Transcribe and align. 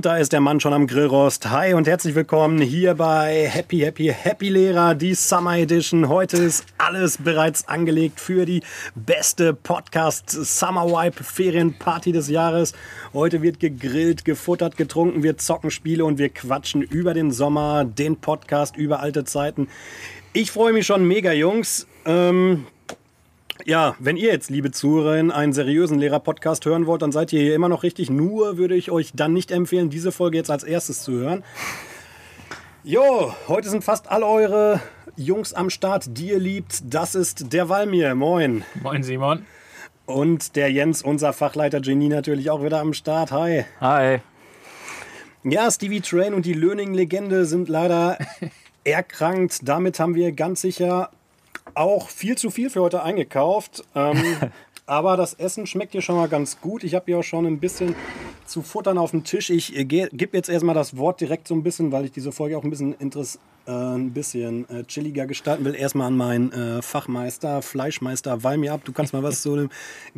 Und 0.00 0.06
da 0.06 0.16
ist 0.16 0.32
der 0.32 0.40
Mann 0.40 0.60
schon 0.60 0.72
am 0.72 0.86
Grillrost. 0.86 1.50
Hi 1.50 1.74
und 1.74 1.86
herzlich 1.86 2.14
willkommen 2.14 2.58
hier 2.62 2.94
bei 2.94 3.46
Happy 3.46 3.80
Happy 3.80 4.06
Happy 4.06 4.48
Lehrer, 4.48 4.94
die 4.94 5.12
Summer 5.12 5.58
Edition. 5.58 6.08
Heute 6.08 6.38
ist 6.38 6.64
alles 6.78 7.18
bereits 7.18 7.68
angelegt 7.68 8.18
für 8.18 8.46
die 8.46 8.62
beste 8.94 9.52
Podcast 9.52 10.30
Summer 10.30 10.86
Wipe 10.86 11.22
Ferienparty 11.22 12.12
des 12.12 12.30
Jahres. 12.30 12.72
Heute 13.12 13.42
wird 13.42 13.60
gegrillt, 13.60 14.24
gefuttert, 14.24 14.78
getrunken, 14.78 15.22
wir 15.22 15.36
zocken 15.36 15.70
Spiele 15.70 16.06
und 16.06 16.16
wir 16.16 16.30
quatschen 16.30 16.80
über 16.80 17.12
den 17.12 17.30
Sommer, 17.30 17.84
den 17.84 18.16
Podcast 18.16 18.78
über 18.78 19.00
alte 19.00 19.24
Zeiten. 19.24 19.68
Ich 20.32 20.50
freue 20.50 20.72
mich 20.72 20.86
schon 20.86 21.06
mega, 21.06 21.32
Jungs. 21.32 21.86
Ähm, 22.06 22.64
ja, 23.64 23.94
wenn 23.98 24.16
ihr 24.16 24.32
jetzt, 24.32 24.50
liebe 24.50 24.70
Zuhörer, 24.70 25.34
einen 25.34 25.52
seriösen 25.52 25.98
Lehrer-Podcast 25.98 26.64
hören 26.64 26.86
wollt, 26.86 27.02
dann 27.02 27.12
seid 27.12 27.32
ihr 27.32 27.40
hier 27.40 27.54
immer 27.54 27.68
noch 27.68 27.82
richtig. 27.82 28.10
Nur 28.10 28.56
würde 28.56 28.74
ich 28.74 28.90
euch 28.90 29.12
dann 29.14 29.32
nicht 29.32 29.50
empfehlen, 29.50 29.90
diese 29.90 30.12
Folge 30.12 30.36
jetzt 30.36 30.50
als 30.50 30.64
erstes 30.64 31.02
zu 31.02 31.12
hören. 31.12 31.44
Jo, 32.82 33.34
heute 33.48 33.68
sind 33.68 33.84
fast 33.84 34.10
alle 34.10 34.26
eure 34.26 34.80
Jungs 35.16 35.52
am 35.52 35.68
Start, 35.70 36.16
die 36.16 36.30
ihr 36.30 36.38
liebt. 36.38 36.82
Das 36.84 37.14
ist 37.14 37.52
der 37.52 37.68
Walmir. 37.68 38.14
Moin. 38.14 38.64
Moin, 38.82 39.02
Simon. 39.02 39.44
Und 40.06 40.56
der 40.56 40.72
Jens, 40.72 41.02
unser 41.02 41.32
Fachleiter 41.32 41.80
Genie, 41.80 42.08
natürlich 42.08 42.50
auch 42.50 42.64
wieder 42.64 42.80
am 42.80 42.94
Start. 42.94 43.32
Hi. 43.32 43.64
Hi. 43.80 44.20
Ja, 45.44 45.70
Stevie 45.70 46.00
Train 46.00 46.34
und 46.34 46.46
die 46.46 46.52
Learning-Legende 46.52 47.44
sind 47.44 47.68
leider 47.68 48.18
erkrankt. 48.84 49.60
Damit 49.62 50.00
haben 50.00 50.14
wir 50.14 50.32
ganz 50.32 50.62
sicher 50.62 51.10
auch 51.74 52.08
viel 52.08 52.36
zu 52.36 52.50
viel 52.50 52.70
für 52.70 52.80
heute 52.80 53.02
eingekauft. 53.02 53.84
Ähm, 53.94 54.22
aber 54.86 55.16
das 55.16 55.34
Essen 55.34 55.66
schmeckt 55.66 55.92
hier 55.92 56.02
schon 56.02 56.16
mal 56.16 56.28
ganz 56.28 56.60
gut. 56.60 56.84
Ich 56.84 56.94
habe 56.94 57.04
hier 57.06 57.18
auch 57.18 57.24
schon 57.24 57.46
ein 57.46 57.60
bisschen 57.60 57.94
zu 58.46 58.62
futtern 58.62 58.98
auf 58.98 59.12
dem 59.12 59.24
Tisch. 59.24 59.50
Ich 59.50 59.76
äh, 59.76 59.84
gebe 59.84 60.36
jetzt 60.36 60.48
erstmal 60.48 60.74
das 60.74 60.96
Wort 60.96 61.20
direkt 61.20 61.48
so 61.48 61.54
ein 61.54 61.62
bisschen, 61.62 61.92
weil 61.92 62.04
ich 62.04 62.12
diese 62.12 62.32
Folge 62.32 62.58
auch 62.58 62.64
ein 62.64 62.70
bisschen, 62.70 62.94
Interess 62.94 63.38
äh, 63.66 63.72
ein 63.72 64.12
bisschen 64.12 64.68
äh, 64.68 64.84
chilliger 64.84 65.26
gestalten 65.26 65.64
will. 65.64 65.74
Erstmal 65.74 66.08
an 66.08 66.16
meinen 66.16 66.52
äh, 66.52 66.82
Fachmeister, 66.82 67.62
Fleischmeister 67.62 68.42
Walmir 68.42 68.72
ab. 68.72 68.80
Du 68.84 68.92
kannst 68.92 69.12
mal 69.12 69.22
was 69.22 69.42
zu 69.42 69.54
dem 69.54 69.70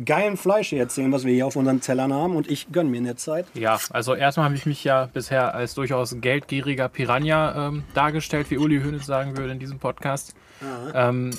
geilen 0.03 0.37
Fleisch 0.37 0.69
hier 0.69 0.79
erzählen, 0.79 1.11
was 1.11 1.23
wir 1.23 1.33
hier 1.33 1.45
auf 1.45 1.55
unseren 1.55 1.81
Tellern 1.81 2.11
haben. 2.11 2.35
Und 2.35 2.49
ich 2.49 2.71
gönne 2.71 2.89
mir 2.89 2.97
in 2.97 3.03
der 3.03 3.17
Zeit. 3.17 3.45
Ja, 3.53 3.79
also 3.91 4.15
erstmal 4.15 4.45
habe 4.45 4.55
ich 4.55 4.65
mich 4.65 4.83
ja 4.83 5.09
bisher 5.13 5.53
als 5.53 5.75
durchaus 5.75 6.15
geldgieriger 6.19 6.89
Piranha 6.89 7.67
ähm, 7.67 7.83
dargestellt, 7.93 8.49
wie 8.49 8.57
Uli 8.57 8.81
Hoeneß 8.81 9.05
sagen 9.05 9.37
würde 9.37 9.51
in 9.51 9.59
diesem 9.59 9.77
Podcast. 9.77 10.33
Ähm, 10.93 11.31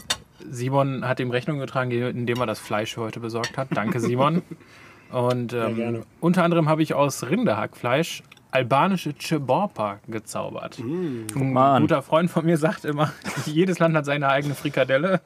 Simon 0.50 1.06
hat 1.06 1.20
ihm 1.20 1.30
Rechnung 1.30 1.58
getragen, 1.58 1.90
indem 1.90 2.38
er 2.40 2.46
das 2.46 2.58
Fleisch 2.58 2.94
für 2.94 3.02
heute 3.02 3.20
besorgt 3.20 3.56
hat. 3.56 3.68
Danke, 3.72 4.00
Simon. 4.00 4.42
Und 5.10 5.52
ähm, 5.52 6.02
unter 6.20 6.42
anderem 6.42 6.68
habe 6.68 6.82
ich 6.82 6.94
aus 6.94 7.28
Rinderhackfleisch 7.28 8.22
albanische 8.54 9.14
Ceborpa 9.18 9.98
gezaubert. 10.06 10.78
Mm, 10.78 11.56
Ein 11.56 11.82
guter 11.82 12.02
Freund 12.02 12.30
von 12.30 12.44
mir 12.46 12.56
sagt 12.56 12.84
immer, 12.84 13.12
jedes 13.46 13.80
Land 13.80 13.96
hat 13.96 14.04
seine 14.04 14.28
eigene 14.28 14.54
Frikadelle. 14.54 15.20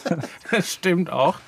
das 0.50 0.72
stimmt 0.72 1.10
auch. 1.10 1.38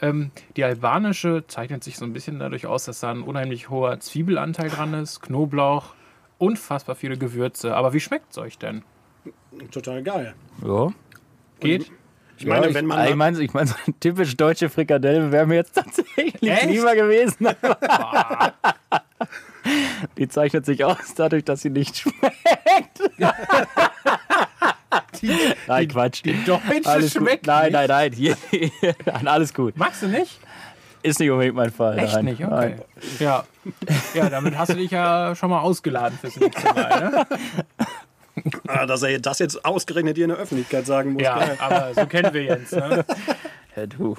Ähm, 0.00 0.30
die 0.56 0.62
albanische 0.62 1.44
zeichnet 1.48 1.82
sich 1.82 1.96
so 1.96 2.04
ein 2.04 2.12
bisschen 2.12 2.38
dadurch 2.38 2.66
aus, 2.66 2.84
dass 2.84 3.00
da 3.00 3.10
ein 3.10 3.22
unheimlich 3.22 3.70
hoher 3.70 3.98
Zwiebelanteil 3.98 4.70
dran 4.70 4.94
ist, 4.94 5.20
Knoblauch, 5.20 5.94
unfassbar 6.38 6.94
viele 6.94 7.18
Gewürze. 7.18 7.74
Aber 7.74 7.92
wie 7.92 8.00
schmeckt 8.00 8.30
es 8.30 8.38
euch 8.38 8.56
denn? 8.56 8.82
Total 9.72 10.00
geil. 10.04 10.34
Ja. 10.64 10.92
Geht? 11.60 11.90
Ich 12.38 12.46
meine, 12.46 12.68
ja, 12.68 12.74
wenn 12.74 12.86
man. 12.86 13.08
Ich 13.08 13.14
meine, 13.16 13.40
ich 13.42 13.52
mein, 13.52 13.66
so 13.66 13.74
eine 13.84 13.98
typisch 13.98 14.36
deutsche 14.36 14.68
Frikadelle 14.68 15.32
wäre 15.32 15.46
mir 15.46 15.56
jetzt 15.56 15.74
tatsächlich 15.74 16.40
Echt? 16.42 16.66
lieber 16.66 16.94
gewesen. 16.94 17.48
Die 20.16 20.28
zeichnet 20.28 20.64
sich 20.64 20.84
aus 20.84 21.14
dadurch, 21.16 21.44
dass 21.44 21.62
sie 21.62 21.70
nicht 21.70 21.96
schmeckt. 21.98 23.00
Die, 25.20 25.32
Nein, 25.66 25.88
Quatsch. 25.88 26.22
die 26.24 26.44
deutsche 26.44 26.86
Alles 26.86 27.12
gut. 27.12 27.22
schmeckt 27.22 27.46
Nein, 27.46 27.64
nicht. 27.64 27.72
nein, 27.72 27.88
nein. 27.88 28.12
Hier, 28.12 28.36
nein. 29.04 29.26
Alles 29.26 29.52
gut. 29.52 29.76
Magst 29.76 30.02
du 30.02 30.06
nicht? 30.06 30.38
Ist 31.02 31.18
nicht 31.18 31.30
unbedingt 31.30 31.56
mein 31.56 31.70
Fall. 31.72 31.98
Echt 31.98 32.14
nein. 32.14 32.24
nicht? 32.26 32.40
Okay. 32.44 32.50
Nein. 32.50 32.82
Ja. 33.18 33.44
ja, 34.14 34.30
damit 34.30 34.56
hast 34.56 34.70
du 34.70 34.76
dich 34.76 34.90
ja 34.92 35.34
schon 35.34 35.50
mal 35.50 35.60
ausgeladen 35.60 36.16
fürs 36.18 36.36
nächste 36.36 36.72
Mal. 36.72 37.10
Ne? 37.10 37.26
Ah, 38.66 38.86
dass 38.86 39.02
er 39.02 39.18
das 39.18 39.38
jetzt 39.38 39.64
ausgerechnet 39.64 40.16
hier 40.16 40.24
in 40.24 40.30
der 40.30 40.38
Öffentlichkeit 40.38 40.86
sagen 40.86 41.14
muss. 41.14 41.22
Ja, 41.22 41.38
geil. 41.38 41.58
aber 41.58 41.94
so 41.94 42.06
kennen 42.06 42.34
wir 42.34 42.42
Jens. 42.42 42.72
Ne? 42.72 43.04
Ja, 43.76 43.86
du. 43.86 44.16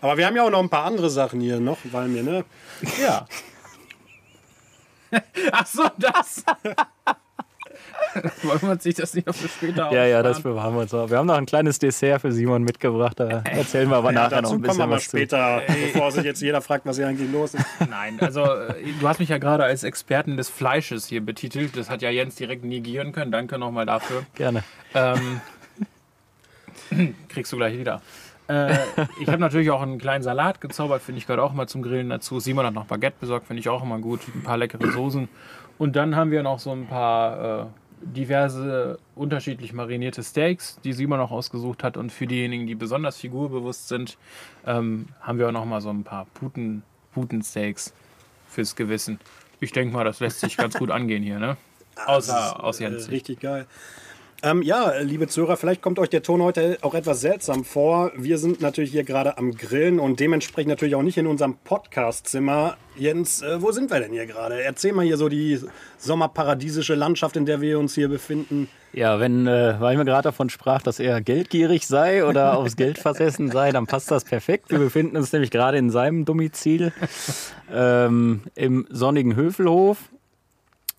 Aber 0.00 0.16
wir 0.16 0.26
haben 0.26 0.34
ja 0.34 0.42
auch 0.42 0.50
noch 0.50 0.58
ein 0.58 0.68
paar 0.68 0.84
andere 0.84 1.10
Sachen 1.10 1.40
hier 1.40 1.60
noch, 1.60 1.78
weil 1.84 2.08
mir, 2.08 2.24
ne? 2.24 2.44
Ja. 3.00 3.26
Ach 5.52 5.66
so, 5.66 5.84
das. 5.96 6.42
Wollen 8.42 8.62
wir 8.62 8.70
uns 8.70 8.82
sich 8.82 8.94
das 8.94 9.14
nicht 9.14 9.26
noch 9.26 9.34
für 9.34 9.48
später 9.48 9.92
Ja, 9.92 10.04
ja, 10.04 10.22
das 10.22 10.40
bewahren 10.40 10.74
wir 10.74 10.82
uns 10.82 10.94
auch. 10.94 11.10
Wir 11.10 11.18
haben 11.18 11.26
noch 11.26 11.36
ein 11.36 11.46
kleines 11.46 11.78
Dessert 11.78 12.20
für 12.20 12.32
Simon 12.32 12.62
mitgebracht. 12.62 13.18
Da 13.20 13.42
erzählen 13.44 13.88
wir 13.88 13.96
aber 13.96 14.12
Ja, 14.12 14.24
nachher 14.24 14.42
noch 14.42 14.52
ein 14.52 14.62
kommen 14.62 14.64
wir 14.64 14.68
bisschen 14.68 14.88
mal 14.88 14.96
was 14.96 15.04
zu. 15.04 15.16
später, 15.16 15.62
bevor 15.92 16.10
sich 16.12 16.24
jetzt 16.24 16.40
jeder 16.42 16.60
fragt, 16.60 16.86
was 16.86 16.96
hier 16.96 17.08
eigentlich 17.08 17.30
los 17.30 17.54
ist. 17.54 17.64
Nein, 17.90 18.18
also 18.20 18.42
äh, 18.44 18.74
du 19.00 19.08
hast 19.08 19.20
mich 19.20 19.28
ja 19.28 19.38
gerade 19.38 19.64
als 19.64 19.84
Experten 19.84 20.36
des 20.36 20.48
Fleisches 20.48 21.06
hier 21.06 21.20
betitelt. 21.20 21.76
Das 21.76 21.90
hat 21.90 22.02
ja 22.02 22.10
Jens 22.10 22.34
direkt 22.36 22.64
negieren 22.64 23.12
können. 23.12 23.32
Danke 23.32 23.58
nochmal 23.58 23.86
dafür. 23.86 24.22
Gerne. 24.34 24.62
Ähm, 24.94 25.40
kriegst 27.28 27.52
du 27.52 27.56
gleich 27.56 27.78
wieder. 27.78 28.00
Äh, 28.48 28.76
ich 29.20 29.28
habe 29.28 29.38
natürlich 29.38 29.70
auch 29.70 29.82
einen 29.82 29.98
kleinen 29.98 30.22
Salat 30.22 30.60
gezaubert, 30.60 31.02
finde 31.02 31.18
ich 31.18 31.26
gehört 31.26 31.40
auch 31.40 31.52
immer 31.52 31.66
zum 31.66 31.82
Grillen 31.82 32.08
dazu. 32.10 32.38
Simon 32.38 32.64
hat 32.66 32.74
noch 32.74 32.86
Baguette 32.86 33.16
besorgt, 33.18 33.48
finde 33.48 33.60
ich 33.60 33.68
auch 33.68 33.82
immer 33.82 33.98
gut. 33.98 34.20
Ein 34.34 34.42
paar 34.42 34.56
leckere 34.56 34.90
Soßen. 34.92 35.28
Und 35.78 35.96
dann 35.96 36.16
haben 36.16 36.30
wir 36.30 36.42
noch 36.42 36.58
so 36.58 36.70
ein 36.72 36.86
paar 36.86 37.62
äh, 37.62 37.66
diverse 38.00 38.98
unterschiedlich 39.14 39.72
marinierte 39.72 40.22
Steaks, 40.22 40.78
die 40.84 40.92
Simon 40.92 41.20
auch 41.20 41.30
ausgesucht 41.30 41.82
hat. 41.82 41.96
Und 41.96 42.12
für 42.12 42.26
diejenigen, 42.26 42.66
die 42.66 42.74
besonders 42.74 43.16
figurbewusst 43.16 43.88
sind, 43.88 44.18
ähm, 44.66 45.06
haben 45.20 45.38
wir 45.38 45.48
auch 45.48 45.52
noch 45.52 45.64
mal 45.64 45.80
so 45.80 45.90
ein 45.90 46.04
paar 46.04 46.26
Puten, 46.34 46.82
Putensteaks 47.12 47.92
fürs 48.48 48.76
Gewissen. 48.76 49.18
Ich 49.60 49.72
denke 49.72 49.94
mal, 49.94 50.04
das 50.04 50.20
lässt 50.20 50.40
sich 50.40 50.56
ganz 50.56 50.74
gut 50.78 50.90
angehen 50.90 51.22
hier, 51.22 51.38
ne? 51.38 51.56
Außer 52.06 52.62
aus 52.62 52.80
Äh, 52.80 52.84
Jens. 52.84 53.10
richtig 53.10 53.40
geil. 53.40 53.66
Ähm, 54.42 54.60
ja, 54.60 54.92
liebe 55.00 55.28
Zuhörer, 55.28 55.56
vielleicht 55.56 55.80
kommt 55.80 55.98
euch 55.98 56.10
der 56.10 56.22
Ton 56.22 56.42
heute 56.42 56.76
auch 56.82 56.94
etwas 56.94 57.22
seltsam 57.22 57.64
vor. 57.64 58.12
Wir 58.16 58.36
sind 58.36 58.60
natürlich 58.60 58.90
hier 58.90 59.02
gerade 59.02 59.38
am 59.38 59.52
Grillen 59.52 59.98
und 59.98 60.20
dementsprechend 60.20 60.68
natürlich 60.68 60.94
auch 60.94 61.02
nicht 61.02 61.16
in 61.16 61.26
unserem 61.26 61.56
Podcast-Zimmer. 61.64 62.76
Jens, 62.96 63.40
äh, 63.40 63.62
wo 63.62 63.72
sind 63.72 63.90
wir 63.90 63.98
denn 63.98 64.12
hier 64.12 64.26
gerade? 64.26 64.62
Erzähl 64.62 64.92
mal 64.92 65.06
hier 65.06 65.16
so 65.16 65.30
die 65.30 65.58
sommerparadiesische 65.96 66.94
Landschaft, 66.94 67.36
in 67.36 67.46
der 67.46 67.62
wir 67.62 67.78
uns 67.78 67.94
hier 67.94 68.08
befinden. 68.08 68.68
Ja, 68.92 69.20
wenn, 69.20 69.46
äh, 69.46 69.80
weil 69.80 69.96
mir 69.96 70.04
gerade 70.04 70.24
davon 70.24 70.50
sprach, 70.50 70.82
dass 70.82 71.00
er 71.00 71.22
geldgierig 71.22 71.86
sei 71.86 72.24
oder 72.24 72.58
aufs 72.58 72.76
Geld 72.76 72.98
versessen 72.98 73.50
sei, 73.50 73.72
dann 73.72 73.86
passt 73.86 74.10
das 74.10 74.24
perfekt. 74.24 74.70
Wir 74.70 74.78
befinden 74.78 75.16
uns 75.16 75.32
nämlich 75.32 75.50
gerade 75.50 75.78
in 75.78 75.88
seinem 75.88 76.26
Domizil 76.26 76.92
ähm, 77.72 78.42
im 78.54 78.86
sonnigen 78.90 79.34
Höfelhof 79.34 79.98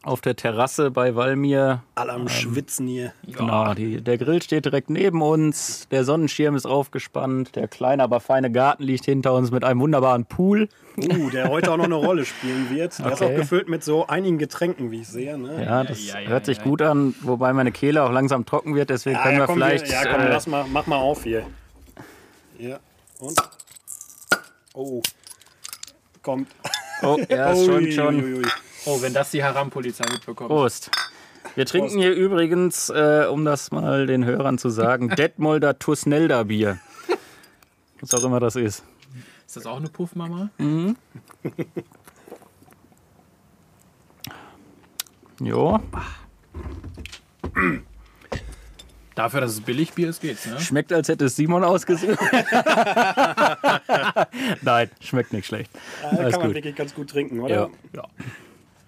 auf 0.07 0.21
der 0.21 0.35
Terrasse 0.35 0.89
bei 0.89 1.15
Walmir. 1.15 1.83
Alle 1.95 2.13
am 2.13 2.29
Schwitzen 2.29 2.87
hier. 2.87 3.13
Genau, 3.25 3.73
die, 3.73 4.01
der 4.01 4.17
Grill 4.17 4.41
steht 4.41 4.65
direkt 4.65 4.89
neben 4.89 5.21
uns, 5.21 5.87
der 5.89 6.03
Sonnenschirm 6.03 6.55
ist 6.55 6.65
aufgespannt, 6.65 7.55
der 7.55 7.67
kleine, 7.67 8.03
aber 8.03 8.19
feine 8.19 8.51
Garten 8.51 8.83
liegt 8.83 9.05
hinter 9.05 9.33
uns 9.33 9.51
mit 9.51 9.63
einem 9.63 9.79
wunderbaren 9.81 10.25
Pool. 10.25 10.69
Uh, 10.97 11.29
der 11.29 11.49
heute 11.49 11.71
auch 11.71 11.77
noch 11.77 11.85
eine 11.85 11.95
Rolle 11.95 12.25
spielen 12.25 12.71
wird. 12.71 12.97
Der 12.97 13.11
ist 13.11 13.21
Okay. 13.21 13.33
auch 13.33 13.35
gefüllt 13.35 13.69
mit 13.69 13.83
so 13.83 14.07
einigen 14.07 14.39
Getränken, 14.39 14.89
wie 14.89 15.01
ich 15.01 15.07
sehe. 15.07 15.37
Ne? 15.37 15.63
Ja, 15.63 15.83
das 15.83 16.03
ja, 16.07 16.19
ja, 16.19 16.29
hört 16.29 16.45
sich 16.45 16.57
ja. 16.57 16.63
gut 16.63 16.81
an, 16.81 17.13
wobei 17.21 17.53
meine 17.53 17.71
Kehle 17.71 18.01
auch 18.03 18.11
langsam 18.11 18.45
trocken 18.45 18.73
wird, 18.73 18.89
deswegen 18.89 19.17
können 19.19 19.37
wir 19.37 19.45
komm, 19.45 19.57
vielleicht. 19.57 19.87
Ja, 19.89 20.03
komm, 20.11 20.21
äh, 20.21 20.29
lass 20.29 20.47
mal, 20.47 20.65
mach 20.71 20.87
mal 20.87 20.97
auf 20.97 21.23
hier. 21.23 21.45
Ja, 22.57 22.79
und? 23.19 23.37
Oh. 24.73 25.01
Kommt. 26.23 26.47
oh, 27.03 27.19
ja, 27.29 27.51
ist 27.51 27.65
schon, 27.65 27.83
Ui, 27.83 27.91
schon. 27.91 28.45
Oh, 28.87 29.01
wenn 29.01 29.13
das 29.13 29.31
die 29.31 29.43
Haram-Polizei 29.43 30.05
mitbekommt. 30.09 30.49
Prost. 30.49 30.89
Wir 31.55 31.65
trinken 31.65 31.99
hier 31.99 32.13
übrigens, 32.13 32.89
äh, 32.89 33.25
um 33.29 33.43
das 33.43 33.71
mal 33.71 34.07
den 34.07 34.23
Hörern 34.23 34.57
zu 34.57 34.69
sagen, 34.69 35.09
Detmolder 35.17 35.77
Tusnelda 35.77 36.43
Bier. 36.43 36.79
Was 37.99 38.13
auch 38.13 38.23
immer 38.23 38.39
das 38.39 38.55
ist. 38.55 38.83
Ist 39.45 39.57
das 39.57 39.65
auch 39.65 39.77
eine 39.77 39.89
Puffmama? 39.89 40.49
Jo, 45.39 45.79
Dafür, 49.15 49.41
dass 49.41 49.51
es 49.53 49.61
Billigbier 49.61 50.09
ist, 50.09 50.21
geht's, 50.21 50.45
ne? 50.45 50.59
schmeckt, 50.59 50.93
als 50.93 51.09
hätte 51.09 51.25
es 51.25 51.35
Simon 51.35 51.63
ausgesucht. 51.63 52.19
Nein, 54.61 54.91
schmeckt 55.01 55.33
nicht 55.33 55.47
schlecht. 55.47 55.71
Äh, 56.03 56.17
kann 56.17 56.31
man 56.33 56.41
gut. 56.41 56.53
wirklich 56.55 56.75
ganz 56.75 56.93
gut 56.93 57.09
trinken, 57.09 57.39
oder? 57.39 57.55
Ja. 57.55 57.69
Ja. 57.95 58.03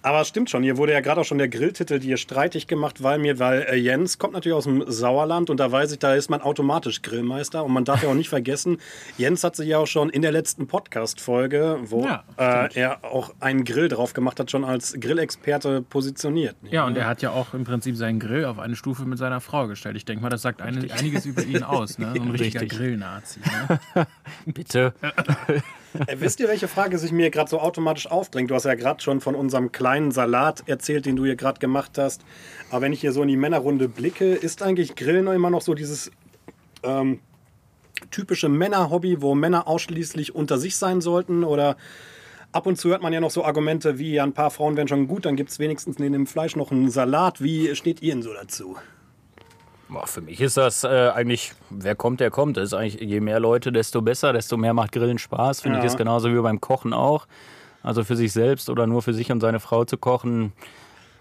Aber 0.01 0.23
stimmt 0.23 0.49
schon, 0.49 0.63
hier 0.63 0.77
wurde 0.77 0.93
ja 0.93 1.01
gerade 1.01 1.21
auch 1.21 1.25
schon 1.25 1.37
der 1.39 1.49
Grilltitel 1.49 1.99
dir 1.99 2.15
streitig 2.17 2.67
gemacht, 2.67 3.03
weil 3.03 3.19
mir, 3.19 3.37
weil 3.39 3.63
äh, 3.63 3.75
Jens 3.75 4.17
kommt 4.17 4.33
natürlich 4.33 4.55
aus 4.55 4.63
dem 4.63 4.83
Sauerland 4.89 5.49
und 5.49 5.59
da 5.59 5.71
weiß 5.71 5.91
ich, 5.91 5.99
da 5.99 6.15
ist 6.15 6.29
man 6.29 6.41
automatisch 6.41 7.01
Grillmeister. 7.01 7.65
Und 7.65 7.73
man 7.73 7.83
darf 7.83 8.01
ja 8.03 8.09
auch 8.09 8.13
nicht 8.13 8.29
vergessen, 8.29 8.77
Jens 9.17 9.43
hat 9.43 9.57
sich 9.57 9.67
ja 9.67 9.77
auch 9.77 9.87
schon 9.87 10.09
in 10.09 10.21
der 10.21 10.31
letzten 10.31 10.67
Podcast-Folge, 10.67 11.79
wo 11.83 12.05
Ja, 12.05 12.23
äh, 12.37 12.69
er 12.79 13.03
auch 13.03 13.33
einen 13.41 13.65
Grill 13.65 13.89
drauf 13.89 14.13
gemacht 14.13 14.39
hat, 14.39 14.49
schon 14.51 14.63
als 14.63 14.95
Grillexperte 14.99 15.81
positioniert. 15.81 16.55
Ja, 16.69 16.85
und 16.85 16.95
er 16.95 17.05
hat 17.05 17.21
ja 17.21 17.31
auch 17.31 17.53
im 17.53 17.65
Prinzip 17.65 17.97
seinen 17.97 18.19
Grill 18.19 18.45
auf 18.45 18.57
eine 18.59 18.77
Stufe 18.77 19.03
mit 19.03 19.17
seiner 19.17 19.41
Frau 19.41 19.67
gestellt. 19.67 19.97
Ich 19.97 20.05
denke 20.05 20.23
mal, 20.23 20.29
das 20.29 20.41
sagt 20.41 20.61
einiges 20.61 21.25
über 21.25 21.43
ihn 21.43 21.63
aus. 21.63 21.97
Ne? 21.97 22.13
So 22.19 22.23
ein 22.23 22.31
richtiger 22.31 22.61
Richtig. 22.61 22.77
Grillnazi. 22.77 23.39
Ne? 23.39 24.07
Bitte. 24.45 24.93
Äh, 26.07 26.17
wisst 26.19 26.39
ihr, 26.39 26.47
welche 26.47 26.67
Frage 26.67 26.97
sich 26.97 27.11
mir 27.11 27.29
gerade 27.29 27.49
so 27.49 27.59
automatisch 27.59 28.07
aufdrängt? 28.07 28.51
Du 28.51 28.55
hast 28.55 28.65
ja 28.65 28.75
gerade 28.75 29.01
schon 29.01 29.21
von 29.21 29.35
unserem 29.35 29.71
kleinen 29.71 30.11
Salat 30.11 30.63
erzählt, 30.67 31.05
den 31.05 31.15
du 31.15 31.25
hier 31.25 31.35
gerade 31.35 31.59
gemacht 31.59 31.97
hast. 31.97 32.21
Aber 32.69 32.81
wenn 32.81 32.93
ich 32.93 33.01
hier 33.01 33.11
so 33.11 33.21
in 33.21 33.27
die 33.27 33.37
Männerrunde 33.37 33.89
blicke, 33.89 34.33
ist 34.33 34.61
eigentlich 34.61 34.95
Grillen 34.95 35.27
immer 35.27 35.49
noch 35.49 35.61
so 35.61 35.73
dieses 35.73 36.11
ähm, 36.83 37.19
typische 38.11 38.49
Männerhobby, 38.49 39.21
wo 39.21 39.35
Männer 39.35 39.67
ausschließlich 39.67 40.35
unter 40.35 40.57
sich 40.57 40.77
sein 40.77 41.01
sollten? 41.01 41.43
Oder 41.43 41.77
ab 42.51 42.65
und 42.65 42.77
zu 42.77 42.89
hört 42.89 43.01
man 43.01 43.13
ja 43.13 43.19
noch 43.19 43.31
so 43.31 43.43
Argumente 43.43 43.99
wie, 43.99 44.13
ja, 44.13 44.23
ein 44.23 44.33
paar 44.33 44.51
Frauen 44.51 44.77
wären 44.77 44.87
schon 44.87 45.07
gut, 45.07 45.25
dann 45.25 45.35
gibt 45.35 45.49
es 45.49 45.59
wenigstens 45.59 45.99
neben 45.99 46.13
dem 46.13 46.27
Fleisch 46.27 46.55
noch 46.55 46.71
einen 46.71 46.89
Salat. 46.89 47.41
Wie 47.41 47.75
steht 47.75 48.01
ihr 48.01 48.13
denn 48.13 48.23
so 48.23 48.33
dazu? 48.33 48.77
Für 50.05 50.21
mich 50.21 50.39
ist 50.39 50.55
das 50.57 50.83
äh, 50.83 51.09
eigentlich, 51.13 51.53
wer 51.69 51.95
kommt, 51.95 52.19
der 52.19 52.29
kommt. 52.31 52.57
Das 52.57 52.65
ist 52.65 52.73
eigentlich, 52.73 53.01
je 53.01 53.19
mehr 53.19 53.39
Leute, 53.39 53.71
desto 53.71 54.01
besser, 54.01 54.33
desto 54.33 54.55
mehr 54.57 54.73
macht 54.73 54.91
Grillen 54.91 55.17
Spaß. 55.17 55.61
Finde 55.61 55.77
Ja. 55.79 55.83
ich 55.83 55.87
ist 55.87 55.97
genauso 55.97 56.31
wie 56.33 56.39
beim 56.41 56.61
Kochen 56.61 56.93
auch. 56.93 57.25
Also 57.81 58.03
für 58.03 58.15
sich 58.15 58.31
selbst 58.31 58.69
oder 58.69 58.85
nur 58.87 59.01
für 59.01 59.13
sich 59.13 59.31
und 59.31 59.39
seine 59.39 59.59
Frau 59.59 59.85
zu 59.85 59.97
kochen, 59.97 60.53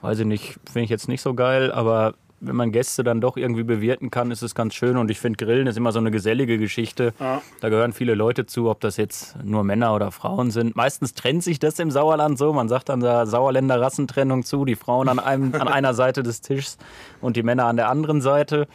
weiß 0.03 0.19
ich 0.20 0.26
nicht, 0.26 0.59
finde 0.67 0.85
ich 0.85 0.91
jetzt 0.91 1.09
nicht 1.09 1.23
so 1.23 1.35
geil. 1.35 1.73
Aber 1.73 2.15
wenn 2.40 2.56
man 2.56 2.73
Gäste 2.73 3.02
dann 3.02 3.20
doch 3.20 3.37
irgendwie 3.37 3.64
bewirten 3.64 4.11
kann, 4.11 4.31
ist 4.31 4.43
es 4.43 4.55
ganz 4.55 4.75
schön. 4.75 4.96
Und 4.96 5.11
ich 5.11 5.19
finde, 5.19 5.44
Grillen 5.44 5.67
ist 5.67 5.76
immer 5.76 5.93
so 5.93 5.99
eine 5.99 6.11
gesellige 6.11 6.58
Geschichte. 6.58 7.12
Ja. 7.19 7.43
Da 7.61 7.69
gehören 7.69 7.93
viele 7.93 8.14
Leute 8.14 8.46
zu, 8.46 8.70
ob 8.70 8.81
das 8.81 8.96
jetzt 8.96 9.43
nur 9.44 9.64
Männer 9.64 9.94
oder 9.94 10.11
Frauen 10.12 10.50
sind. 10.50 10.76
Meistens 10.76 11.14
trennt 11.14 11.43
sich 11.43 11.58
das 11.58 11.79
im 11.79 11.90
Sauerland 11.90 12.38
so. 12.38 12.52
Man 12.52 12.69
sagt 12.69 12.88
dann 12.88 13.00
da 13.00 13.26
Sauerländer 13.26 13.81
Rassentrennung 13.81 14.44
zu, 14.44 14.64
die 14.64 14.76
Frauen 14.76 15.08
an, 15.08 15.19
einem, 15.19 15.55
an 15.61 15.69
einer 15.69 15.94
Seite 15.94 16.23
des 16.23 16.40
Tischs 16.40 16.79
und 17.20 17.37
die 17.37 17.43
Männer 17.43 17.67
an 17.67 17.76
der 17.76 17.88
anderen 17.88 18.20
Seite. 18.20 18.69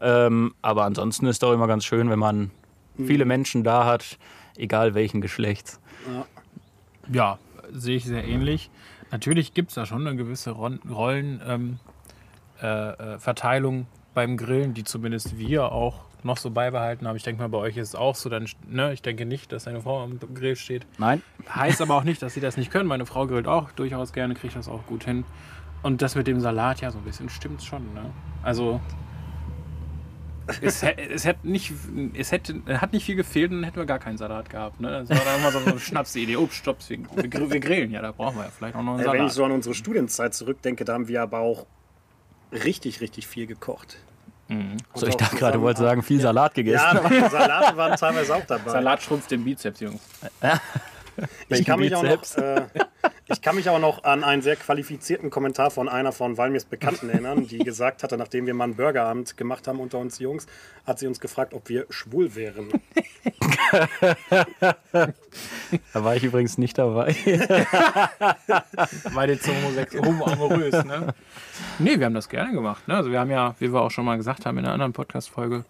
Ähm, 0.00 0.54
aber 0.62 0.84
ansonsten 0.84 1.26
ist 1.26 1.42
doch 1.42 1.52
immer 1.52 1.66
ganz 1.66 1.84
schön, 1.84 2.10
wenn 2.10 2.18
man 2.18 2.50
viele 2.96 3.24
Menschen 3.24 3.64
da 3.64 3.84
hat, 3.84 4.18
egal 4.56 4.94
welchen 4.94 5.20
Geschlechts. 5.20 5.80
Ja, 7.12 7.38
sehe 7.72 7.96
ich 7.96 8.04
sehr 8.04 8.26
ähnlich. 8.26 8.70
Natürlich 9.10 9.54
gibt 9.54 9.70
es 9.70 9.76
da 9.76 9.86
schon 9.86 10.06
eine 10.06 10.16
gewisse 10.16 10.50
Rollen, 10.50 11.40
ähm, 11.46 11.78
äh, 12.62 12.66
äh, 13.14 13.18
Verteilung 13.18 13.86
beim 14.14 14.36
Grillen, 14.36 14.74
die 14.74 14.84
zumindest 14.84 15.38
wir 15.38 15.70
auch 15.72 16.00
noch 16.24 16.36
so 16.36 16.50
beibehalten 16.50 17.06
haben. 17.06 17.14
Ich 17.16 17.22
denke 17.22 17.40
mal, 17.40 17.48
bei 17.48 17.58
euch 17.58 17.76
ist 17.76 17.88
es 17.88 17.94
auch 17.94 18.16
so. 18.16 18.28
Dann, 18.28 18.46
ne, 18.68 18.92
ich 18.92 19.02
denke 19.02 19.24
nicht, 19.24 19.52
dass 19.52 19.68
eine 19.68 19.80
Frau 19.82 20.02
am 20.02 20.18
Grill 20.34 20.56
steht. 20.56 20.84
Nein? 20.98 21.22
Heißt 21.54 21.80
aber 21.80 21.94
auch 21.96 22.02
nicht, 22.04 22.20
dass 22.22 22.34
sie 22.34 22.40
das 22.40 22.56
nicht 22.56 22.70
können. 22.72 22.88
Meine 22.88 23.06
Frau 23.06 23.26
grillt 23.28 23.46
auch 23.46 23.70
durchaus 23.72 24.12
gerne, 24.12 24.34
kriegt 24.34 24.56
das 24.56 24.68
auch 24.68 24.84
gut 24.86 25.04
hin. 25.04 25.24
Und 25.82 26.02
das 26.02 26.16
mit 26.16 26.26
dem 26.26 26.40
Salat, 26.40 26.80
ja, 26.80 26.90
so 26.90 26.98
ein 26.98 27.04
bisschen 27.04 27.28
stimmt 27.28 27.62
schon. 27.62 27.82
Ne? 27.94 28.10
Also, 28.42 28.80
es, 30.62 30.82
es, 30.82 31.24
hätte 31.26 31.46
nicht, 31.46 31.72
es 32.14 32.32
hätte, 32.32 32.54
hat 32.80 32.94
nicht 32.94 33.04
viel 33.04 33.16
gefehlt 33.16 33.50
und 33.50 33.58
dann 33.58 33.64
hätten 33.64 33.76
wir 33.76 33.84
gar 33.84 33.98
keinen 33.98 34.16
Salat 34.16 34.48
gehabt. 34.48 34.80
Ne? 34.80 35.04
Das 35.06 35.10
war 35.10 35.18
dann 35.24 35.38
immer 35.40 35.52
so 35.52 35.58
eine 35.58 35.78
Schnapsidee. 35.78 36.36
Oh, 36.36 36.48
stopp, 36.50 36.78
wir, 36.88 36.98
wir 37.14 37.28
grill- 37.28 37.50
wir 37.50 37.60
grillen. 37.60 37.90
Ja, 37.90 38.00
da 38.00 38.12
brauchen 38.12 38.36
wir 38.38 38.44
ja 38.44 38.50
vielleicht 38.50 38.74
auch 38.74 38.82
noch 38.82 38.94
einen 38.94 39.02
Äh, 39.02 39.06
wenn 39.06 39.12
ich 39.12 39.18
Salat. 39.18 39.32
so 39.32 39.44
an 39.44 39.52
unsere 39.52 39.74
Studienzeit 39.74 40.32
zurückdenke, 40.34 40.84
da 40.86 40.94
haben 40.94 41.06
wir 41.06 41.22
aber 41.22 41.40
auch 41.40 41.66
richtig, 42.52 43.00
richtig 43.00 43.26
viel 43.26 43.46
gekocht. 43.46 43.96
So, 44.94 45.06
ich 45.06 45.16
dachte 45.16 45.36
gerade, 45.36 45.58
du 45.58 45.62
wolltest 45.62 45.82
sagen, 45.82 46.02
viel 46.02 46.20
Salat 46.20 46.54
gegessen. 46.54 46.98
Ja, 47.10 47.28
Salate 47.28 47.76
waren 47.76 47.96
teilweise 47.98 48.34
auch 48.34 48.46
dabei. 48.46 48.70
Salat 48.70 49.02
schrumpft 49.02 49.30
den 49.30 49.44
Bizeps, 49.44 49.80
Jungs. 49.80 50.00
Ich 51.48 51.66
kann, 51.66 51.80
mich 51.80 51.94
auch 51.94 52.02
noch, 52.02 52.10
Bizeps. 52.20 52.36
äh, 52.36 52.62
ich 53.28 53.42
kann 53.42 53.56
mich 53.56 53.68
auch 53.68 53.78
noch 53.78 54.04
an 54.04 54.24
einen 54.24 54.42
sehr 54.42 54.56
qualifizierten 54.56 55.30
Kommentar 55.30 55.70
von 55.70 55.88
einer 55.88 56.12
von 56.12 56.36
Walmirs 56.36 56.64
Bekannten 56.64 57.10
erinnern, 57.10 57.46
die 57.46 57.58
gesagt 57.58 58.02
hatte, 58.02 58.16
nachdem 58.16 58.46
wir 58.46 58.54
mal 58.54 58.64
einen 58.64 58.76
Burgerabend 58.76 59.36
gemacht 59.36 59.68
haben 59.68 59.80
unter 59.80 59.98
uns 59.98 60.18
Jungs, 60.18 60.46
hat 60.86 60.98
sie 60.98 61.06
uns 61.06 61.20
gefragt, 61.20 61.54
ob 61.54 61.68
wir 61.68 61.86
schwul 61.90 62.34
wären. 62.34 62.68
Da 65.92 66.02
war 66.04 66.16
ich 66.16 66.24
übrigens 66.24 66.56
nicht 66.56 66.78
dabei. 66.78 67.14
Weil 69.12 69.30
jetzt 69.30 69.46
homosex 69.46 69.94
homoamorös, 69.94 70.84
ne? 70.84 71.14
Nee, 71.78 71.98
wir 71.98 72.06
haben 72.06 72.14
das 72.14 72.28
gerne 72.28 72.52
gemacht. 72.52 72.88
Ne? 72.88 72.96
Also 72.96 73.10
wir 73.10 73.20
haben 73.20 73.30
ja, 73.30 73.54
wie 73.58 73.72
wir 73.72 73.82
auch 73.82 73.90
schon 73.90 74.04
mal 74.04 74.16
gesagt 74.16 74.46
haben 74.46 74.56
in 74.58 74.64
einer 74.64 74.72
anderen 74.72 74.92
Podcast-Folge, 74.92 75.64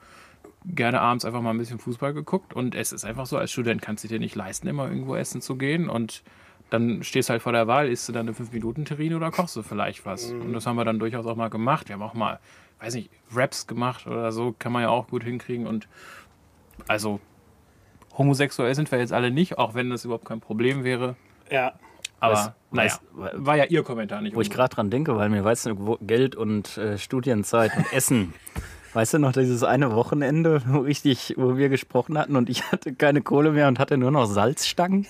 gerne 0.65 1.01
abends 1.01 1.25
einfach 1.25 1.41
mal 1.41 1.51
ein 1.51 1.59
bisschen 1.59 1.79
Fußball 1.79 2.15
geguckt. 2.15 2.55
Und 2.55 2.75
es 2.75 2.93
ist 2.93 3.05
einfach 3.05 3.27
so, 3.27 3.37
als 3.37 3.51
Student 3.51 3.83
kannst 3.83 4.05
du 4.05 4.09
dir 4.09 4.19
nicht 4.19 4.37
leisten, 4.37 4.69
immer 4.69 4.89
irgendwo 4.89 5.17
essen 5.17 5.41
zu 5.41 5.57
gehen. 5.57 5.89
Und 5.89 6.23
dann 6.71 7.03
stehst 7.03 7.29
du 7.29 7.33
halt 7.33 7.43
vor 7.43 7.53
der 7.53 7.67
Wahl, 7.67 7.89
isst 7.89 8.09
du 8.09 8.13
dann 8.13 8.27
eine 8.29 8.37
5-Minuten-Terrine 8.37 9.17
oder 9.17 9.31
kochst 9.31 9.57
du 9.57 9.63
vielleicht 9.63 10.05
was? 10.07 10.31
Und 10.33 10.53
das 10.53 10.67
haben 10.67 10.77
wir 10.77 10.85
dann 10.85 10.99
durchaus 10.99 11.27
auch 11.27 11.37
mal 11.37 11.49
gemacht. 11.49 11.89
Wir 11.89 11.95
haben 11.95 12.03
auch 12.03 12.15
mal, 12.15 12.39
weiß 12.81 12.95
nicht, 12.95 13.11
Raps 13.35 13.67
gemacht 13.67 14.07
oder 14.07 14.33
so, 14.33 14.55
kann 14.59 14.73
man 14.73 14.83
ja 14.83 14.89
auch 14.91 15.09
gut 15.09 15.25
hinkriegen. 15.25 15.67
Und 15.67 15.89
also 16.87 17.21
homosexuell 18.17 18.75
sind 18.75 18.91
wir 18.93 18.99
jetzt 18.99 19.13
alle 19.13 19.31
nicht, 19.31 19.59
auch 19.59 19.75
wenn 19.75 19.91
das 19.91 20.05
überhaupt 20.05 20.25
kein 20.27 20.41
Problem 20.41 20.85
wäre. 20.85 21.17
Ja. 21.51 21.73
Aber 22.21 22.35
Weiß- 22.35 22.53
naja, 22.73 22.93
weiß- 23.17 23.31
war 23.35 23.57
ja 23.57 23.65
ihr 23.65 23.83
Kommentar 23.85 24.21
nicht. 24.21 24.35
Wo 24.35 24.41
ich 24.41 24.51
gerade 24.51 24.75
dran 24.75 24.91
denke, 24.91 25.17
weil 25.17 25.29
mir 25.29 25.45
weißt 25.45 25.67
du, 25.67 25.87
wo 25.87 25.99
Geld 26.01 26.35
und 26.35 26.77
äh, 26.77 26.99
Studienzeit 26.99 27.77
und 27.77 27.93
Essen. 27.93 28.35
Weißt 28.95 29.15
du 29.15 29.19
noch, 29.19 29.33
dieses 29.33 29.63
eine 29.63 29.95
Wochenende, 29.95 30.63
wo, 30.67 30.85
ich 30.87 31.03
dich, 31.03 31.35
wo 31.37 31.57
wir 31.57 31.69
gesprochen 31.69 32.17
hatten 32.19 32.37
und 32.37 32.49
ich 32.49 32.73
hatte 32.73 32.95
keine 32.95 33.21
Kohle 33.21 33.51
mehr 33.53 33.69
und 33.69 33.79
hatte 33.79 33.99
nur 33.99 34.11
noch 34.11 34.27
Salzstangen? 34.27 35.07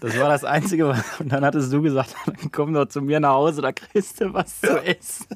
Das 0.00 0.18
war 0.18 0.28
das 0.28 0.44
Einzige. 0.44 0.88
was- 0.88 1.20
Und 1.20 1.32
dann 1.32 1.44
hattest 1.44 1.72
du 1.72 1.80
gesagt, 1.80 2.14
dann 2.26 2.50
komm 2.52 2.74
doch 2.74 2.86
zu 2.86 3.00
mir 3.02 3.20
nach 3.20 3.34
Hause, 3.34 3.62
da 3.62 3.72
kriegst 3.72 4.20
du 4.20 4.32
was 4.34 4.60
zu 4.60 4.78
essen. 4.84 5.26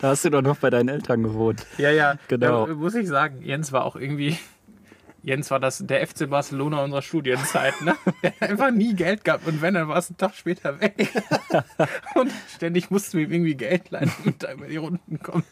Da 0.00 0.08
hast 0.08 0.24
du 0.24 0.30
doch 0.30 0.42
noch 0.42 0.58
bei 0.58 0.70
deinen 0.70 0.88
Eltern 0.90 1.22
gewohnt. 1.22 1.66
Ja, 1.78 1.90
ja, 1.90 2.16
Genau. 2.28 2.66
Da 2.66 2.74
muss 2.74 2.94
ich 2.94 3.08
sagen, 3.08 3.40
Jens 3.42 3.72
war 3.72 3.84
auch 3.84 3.96
irgendwie. 3.96 4.36
Jens 5.22 5.50
war 5.50 5.58
das 5.58 5.78
der 5.84 6.06
FC 6.06 6.30
Barcelona 6.30 6.84
unserer 6.84 7.02
Studienzeit, 7.02 7.74
ne? 7.82 7.96
Er 8.22 8.30
hat 8.40 8.50
einfach 8.50 8.70
nie 8.70 8.94
Geld 8.94 9.24
gehabt 9.24 9.44
und 9.48 9.60
wenn, 9.60 9.74
dann 9.74 9.88
war 9.88 9.96
es 9.96 10.08
einen 10.08 10.18
Tag 10.18 10.34
später 10.36 10.80
weg. 10.80 11.08
Und 12.14 12.30
ständig 12.54 12.90
mussten 12.92 13.18
wir 13.18 13.24
ihm 13.26 13.32
irgendwie 13.32 13.56
Geld 13.56 13.90
leihen, 13.90 14.12
damit 14.22 14.44
er 14.44 14.54
über 14.54 14.66
die 14.66 14.76
Runden 14.76 15.18
kommt. 15.20 15.46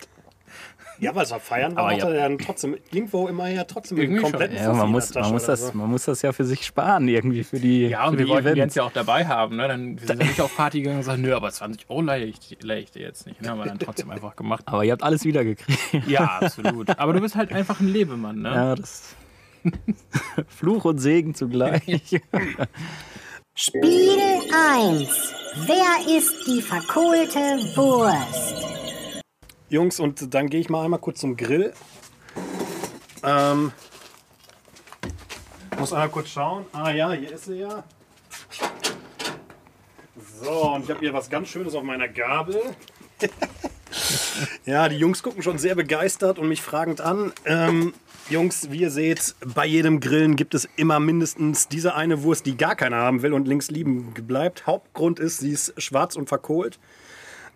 Ja, 1.01 1.13
weil 1.15 1.25
es 1.25 1.33
war 1.33 1.41
feiern 1.41 1.75
war, 1.75 1.87
Aber 1.87 1.93
hatte 1.93 2.15
er 2.17 2.29
dann 2.29 2.39
trotzdem 2.39 2.77
irgendwo 2.93 3.27
immer 3.27 3.49
ja 3.49 3.65
trotzdem 3.65 3.99
Irgendwie 3.99 4.21
schon. 4.21 4.31
kompletten 4.31 4.57
Ja, 4.57 4.73
man 4.73 4.91
muss, 4.93 5.13
man, 5.13 5.33
muss 5.33 5.45
das, 5.45 5.69
so. 5.69 5.73
man 5.77 5.91
muss 5.91 6.05
das 6.05 6.23
ja 6.23 6.31
für 6.33 6.45
sich 6.45 6.65
sparen, 6.65 7.09
irgendwie 7.09 7.43
für 7.43 7.59
die, 7.59 7.89
Ja, 7.89 8.07
und 8.07 8.17
wir 8.17 8.29
wollten 8.29 8.43
Events. 8.47 8.59
Jens 8.59 8.75
ja 8.77 8.85
auch 8.85 8.93
dabei 8.93 9.27
haben, 9.27 9.57
ne? 9.57 9.67
Dann 9.67 10.01
wir 10.01 10.07
sind 10.07 10.21
dann 10.21 10.29
nicht 10.29 10.41
auf 10.41 10.57
Party 10.57 10.79
gegangen 10.79 10.99
und 10.99 11.01
gesagt, 11.03 11.19
nö, 11.19 11.35
aber 11.35 11.51
20 11.51 11.91
Euro 11.91 12.01
leihe 12.03 12.25
ich, 12.27 12.59
leihe 12.63 12.81
ich 12.83 12.93
dir 12.93 13.03
jetzt 13.03 13.27
nicht. 13.27 13.43
Ne? 13.43 13.49
Haben 13.49 13.59
wir 13.59 13.65
dann 13.67 13.81
trotzdem 13.81 14.09
einfach 14.11 14.37
gemacht. 14.37 14.63
Aber 14.67 14.85
ihr 14.85 14.93
habt 14.93 15.03
alles 15.03 15.25
wiedergekriegt. 15.25 15.81
Ja, 16.07 16.39
absolut. 16.41 16.97
Aber 16.97 17.13
du 17.13 17.21
bist 17.21 17.35
halt 17.35 17.53
einfach 17.53 17.81
ein 17.81 17.89
Lebemann, 17.89 18.43
ne? 18.43 18.51
Ja, 18.55 18.75
das. 18.77 19.17
Fluch 20.47 20.85
und 20.85 20.99
Segen 20.99 21.35
zugleich. 21.35 21.83
Spiel 23.57 24.19
1. 24.53 25.35
Wer 25.67 26.17
ist 26.17 26.35
die 26.47 26.61
verkohlte 26.63 27.39
Wurst? 27.77 28.84
Jungs, 29.75 30.01
und 30.01 30.33
dann 30.35 30.49
gehe 30.49 30.61
ich 30.61 30.71
mal 30.71 30.85
einmal 30.85 31.01
kurz 31.01 31.21
zum 31.21 31.37
Grill. 31.37 31.75
Ähm, 33.23 33.73
muss 35.79 35.93
einmal 35.93 36.09
kurz 36.09 36.29
schauen. 36.29 36.65
Ah 36.73 36.91
ja, 36.91 37.13
hier 37.13 37.33
ist 37.33 37.47
sie 37.47 37.59
ja. 37.59 37.85
So, 40.41 40.75
und 40.75 40.85
ich 40.85 40.91
habe 40.91 41.01
hier 41.01 41.13
was 41.13 41.29
ganz 41.29 41.49
Schönes 41.49 41.75
auf 41.75 41.83
meiner 41.83 42.09
Gabel. 42.09 42.61
ja, 44.65 44.89
die 44.89 44.97
Jungs 44.97 45.23
gucken 45.23 45.43
schon 45.43 45.59
sehr 45.59 45.75
begeistert 45.75 46.39
und 46.39 46.49
mich 46.49 46.63
fragend 46.63 47.01
an. 47.01 47.33
Ähm, 47.45 47.95
Jungs, 48.31 48.71
wie 48.71 48.81
ihr 48.81 48.91
seht, 48.91 49.35
bei 49.55 49.67
jedem 49.67 50.01
Grillen 50.01 50.37
gibt 50.37 50.55
es 50.55 50.69
immer 50.77 51.01
mindestens 51.01 51.69
diese 51.69 51.95
eine 51.95 52.23
Wurst, 52.23 52.47
die 52.47 52.57
gar 52.57 52.77
keiner 52.77 52.97
haben 52.97 53.23
will 53.23 53.33
und 53.33 53.49
links 53.49 53.71
liegen 53.71 54.15
bleibt. 54.15 54.67
Hauptgrund 54.67 55.19
ist, 55.19 55.39
sie 55.39 55.51
ist 55.51 55.75
schwarz 55.83 56.17
und 56.17 56.29
verkohlt. 56.29 56.79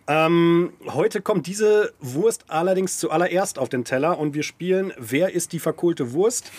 Ähm, 0.09 0.73
heute 0.87 1.21
kommt 1.21 1.45
diese 1.45 1.93
Wurst 1.99 2.45
allerdings 2.47 2.97
zuallererst 2.97 3.59
auf 3.59 3.69
den 3.69 3.85
Teller 3.85 4.17
und 4.17 4.33
wir 4.33 4.41
spielen 4.41 4.91
Wer 4.97 5.35
ist 5.35 5.53
die 5.53 5.59
verkohlte 5.59 6.13
Wurst? 6.13 6.51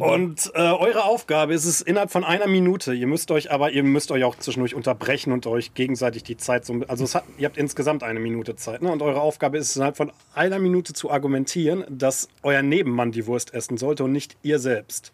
Und 0.00 0.50
äh, 0.54 0.58
eure 0.58 1.04
Aufgabe 1.04 1.54
ist 1.54 1.66
es 1.66 1.80
innerhalb 1.80 2.10
von 2.10 2.24
einer 2.24 2.46
Minute. 2.46 2.94
Ihr 2.94 3.06
müsst 3.06 3.30
euch 3.30 3.52
aber, 3.52 3.70
ihr 3.70 3.82
müsst 3.82 4.10
euch 4.10 4.24
auch 4.24 4.36
zwischendurch 4.36 4.74
unterbrechen 4.74 5.32
und 5.32 5.46
euch 5.46 5.74
gegenseitig 5.74 6.24
die 6.24 6.38
Zeit 6.38 6.64
so. 6.64 6.80
Also 6.88 7.06
hat, 7.14 7.24
ihr 7.38 7.46
habt 7.46 7.56
insgesamt 7.56 8.02
eine 8.02 8.18
Minute 8.18 8.56
Zeit. 8.56 8.82
Ne? 8.82 8.90
Und 8.90 9.02
eure 9.02 9.20
Aufgabe 9.20 9.58
ist 9.58 9.68
es 9.68 9.76
innerhalb 9.76 9.96
von 9.96 10.10
einer 10.34 10.58
Minute 10.58 10.92
zu 10.92 11.10
argumentieren, 11.10 11.84
dass 11.88 12.28
euer 12.42 12.62
Nebenmann 12.62 13.12
die 13.12 13.26
Wurst 13.26 13.54
essen 13.54 13.76
sollte 13.76 14.02
und 14.04 14.12
nicht 14.12 14.36
ihr 14.42 14.58
selbst. 14.58 15.12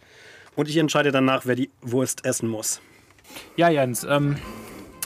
Und 0.55 0.69
ich 0.69 0.77
entscheide 0.77 1.11
danach, 1.11 1.45
wer 1.45 1.57
die 1.57 1.71
Wurst 1.83 2.25
essen 2.25 2.49
muss. 2.49 2.81
Ja, 3.57 3.69
Jens, 3.69 4.05
ähm, 4.09 4.37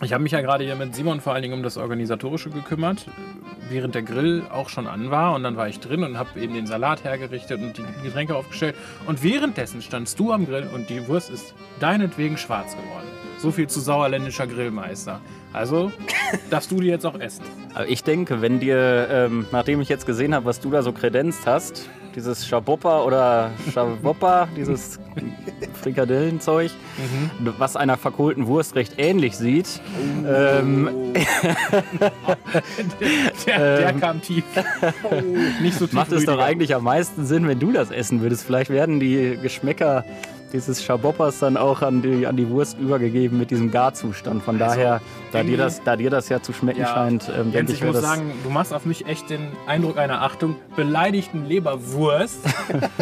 Ich 0.04 0.12
habe 0.12 0.24
mich 0.24 0.32
ja 0.32 0.40
gerade 0.40 0.64
hier 0.64 0.74
mit 0.74 0.96
Simon 0.96 1.20
vor 1.20 1.32
allen 1.32 1.42
Dingen 1.42 1.54
um 1.54 1.62
das 1.62 1.76
Organisatorische 1.76 2.50
gekümmert, 2.50 3.06
während 3.68 3.94
der 3.94 4.02
Grill 4.02 4.42
auch 4.50 4.68
schon 4.68 4.88
an 4.88 5.12
war. 5.12 5.32
Und 5.32 5.44
dann 5.44 5.56
war 5.56 5.68
ich 5.68 5.78
drin 5.78 6.02
und 6.02 6.18
habe 6.18 6.40
eben 6.40 6.54
den 6.54 6.66
Salat 6.66 7.04
hergerichtet 7.04 7.60
und 7.60 7.78
die 7.78 7.84
Getränke 8.02 8.34
aufgestellt. 8.34 8.74
Und 9.06 9.22
währenddessen 9.22 9.80
standst 9.80 10.18
du 10.18 10.32
am 10.32 10.44
Grill 10.46 10.68
und 10.74 10.90
die 10.90 11.06
Wurst 11.06 11.30
ist 11.30 11.54
deinetwegen 11.78 12.36
schwarz 12.36 12.72
geworden. 12.72 13.06
So 13.38 13.52
viel 13.52 13.68
zu 13.68 13.78
sauerländischer 13.78 14.48
Grillmeister. 14.48 15.20
Also 15.52 15.92
darfst 16.50 16.72
du 16.72 16.80
die 16.80 16.88
jetzt 16.88 17.06
auch 17.06 17.20
essen. 17.20 17.44
Aber 17.72 17.86
ich 17.86 18.02
denke, 18.02 18.42
wenn 18.42 18.58
dir, 18.58 19.06
ähm, 19.08 19.46
nachdem 19.52 19.80
ich 19.80 19.88
jetzt 19.88 20.06
gesehen 20.06 20.34
habe, 20.34 20.46
was 20.46 20.58
du 20.58 20.72
da 20.72 20.82
so 20.82 20.90
kredenzt 20.90 21.46
hast, 21.46 21.88
dieses 22.14 22.46
Schaboppa 22.46 23.02
oder 23.02 23.50
Schaboppa, 23.72 24.48
dieses 24.56 24.98
Frikadellenzeug, 25.82 26.70
was 27.58 27.76
einer 27.76 27.96
verkohlten 27.96 28.46
Wurst 28.46 28.74
recht 28.74 28.94
ähnlich 28.98 29.36
sieht, 29.36 29.80
ähm, 30.26 31.12
Der, 33.46 33.76
der 33.76 33.92
kam 33.94 34.20
tief. 34.22 34.44
Nicht 35.62 35.78
so 35.78 35.86
tief. 35.86 35.94
macht 35.94 36.12
es 36.12 36.24
doch 36.24 36.38
eigentlich 36.38 36.74
am 36.74 36.84
meisten 36.84 37.26
Sinn, 37.26 37.48
wenn 37.48 37.58
du 37.58 37.72
das 37.72 37.90
essen 37.90 38.20
würdest. 38.20 38.44
Vielleicht 38.44 38.70
werden 38.70 39.00
die 39.00 39.38
Geschmäcker 39.40 40.04
dieses 40.52 40.82
Schaboppas 40.82 41.38
dann 41.38 41.56
auch 41.56 41.82
an 41.82 42.02
die, 42.02 42.26
an 42.26 42.36
die 42.36 42.48
Wurst 42.48 42.78
übergegeben 42.78 43.38
mit 43.38 43.50
diesem 43.50 43.70
Garzustand. 43.70 44.42
Von 44.42 44.58
daher, 44.58 45.00
da 45.32 45.42
dir, 45.42 45.56
das, 45.56 45.82
da 45.82 45.96
dir 45.96 46.10
das 46.10 46.28
ja 46.28 46.42
zu 46.42 46.52
schmecken 46.52 46.80
Ja, 46.80 46.88
scheint, 46.88 47.28
ähm, 47.28 47.52
Jens, 47.52 47.52
denke 47.52 47.72
ich 47.72 47.78
ich, 47.80 47.84
muss 47.84 47.96
das 47.96 48.04
sagen, 48.04 48.32
du 48.42 48.50
machst 48.50 48.72
auf 48.72 48.84
mich 48.84 49.06
echt 49.06 49.30
den 49.30 49.48
Eindruck 49.66 49.98
einer 49.98 50.22
Achtung, 50.22 50.56
beleidigten 50.76 51.46
Leberwurst. 51.46 52.40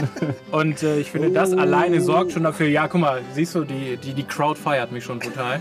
Und 0.51 0.83
äh, 0.83 0.99
ich 0.99 1.11
finde, 1.11 1.31
das 1.31 1.53
alleine 1.53 2.01
sorgt 2.01 2.33
schon 2.33 2.45
dafür, 2.45 2.69
ja, 2.69 2.89
guck 2.89 3.01
mal, 3.01 3.23
siehst 3.35 3.55
du, 3.55 3.65
die, 3.65 3.97
die, 3.97 4.15
die 4.15 4.25
Crowd 4.25 4.59
feiert 4.59 4.93
mich 4.93 5.05
schon 5.05 5.21
total. 5.21 5.61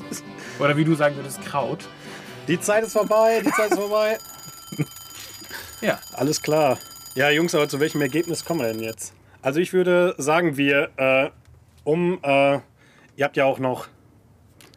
Oder 0.60 0.76
wie 0.76 0.84
du 0.84 0.94
sagen 0.94 1.16
würdest, 1.16 1.42
Kraut. 1.42 1.80
Die 2.48 2.60
Zeit 2.60 2.84
ist 2.84 2.92
vorbei, 2.92 3.42
die 3.44 3.50
Zeit 3.50 3.70
ist 3.70 3.78
vorbei. 3.78 4.18
Ja, 5.80 5.98
Alles 6.12 6.40
klar. 6.40 6.78
Ja, 7.14 7.30
Jungs, 7.30 7.54
aber 7.54 7.68
zu 7.68 7.78
welchem 7.78 8.00
Ergebnis 8.00 8.44
kommen 8.44 8.60
wir 8.60 8.72
denn 8.72 8.82
jetzt? 8.82 9.12
Also 9.44 9.60
ich 9.60 9.74
würde 9.74 10.14
sagen, 10.16 10.56
wir 10.56 10.88
äh, 10.96 11.30
um, 11.84 12.18
äh, 12.22 12.54
ihr 13.16 13.24
habt 13.24 13.36
ja 13.36 13.44
auch 13.44 13.58
noch... 13.58 13.88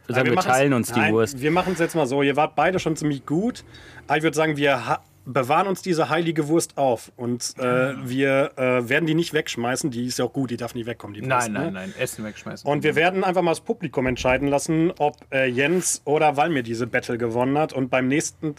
sagen, 0.09 0.27
wir, 0.27 0.36
machen's- 0.36 0.45
teilen 0.45 0.74
uns 0.74 0.91
die 0.91 1.00
Nein, 1.00 1.13
Wurst. 1.13 1.41
Wir 1.41 1.51
machen 1.51 1.71
es 1.71 1.79
jetzt 1.79 1.95
mal 1.95 2.05
so, 2.05 2.21
ihr 2.21 2.36
wart 2.36 2.55
beide 2.55 2.77
schon 2.77 2.97
ziemlich 2.97 3.25
gut. 3.25 3.63
Aber 4.07 4.17
ich 4.17 4.24
würde 4.24 4.36
sagen, 4.36 4.57
wir 4.57 5.00
bewahren 5.25 5.67
uns 5.67 5.81
diese 5.81 6.09
heilige 6.09 6.50
Wurst 6.50 6.77
auf. 6.77 7.13
Und 7.15 7.53
äh, 7.57 7.93
wir 8.03 8.51
äh, 8.57 8.89
werden 8.89 9.05
die 9.05 9.15
nicht 9.15 9.33
wegschmeißen. 9.33 9.89
Die 9.89 10.05
ist 10.05 10.19
ja 10.19 10.25
auch 10.25 10.33
gut, 10.33 10.51
die 10.51 10.57
darf 10.57 10.75
nicht 10.75 10.86
wegkommen, 10.86 11.13
die 11.13 11.21
Wurst. 11.21 11.50
nein, 11.50 11.51
ne? 11.53 11.59
nein, 11.59 11.74
nein, 11.74 11.93
Essen 11.97 12.25
wegschmeißen. 12.25 12.69
Und 12.69 12.83
wir 12.83 12.95
werden 12.95 13.24
einfach 13.24 13.41
mal 13.43 13.51
das 13.51 13.62
Publikum 13.62 14.05
entscheiden 14.05 14.50
lassen, 14.50 14.91
ob 15.00 15.15
äh, 15.31 15.45
Jens 15.47 16.01
oder 16.03 16.36
Walmir 16.36 16.63
diese 16.63 16.88
Battle 16.88 17.17
gewonnen 17.17 17.57
hat. 17.57 17.71
Und 17.71 17.89
beim 17.89 18.09
nächsten 18.09 18.55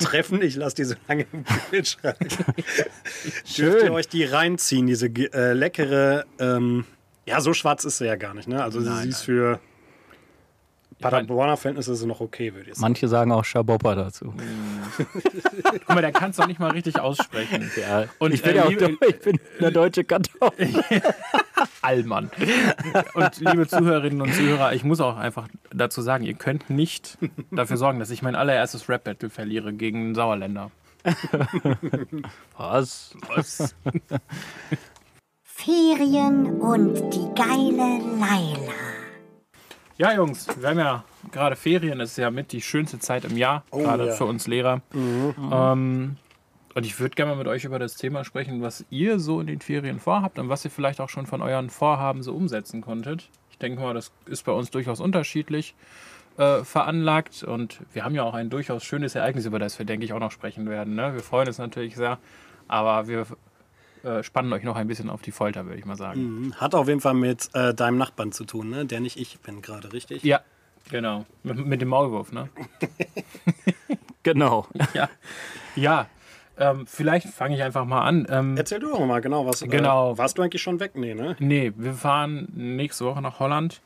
Treffen, 0.00 0.42
ich 0.42 0.56
lasse 0.56 0.76
die 0.76 0.84
so 0.84 0.94
lange 1.08 1.26
im 1.32 1.44
Kühlschrank, 1.70 2.18
dürft 3.56 3.84
ihr 3.84 3.92
euch 3.92 4.08
die 4.08 4.24
reinziehen, 4.24 4.86
diese 4.86 5.06
äh, 5.06 5.52
leckere, 5.52 6.24
ähm, 6.38 6.84
ja, 7.26 7.40
so 7.40 7.54
schwarz 7.54 7.84
ist 7.84 7.98
sie 7.98 8.06
ja 8.06 8.16
gar 8.16 8.34
nicht, 8.34 8.48
ne? 8.48 8.62
Also 8.62 8.80
sie 8.80 9.08
ist 9.08 9.22
für 9.22 9.60
Paderborner 11.00 11.56
Verhältnisse 11.56 11.92
ist 11.92 12.00
sie 12.00 12.06
noch 12.06 12.20
okay, 12.20 12.52
würde 12.54 12.70
ich 12.70 12.76
sagen. 12.76 12.82
Manche 12.82 13.08
sagen 13.08 13.32
auch 13.32 13.44
Schaboppa 13.44 13.94
dazu. 13.94 14.32
Guck 15.72 15.88
mal, 15.88 16.00
der 16.02 16.12
kann 16.12 16.30
es 16.30 16.36
doch 16.36 16.46
nicht 16.46 16.60
mal 16.60 16.70
richtig 16.70 16.98
aussprechen. 17.00 17.70
Ja, 17.80 18.04
Und, 18.18 18.34
ich 18.34 18.42
bin 18.42 18.52
äh, 18.52 18.56
ja 18.56 18.64
auch 18.64 18.68
liebe- 18.70 18.96
ich 19.08 19.20
bin 19.20 19.38
eine 19.58 19.72
deutsche 19.72 20.04
Kartoffel. 20.04 20.68
Allmann. 21.82 22.30
Und 23.14 23.40
liebe 23.40 23.66
Zuhörerinnen 23.66 24.20
und 24.20 24.34
Zuhörer, 24.34 24.72
ich 24.74 24.84
muss 24.84 25.00
auch 25.00 25.16
einfach 25.16 25.48
dazu 25.72 26.02
sagen, 26.02 26.24
ihr 26.24 26.34
könnt 26.34 26.68
nicht 26.70 27.16
dafür 27.50 27.76
sorgen, 27.76 27.98
dass 27.98 28.10
ich 28.10 28.22
mein 28.22 28.34
allererstes 28.34 28.88
Rap-Battle 28.88 29.30
verliere 29.30 29.72
gegen 29.72 29.98
einen 30.00 30.14
Sauerländer. 30.14 30.70
Was? 32.56 33.14
Was? 33.34 33.74
Ferien 35.42 36.60
und 36.60 36.94
die 37.14 37.28
geile 37.34 37.98
Laila. 38.18 38.72
Ja, 40.00 40.14
Jungs, 40.14 40.46
wir 40.58 40.70
haben 40.70 40.78
ja 40.78 41.04
gerade 41.30 41.56
Ferien, 41.56 41.98
das 41.98 42.12
ist 42.12 42.16
ja 42.16 42.30
mit 42.30 42.52
die 42.52 42.62
schönste 42.62 42.98
Zeit 42.98 43.26
im 43.26 43.36
Jahr, 43.36 43.64
gerade 43.70 44.06
ja. 44.06 44.12
für 44.14 44.24
uns 44.24 44.46
Lehrer. 44.46 44.80
Ähm, 44.94 46.16
und 46.74 46.86
ich 46.86 46.98
würde 46.98 47.14
gerne 47.14 47.32
mal 47.32 47.36
mit 47.36 47.46
euch 47.46 47.66
über 47.66 47.78
das 47.78 47.96
Thema 47.96 48.24
sprechen, 48.24 48.62
was 48.62 48.86
ihr 48.88 49.20
so 49.20 49.42
in 49.42 49.46
den 49.46 49.60
Ferien 49.60 50.00
vorhabt 50.00 50.38
und 50.38 50.48
was 50.48 50.64
ihr 50.64 50.70
vielleicht 50.70 51.02
auch 51.02 51.10
schon 51.10 51.26
von 51.26 51.42
euren 51.42 51.68
Vorhaben 51.68 52.22
so 52.22 52.32
umsetzen 52.34 52.80
konntet. 52.80 53.28
Ich 53.50 53.58
denke 53.58 53.82
mal, 53.82 53.92
das 53.92 54.10
ist 54.24 54.46
bei 54.46 54.52
uns 54.52 54.70
durchaus 54.70 55.00
unterschiedlich 55.00 55.74
äh, 56.38 56.64
veranlagt 56.64 57.42
und 57.42 57.80
wir 57.92 58.02
haben 58.02 58.14
ja 58.14 58.22
auch 58.22 58.32
ein 58.32 58.48
durchaus 58.48 58.82
schönes 58.84 59.14
Ereignis, 59.14 59.44
über 59.44 59.58
das 59.58 59.78
wir, 59.78 59.84
denke 59.84 60.06
ich, 60.06 60.14
auch 60.14 60.18
noch 60.18 60.32
sprechen 60.32 60.66
werden. 60.70 60.94
Ne? 60.94 61.12
Wir 61.12 61.20
freuen 61.20 61.46
uns 61.46 61.58
natürlich 61.58 61.96
sehr, 61.96 62.16
aber 62.68 63.06
wir 63.06 63.26
äh, 64.04 64.22
spannen 64.22 64.52
euch 64.52 64.62
noch 64.62 64.76
ein 64.76 64.86
bisschen 64.86 65.10
auf 65.10 65.22
die 65.22 65.32
Folter, 65.32 65.66
würde 65.66 65.78
ich 65.78 65.84
mal 65.84 65.96
sagen. 65.96 66.54
Hat 66.56 66.74
auf 66.74 66.88
jeden 66.88 67.00
Fall 67.00 67.14
mit 67.14 67.48
äh, 67.54 67.74
deinem 67.74 67.98
Nachbarn 67.98 68.32
zu 68.32 68.44
tun, 68.44 68.70
ne? 68.70 68.86
Der 68.86 69.00
nicht 69.00 69.18
ich 69.18 69.38
bin 69.40 69.62
gerade, 69.62 69.92
richtig? 69.92 70.22
Ja, 70.22 70.40
genau. 70.90 71.26
Mit, 71.42 71.66
mit 71.66 71.80
dem 71.80 71.88
Maulwurf, 71.88 72.32
ne? 72.32 72.48
Genau. 74.22 74.66
Ja, 74.94 75.08
ja. 75.76 76.06
Ähm, 76.58 76.86
vielleicht 76.86 77.28
fange 77.28 77.54
ich 77.54 77.62
einfach 77.62 77.86
mal 77.86 78.02
an. 78.02 78.26
Ähm, 78.28 78.56
Erzähl 78.56 78.80
du 78.80 78.90
doch 78.90 79.06
mal 79.06 79.20
genau, 79.20 79.46
was. 79.46 79.60
Genau. 79.60 80.12
Äh, 80.12 80.18
warst 80.18 80.36
du 80.36 80.42
eigentlich 80.42 80.60
schon 80.60 80.78
weg? 80.78 80.92
Nee, 80.94 81.14
ne? 81.14 81.36
nee, 81.38 81.72
wir 81.74 81.94
fahren 81.94 82.48
nächste 82.54 83.06
Woche 83.06 83.22
nach 83.22 83.38
Holland. 83.40 83.80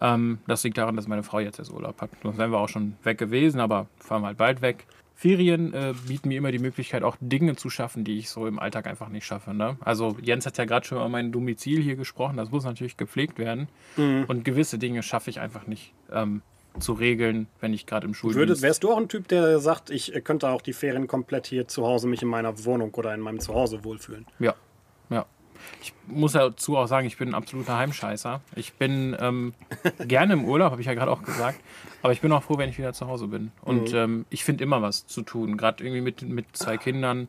Ähm, 0.00 0.38
das 0.46 0.64
liegt 0.64 0.78
daran, 0.78 0.96
dass 0.96 1.06
meine 1.06 1.22
Frau 1.22 1.38
jetzt 1.40 1.58
erst 1.58 1.70
Urlaub 1.70 2.00
hat. 2.00 2.10
Sonst 2.22 2.38
wären 2.38 2.50
wir 2.50 2.58
auch 2.58 2.68
schon 2.68 2.96
weg 3.02 3.18
gewesen, 3.18 3.60
aber 3.60 3.88
fahren 3.98 4.22
wir 4.22 4.28
halt 4.28 4.38
bald 4.38 4.62
weg. 4.62 4.86
Ferien 5.14 5.72
äh, 5.72 5.94
bieten 6.06 6.28
mir 6.28 6.38
immer 6.38 6.52
die 6.52 6.58
Möglichkeit, 6.58 7.02
auch 7.02 7.16
Dinge 7.20 7.56
zu 7.56 7.70
schaffen, 7.70 8.04
die 8.04 8.18
ich 8.18 8.28
so 8.28 8.46
im 8.46 8.58
Alltag 8.58 8.86
einfach 8.86 9.08
nicht 9.08 9.24
schaffe. 9.24 9.54
Ne? 9.54 9.76
Also 9.80 10.16
Jens 10.20 10.44
hat 10.44 10.58
ja 10.58 10.64
gerade 10.64 10.86
schon 10.86 10.98
über 10.98 11.08
mein 11.08 11.32
Domizil 11.32 11.80
hier 11.80 11.96
gesprochen. 11.96 12.36
Das 12.36 12.50
muss 12.50 12.64
natürlich 12.64 12.96
gepflegt 12.96 13.38
werden. 13.38 13.68
Und 13.96 14.44
gewisse 14.44 14.78
Dinge 14.78 15.02
schaffe 15.02 15.30
ich 15.30 15.40
einfach 15.40 15.66
nicht 15.66 15.92
ähm, 16.12 16.42
zu 16.78 16.92
regeln, 16.92 17.46
wenn 17.60 17.72
ich 17.72 17.86
gerade 17.86 18.06
im 18.06 18.14
Schuldienst 18.14 18.38
Würdest, 18.38 18.62
wärst 18.62 18.82
du 18.82 18.92
auch 18.92 18.98
ein 18.98 19.08
Typ, 19.08 19.28
der 19.28 19.58
sagt, 19.60 19.90
ich 19.90 20.14
äh, 20.14 20.20
könnte 20.20 20.48
auch 20.48 20.62
die 20.62 20.72
Ferien 20.72 21.06
komplett 21.06 21.46
hier 21.46 21.68
zu 21.68 21.86
Hause 21.86 22.08
mich 22.08 22.22
in 22.22 22.28
meiner 22.28 22.64
Wohnung 22.64 22.92
oder 22.94 23.14
in 23.14 23.20
meinem 23.20 23.40
Zuhause 23.40 23.84
wohlfühlen? 23.84 24.26
Ja. 24.38 24.54
Ich 25.82 25.92
muss 26.06 26.32
dazu 26.32 26.76
auch 26.76 26.86
sagen, 26.86 27.06
ich 27.06 27.18
bin 27.18 27.28
ein 27.28 27.34
absoluter 27.34 27.76
Heimscheißer. 27.76 28.40
Ich 28.56 28.74
bin 28.74 29.16
ähm, 29.20 29.54
gerne 30.06 30.32
im 30.34 30.44
Urlaub, 30.44 30.70
habe 30.70 30.80
ich 30.80 30.86
ja 30.86 30.94
gerade 30.94 31.10
auch 31.10 31.22
gesagt. 31.22 31.60
Aber 32.02 32.12
ich 32.12 32.20
bin 32.20 32.32
auch 32.32 32.42
froh, 32.42 32.58
wenn 32.58 32.68
ich 32.68 32.78
wieder 32.78 32.92
zu 32.92 33.06
Hause 33.06 33.28
bin. 33.28 33.50
Und 33.62 33.92
ähm, 33.94 34.26
ich 34.30 34.44
finde 34.44 34.64
immer 34.64 34.82
was 34.82 35.06
zu 35.06 35.22
tun. 35.22 35.56
Gerade 35.56 35.84
irgendwie 35.84 36.00
mit, 36.00 36.22
mit 36.22 36.46
zwei 36.56 36.76
Kindern 36.76 37.28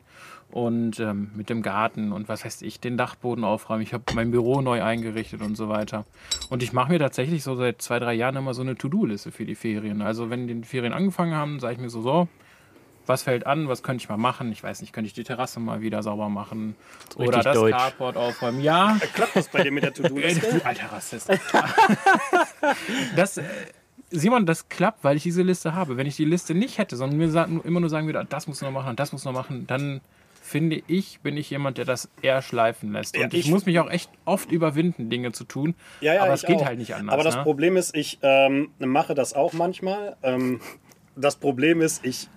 und 0.50 1.00
ähm, 1.00 1.30
mit 1.34 1.50
dem 1.50 1.62
Garten 1.62 2.12
und 2.12 2.28
was 2.28 2.44
heißt 2.44 2.62
ich, 2.62 2.80
den 2.80 2.96
Dachboden 2.96 3.44
aufräumen. 3.44 3.82
Ich 3.82 3.92
habe 3.92 4.04
mein 4.14 4.30
Büro 4.30 4.60
neu 4.60 4.82
eingerichtet 4.82 5.42
und 5.42 5.56
so 5.56 5.68
weiter. 5.68 6.04
Und 6.50 6.62
ich 6.62 6.72
mache 6.72 6.92
mir 6.92 6.98
tatsächlich 6.98 7.42
so 7.42 7.56
seit 7.56 7.82
zwei, 7.82 7.98
drei 7.98 8.14
Jahren 8.14 8.36
immer 8.36 8.54
so 8.54 8.62
eine 8.62 8.76
To-Do-Liste 8.76 9.32
für 9.32 9.44
die 9.44 9.54
Ferien. 9.54 10.02
Also 10.02 10.30
wenn 10.30 10.46
die 10.46 10.62
Ferien 10.62 10.92
angefangen 10.92 11.34
haben, 11.34 11.60
sage 11.60 11.74
ich 11.74 11.80
mir 11.80 11.90
so, 11.90 12.00
so, 12.00 12.28
was 13.06 13.22
fällt 13.22 13.46
an, 13.46 13.68
was 13.68 13.82
könnte 13.82 14.02
ich 14.02 14.08
mal 14.08 14.16
machen? 14.16 14.50
Ich 14.52 14.62
weiß 14.62 14.80
nicht, 14.80 14.92
könnte 14.92 15.06
ich 15.08 15.14
die 15.14 15.24
Terrasse 15.24 15.60
mal 15.60 15.80
wieder 15.80 16.02
sauber 16.02 16.28
machen? 16.28 16.74
Oder 17.16 17.26
richtig 17.28 17.44
das 17.44 17.54
deutsch. 17.56 17.76
Carport 17.76 18.16
aufräumen? 18.16 18.60
Ja. 18.60 18.98
Klappt 19.14 19.36
das 19.36 19.48
bei 19.48 19.62
dir 19.62 19.70
mit 19.72 19.82
der 19.84 19.90
Äh, 19.90 19.94
To-Do-Liste? 19.94 20.58
du 20.58 20.64
alter 20.66 20.92
Rassist. 20.92 21.28
das, 23.16 23.38
äh, 23.38 23.44
Simon, 24.10 24.46
das 24.46 24.68
klappt, 24.68 25.04
weil 25.04 25.16
ich 25.16 25.22
diese 25.22 25.42
Liste 25.42 25.74
habe. 25.74 25.96
Wenn 25.96 26.06
ich 26.06 26.16
die 26.16 26.24
Liste 26.24 26.54
nicht 26.54 26.78
hätte, 26.78 26.96
sondern 26.96 27.18
mir 27.18 27.60
immer 27.64 27.80
nur 27.80 27.90
sagen 27.90 28.06
würde, 28.06 28.20
ah, 28.20 28.24
das 28.28 28.46
muss 28.46 28.60
noch 28.60 28.70
machen 28.70 28.90
und 28.90 29.00
das 29.00 29.12
muss 29.12 29.24
noch 29.24 29.32
machen, 29.32 29.66
dann 29.66 30.00
finde 30.40 30.80
ich, 30.86 31.18
bin 31.20 31.36
ich 31.36 31.50
jemand, 31.50 31.76
der 31.76 31.84
das 31.84 32.08
eher 32.22 32.40
schleifen 32.40 32.92
lässt. 32.92 33.16
Ja, 33.16 33.24
Und 33.24 33.34
ich, 33.34 33.46
ich- 33.46 33.50
muss 33.50 33.66
mich 33.66 33.80
auch 33.80 33.90
echt 33.90 34.10
oft 34.24 34.52
überwinden, 34.52 35.10
Dinge 35.10 35.32
zu 35.32 35.44
tun. 35.44 35.74
Ja, 36.00 36.14
ja, 36.14 36.22
aber 36.22 36.34
es 36.34 36.42
geht 36.42 36.56
auch. 36.58 36.66
halt 36.66 36.78
nicht 36.78 36.94
anders. 36.94 37.12
Aber 37.14 37.24
das 37.24 37.34
ne? 37.36 37.42
Problem 37.42 37.76
ist, 37.76 37.96
ich 37.96 38.18
ähm, 38.22 38.70
mache 38.78 39.14
das 39.14 39.34
auch 39.34 39.52
manchmal. 39.54 40.16
Ähm, 40.22 40.60
das 41.16 41.34
Problem 41.36 41.80
ist, 41.80 42.04
ich, 42.06 42.28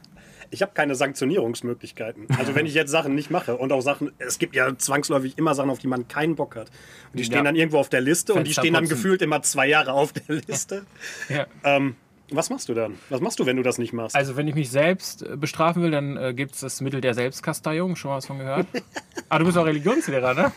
ich 0.52 0.62
habe 0.62 0.72
keine 0.74 0.96
Sanktionierungsmöglichkeiten. 0.96 2.28
Also 2.38 2.56
wenn 2.56 2.66
ich 2.66 2.74
jetzt 2.74 2.92
Sachen 2.92 3.16
nicht 3.16 3.30
mache 3.30 3.56
und 3.58 3.72
auch 3.72 3.82
Sachen, 3.82 4.12
es 4.18 4.40
gibt 4.40 4.56
ja 4.56 4.76
zwangsläufig 4.78 5.38
immer 5.38 5.56
Sachen, 5.56 5.70
auf 5.70 5.80
die 5.80 5.88
man 5.88 6.08
keinen 6.08 6.36
Bock 6.36 6.56
hat. 6.56 6.70
Und 7.12 7.20
die 7.20 7.24
stehen 7.24 7.38
Ja. 7.40 7.44
dann 7.44 7.56
irgendwo 7.56 7.78
auf 7.78 7.90
der 7.90 8.02
Liste 8.02 8.34
und 8.34 8.46
die 8.46 8.54
stehen 8.54 8.74
dann 8.74 8.82
Fensterputzen. 8.86 9.04
gefühlt 9.04 9.22
immer 9.22 9.42
zwei 9.42 9.68
Jahre 9.68 9.94
auf 9.94 10.14
der 10.14 10.36
Liste. 10.48 10.86
Ja. 11.30 11.46
ähm, 11.64 11.96
was 12.32 12.50
machst 12.52 12.70
du 12.70 12.76
dann? 12.76 12.96
Was 13.10 13.22
machst 13.22 13.40
du, 13.40 13.46
wenn 13.48 13.58
du 13.58 13.64
das 13.64 13.80
nicht 13.80 13.92
machst? 13.92 14.16
Also 14.16 14.36
wenn 14.36 14.48
ich 14.48 14.54
mich 14.56 14.70
selbst 14.70 15.24
äh, 15.24 15.36
bestrafen 15.36 15.82
will, 15.82 15.92
dann 15.92 16.16
äh, 16.18 16.34
gibt 16.34 16.54
es 16.54 16.62
das 16.62 16.80
Mittel 16.82 17.02
der 17.02 17.14
Selbstkasteiung. 17.16 17.96
Schon 17.96 18.10
mal 18.12 18.18
was 18.18 18.28
von 18.28 18.38
gehört? 18.38 18.68
ah, 19.30 19.40
du 19.40 19.46
bist 19.46 19.58
auch 19.58 19.66
Religionslehrer, 19.66 20.34
ne? 20.36 20.52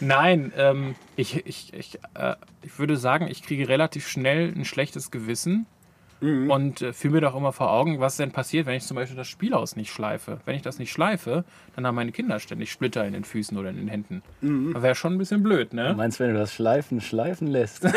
Nein, 0.00 0.52
ähm, 0.56 0.94
ich, 1.16 1.46
ich, 1.46 1.72
ich, 1.72 1.98
äh, 2.14 2.34
ich 2.62 2.78
würde 2.78 2.96
sagen, 2.96 3.28
ich 3.28 3.42
kriege 3.42 3.68
relativ 3.68 4.08
schnell 4.08 4.52
ein 4.54 4.64
schlechtes 4.64 5.10
Gewissen, 5.10 5.66
und 6.20 6.82
äh, 6.82 6.92
führe 6.92 7.14
mir 7.14 7.20
doch 7.20 7.36
immer 7.36 7.52
vor 7.52 7.70
Augen, 7.70 8.00
was 8.00 8.16
denn 8.16 8.32
passiert, 8.32 8.66
wenn 8.66 8.74
ich 8.76 8.84
zum 8.84 8.96
Beispiel 8.96 9.16
das 9.16 9.28
Spielhaus 9.28 9.76
nicht 9.76 9.92
schleife. 9.92 10.40
Wenn 10.44 10.56
ich 10.56 10.62
das 10.62 10.78
nicht 10.78 10.90
schleife, 10.90 11.44
dann 11.76 11.86
haben 11.86 11.94
meine 11.94 12.10
Kinder 12.12 12.40
ständig 12.40 12.72
Splitter 12.72 13.04
in 13.06 13.12
den 13.12 13.24
Füßen 13.24 13.56
oder 13.56 13.70
in 13.70 13.76
den 13.76 13.88
Händen. 13.88 14.22
Wäre 14.40 14.94
schon 14.94 15.14
ein 15.14 15.18
bisschen 15.18 15.42
blöd, 15.42 15.72
Du 15.72 15.76
ne? 15.76 15.94
meinst, 15.96 16.18
wenn 16.20 16.32
du 16.32 16.38
das 16.38 16.52
Schleifen 16.54 17.00
schleifen 17.00 17.48
lässt? 17.48 17.84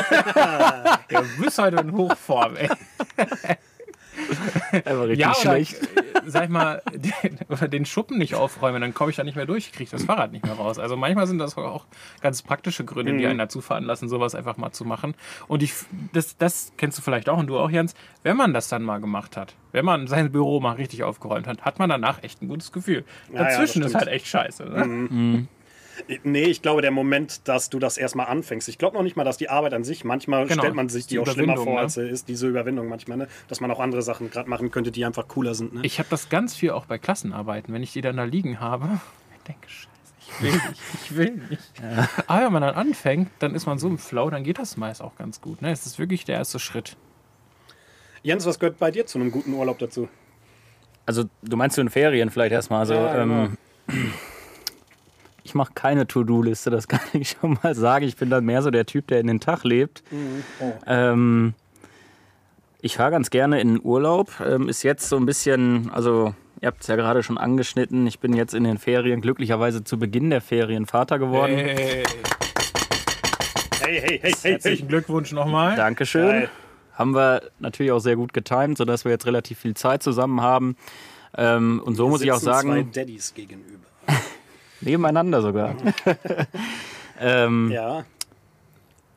Ja, 1.12 1.22
du 1.38 1.44
bist 1.44 1.58
heute 1.60 1.78
in 1.78 1.92
Hochform, 1.92 2.56
ey. 2.56 2.70
Einfach 4.72 5.02
richtig 5.04 5.20
Ja, 5.20 5.32
oder, 5.32 5.36
schlecht. 5.40 5.74
äh, 5.82 6.04
sag 6.26 6.44
ich 6.46 6.50
mal, 6.50 6.82
den, 6.94 7.38
oder 7.50 7.68
den 7.68 7.86
Schuppen 7.86 8.18
nicht 8.18 8.36
aufräumen, 8.36 8.82
dann 8.82 8.94
komme 8.94 9.10
ich 9.12 9.16
da 9.18 9.24
nicht 9.24 9.36
mehr 9.36 9.46
durch, 9.46 9.68
ich 9.68 9.72
kriege 9.74 9.90
das 9.92 10.04
Fahrrad 10.04 10.32
nicht 10.32 10.46
mehr 10.46 10.56
raus. 10.56 10.80
Also 10.80 10.96
manchmal 10.98 11.28
sind 11.28 11.40
das 11.40 11.58
auch 11.58 11.86
ganz 12.22 12.42
praktische 12.42 12.86
Gründe, 12.86 13.18
die 13.18 13.26
einen 13.28 13.40
dazu 13.40 13.62
veranlassen, 13.62 14.10
sowas 14.10 14.36
einfach 14.36 14.58
mal 14.58 14.72
zu 14.72 14.86
machen. 14.86 15.16
Und 15.48 15.64
ich, 15.64 15.74
das, 16.14 16.38
das 16.38 16.72
kennst 16.78 16.98
du 16.98 17.02
vielleicht 17.02 17.30
auch 17.30 17.38
und 17.38 17.48
du 17.48 17.58
auch, 17.58 17.70
Jens, 17.70 17.94
wenn 18.24 18.38
man 18.38 18.54
das 18.54 18.68
dann 18.68 18.84
mal 18.84 19.00
gemacht 19.00 19.38
hat, 19.38 19.56
wenn 19.72 19.86
man 19.86 20.08
sein 20.08 20.32
Büro 20.32 20.60
mal 20.60 20.74
richtig 20.74 21.04
aufgeräumt 21.04 21.48
hat, 21.48 21.62
hat 21.64 21.80
man 21.80 21.90
danach 21.90 22.24
echt 22.24 22.42
ein 22.42 22.48
gutes 22.48 22.72
Gefühl. 22.72 23.04
Ja, 23.32 23.36
ja, 23.42 23.44
Dazwischen 23.50 23.84
ist 23.84 23.96
halt 23.96 24.08
echt 24.08 24.28
scheiße. 24.28 24.66
Ne? 24.66 25.48
Nee, 26.24 26.44
ich 26.44 26.62
glaube, 26.62 26.82
der 26.82 26.92
Moment, 26.92 27.48
dass 27.48 27.70
du 27.70 27.80
das 27.80 27.98
erstmal 27.98 28.28
anfängst. 28.28 28.68
Ich 28.70 28.78
glaube 28.78 28.96
noch 28.98 29.04
nicht 29.04 29.16
mal, 29.16 29.24
dass 29.24 29.38
die 29.38 29.50
Arbeit 29.50 29.74
an 29.74 29.84
sich, 29.84 30.04
manchmal 30.04 30.48
Genau, 30.48 30.62
stellt 30.62 30.76
man 30.76 30.90
sich 30.90 31.06
die 31.08 31.16
die 31.16 31.20
auch 31.20 31.28
schlimmer 31.28 31.58
vor, 31.58 31.74
ne? 31.76 31.80
als 31.80 31.96
sie 31.96 32.08
ist, 32.08 32.28
diese 32.28 32.48
Überwindung 32.48 32.88
manchmal, 32.88 33.18
ne? 33.18 33.28
dass 33.48 33.60
man 33.62 33.70
auch 33.72 33.80
andere 33.80 34.02
Sachen 34.02 34.30
gerade 34.32 34.50
machen 34.50 34.72
könnte, 34.72 34.92
die 34.92 35.06
einfach 35.06 35.28
cooler 35.28 35.54
sind. 35.54 35.74
Ne? 35.74 35.82
Ich 35.84 36.00
habe 36.00 36.10
das 36.10 36.30
ganz 36.30 36.56
viel 36.56 36.72
auch 36.72 36.86
bei 36.86 36.98
Klassenarbeiten, 36.98 37.74
wenn 37.74 37.84
ich 37.84 37.94
die 37.94 38.02
dann 38.02 38.18
da 38.18 38.24
liegen 38.24 38.60
habe. 38.60 38.88
Ich 39.44 39.48
denke, 39.48 39.68
scheiße, 39.70 39.90
ich 40.20 40.42
will 40.44 40.52
nicht, 40.52 40.82
ich 41.04 41.16
will 41.16 41.42
nicht. 41.50 41.74
Aber 42.28 42.46
wenn 42.46 42.54
man 42.54 42.62
dann 42.62 42.76
anfängt, 42.76 43.30
dann 43.40 43.56
ist 43.56 43.66
man 43.66 43.80
so 43.80 43.88
im 43.88 43.98
Flow, 43.98 44.30
dann 44.30 44.44
geht 44.44 44.60
das 44.60 44.78
meist 44.78 45.02
auch 45.02 45.16
ganz 45.16 45.42
gut. 45.42 45.64
Ne? 45.64 45.72
Es 45.72 45.88
ist 45.88 45.98
wirklich 45.98 46.26
der 46.26 46.36
erste 46.38 46.60
Schritt. 46.60 46.96
Jens, 48.22 48.46
was 48.46 48.60
gehört 48.60 48.78
bei 48.78 48.92
dir 48.92 49.08
zu 49.08 49.18
einem 49.18 49.32
guten 49.32 49.52
Urlaub 49.54 49.80
dazu? 49.80 50.08
Also, 51.08 51.24
du 51.42 51.58
meinst 51.58 51.74
zu 51.74 51.82
den 51.82 51.90
Ferien 51.90 52.30
vielleicht 52.30 52.52
erstmal. 52.52 52.82
Also, 52.82 52.94
Ja, 52.94 53.24
genau. 53.24 53.46
ähm, 53.46 53.58
ich 55.44 55.56
mache 55.56 55.74
keine 55.74 56.08
To-Do-Liste, 56.08 56.70
das 56.70 56.88
kann 56.88 57.00
ich 57.14 57.38
schon 57.40 57.58
mal 57.64 57.76
sagen. 57.76 58.06
Ich 58.06 58.18
bin 58.18 58.30
dann 58.30 58.46
mehr 58.46 58.62
so 58.62 58.72
der 58.72 58.86
Typ, 58.86 59.08
der 59.08 59.20
in 59.20 59.28
den 59.28 59.40
Tag 59.40 59.64
lebt. 59.64 60.04
Oh. 60.60 60.72
Ähm, 60.88 61.54
ich 62.82 62.98
fahre 62.98 63.12
ganz 63.12 63.30
gerne 63.30 63.62
in 63.62 63.76
den 63.76 63.82
Urlaub. 63.84 64.32
Ähm, 64.46 64.68
ist 64.70 64.84
jetzt 64.84 65.08
so 65.08 65.18
ein 65.18 65.26
bisschen, 65.26 65.92
also 65.92 66.34
ihr 66.62 66.68
habt 66.68 66.82
es 66.82 66.88
ja 66.88 66.96
gerade 66.96 67.24
schon 67.24 67.38
angeschnitten. 67.38 68.08
Ich 68.08 68.20
bin 68.20 68.34
jetzt 68.34 68.54
in 68.54 68.64
den 68.64 68.78
Ferien 68.78 69.22
glücklicherweise 69.22 69.84
zu 69.84 70.00
Beginn 70.00 70.30
der 70.30 70.42
Ferien 70.42 70.86
Vater 70.86 71.20
geworden. 71.20 71.56
Hey, 71.56 72.04
Hey, 73.84 74.00
hey, 74.00 74.02
hey, 74.02 74.20
hey, 74.22 74.34
hey. 74.44 74.52
herzlichen 74.52 74.88
Glückwunsch 74.88 75.32
nochmal. 75.32 75.76
Dankeschön. 75.76 76.28
Geil. 76.28 76.50
Haben 76.94 77.16
wir 77.16 77.42
natürlich 77.60 77.92
auch 77.92 78.00
sehr 78.00 78.16
gut 78.16 78.32
getimt, 78.32 78.78
sodass 78.78 79.06
wir 79.06 79.12
jetzt 79.12 79.26
relativ 79.26 79.58
viel 79.58 79.74
Zeit 79.74 80.04
zusammen 80.04 80.42
haben. 80.42 80.76
Ähm, 81.36 81.82
und 81.84 81.96
so 81.96 82.08
muss 82.08 82.22
ich 82.22 82.32
auch 82.32 82.36
Sitzen 82.36 82.52
zwei 82.52 82.62
sagen, 82.62 82.92
Daddys 82.92 83.34
gegenüber. 83.34 83.88
Nebeneinander 84.82 85.42
sogar. 85.42 85.76
ähm, 87.20 87.72
Ja, 87.72 88.06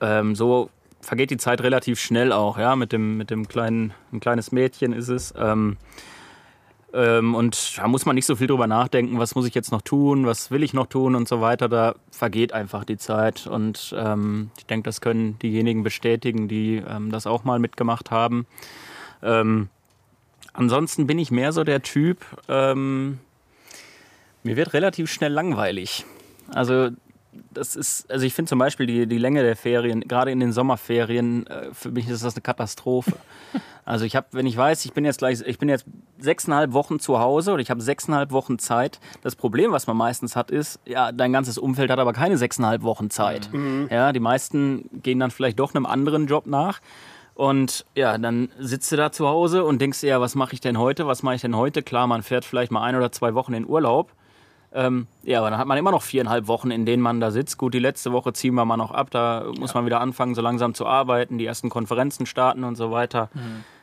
ähm, 0.01 0.35
so 0.35 0.71
vergeht 1.01 1.31
die 1.31 1.37
Zeit 1.37 1.63
relativ 1.63 2.01
schnell 2.01 2.33
auch, 2.33 2.59
ja, 2.59 2.77
mit 2.77 2.93
dem, 2.93 3.17
mit 3.17 3.31
dem 3.31 3.49
kleinen, 3.49 3.93
ein 4.13 4.21
kleines 4.21 4.53
Mädchen 4.53 4.93
ist 4.93 5.09
es. 5.09 5.35
Ähm, 5.37 5.77
ähm, 6.93 7.35
und 7.35 7.77
da 7.77 7.89
muss 7.89 8.07
man 8.07 8.15
nicht 8.15 8.27
so 8.27 8.37
viel 8.37 8.47
drüber 8.47 8.67
nachdenken, 8.67 9.19
was 9.19 9.35
muss 9.35 9.47
ich 9.47 9.55
jetzt 9.55 9.73
noch 9.73 9.83
tun, 9.83 10.27
was 10.27 10.51
will 10.51 10.63
ich 10.63 10.75
noch 10.75 10.87
tun 10.87 11.15
und 11.15 11.29
so 11.29 11.41
weiter. 11.41 11.69
Da 11.69 11.95
vergeht 12.11 12.53
einfach 12.53 12.85
die 12.85 12.97
Zeit. 12.97 13.47
Und 13.47 13.95
ähm, 13.99 14.51
ich 14.59 14.67
denke, 14.67 14.85
das 14.85 15.01
können 15.01 15.39
diejenigen 15.41 15.83
bestätigen, 15.83 16.49
die 16.49 16.83
ähm, 16.89 17.11
das 17.11 17.27
auch 17.27 17.45
mal 17.45 17.59
mitgemacht 17.59 18.11
haben. 18.11 18.47
Ähm, 19.23 19.69
ansonsten 20.53 21.07
bin 21.07 21.19
ich 21.19 21.31
mehr 21.31 21.53
so 21.53 21.65
der 21.65 21.83
Typ, 21.83 22.25
ähm, 22.49 23.19
mir 24.45 24.57
wird 24.57 24.73
relativ 24.73 25.11
schnell 25.11 25.33
langweilig. 25.33 26.05
Also 26.49 26.91
das 27.53 27.77
ist, 27.77 28.11
also 28.11 28.25
ich 28.25 28.35
finde 28.35 28.49
zum 28.49 28.59
Beispiel 28.59 28.87
die, 28.87 29.07
die 29.07 29.19
Länge 29.19 29.43
der 29.43 29.57
Ferien, 29.57 30.03
gerade 30.03 30.31
in 30.31 30.41
den 30.41 30.53
Sommerferien, 30.53 31.47
äh, 31.47 31.73
für 31.73 31.91
mich 31.91 32.09
ist 32.09 32.25
das 32.25 32.35
eine 32.35 32.43
Katastrophe. 32.43 33.13
Also 33.87 34.07
ich 34.07 34.17
habe, 34.17 34.29
wenn 34.33 34.47
ich 34.47 34.57
weiß, 34.57 34.87
ich 34.87 34.95
bin 34.95 35.05
jetzt 35.05 35.19
gleich, 35.19 35.43
ich 35.45 35.59
bin 35.59 35.69
jetzt 35.69 35.85
sechseinhalb 36.19 36.73
Wochen 36.73 37.01
zu 37.01 37.19
Hause 37.19 37.53
oder 37.53 37.61
ich 37.61 37.69
habe 37.69 37.83
sechseinhalb 37.83 38.31
Wochen 38.31 38.59
Zeit. 38.59 38.99
Das 39.23 39.37
Problem, 39.37 39.73
was 39.73 39.87
man 39.87 39.95
meistens 39.95 40.37
hat, 40.37 40.51
ist, 40.51 40.81
ja, 40.87 41.13
dein 41.13 41.35
ganzes 41.35 41.59
Umfeld 41.59 41.91
hat 41.91 41.99
aber 41.99 42.15
keine 42.15 42.39
sechseinhalb 42.39 42.81
Wochen 42.81 43.11
Zeit. 43.11 43.51
Ja, 43.91 44.13
die 44.15 44.21
meisten 44.21 44.89
gehen 45.03 45.21
dann 45.21 45.31
vielleicht 45.31 45.59
doch 45.59 45.75
einem 45.75 45.85
anderen 45.85 46.29
Job 46.29 46.47
nach. 46.47 46.81
Und 47.35 47.85
ja, 47.95 48.17
dann 48.17 48.49
sitzt 48.59 48.91
du 48.91 48.97
da 48.97 49.13
zu 49.13 49.29
Hause 49.29 49.65
und 49.65 49.83
denkst 49.83 50.01
dir, 50.01 50.09
ja, 50.09 50.21
was 50.23 50.35
mache 50.35 50.55
ich 50.55 50.63
denn 50.63 50.79
heute? 50.79 51.07
Was 51.07 51.23
mache 51.23 51.35
ich 51.35 51.43
denn 51.43 51.55
heute? 51.55 51.83
Klar, 51.83 52.07
man 52.07 52.23
fährt 52.23 52.47
vielleicht 52.47 52.73
mal 52.73 52.83
ein 52.83 52.97
oder 52.97 53.13
zwei 53.13 53.35
Wochen 53.35 53.53
in 53.53 53.67
Urlaub. 53.67 54.13
Ähm, 54.75 55.07
ja, 55.23 55.39
aber 55.39 55.51
dann 55.51 55.59
hat 55.61 55.69
man 55.69 55.79
immer 55.79 55.93
noch 55.93 56.03
viereinhalb 56.03 56.49
Wochen, 56.49 56.73
in 56.73 56.85
denen 56.85 57.03
man 57.03 57.21
da 57.21 57.31
sitzt. 57.31 57.59
Gut, 57.59 57.75
die 57.75 57.79
letzte 57.79 58.11
Woche 58.13 58.33
ziehen 58.33 58.55
wir 58.55 58.65
mal 58.65 58.77
noch 58.77 58.91
ab. 58.91 59.09
Da 59.11 59.45
muss 59.59 59.73
man 59.73 59.87
wieder 59.87 60.01
anfangen, 60.01 60.35
so 60.35 60.43
langsam 60.43 60.75
zu 60.75 60.85
arbeiten, 60.85 61.39
die 61.39 61.47
ersten 61.47 61.71
Konferenzen 61.71 62.27
starten 62.27 62.65
und 62.65 62.75
so 62.75 62.91
weiter. 62.91 63.31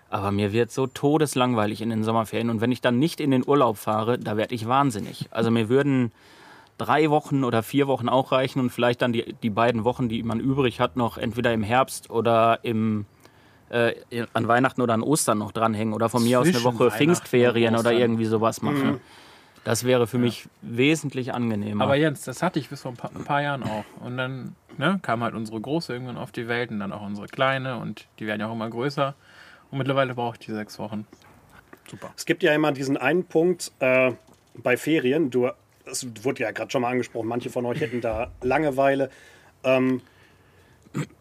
Aber 0.10 0.32
mir 0.32 0.52
wird 0.52 0.72
so 0.72 0.88
todeslangweilig 0.88 1.82
in 1.82 1.90
den 1.90 2.04
Sommerferien. 2.04 2.50
Und 2.50 2.60
wenn 2.60 2.74
ich 2.74 2.82
dann 2.82 3.00
nicht 3.00 3.22
in 3.22 3.32
den 3.32 3.48
Urlaub 3.48 3.78
fahre, 3.78 4.20
da 4.20 4.36
werde 4.36 4.54
ich 4.54 4.68
wahnsinnig. 4.68 5.30
Also 5.32 5.50
mir 5.50 5.70
würden 5.70 6.12
drei 6.78 7.10
Wochen 7.10 7.46
oder 7.46 7.64
vier 7.64 7.88
Wochen 7.88 8.10
auch 8.10 8.34
reichen 8.34 8.60
und 8.60 8.72
vielleicht 8.72 9.02
dann 9.02 9.14
die, 9.14 9.34
die 9.42 9.50
beiden 9.50 9.86
Wochen, 9.86 10.10
die 10.10 10.24
man 10.24 10.42
übrig 10.42 10.82
hat, 10.82 10.98
noch 10.98 11.18
entweder 11.18 11.54
im 11.54 11.64
Herbst 11.64 12.10
oder 12.10 12.60
im, 12.64 13.06
äh, 13.70 13.94
an 14.34 14.50
Weihnachten 14.50 14.82
oder 14.82 14.94
an 14.94 15.04
Ostern 15.04 15.38
noch 15.38 15.54
dranhängen. 15.54 15.94
Oder 15.94 16.10
von 16.10 16.22
mir 16.22 16.42
aus 16.42 16.48
eine 16.48 16.64
Woche 16.66 16.92
Pfingstferien 16.92 17.78
oder 17.78 17.94
irgendwie 17.94 18.26
sowas 18.26 18.62
machen. 18.62 19.00
Das 19.64 19.84
wäre 19.84 20.08
für 20.08 20.18
mich 20.18 20.48
wesentlich 20.62 21.34
angenehmer. 21.34 21.84
Aber 21.84 21.96
Jens, 21.96 22.24
das 22.24 22.42
hatte 22.42 22.58
ich 22.60 22.70
bis 22.70 22.82
vor 22.82 22.92
ein 22.92 22.98
paar, 22.98 23.12
ein 23.16 23.24
paar 23.24 23.42
Jahren 23.42 23.64
auch. 23.64 23.86
Und 24.00 24.18
dann 24.18 24.56
ne, 24.78 25.00
kam 25.04 25.24
halt 25.24 25.36
unsere 25.36 25.62
Große 25.62 25.94
irgendwann 25.94 26.18
auf 26.18 26.32
die 26.32 26.48
Welt 26.48 26.72
und 26.72 26.80
dann 26.80 26.92
auch 26.92 27.04
unsere 27.04 27.28
Kleine 27.28 27.78
und 27.78 28.08
die 28.20 28.26
werden 28.26 28.42
ja 28.42 28.48
auch 28.48 28.54
immer 28.54 28.70
größer. 28.70 29.14
Und 29.70 29.78
mittlerweile 29.78 30.16
brauche 30.16 30.38
ich 30.40 30.46
die 30.46 30.52
sechs 30.52 30.80
Wochen. 30.80 31.06
Super. 31.90 32.12
es 32.16 32.26
gibt 32.26 32.42
ja 32.42 32.54
immer 32.54 32.72
diesen 32.72 32.96
einen 32.96 33.26
Punkt 33.26 33.72
äh, 33.80 34.14
bei 34.56 34.78
Ferien. 34.78 35.30
Du, 35.30 35.50
es 35.86 36.08
wurde 36.24 36.44
ja 36.44 36.52
gerade 36.52 36.72
schon 36.72 36.82
mal 36.82 36.90
angesprochen, 36.90 37.28
manche 37.28 37.50
von 37.50 37.66
euch 37.66 37.82
hätten 37.82 38.02
da 38.02 38.32
Langeweile. 38.42 39.10
Ähm, 39.64 40.02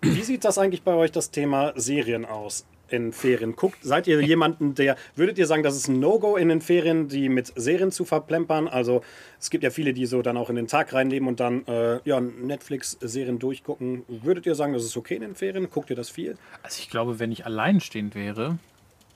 wie 0.00 0.22
sieht 0.22 0.44
das 0.44 0.58
eigentlich 0.58 0.82
bei 0.82 0.94
euch 0.94 1.12
das 1.12 1.30
Thema 1.30 1.72
Serien 1.76 2.24
aus? 2.24 2.66
In 2.90 3.12
Ferien. 3.12 3.54
Guckt, 3.56 3.78
seid 3.82 4.06
ihr 4.06 4.20
jemanden, 4.20 4.74
der, 4.74 4.96
würdet 5.14 5.38
ihr 5.38 5.46
sagen, 5.46 5.62
das 5.62 5.76
ist 5.76 5.88
ein 5.88 6.00
No-Go 6.00 6.36
in 6.36 6.48
den 6.48 6.60
Ferien, 6.60 7.06
die 7.08 7.28
mit 7.28 7.52
Serien 7.54 7.92
zu 7.92 8.04
verplempern? 8.04 8.66
Also 8.68 9.02
es 9.38 9.48
gibt 9.50 9.62
ja 9.62 9.70
viele, 9.70 9.92
die 9.92 10.06
so 10.06 10.22
dann 10.22 10.36
auch 10.36 10.50
in 10.50 10.56
den 10.56 10.66
Tag 10.66 10.92
reinleben 10.92 11.28
und 11.28 11.38
dann 11.40 11.64
äh, 11.66 12.00
ja, 12.04 12.20
Netflix-Serien 12.20 13.38
durchgucken. 13.38 14.02
Würdet 14.08 14.46
ihr 14.46 14.54
sagen, 14.54 14.72
das 14.72 14.84
ist 14.84 14.96
okay 14.96 15.14
in 15.16 15.22
den 15.22 15.34
Ferien? 15.36 15.70
Guckt 15.70 15.90
ihr 15.90 15.96
das 15.96 16.10
viel? 16.10 16.36
Also 16.62 16.78
ich 16.80 16.90
glaube, 16.90 17.18
wenn 17.18 17.30
ich 17.32 17.46
alleinstehend 17.46 18.14
wäre, 18.14 18.58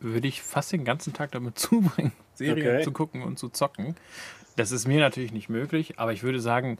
würde 0.00 0.28
ich 0.28 0.42
fast 0.42 0.72
den 0.72 0.84
ganzen 0.84 1.12
Tag 1.12 1.32
damit 1.32 1.58
zubringen, 1.58 2.12
Serien 2.34 2.66
Okay. 2.66 2.82
zu 2.84 2.92
gucken 2.92 3.22
und 3.22 3.38
zu 3.38 3.48
zocken. 3.48 3.96
Das 4.56 4.70
ist 4.70 4.86
mir 4.86 5.00
natürlich 5.00 5.32
nicht 5.32 5.48
möglich, 5.48 5.94
aber 5.98 6.12
ich 6.12 6.22
würde 6.22 6.38
sagen, 6.40 6.78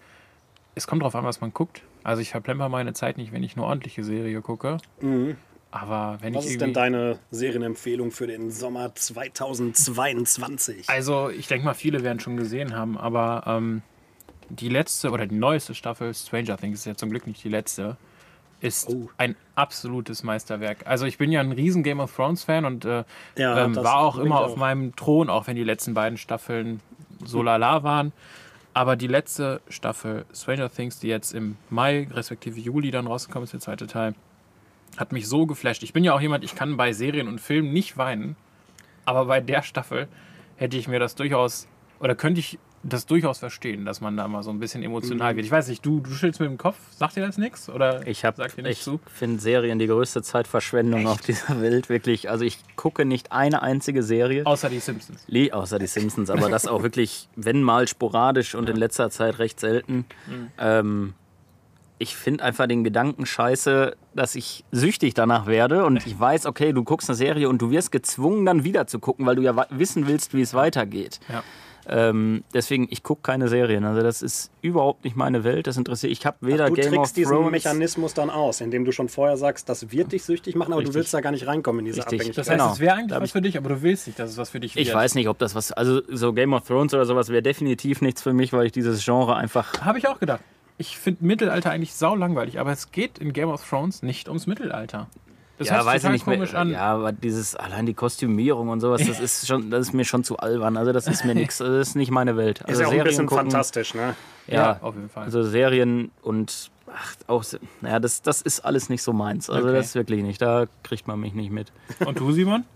es 0.77 0.87
kommt 0.87 1.03
darauf 1.03 1.15
an, 1.17 1.25
was 1.25 1.41
man 1.41 1.53
guckt. 1.53 1.83
Also 2.03 2.21
ich 2.23 2.31
verplemper 2.31 2.69
meine 2.69 2.93
Zeit 2.93 3.17
nicht, 3.17 3.33
wenn 3.33 3.43
ich 3.43 3.57
eine 3.57 3.65
ordentliche 3.65 4.05
Serie 4.05 4.41
gucke. 4.43 4.79
Aber 5.75 6.19
wenn. 6.21 6.35
Was 6.35 6.45
ich 6.47 6.53
ist 6.53 6.61
denn 6.61 6.73
deine 6.73 7.19
Serienempfehlung 7.33 8.13
für 8.13 8.29
den 8.29 8.53
Sommer 8.53 8.95
2022? 8.95 10.89
Also, 10.89 11.31
ich 11.31 11.49
denke 11.49 11.65
mal, 11.65 11.75
viele 11.75 12.05
werden 12.05 12.21
schon 12.21 12.37
gesehen 12.37 12.77
haben, 12.77 12.97
aber 12.97 13.43
ähm, 13.47 13.83
die 14.51 14.69
letzte 14.69 15.11
oder 15.11 15.27
die 15.27 15.35
neueste 15.35 15.75
Staffel 15.75 16.15
Stranger 16.15 16.57
Things 16.57 16.79
ist 16.81 16.85
ja 16.85 16.95
zum 16.95 17.11
Glück 17.11 17.27
nicht 17.27 17.43
die 17.43 17.49
letzte, 17.49 17.97
ist 18.61 18.89
Oh. 18.89 19.09
ein 19.19 19.35
absolutes 19.57 20.23
Meisterwerk. 20.23 20.87
Also 20.87 21.07
ich 21.07 21.19
bin 21.19 21.33
ja 21.33 21.41
ein 21.41 21.51
riesen 21.51 21.83
Game 21.83 21.99
of 21.99 22.15
Thrones 22.15 22.45
Fan 22.45 22.65
und 22.65 22.85
äh, 22.85 23.03
Ja, 23.37 23.65
ähm, 23.65 23.75
war 23.75 23.97
auch 23.99 24.17
immer 24.19 24.37
ich 24.37 24.45
auf 24.47 24.53
auch. 24.53 24.57
meinem 24.57 24.95
Thron, 24.95 25.29
auch 25.29 25.49
wenn 25.49 25.57
die 25.57 25.65
letzten 25.65 25.93
beiden 25.95 26.19
Staffeln 26.19 26.81
so 27.25 27.43
lala 27.43 27.83
waren. 27.83 28.13
Aber 28.75 28.95
die 28.97 29.07
letzte 29.09 29.61
Staffel 29.69 30.25
Stranger 30.33 30.71
Things, 30.71 31.01
die 31.01 31.09
jetzt 31.09 31.33
im 31.35 31.57
Mai 31.69 32.09
respektive 32.13 32.61
Juli 32.61 32.91
dann 32.93 33.07
rausgekommen 33.09 33.45
ist, 33.45 33.53
der 33.53 33.61
zweite 33.61 33.87
Teil, 33.87 34.15
hat 34.97 35.13
mich 35.13 35.29
so 35.29 35.47
geflasht. 35.47 35.83
Ich 35.83 35.93
bin 35.93 36.05
ja 36.05 36.15
auch 36.15 36.21
jemand, 36.21 36.45
ich 36.45 36.55
kann 36.55 36.77
bei 36.77 36.93
Serien 36.93 37.29
und 37.29 37.41
Filmen 37.41 37.73
nicht 37.73 37.97
weinen, 37.99 38.37
aber 39.05 39.27
bei 39.27 39.41
der 39.41 39.63
Staffel 39.63 40.09
hätte 40.57 40.77
ich 40.77 40.89
mir 40.89 41.01
das 41.01 41.15
durchaus, 41.15 41.67
oder 42.01 42.15
könnte 42.15 42.41
ich 42.41 42.59
das 42.87 43.07
durchaus 43.07 43.39
verstehen, 43.39 43.87
dass 43.87 44.03
man 44.03 44.15
da 44.15 44.29
mal 44.29 44.43
so 44.43 44.51
ein 44.51 44.61
bisschen 44.61 44.83
emotional 44.83 45.33
Mhm. 45.33 45.37
wird. 45.39 45.47
Ich 45.47 45.51
weiß 45.53 45.69
nicht, 45.69 45.87
du, 45.87 46.01
du 46.01 46.11
schüttelst 46.11 46.39
mit 46.41 46.51
dem 46.51 46.59
Kopf, 46.59 46.77
sagt 46.91 47.17
dir 47.17 47.25
das 47.27 47.39
nichts? 47.39 47.71
Oder 47.71 48.07
Ich 48.07 48.27
habe, 48.27 48.37
sagt 48.37 48.59
dir 48.59 48.63
nicht 48.63 48.73
ich 48.73 48.83
zu? 48.83 49.01
finde 49.07 49.41
Serien 49.41 49.79
die 49.79 49.87
größte 49.87 50.21
Zeitverschwendung 50.23 51.07
auf 51.07 51.23
dieser 51.23 51.61
Welt 51.63 51.89
wirklich. 51.89 52.29
Also 52.29 52.45
ich 52.45 52.59
gucke 52.77 53.07
nicht 53.07 53.33
eine 53.33 53.63
einzige 53.63 54.03
Serie, 54.03 54.45
Außer 54.45 54.69
die 54.69 54.81
Simpsons. 54.81 55.25
Lee, 55.29 55.51
außer 55.51 55.79
die 55.79 55.87
Simpsons, 55.87 56.29
aber 56.29 56.51
das 56.51 56.67
auch 56.67 56.83
wirklich, 56.83 57.27
wenn 57.37 57.63
mal 57.63 57.89
sporadisch 57.89 58.55
und 58.55 58.69
in 58.69 58.77
letzter 58.77 59.09
Zeit 59.09 59.39
recht 59.39 59.61
selten. 59.61 60.05
Ähm, 60.59 61.15
ich 61.99 62.17
finde 62.17 62.45
einfach 62.45 62.67
den 62.67 62.83
Gedanken 62.85 63.25
scheiße, 63.27 63.97
dass 64.15 64.35
ich 64.35 64.65
süchtig 64.73 65.15
danach 65.15 65.47
werde 65.47 65.85
und 65.85 66.05
ich 66.07 66.19
weiß, 66.19 66.47
okay, 66.47 66.73
du 66.73 66.83
guckst 66.85 67.09
eine 67.09 67.17
Serie 67.17 67.49
und 67.49 67.63
du 67.63 67.71
wirst 67.71 67.93
gezwungen, 67.93 68.45
dann 68.47 68.65
wieder 68.65 68.87
zu 68.87 68.99
gucken, 68.99 69.27
weil 69.27 69.37
du 69.37 69.43
ja 69.43 69.67
wissen 69.71 70.07
willst, 70.07 70.35
wie 70.35 70.43
es 70.43 70.55
weitergeht. 70.55 71.21
Ja. 71.33 71.43
Ähm, 71.87 72.45
deswegen, 72.55 72.87
ich 72.91 73.03
gucke 73.03 73.21
keine 73.23 73.49
Serien. 73.49 73.85
Also 73.85 74.01
das 74.01 74.23
ist 74.23 74.51
überhaupt 74.63 75.05
nicht 75.05 75.17
meine 75.17 75.45
Welt. 75.45 75.67
Das 75.67 75.77
interessiert. 75.77 76.13
Ich 76.13 76.25
habe 76.25 76.39
weder 76.41 76.69
Du 76.69 76.75
Game 76.75 76.87
of 76.87 76.95
trickst 76.95 77.17
diesen 77.19 77.35
Thrones. 77.37 77.51
Mechanismus 77.51 78.15
dann 78.15 78.31
aus, 78.31 78.63
indem 78.63 78.87
du 78.87 78.93
schon 78.93 79.11
vorher 79.11 79.37
sagst, 79.37 79.69
das 79.69 79.93
wird 79.93 80.13
dich 80.13 80.25
süchtig 80.25 80.57
machen, 80.57 80.73
aber 80.73 80.81
du 80.81 80.87
Richtig. 80.89 80.95
willst 81.01 81.13
da 81.15 81.21
gar 81.21 81.31
nicht 81.31 81.47
reinkommen 81.47 81.81
in 81.81 81.85
diese 81.85 81.99
Richtig. 81.99 82.21
Abhängigkeit. 82.21 82.39
Das 82.39 82.49
heißt, 82.51 82.59
Genau. 82.59 82.73
es 82.73 82.81
wäre 82.81 82.95
eigentlich 82.97 83.21
was 83.21 83.33
für 83.33 83.43
dich, 83.43 83.59
aber 83.59 83.69
du 83.69 83.83
willst 83.83 84.07
nicht, 84.07 84.19
dass 84.19 84.31
es 84.31 84.39
was 84.39 84.49
für 84.49 84.61
dich 84.61 84.75
wird. 84.75 84.87
Ich 84.87 84.95
weiß 84.95 85.15
nicht, 85.15 85.29
ob 85.29 85.39
das 85.39 85.55
was. 85.55 85.73
Also 85.73 86.01
so 86.09 86.33
Game 86.33 86.55
of 86.55 86.67
Thrones 86.67 86.95
oder 86.95 87.05
sowas 87.05 87.29
wäre 87.29 87.43
definitiv 87.43 88.01
nichts 88.01 88.23
für 88.23 88.33
mich, 88.33 88.55
weil 88.55 88.65
ich 88.65 88.73
dieses 88.73 89.05
Genre 89.05 89.37
einfach. 89.37 89.83
Habe 89.83 89.99
ich 89.99 90.09
auch 90.09 90.19
gedacht. 90.19 90.41
Ich 90.77 90.99
finde 90.99 91.25
Mittelalter 91.25 91.71
eigentlich 91.71 91.95
sau 91.95 92.15
langweilig, 92.17 92.59
aber 92.59 92.73
es 92.73 92.91
geht 92.91 93.19
in 93.19 93.33
Game 93.33 93.49
of 93.49 93.67
Thrones 93.69 94.03
nicht 94.03 94.29
ums 94.29 94.47
Mittelalter. 94.47 95.09
Das 95.57 95.71
hört 95.71 95.85
sich 95.85 96.03
total 96.03 96.19
komisch 96.19 96.55
an. 96.55 96.71
Ja, 96.71 96.81
aber 96.95 97.13
dieses 97.13 97.55
allein 97.55 97.87
die 97.87 97.95
Kostümierung 97.95 98.71
und 98.71 98.81
sowas, 98.81 99.07
das 99.07 99.21
ist 99.21 99.47
schon, 99.47 99.71
das 99.71 99.87
ist 99.89 99.93
mir 99.93 100.05
schon 100.05 100.25
zu 100.25 100.37
albern. 100.39 100.77
Also 100.77 100.91
das 100.93 101.07
ist 101.07 101.25
mir 101.25 101.35
nichts. 101.37 101.59
Das 101.59 101.69
ist 101.69 101.95
nicht 101.95 102.11
meine 102.11 102.37
Welt. 102.37 102.59
ist 102.61 102.67
Also 102.69 102.81
ja 102.83 102.89
auch 102.89 102.91
ein 102.91 102.97
Serien 102.97 103.07
bisschen 103.09 103.27
gucken, 103.27 103.45
fantastisch, 103.45 103.95
ne? 103.95 104.17
Ja, 104.49 104.55
Ja, 104.55 104.79
auf 104.81 104.97
jeden 104.97 105.09
Fall. 105.09 105.25
Also 105.25 105.45
Serien 105.45 106.11
und 106.23 106.73
ach, 106.93 107.15
auch, 107.29 107.45
naja, 107.83 108.01
das, 108.01 108.23
das 108.23 108.43
ist 108.43 108.65
alles 108.65 108.89
nicht 108.89 109.03
so 109.05 109.13
meins. 109.13 109.49
Also 109.49 109.69
Okay. 109.69 109.77
das 109.77 109.87
ist 109.87 109.95
wirklich 109.95 110.23
nicht. 110.25 110.43
Da 110.43 110.67
kriegt 110.83 111.07
man 111.07 111.21
mich 111.21 111.35
nicht 111.35 111.53
mit. 111.53 111.71
Und 112.05 112.19
du, 112.19 112.33
Simon? 112.33 112.65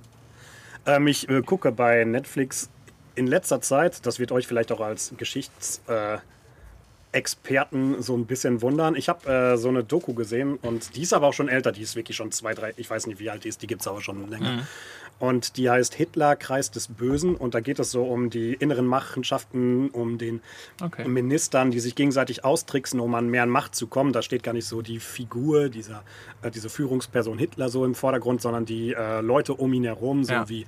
Ähm, 0.86 1.06
ich 1.08 1.28
äh, 1.28 1.42
gucke 1.42 1.70
bei 1.72 2.04
Netflix 2.04 2.70
in 3.14 3.26
letzter 3.26 3.60
Zeit, 3.60 4.06
das 4.06 4.18
wird 4.18 4.32
euch 4.32 4.46
vielleicht 4.46 4.72
auch 4.72 4.80
als 4.80 5.12
Geschichtsexperten 5.18 6.16
äh, 6.16 6.20
Experten 7.12 8.02
so 8.02 8.16
ein 8.16 8.26
bisschen 8.26 8.62
wundern. 8.62 8.94
Ich 8.94 9.08
habe 9.08 9.28
äh, 9.30 9.56
so 9.56 9.68
eine 9.68 9.82
Doku 9.84 10.14
gesehen 10.14 10.56
und 10.62 10.94
die 10.96 11.02
ist 11.02 11.12
aber 11.12 11.26
auch 11.28 11.32
schon 11.32 11.48
älter. 11.48 11.72
Die 11.72 11.82
ist 11.82 11.96
wirklich 11.96 12.16
schon 12.16 12.32
zwei, 12.32 12.54
drei, 12.54 12.72
ich 12.76 12.88
weiß 12.88 13.06
nicht, 13.06 13.18
wie 13.18 13.30
alt 13.30 13.44
die 13.44 13.48
ist, 13.48 13.62
die 13.62 13.66
gibt 13.66 13.80
es 13.82 13.88
aber 13.88 14.00
schon 14.00 14.28
länger. 14.28 14.66
Und 15.18 15.56
die 15.56 15.68
heißt 15.68 15.94
Hitler, 15.94 16.36
Kreis 16.36 16.70
des 16.70 16.86
Bösen. 16.88 17.34
Und 17.34 17.54
da 17.54 17.60
geht 17.60 17.80
es 17.80 17.90
so 17.90 18.04
um 18.04 18.30
die 18.30 18.54
inneren 18.54 18.86
Machenschaften, 18.86 19.88
um 19.90 20.16
den 20.18 20.40
Okay. 20.80 21.08
Ministern, 21.08 21.70
die 21.72 21.80
sich 21.80 21.94
gegenseitig 21.96 22.44
austricksen, 22.44 23.00
um 23.00 23.14
an 23.16 23.28
mehr 23.28 23.46
Macht 23.46 23.74
zu 23.74 23.88
kommen. 23.88 24.12
Da 24.12 24.22
steht 24.22 24.42
gar 24.44 24.52
nicht 24.52 24.66
so 24.66 24.80
die 24.80 25.00
Figur, 25.00 25.70
dieser, 25.70 26.04
äh, 26.42 26.50
diese 26.52 26.68
Führungsperson 26.68 27.36
Hitler 27.38 27.68
so 27.68 27.84
im 27.84 27.94
Vordergrund, 27.96 28.40
sondern 28.42 28.64
die 28.64 28.92
äh, 28.92 29.20
Leute 29.20 29.54
um 29.54 29.72
ihn 29.72 29.84
herum, 29.84 30.22
so 30.24 30.32
Ja. 30.34 30.48
wie 30.48 30.66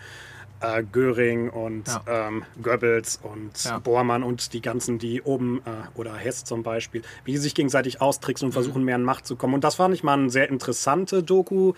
äh, 0.61 0.83
Göring 0.83 1.49
und 1.51 1.89
Ja. 1.89 2.03
ähm, 2.29 2.45
Goebbels 2.63 3.19
und 3.23 3.65
Ja. 3.65 3.79
Bormann 3.79 4.23
und 4.23 4.53
die 4.53 4.61
ganzen, 4.61 4.99
die 4.99 5.23
oben, 5.23 5.59
äh, 5.65 5.99
oder 5.99 6.15
Hess 6.15 6.45
zum 6.45 6.63
Beispiel, 6.63 7.03
wie 7.25 7.33
die 7.33 7.39
sich 7.39 7.55
gegenseitig 7.55 8.01
austricksen 8.01 8.47
Mhm. 8.47 8.49
und 8.49 8.53
versuchen, 8.53 8.85
mehr 8.85 8.95
an 8.97 9.03
Macht 9.03 9.27
zu 9.27 9.37
kommen. 9.37 9.55
Und 9.55 9.65
das 9.65 9.77
fand 9.77 9.95
ich 9.95 10.03
mal 10.03 10.15
eine 10.15 10.31
sehr 10.31 10.49
interessante 10.49 11.23
Doku. 11.23 11.73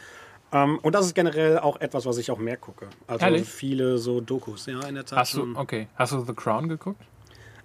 Ähm, 0.52 0.78
und 0.82 0.94
das 0.94 1.06
ist 1.06 1.14
generell 1.14 1.58
auch 1.58 1.80
etwas, 1.80 2.04
was 2.06 2.18
ich 2.18 2.30
auch 2.30 2.38
mehr 2.38 2.56
gucke. 2.58 2.88
Also 3.06 3.24
Ehrlich? 3.24 3.48
viele 3.48 3.96
so 3.98 4.20
Dokus, 4.20 4.66
ja, 4.66 4.80
in 4.86 4.96
der 4.96 5.04
Tat. 5.06 5.18
Hast 5.18 5.34
du, 5.34 5.46
okay. 5.54 5.88
Hast 5.94 6.12
du 6.12 6.20
The 6.24 6.34
Crown 6.34 6.68
geguckt? 6.68 7.00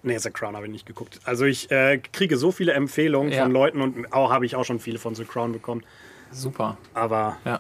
Nee, 0.03 0.17
The 0.19 0.30
Crown 0.30 0.56
habe 0.56 0.67
ich 0.67 0.71
nicht 0.71 0.86
geguckt. 0.86 1.19
Also 1.25 1.43
ich 1.45 1.69
äh, 1.71 1.97
kriege 1.97 2.38
so 2.38 2.51
viele 2.51 2.71
Empfehlungen 2.73 3.32
Ja. 3.34 3.43
von 3.43 3.51
Leuten 3.51 3.82
und 3.82 4.13
auch 4.13 4.32
habe 4.32 4.45
ich 4.45 4.56
auch 4.56 4.63
schon 4.63 4.80
viele 4.80 4.99
von 4.99 5.15
The 5.15 5.25
Crown 5.25 5.51
bekommen. 5.51 5.84
Super. 6.32 6.77
Aber 6.93 7.38
Ja. 7.43 7.60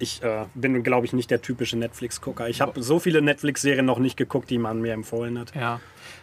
Ich 0.00 0.22
äh, 0.22 0.46
bin, 0.54 0.82
glaube 0.82 1.06
ich, 1.06 1.12
nicht 1.12 1.30
der 1.30 1.40
typische 1.42 1.76
Netflix-Gucker. 1.76 2.48
Ich 2.48 2.60
habe 2.60 2.82
so 2.82 2.98
viele 2.98 3.22
Netflix-Serien 3.22 3.86
noch 3.86 3.98
nicht 3.98 4.16
geguckt, 4.16 4.50
die 4.50 4.58
man 4.58 4.80
mir 4.80 4.92
empfohlen 4.92 5.38
hat. 5.38 5.54
Ja. 5.54 5.80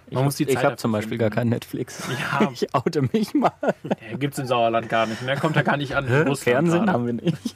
Man 0.09 0.23
muss 0.23 0.35
die 0.37 0.43
ich 0.43 0.49
Zeit 0.49 0.57
habe 0.57 0.63
dafür 0.67 0.77
zum 0.77 0.91
Beispiel 0.93 1.17
gar 1.17 1.29
kein 1.29 1.49
Netflix. 1.49 2.03
Ja. 2.31 2.49
Ich 2.53 2.73
oute 2.73 3.01
mich 3.13 3.33
mal. 3.33 3.51
Ja, 4.09 4.17
Gibt 4.17 4.33
es 4.33 4.39
im 4.39 4.47
Sauerland 4.47 4.87
gar 4.89 5.05
nicht. 5.05 5.21
Mehr 5.21 5.35
kommt 5.37 5.55
da 5.55 5.61
gar 5.63 5.75
nicht 5.77 5.95
an. 5.95 6.07
Fernsehen 6.35 6.79
gerade. 6.85 6.91
haben 6.93 7.05
wir 7.05 7.13
nicht. 7.13 7.55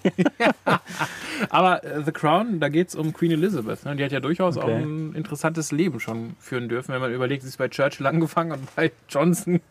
Aber 1.49 1.83
äh, 1.83 2.03
The 2.03 2.11
Crown, 2.11 2.59
da 2.59 2.69
geht 2.69 2.89
es 2.89 2.95
um 2.95 3.13
Queen 3.13 3.31
Elizabeth. 3.31 3.85
Ne? 3.85 3.95
Die 3.95 4.03
hat 4.03 4.11
ja 4.11 4.19
durchaus 4.19 4.57
auch 4.57 4.63
Okay. 4.63 4.83
ein 4.83 5.13
interessantes 5.15 5.71
Leben 5.71 5.99
schon 5.99 6.35
führen 6.39 6.69
dürfen, 6.69 6.93
wenn 6.93 7.01
man 7.01 7.13
überlegt, 7.13 7.41
sie 7.43 7.47
ist 7.49 7.57
bei 7.57 7.67
Churchill 7.69 8.05
angefangen 8.05 8.51
und 8.51 8.75
bei 8.75 8.91
Johnson. 9.09 9.61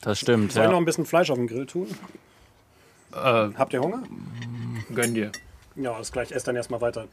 Das 0.00 0.18
stimmt. 0.18 0.52
Soll 0.52 0.64
ich 0.64 0.68
noch 0.68 0.74
Ja. 0.74 0.78
ein 0.80 0.84
bisschen 0.84 1.06
Fleisch 1.06 1.30
auf 1.30 1.38
den 1.38 1.46
Grill 1.46 1.66
tun? 1.66 1.86
Äh, 3.12 3.16
Habt 3.56 3.72
ihr 3.72 3.80
Hunger? 3.80 4.02
gönn 4.94 5.14
dir. 5.14 5.30
Ja, 5.80 5.92
alles 5.92 6.12
gleich. 6.12 6.32
Ess 6.32 6.44
dann 6.44 6.56
erstmal 6.56 6.80
weiter. 6.80 7.06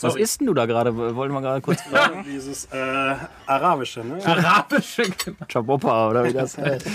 Was 0.00 0.14
isst 0.14 0.40
denn 0.40 0.46
du 0.46 0.54
da 0.54 0.66
gerade? 0.66 0.96
Wollen 0.96 1.32
wir 1.32 1.40
gerade 1.40 1.60
kurz 1.60 1.82
fragen? 1.90 2.24
Dieses 2.24 2.66
äh, 2.66 3.14
Arabische, 3.46 4.00
ne? 4.04 4.24
Arabische 4.24 5.02
Chabopa 5.48 6.10
oder 6.10 6.24
wie 6.24 6.32
das 6.32 6.56
heißt. 6.58 6.86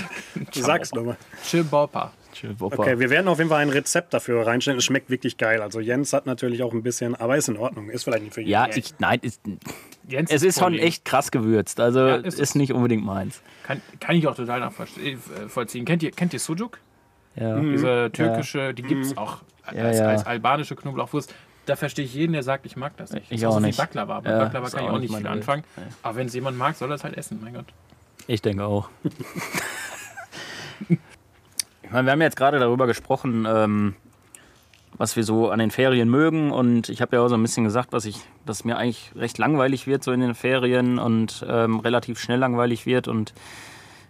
Du 0.54 0.60
sagst 0.62 0.96
nochmal. 0.96 1.18
Chabopa. 1.44 2.14
Okay, 2.60 2.98
wir 3.00 3.10
werden 3.12 3.28
auf 3.28 3.38
jeden 3.38 3.50
Fall 3.50 3.62
ein 3.62 3.70
Rezept 3.70 4.14
dafür 4.14 4.48
reinstellen. 4.48 4.80
Es 4.80 4.86
schmeckt 4.86 5.10
wirklich 5.10 5.38
geil. 5.38 5.62
Also 5.62 5.80
Jens 5.80 6.14
hat 6.14 6.26
natürlich 6.26 6.64
auch 6.64 6.74
ein 6.74 6.82
bisschen, 6.82 7.14
aber 7.14 7.38
ist 7.38 7.48
in 7.48 7.58
Ordnung. 7.58 7.90
Ist 7.90 8.06
vielleicht 8.06 8.24
nicht 8.24 8.34
für 8.34 8.42
jeden. 8.42 8.52
Ja, 8.52 8.68
ich, 8.74 8.96
nein, 9.00 9.20
ist, 9.22 9.40
Jens 10.08 10.32
es 10.32 10.42
ist 10.42 10.56
schon 10.56 10.64
vorlegen. 10.64 10.84
echt 10.84 11.06
krass 11.06 11.30
gewürzt. 11.30 11.80
Also 11.80 12.00
Ja, 12.08 12.16
ist 12.16 12.40
ist, 12.40 12.56
nicht 12.56 12.74
unbedingt 12.74 13.06
meins. 13.06 13.42
Kann, 13.64 13.82
kann 14.00 14.16
ich 14.16 14.28
auch 14.28 14.36
total 14.36 14.62
nachvollziehen. 14.62 15.86
Kennt 15.86 16.02
ihr, 16.04 16.12
kennt 16.12 16.34
ihr 16.34 16.40
Sujuk? 16.40 16.80
Ja. 17.36 17.60
Diese 17.60 18.10
türkische, 18.12 18.74
die 18.74 18.84
gibt 18.84 19.06
es 19.06 19.18
auch 19.18 19.42
Ja, 19.72 19.84
als, 19.84 20.00
ja. 20.00 20.08
als 20.08 20.26
albanische 20.26 20.76
Knoblauchwurst. 20.76 21.34
Da 21.66 21.76
verstehe 21.78 22.04
ich 22.04 22.14
jeden, 22.14 22.34
der 22.34 22.44
sagt, 22.44 22.66
ich 22.66 22.76
mag 22.76 22.98
das 22.98 23.12
nicht. 23.12 23.32
Ich 23.32 23.40
Das 23.42 23.50
ist 23.50 23.56
auch 23.56 23.62
wie 23.62 23.68
nicht. 23.68 23.78
Baklava. 23.78 24.18
Mit 24.18 24.26
Ja, 24.26 24.40
Baklava 24.40 24.68
ist 24.68 24.76
kann 24.76 24.84
ich 24.84 24.90
auch 24.90 25.00
nicht 25.00 25.16
viel 25.16 25.28
anfangen. 25.28 25.64
Aber 26.02 26.18
wenn 26.18 26.28
es 26.28 26.34
jemand 26.34 26.58
mag, 26.58 26.76
soll 26.76 26.92
er 26.92 26.96
es 26.96 27.04
halt 27.04 27.16
essen, 27.16 27.40
mein 27.42 27.54
Gott. 27.54 27.68
Ich 28.28 28.42
denke 28.42 28.66
auch. 28.66 28.90
ich 30.90 31.92
meine, 31.92 32.06
wir 32.06 32.12
haben 32.12 32.22
jetzt 32.22 32.36
gerade 32.36 32.60
darüber 32.60 32.86
gesprochen, 32.88 33.46
ähm, 33.48 33.96
was 34.98 35.16
wir 35.16 35.24
so 35.24 35.50
an 35.50 35.60
den 35.60 35.72
Ferien 35.72 36.10
mögen. 36.10 36.52
Und 36.52 36.90
ich 36.90 37.02
habe 37.02 37.16
ja 37.16 37.22
auch 37.22 37.30
so 37.30 37.36
ein 37.36 37.42
bisschen 37.42 37.64
gesagt, 37.64 37.94
was 37.94 38.04
ich, 38.06 38.18
dass 38.46 38.66
mir 38.66 38.78
eigentlich 38.78 39.12
recht 39.16 39.38
langweilig 39.38 39.88
wird 39.88 40.04
so 40.04 40.12
in 40.12 40.20
den 40.20 40.36
Ferien 40.36 41.00
und 41.00 41.46
ähm, 41.48 41.80
relativ 41.80 42.20
schnell 42.20 42.40
langweilig 42.40 42.86
wird. 42.86 43.08
Und 43.08 43.34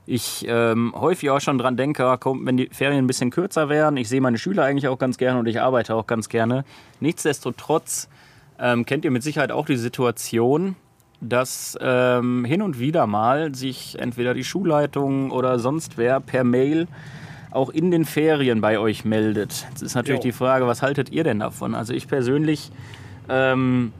ich 0.05 0.45
ähm, 0.47 0.93
häufig 0.95 1.29
auch 1.29 1.39
schon 1.39 1.57
dran 1.57 1.77
denke, 1.77 2.05
ah, 2.05 2.17
komm, 2.17 2.45
wenn 2.45 2.57
die 2.57 2.67
Ferien 2.71 2.99
ein 3.05 3.07
bisschen 3.07 3.29
kürzer 3.31 3.69
wären. 3.69 3.95
Ich 3.97 4.09
sehe 4.09 4.19
meine 4.21 4.37
Schüler 4.37 4.63
eigentlich 4.65 4.87
auch 4.89 4.97
ganz 4.99 5.17
gerne 5.17 5.39
und 5.39 5.47
ich 5.47 5.61
arbeite 5.61 5.95
auch 5.95 6.07
ganz 6.07 6.27
gerne. 6.29 6.65
Nichtsdestotrotz 6.99 8.09
ähm, 8.59 8.85
kennt 8.85 9.05
ihr 9.05 9.11
mit 9.11 9.23
Sicherheit 9.23 9.51
auch 9.51 9.65
die 9.65 9.77
Situation, 9.77 10.75
dass 11.21 11.77
ähm, 11.81 12.43
hin 12.43 12.61
und 12.61 12.79
wieder 12.79 13.07
mal 13.07 13.55
sich 13.55 13.97
entweder 13.99 14.33
die 14.33 14.43
Schulleitung 14.43 15.31
oder 15.31 15.57
sonst 15.57 15.97
wer 15.97 16.19
per 16.19 16.43
Mail 16.43 16.87
auch 17.51 17.69
in 17.69 17.91
den 17.91 18.03
Ferien 18.03 18.59
bei 18.61 18.79
euch 18.79 19.05
meldet. 19.05 19.65
Jetzt 19.69 19.83
ist 19.83 19.95
natürlich 19.95 20.19
Jo. 20.23 20.31
die 20.31 20.31
Frage, 20.33 20.67
was 20.67 20.81
haltet 20.81 21.11
ihr 21.11 21.23
denn 21.23 21.39
davon? 21.39 21.75
Also 21.75 21.93
ich 21.93 22.07
persönlich, 22.07 22.71
ähm, 23.29 23.93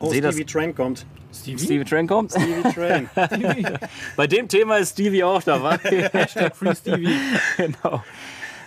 Oh, 0.00 0.10
Seh 0.10 0.20
das- 0.20 0.36
Train 0.46 0.74
kommt. 0.76 1.04
Stevie? 1.32 1.64
Stevie 1.64 1.84
Train 1.84 2.06
kommt. 2.06 2.32
Stevie 2.32 2.72
Train. 2.74 3.08
Bei 4.16 4.26
dem 4.26 4.48
Thema 4.48 4.76
ist 4.76 4.92
Stevie 4.92 5.24
auch 5.24 5.42
dabei. 5.42 5.76
Hashtag 5.76 6.56
Free 6.56 6.74
Stevie. 6.74 7.14
genau. 7.56 8.02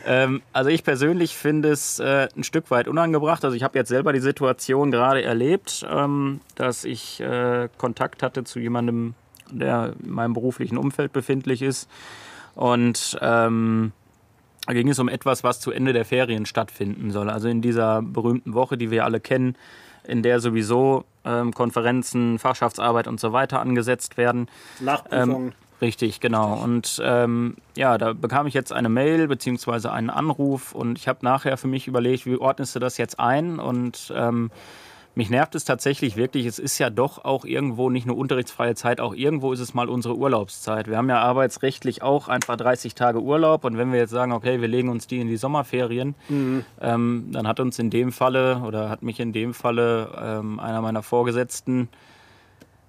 Ähm, 0.06 0.42
also 0.54 0.70
ich 0.70 0.84
persönlich 0.84 1.36
finde 1.36 1.70
es 1.70 2.00
äh, 2.00 2.28
ein 2.36 2.44
Stück 2.44 2.72
weit 2.72 2.88
unangebracht. 2.88 3.44
Also 3.46 3.56
ich 3.56 3.64
habe 3.64 3.78
jetzt 3.78 3.90
selber 3.90 4.14
die 4.14 4.20
Situation 4.20 4.92
gerade 4.92 5.24
erlebt, 5.24 5.86
ähm, 5.90 6.42
dass 6.56 6.86
ich 6.86 7.20
äh, 7.20 7.70
Kontakt 7.78 8.24
hatte 8.24 8.44
zu 8.44 8.60
jemandem, 8.60 9.14
der 9.50 9.94
in 10.04 10.12
meinem 10.12 10.34
beruflichen 10.34 10.78
Umfeld 10.78 11.14
befindlich 11.14 11.62
ist. 11.62 11.90
Und 12.56 13.18
ähm, 13.22 13.92
da 14.68 14.74
ging 14.74 14.90
es 14.90 15.00
um 15.00 15.10
etwas, 15.10 15.44
was 15.44 15.60
zu 15.60 15.72
Ende 15.72 15.94
der 15.94 16.06
Ferien 16.06 16.46
stattfinden 16.46 17.12
soll. 17.12 17.30
Also 17.30 17.48
in 17.48 17.62
dieser 17.62 18.02
berühmten 18.02 18.54
Woche, 18.54 18.78
die 18.78 18.92
wir 18.92 19.06
alle 19.06 19.20
kennen, 19.20 19.56
in 20.06 20.24
der 20.24 20.40
sowieso 20.40 21.06
ähm, 21.26 21.54
Konferenzen, 21.54 22.40
Fachschaftsarbeit 22.40 23.08
und 23.08 23.20
so 23.20 23.34
weiter 23.34 23.60
angesetzt 23.60 24.18
werden. 24.18 24.48
Nachprüfung. 24.80 25.54
Richtig, 25.82 26.20
genau. 26.20 26.62
Und 26.62 27.02
ähm, 27.04 27.56
ja, 27.76 27.98
da 27.98 28.14
bekam 28.14 28.46
ich 28.46 28.54
jetzt 28.54 28.72
eine 28.72 28.90
Mail 28.90 29.28
beziehungsweise 29.28 29.92
einen 29.92 30.12
Anruf 30.12 30.74
und 30.74 31.00
ich 31.00 31.08
habe 31.08 31.20
nachher 31.24 31.58
für 31.58 31.68
mich 31.68 31.88
überlegt, 31.88 32.28
wie 32.28 32.38
ordnest 32.38 32.76
du 32.76 32.80
das 32.80 32.98
jetzt 32.98 33.20
ein? 33.20 33.58
Und 33.58 34.14
ähm, 34.16 34.52
mich 35.16 35.30
nervt 35.30 35.56
es 35.56 35.66
tatsächlich 35.66 36.16
wirklich. 36.16 36.46
Es 36.46 36.60
ist 36.60 36.78
ja 36.78 36.90
doch 36.90 37.24
auch 37.26 37.46
irgendwo 37.46 37.90
nicht 37.90 38.06
nur 38.06 38.18
unterrichtsfreie 38.18 38.76
Zeit, 38.76 39.02
auch 39.02 39.14
irgendwo 39.14 39.52
ist 39.52 39.60
es 39.60 39.74
mal 39.74 39.90
unsere 39.90 40.16
Urlaubszeit. 40.16 40.88
Wir 40.88 40.98
haben 40.98 41.10
ja 41.10 41.20
arbeitsrechtlich 41.20 42.02
auch 42.02 42.28
einfach 42.28 42.56
30 42.58 42.96
Tage 42.96 43.22
Urlaub 43.22 43.66
und 43.66 43.78
wenn 43.78 43.92
wir 43.92 44.00
jetzt 44.00 44.12
sagen, 44.12 44.32
okay, 44.32 44.62
wir 44.62 44.68
legen 44.68 44.90
uns 44.90 45.08
die 45.08 45.20
in 45.20 45.28
die 45.28 45.38
Sommerferien, 45.38 46.16
ähm, 46.82 47.28
dann 47.32 47.48
hat 47.48 47.60
uns 47.60 47.78
in 47.80 47.90
dem 47.90 48.12
Falle 48.12 48.62
oder 48.66 48.90
hat 48.90 49.04
mich 49.04 49.20
in 49.20 49.34
dem 49.34 49.54
Falle 49.54 50.12
ähm, 50.18 50.60
einer 50.60 50.82
meiner 50.82 51.04
Vorgesetzten 51.04 51.90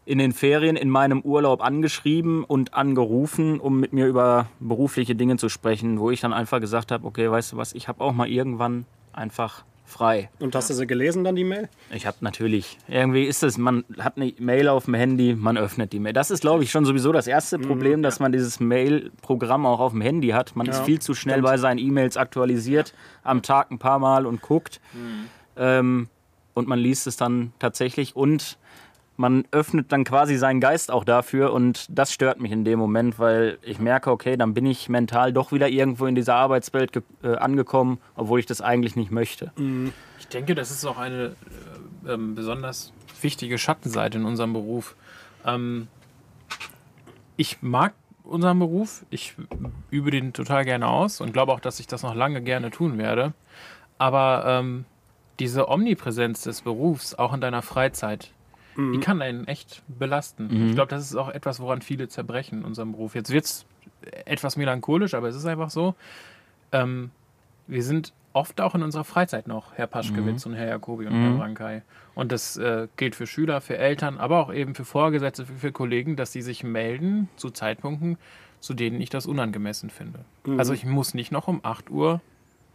in 0.05 0.19
den 0.19 0.33
Ferien 0.33 0.77
in 0.77 0.91
meinem 0.91 1.21
Urlaub 1.21 1.63
angeschrieben 1.63 2.45
und 2.45 2.75
angerufen, 2.75 3.61
um 3.61 3.79
mit 3.79 3.93
mir 3.93 4.07
über 4.07 4.49
berufliche 4.59 5.15
Dinge 5.15 5.37
zu 5.37 5.49
sprechen, 5.49 6.01
wo 6.01 6.11
ich 6.11 6.21
dann 6.21 6.33
einfach 6.33 6.61
gesagt 6.61 6.91
habe, 6.91 7.07
okay, 7.07 7.31
weißt 7.31 7.53
du 7.53 7.57
was, 7.57 7.73
ich 7.73 7.89
habe 7.89 8.01
auch 8.03 8.13
mal 8.13 8.29
irgendwann 8.29 8.85
einfach 9.13 9.65
frei. 9.93 10.31
Und 10.41 10.55
hast 10.55 10.71
du 10.71 10.75
sie 10.75 10.87
gelesen 10.87 11.23
dann, 11.23 11.37
die 11.37 11.45
Mail? 11.45 11.69
Ich 11.93 12.07
habe 12.07 12.17
natürlich, 12.21 12.79
irgendwie 12.89 13.25
ist 13.25 13.43
es, 13.43 13.59
man 13.59 13.85
hat 13.99 14.17
eine 14.17 14.33
Mail 14.39 14.69
auf 14.69 14.87
dem 14.87 14.95
Handy, 14.95 15.35
man 15.35 15.57
öffnet 15.57 15.93
die 15.93 16.01
Mail. 16.01 16.13
Das 16.13 16.31
ist, 16.31 16.41
glaube 16.41 16.65
ich, 16.65 16.71
schon 16.71 16.85
sowieso 16.85 17.13
das 17.13 17.27
erste 17.27 17.59
Problem, 17.59 18.03
dass 18.03 18.19
man 18.19 18.33
dieses 18.33 18.59
Mail-Programm 18.59 19.67
auch 19.67 19.81
auf 19.81 19.93
dem 19.93 20.01
Handy 20.01 20.29
hat. 20.31 20.57
Man 20.57 20.67
ist 20.67 20.79
Ja, 20.79 20.85
viel 20.85 21.01
zu 21.01 21.15
schnell 21.15 21.43
bei 21.43 21.57
seinen 21.59 21.79
E-Mails 21.79 22.17
aktualisiert, 22.17 22.95
am 23.23 23.43
Tag 23.43 23.71
ein 23.71 23.79
paar 23.79 23.99
Mal 23.99 24.27
und 24.27 24.43
guckt. 24.43 24.81
Ähm, 25.57 26.09
und 26.55 26.69
man 26.69 26.79
liest 26.79 27.07
es 27.07 27.17
dann 27.17 27.53
tatsächlich 27.59 28.17
und 28.17 28.59
man 29.23 29.45
öffnet 29.53 29.93
dann 29.93 30.03
quasi 30.03 30.37
seinen 30.37 30.61
Geist 30.61 30.91
auch 30.91 31.05
dafür 31.05 31.53
und 31.53 31.87
das 31.89 32.13
stört 32.13 32.41
mich 32.41 32.51
in 32.51 32.65
dem 32.65 32.81
Moment, 32.81 33.21
weil 33.21 33.57
ich 33.63 33.79
merke, 33.79 34.11
okay, 34.11 34.37
dann 34.37 34.53
bin 34.53 34.67
ich 34.67 34.89
mental 34.89 35.33
doch 35.33 35.53
wieder 35.53 35.69
irgendwo 35.69 36.07
in 36.07 36.17
dieser 36.17 36.35
Arbeitswelt 36.35 36.91
äh, 37.23 37.37
angekommen, 37.37 37.99
obwohl 38.17 38.41
ich 38.41 38.47
das 38.47 38.61
eigentlich 38.61 38.97
nicht 38.97 39.13
möchte. 39.13 39.53
Ich 40.19 40.27
denke, 40.27 40.57
das 40.57 40.73
ist 40.73 40.85
auch 40.85 40.99
eine 40.99 41.37
äh, 42.05 42.13
ähm, 42.13 42.35
besonders 42.35 42.93
wichtige 43.21 43.59
Schattenseite 43.59 44.19
in 44.19 44.25
unserem 44.25 44.53
Beruf. 44.53 44.97
Ähm, 45.47 45.87
ich 47.37 47.63
mag 47.63 47.95
unseren 48.25 48.59
Beruf, 48.59 49.07
ich 49.11 49.37
übe 49.91 50.11
den 50.11 50.33
total 50.33 50.65
gerne 50.65 50.89
aus 50.89 51.21
und 51.21 51.33
glaube 51.33 51.53
auch, 51.53 51.61
dass 51.61 51.79
ich 51.79 51.87
das 51.87 52.03
noch 52.03 52.17
lange 52.17 52.43
gerne 52.43 52.73
tun 52.73 52.99
werde. 52.99 53.35
Aber 53.99 54.45
ähm, 54.49 54.85
diese 55.39 55.69
Omnipräsenz 55.69 56.43
des 56.43 56.63
Berufs, 56.63 57.15
auch 57.15 57.33
in 57.33 57.41
deiner 57.41 57.63
Freizeit, 57.63 58.33
die 58.77 59.01
kann 59.01 59.21
einen 59.23 59.47
echt 59.47 59.83
belasten. 59.87 60.69
Ich 60.69 60.75
glaube, 60.75 60.89
das 60.89 61.03
ist 61.03 61.17
auch 61.17 61.29
etwas, 61.29 61.61
woran 61.61 61.83
viele 61.83 62.09
zerbrechen 62.09 62.61
in 62.61 62.65
unserem 62.65 62.93
Beruf. 62.93 63.15
Jetzt 63.15 63.31
wird 63.31 63.45
es 63.45 63.67
etwas 64.25 64.57
melancholisch, 64.57 65.15
aber 65.15 65.29
es 65.29 65.37
ist 65.37 65.47
einfach 65.47 65.71
so. 65.71 65.95
Ähm, 66.73 67.11
wir 67.67 67.83
sind 67.83 68.13
oft 68.33 68.61
auch 68.61 68.75
in 68.75 68.83
unserer 68.83 69.05
Freizeit 69.05 69.47
noch 69.47 69.75
Herr 69.75 69.87
Paschkewitz 69.87 70.47
und 70.47 70.55
Herr 70.55 70.67
Jacobi 70.67 71.07
und 71.07 71.13
Herr 71.13 71.37
Brankei. 71.39 71.83
Und 72.15 72.33
das 72.33 72.57
äh, 72.57 72.89
gilt 72.97 73.15
für 73.15 73.27
Schüler, 73.27 73.61
für 73.61 73.77
Eltern, 73.77 74.19
aber 74.19 74.39
auch 74.39 74.53
eben 74.53 74.75
für 74.75 74.85
Vorgesetzte, 74.85 75.45
für, 75.47 75.55
für 75.55 75.73
Kollegen, 75.73 76.17
dass 76.17 76.33
sie 76.33 76.43
sich 76.43 76.65
melden 76.65 77.29
zu 77.37 77.51
Zeitpunkten, 77.51 78.17
zu 78.61 78.75
denen 78.75 79.01
ich 79.01 79.11
das 79.11 79.27
unangemessen 79.27 79.91
finde. 79.91 80.25
Also 80.59 80.73
ich 80.73 80.85
muss 80.85 81.15
nicht 81.15 81.31
noch 81.33 81.49
um 81.49 81.61
8 81.63 81.91
Uhr, 81.91 82.21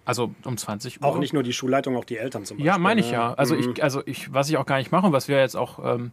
also 0.07 0.33
um 0.45 0.55
20 0.55 1.01
Uhr. 1.01 1.07
Auch 1.07 1.19
nicht 1.19 1.33
nur 1.33 1.43
die 1.43 1.51
Schulleitung, 1.51 1.97
auch 1.97 2.05
die 2.05 2.17
Eltern 2.17 2.45
zum 2.45 2.57
Beispiel. 2.57 2.65
Ja, 2.65 2.77
meine 2.77 3.01
ich 3.01 3.07
ne? 3.07 3.13
ja. 3.13 3.33
Also 3.33 3.55
ich, 3.55 3.83
also 3.83 4.01
ich, 4.05 4.33
was 4.33 4.49
ich 4.49 4.55
auch 4.55 4.65
gar 4.65 4.77
nicht 4.77 4.89
mache 4.89 5.05
und 5.05 5.11
was 5.11 5.27
wir 5.27 5.37
jetzt 5.37 5.57
auch 5.57 5.79
ähm, 5.83 6.11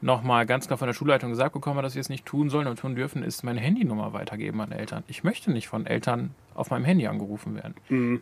nochmal 0.00 0.44
ganz 0.44 0.66
klar 0.66 0.76
von 0.76 0.88
der 0.88 0.92
Schulleitung 0.92 1.30
gesagt 1.30 1.52
bekommen 1.52 1.76
haben, 1.76 1.84
dass 1.84 1.94
wir 1.94 2.00
es 2.00 2.08
nicht 2.08 2.26
tun 2.26 2.50
sollen 2.50 2.66
und 2.66 2.80
tun 2.80 2.96
dürfen, 2.96 3.22
ist 3.22 3.44
meine 3.44 3.60
Handynummer 3.60 4.12
weitergeben 4.12 4.60
an 4.60 4.72
Eltern. 4.72 5.04
Ich 5.06 5.22
möchte 5.22 5.52
nicht 5.52 5.68
von 5.68 5.86
Eltern 5.86 6.34
auf 6.54 6.70
meinem 6.70 6.84
Handy 6.84 7.06
angerufen 7.06 7.54
werden. 7.54 7.74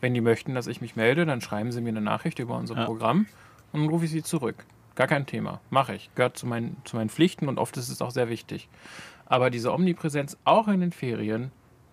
Wenn 0.02 0.12
die 0.12 0.20
möchten, 0.20 0.54
dass 0.54 0.66
ich 0.66 0.82
mich 0.82 0.96
melde, 0.96 1.24
dann 1.24 1.40
schreiben 1.40 1.72
sie 1.72 1.80
mir 1.80 1.88
eine 1.88 2.02
Nachricht 2.02 2.38
über 2.38 2.58
unser 2.58 2.84
Programm 2.84 3.24
und 3.72 3.80
dann 3.80 3.88
rufe 3.88 4.04
ich 4.04 4.10
sie 4.10 4.22
zurück. 4.22 4.66
Gar 4.96 5.06
kein 5.06 5.24
Thema. 5.24 5.60
Mache 5.70 5.94
ich. 5.94 6.10
Gehört 6.14 6.36
zu 6.36 6.46
meinen, 6.46 6.76
zu 6.84 6.96
meinen 6.96 7.08
Pflichten 7.08 7.48
und 7.48 7.58
oft 7.58 7.78
ist 7.78 7.88
es 7.88 8.02
auch 8.02 8.10
sehr 8.10 8.28
wichtig. 8.28 8.68
Aber 9.24 9.48
diese 9.48 9.72
Omnipräsenz 9.72 10.36
auch 10.44 10.68
in 10.68 10.80
den 10.80 10.92
Ferien, 10.92 11.52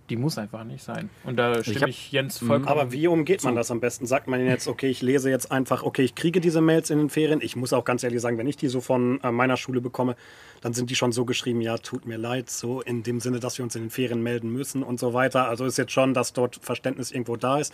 die 0.10 0.18
muss 0.18 0.38
einfach 0.38 0.64
nicht 0.66 0.84
sein. 0.84 1.10
Und 1.24 1.38
da 1.38 1.64
stimme 1.64 1.82
hab- 1.82 1.88
ich, 1.90 2.12
Jens 2.12 2.38
vollkommen. 2.38 2.68
Aber 2.68 2.92
wie 2.92 3.08
umgeht 3.08 3.44
man 3.44 3.56
das 3.56 3.72
am 3.72 3.80
besten? 3.80 4.06
Sagt 4.06 4.28
man 4.28 4.46
jetzt, 4.46 4.68
okay, 4.68 4.90
ich 4.90 5.02
lese 5.02 5.30
jetzt 5.30 5.52
einfach, 5.52 5.82
okay, 5.84 6.04
ich 6.04 6.14
kriege 6.14 6.42
diese 6.42 6.60
Mails 6.62 6.90
in 6.90 6.98
den 6.98 7.10
Ferien. 7.10 7.40
Ich 7.42 7.56
muss 7.56 7.72
auch 7.72 7.86
ganz 7.86 8.04
ehrlich 8.04 8.20
sagen, 8.22 8.38
wenn 8.38 8.48
ich 8.48 8.58
die 8.58 8.68
so 8.68 8.82
von 8.82 9.22
äh, 9.22 9.32
meiner 9.32 9.56
Schule 9.56 9.80
bekomme, 9.80 10.16
dann 10.62 10.74
sind 10.74 10.90
die 10.90 10.96
schon 10.96 11.12
so 11.14 11.24
geschrieben, 11.26 11.62
ja, 11.62 11.78
tut 11.78 12.06
mir 12.06 12.18
leid, 12.18 12.50
so 12.50 12.82
in 12.82 13.04
dem 13.04 13.20
Sinne, 13.22 13.40
dass 13.40 13.58
wir 13.58 13.64
uns 13.64 13.76
in 13.76 13.84
den 13.84 13.90
Ferien 13.90 14.22
melden 14.22 14.52
müssen 14.52 14.84
und 14.84 15.00
so 15.00 15.14
weiter. 15.14 15.48
Also 15.48 15.66
ist 15.66 15.78
jetzt 15.78 15.94
schon, 15.94 16.14
dass 16.14 16.34
dort 16.34 16.58
Verständnis 16.62 17.12
irgendwo 17.12 17.38
da 17.38 17.60
ist. 17.60 17.74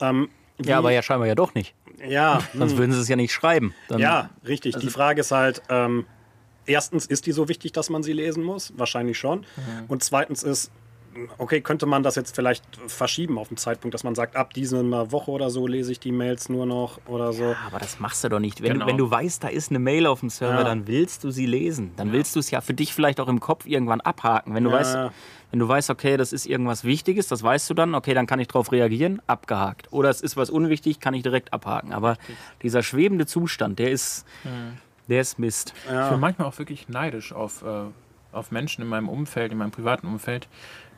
Ähm, 0.00 0.28
wie- 0.58 0.68
Ja, 0.68 0.78
aber 0.78 0.92
ja 0.92 1.02
scheinbar 1.02 1.26
ja 1.28 1.34
doch 1.34 1.54
nicht. 1.54 1.74
ja, 2.06 2.40
Sonst 2.54 2.76
würden 2.76 2.92
sie 2.92 3.00
es 3.00 3.08
ja 3.08 3.16
nicht 3.16 3.32
schreiben. 3.32 3.74
Dann, 3.88 3.98
ja, 3.98 4.28
richtig. 4.46 4.76
die 4.76 4.90
Frage 4.90 5.20
ist 5.22 5.32
halt, 5.32 5.62
ähm, 5.70 6.04
erstens, 6.66 7.06
ist 7.06 7.24
die 7.26 7.32
so 7.32 7.48
wichtig, 7.48 7.72
dass 7.72 7.88
man 7.90 8.02
sie 8.02 8.12
lesen 8.12 8.44
muss? 8.44 8.72
Wahrscheinlich 8.76 9.18
schon. 9.18 9.44
Und 9.88 10.04
zweitens 10.04 10.42
ist, 10.42 10.70
okay, 11.38 11.60
könnte 11.60 11.86
man 11.86 12.02
das 12.02 12.14
jetzt 12.16 12.34
vielleicht 12.34 12.64
verschieben 12.86 13.38
auf 13.38 13.48
den 13.48 13.56
Zeitpunkt, 13.56 13.94
dass 13.94 14.04
man 14.04 14.14
sagt, 14.14 14.36
ab 14.36 14.54
dieser 14.54 14.82
Woche 15.12 15.30
oder 15.30 15.50
so 15.50 15.66
lese 15.66 15.92
ich 15.92 16.00
die 16.00 16.12
Mails 16.12 16.48
nur 16.48 16.66
noch 16.66 16.98
oder 17.06 17.32
so. 17.32 17.54
Aber 17.66 17.78
das 17.78 18.00
machst 18.00 18.24
du 18.24 18.28
doch 18.28 18.38
nicht. 18.40 18.62
Wenn, 18.62 18.72
Genau. 18.74 18.86
wenn 18.86 18.96
du 18.96 19.10
weißt, 19.10 19.44
da 19.44 19.48
ist 19.48 19.70
eine 19.70 19.78
Mail 19.78 20.06
auf 20.06 20.20
dem 20.20 20.30
Server, 20.30 20.58
Ja. 20.58 20.64
dann 20.64 20.86
willst 20.86 21.24
du 21.24 21.30
sie 21.30 21.46
lesen. 21.46 21.92
Dann 21.96 22.12
willst 22.12 22.34
du 22.36 22.40
es 22.40 22.50
ja 22.50 22.60
für 22.60 22.74
dich 22.74 22.94
vielleicht 22.94 23.20
auch 23.20 23.28
im 23.28 23.40
Kopf 23.40 23.66
irgendwann 23.66 24.00
abhaken. 24.00 24.54
Wenn 24.54 24.64
du, 24.64 24.70
Ja. 24.70 24.76
weißt, 24.76 24.98
wenn 25.50 25.58
du 25.60 25.68
weißt, 25.68 25.90
okay, 25.90 26.16
das 26.16 26.32
ist 26.32 26.46
irgendwas 26.46 26.84
Wichtiges, 26.84 27.28
das 27.28 27.42
weißt 27.42 27.68
du 27.68 27.74
dann, 27.74 27.94
okay, 27.94 28.14
dann 28.14 28.26
kann 28.26 28.40
ich 28.40 28.48
darauf 28.48 28.72
reagieren, 28.72 29.20
abgehakt. 29.26 29.92
Oder 29.92 30.08
es 30.08 30.20
ist 30.22 30.36
was 30.36 30.48
unwichtig, 30.50 30.98
kann 31.00 31.12
ich 31.14 31.22
direkt 31.22 31.52
abhaken. 31.52 31.92
Aber 31.92 32.16
dieser 32.62 32.82
schwebende 32.82 33.26
Zustand, 33.26 33.78
der 33.78 33.90
ist, 33.90 34.24
der 35.08 35.20
ist 35.20 35.38
Mist. 35.38 35.74
Ich 35.84 36.10
bin 36.10 36.20
manchmal 36.20 36.48
auch 36.48 36.58
wirklich 36.58 36.88
neidisch 36.88 37.32
auf, 37.32 37.62
äh, 37.62 37.84
auf 38.32 38.50
Menschen 38.50 38.80
in 38.80 38.88
meinem 38.88 39.10
Umfeld, 39.10 39.52
in 39.52 39.58
meinem 39.58 39.72
privaten 39.72 40.06
Umfeld, 40.06 40.48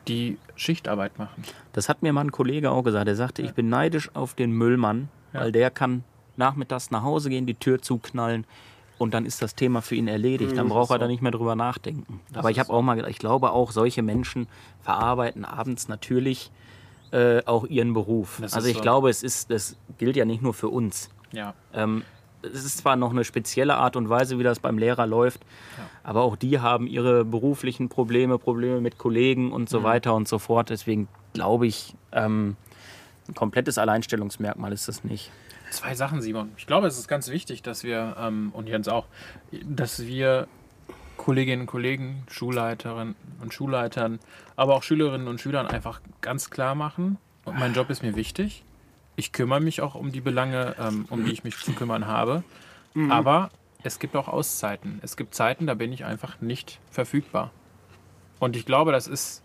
die 0.07 0.37
Schichtarbeit 0.55 1.17
machen. 1.17 1.43
Das 1.73 1.89
hat 1.89 2.01
mir 2.01 2.13
mal 2.13 2.21
ein 2.21 2.31
Kollege 2.31 2.71
auch 2.71 2.83
gesagt. 2.83 3.07
Er 3.07 3.15
sagte, 3.15 3.41
ich 3.41 3.53
bin 3.53 3.69
neidisch 3.69 4.09
auf 4.15 4.33
den 4.33 4.51
Müllmann, 4.51 5.09
weil 5.33 5.51
der 5.51 5.71
kann 5.71 6.03
nachmittags 6.37 6.91
nach 6.91 7.03
Hause 7.03 7.29
gehen, 7.29 7.45
die 7.45 7.55
Tür 7.55 7.81
zuknallen 7.81 8.45
und 8.97 9.13
dann 9.13 9.25
ist 9.25 9.41
das 9.41 9.55
Thema 9.55 9.81
für 9.81 9.95
ihn 9.95 10.07
erledigt. 10.07 10.57
Dann 10.57 10.69
braucht 10.69 10.91
er 10.91 10.99
da 10.99 11.07
nicht 11.07 11.21
mehr 11.21 11.31
drüber 11.31 11.55
nachdenken. 11.55 12.21
Aber 12.33 12.51
ich 12.51 12.59
habe 12.59 12.71
auch 12.71 12.81
mal 12.81 12.95
gedacht, 12.95 13.11
ich 13.11 13.19
glaube 13.19 13.51
auch, 13.51 13.71
solche 13.71 14.01
Menschen 14.01 14.47
verarbeiten 14.81 15.43
abends 15.43 15.87
natürlich 15.87 16.51
äh, 17.11 17.43
auch 17.45 17.65
ihren 17.65 17.93
Beruf. 17.93 18.39
Das 18.41 18.53
also 18.53 18.67
ich 18.67 18.77
so. 18.77 18.81
glaube, 18.81 19.09
es 19.09 19.23
ist, 19.23 19.51
das 19.51 19.75
gilt 19.97 20.15
ja 20.15 20.25
nicht 20.25 20.41
nur 20.41 20.53
für 20.53 20.69
uns. 20.69 21.09
Ja. 21.31 21.53
Ähm, 21.73 22.03
es 22.53 22.65
ist 22.65 22.79
zwar 22.79 22.95
noch 22.95 23.11
eine 23.11 23.23
spezielle 23.23 23.75
Art 23.75 23.95
und 23.95 24.09
Weise, 24.09 24.39
wie 24.39 24.43
das 24.43 24.59
beim 24.59 24.77
Lehrer 24.77 25.05
läuft, 25.05 25.41
aber 26.03 26.23
auch 26.23 26.35
die 26.35 26.59
haben 26.59 26.87
ihre 26.87 27.25
beruflichen 27.25 27.89
Probleme, 27.89 28.37
Probleme 28.37 28.81
mit 28.81 28.97
Kollegen 28.97 29.51
und 29.51 29.69
so 29.69 29.83
weiter 29.83 30.13
und 30.15 30.27
so 30.27 30.39
fort. 30.39 30.69
Deswegen 30.69 31.07
glaube 31.33 31.67
ich, 31.67 31.95
ähm, 32.11 32.55
ein 33.27 33.33
komplettes 33.33 33.77
Alleinstellungsmerkmal 33.77 34.71
ist 34.71 34.87
das 34.87 35.03
nicht. 35.03 35.31
Zwei 35.71 35.95
Sachen, 35.95 36.21
Simon. 36.21 36.51
Ich 36.57 36.67
glaube, 36.67 36.87
es 36.87 36.97
ist 36.97 37.07
ganz 37.07 37.29
wichtig, 37.29 37.63
dass 37.63 37.83
wir, 37.83 38.15
ähm, 38.19 38.51
und 38.53 38.67
Jens 38.67 38.87
auch, 38.87 39.07
dass 39.63 40.05
wir 40.05 40.47
Kolleginnen 41.17 41.61
und 41.61 41.67
Kollegen, 41.67 42.23
Schulleiterinnen 42.29 43.15
und 43.41 43.53
Schulleitern, 43.53 44.19
aber 44.55 44.75
auch 44.75 44.83
Schülerinnen 44.83 45.27
und 45.27 45.41
Schülern 45.41 45.65
einfach 45.65 46.01
ganz 46.21 46.49
klar 46.49 46.75
machen, 46.75 47.17
und 47.45 47.59
mein 47.59 47.73
Job 47.73 47.89
ist 47.89 48.01
mir 48.01 48.15
wichtig. 48.15 48.63
Ich 49.15 49.31
kümmere 49.31 49.61
mich 49.61 49.81
auch 49.81 49.95
um 49.95 50.11
die 50.11 50.21
Belange, 50.21 50.75
ähm, 50.79 51.05
um 51.09 51.25
die 51.25 51.31
ich 51.31 51.43
mich 51.43 51.57
zu 51.57 51.73
kümmern 51.73 52.07
habe. 52.07 52.43
Aber 53.09 53.49
es 53.83 53.99
gibt 53.99 54.15
auch 54.15 54.27
Auszeiten. 54.27 54.99
Es 55.03 55.17
gibt 55.17 55.35
Zeiten, 55.35 55.67
da 55.67 55.73
bin 55.73 55.91
ich 55.93 56.05
einfach 56.05 56.41
nicht 56.41 56.79
verfügbar. 56.91 57.51
Und 58.39 58.55
ich 58.55 58.65
glaube, 58.65 58.91
das 58.91 59.07
ist 59.07 59.43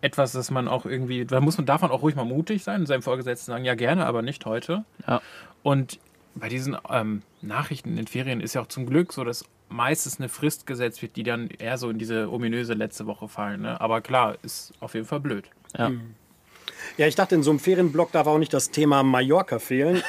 etwas, 0.00 0.32
das 0.32 0.50
man 0.50 0.66
auch 0.66 0.86
irgendwie, 0.86 1.24
da 1.26 1.40
muss 1.40 1.58
man, 1.58 1.66
darf 1.66 1.82
man 1.82 1.90
auch 1.90 2.02
ruhig 2.02 2.16
mal 2.16 2.24
mutig 2.24 2.64
sein 2.64 2.80
und 2.80 2.86
seinem 2.86 3.02
Vorgesetzten 3.02 3.52
sagen, 3.52 3.64
ja 3.64 3.74
gerne, 3.74 4.06
aber 4.06 4.22
nicht 4.22 4.46
heute. 4.46 4.84
Ja. 5.06 5.20
Und 5.62 5.98
bei 6.34 6.48
diesen 6.48 6.76
ähm, 6.88 7.22
Nachrichten 7.42 7.90
in 7.90 7.96
den 7.96 8.06
Ferien 8.06 8.40
ist 8.40 8.54
ja 8.54 8.62
auch 8.62 8.68
zum 8.68 8.86
Glück 8.86 9.12
so, 9.12 9.24
dass 9.24 9.44
meistens 9.68 10.18
eine 10.18 10.28
Frist 10.28 10.66
gesetzt 10.66 11.02
wird, 11.02 11.16
die 11.16 11.22
dann 11.22 11.48
eher 11.48 11.76
so 11.76 11.90
in 11.90 11.98
diese 11.98 12.32
ominöse 12.32 12.74
letzte 12.74 13.06
Woche 13.06 13.28
fallen. 13.28 13.62
Ne? 13.62 13.80
Aber 13.80 14.00
klar, 14.00 14.36
ist 14.42 14.72
auf 14.80 14.94
jeden 14.94 15.06
Fall 15.06 15.20
blöd. 15.20 15.50
Ja. 15.76 15.90
Ja, 16.96 17.06
ich 17.06 17.14
dachte, 17.14 17.34
in 17.34 17.42
so 17.42 17.50
einem 17.50 17.58
Ferienblock 17.58 18.12
darf 18.12 18.26
auch 18.26 18.38
nicht 18.38 18.52
das 18.52 18.70
Thema 18.70 19.02
Mallorca 19.02 19.58
fehlen. 19.58 20.02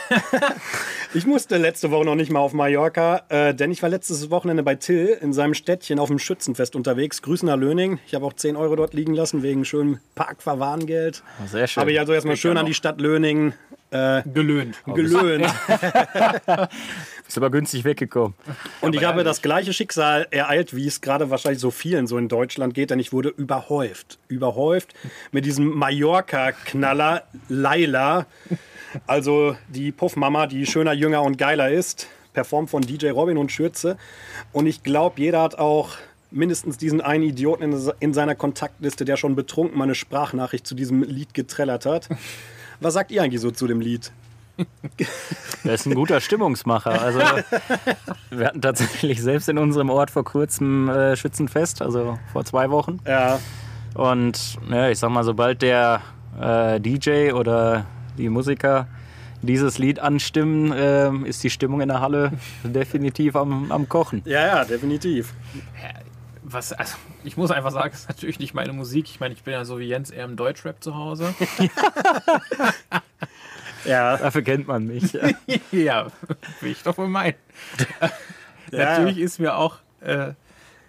ich 1.13 1.25
musste 1.25 1.57
letzte 1.57 1.91
Woche 1.91 2.05
noch 2.05 2.15
nicht 2.15 2.31
mal 2.31 2.39
auf 2.39 2.53
Mallorca, 2.53 3.23
äh, 3.29 3.53
denn 3.53 3.71
ich 3.71 3.81
war 3.81 3.89
letztes 3.89 4.29
Wochenende 4.29 4.63
bei 4.63 4.75
Till 4.75 5.17
in 5.21 5.33
seinem 5.33 5.53
Städtchen 5.53 5.99
auf 5.99 6.09
dem 6.09 6.19
Schützenfest 6.19 6.75
unterwegs. 6.75 7.21
Grüßen 7.21 7.47
nach 7.47 7.57
Löning. 7.57 7.99
Ich 8.07 8.15
habe 8.15 8.25
auch 8.25 8.33
10 8.33 8.55
Euro 8.55 8.75
dort 8.75 8.93
liegen 8.93 9.13
lassen 9.13 9.43
wegen 9.43 9.65
schönem 9.65 9.99
Parkverwarngeld. 10.15 11.23
Sehr 11.47 11.67
schön. 11.67 11.81
Habe 11.81 11.91
ich 11.91 11.99
also 11.99 12.13
erstmal 12.13 12.37
schön 12.37 12.57
an 12.57 12.65
die 12.65 12.73
Stadt 12.73 12.99
Löning 12.99 13.53
äh, 13.91 14.21
Gelöhnt. 14.23 14.81
gelöhnt. 14.85 15.45
Ist 17.31 17.37
aber 17.37 17.49
günstig 17.49 17.85
weggekommen. 17.85 18.33
Und 18.81 18.93
ich 18.93 19.05
habe 19.05 19.23
das 19.23 19.41
gleiche 19.41 19.71
Schicksal 19.71 20.27
ereilt, 20.31 20.75
wie 20.75 20.85
es 20.85 20.99
gerade 20.99 21.29
wahrscheinlich 21.29 21.61
so 21.61 21.71
vielen 21.71 22.05
so 22.05 22.17
in 22.17 22.27
Deutschland 22.27 22.73
geht, 22.73 22.89
denn 22.89 22.99
ich 22.99 23.13
wurde 23.13 23.29
überhäuft. 23.29 24.19
Überhäuft 24.27 24.93
mit 25.31 25.45
diesem 25.45 25.69
Mallorca-Knaller 25.69 27.23
Laila. 27.47 28.25
Also 29.07 29.55
die 29.69 29.93
Puffmama, 29.93 30.45
die 30.45 30.65
schöner, 30.65 30.91
jünger 30.91 31.21
und 31.21 31.37
geiler 31.37 31.71
ist. 31.71 32.09
Performt 32.33 32.69
von 32.69 32.81
DJ 32.81 33.11
Robin 33.11 33.37
und 33.37 33.49
Schürze. 33.49 33.95
Und 34.51 34.65
ich 34.65 34.83
glaube, 34.83 35.21
jeder 35.21 35.41
hat 35.41 35.57
auch 35.57 35.91
mindestens 36.31 36.77
diesen 36.77 36.99
einen 36.99 37.23
Idioten 37.23 37.63
in, 37.63 37.91
in 38.01 38.13
seiner 38.13 38.35
Kontaktliste, 38.35 39.05
der 39.05 39.15
schon 39.15 39.37
betrunken 39.37 39.77
mal 39.77 39.85
eine 39.85 39.95
Sprachnachricht 39.95 40.67
zu 40.67 40.75
diesem 40.75 41.01
Lied 41.01 41.33
getrellert 41.33 41.85
hat. 41.85 42.09
Was 42.81 42.93
sagt 42.93 43.09
ihr 43.09 43.23
eigentlich 43.23 43.39
so 43.39 43.51
zu 43.51 43.67
dem 43.67 43.79
Lied? 43.79 44.11
Der 45.63 45.73
ist 45.73 45.85
ein 45.85 45.93
guter 45.95 46.19
Stimmungsmacher. 46.21 47.01
Also, 47.01 47.19
wir 48.29 48.47
hatten 48.47 48.61
tatsächlich 48.61 49.21
selbst 49.21 49.49
in 49.49 49.57
unserem 49.57 49.89
Ort 49.89 50.11
vor 50.11 50.23
kurzem 50.23 50.89
äh, 50.89 51.15
Schützenfest, 51.15 51.81
also 51.81 52.17
vor 52.31 52.45
zwei 52.45 52.69
Wochen. 52.69 52.99
Ja, 53.05 53.39
Und 53.93 54.57
ja, 54.69 54.89
ich 54.89 54.99
sag 54.99 55.09
mal, 55.11 55.23
sobald 55.23 55.61
der 55.61 56.01
äh, 56.39 56.79
DJ 56.79 57.31
oder 57.33 57.85
die 58.17 58.29
Musiker 58.29 58.87
dieses 59.41 59.77
Lied 59.77 59.99
anstimmen, 59.99 60.73
ähm, 60.75 61.25
ist 61.25 61.43
die 61.43 61.49
Stimmung 61.49 61.81
in 61.81 61.89
der 61.89 61.99
Halle 62.01 62.31
definitiv 62.63 63.35
am, 63.35 63.71
am 63.71 63.89
Kochen. 63.89 64.21
Ja, 64.25 64.45
ja, 64.45 64.65
definitiv. 64.65 65.33
Was, 66.43 66.73
also, 66.73 66.95
ich 67.23 67.37
muss 67.37 67.49
einfach 67.49 67.71
sagen, 67.71 67.91
es 67.93 68.01
ist 68.01 68.09
natürlich 68.09 68.39
nicht 68.39 68.53
meine 68.53 68.73
Musik. 68.73 69.05
Ich 69.09 69.19
meine, 69.19 69.33
ich 69.33 69.43
bin 69.43 69.53
ja 69.53 69.63
so 69.65 69.79
wie 69.79 69.85
Jens 69.85 70.11
eher 70.11 70.25
im 70.25 70.35
Deutschrap 70.35 70.83
zu 70.83 70.95
Hause. 70.95 71.33
Ja, 73.85 74.17
Dafür 74.17 74.41
kennt 74.41 74.67
man 74.67 74.85
mich. 74.87 75.13
Ja. 75.13 75.29
ja, 75.71 76.07
will 76.61 76.71
ich 76.71 76.83
doch 76.83 76.97
wohl 76.97 77.07
meinen. 77.07 77.35
Ja. 78.71 78.91
Natürlich 78.97 79.17
ist 79.17 79.39
mir 79.39 79.57
auch 79.57 79.79
äh, 79.99 80.31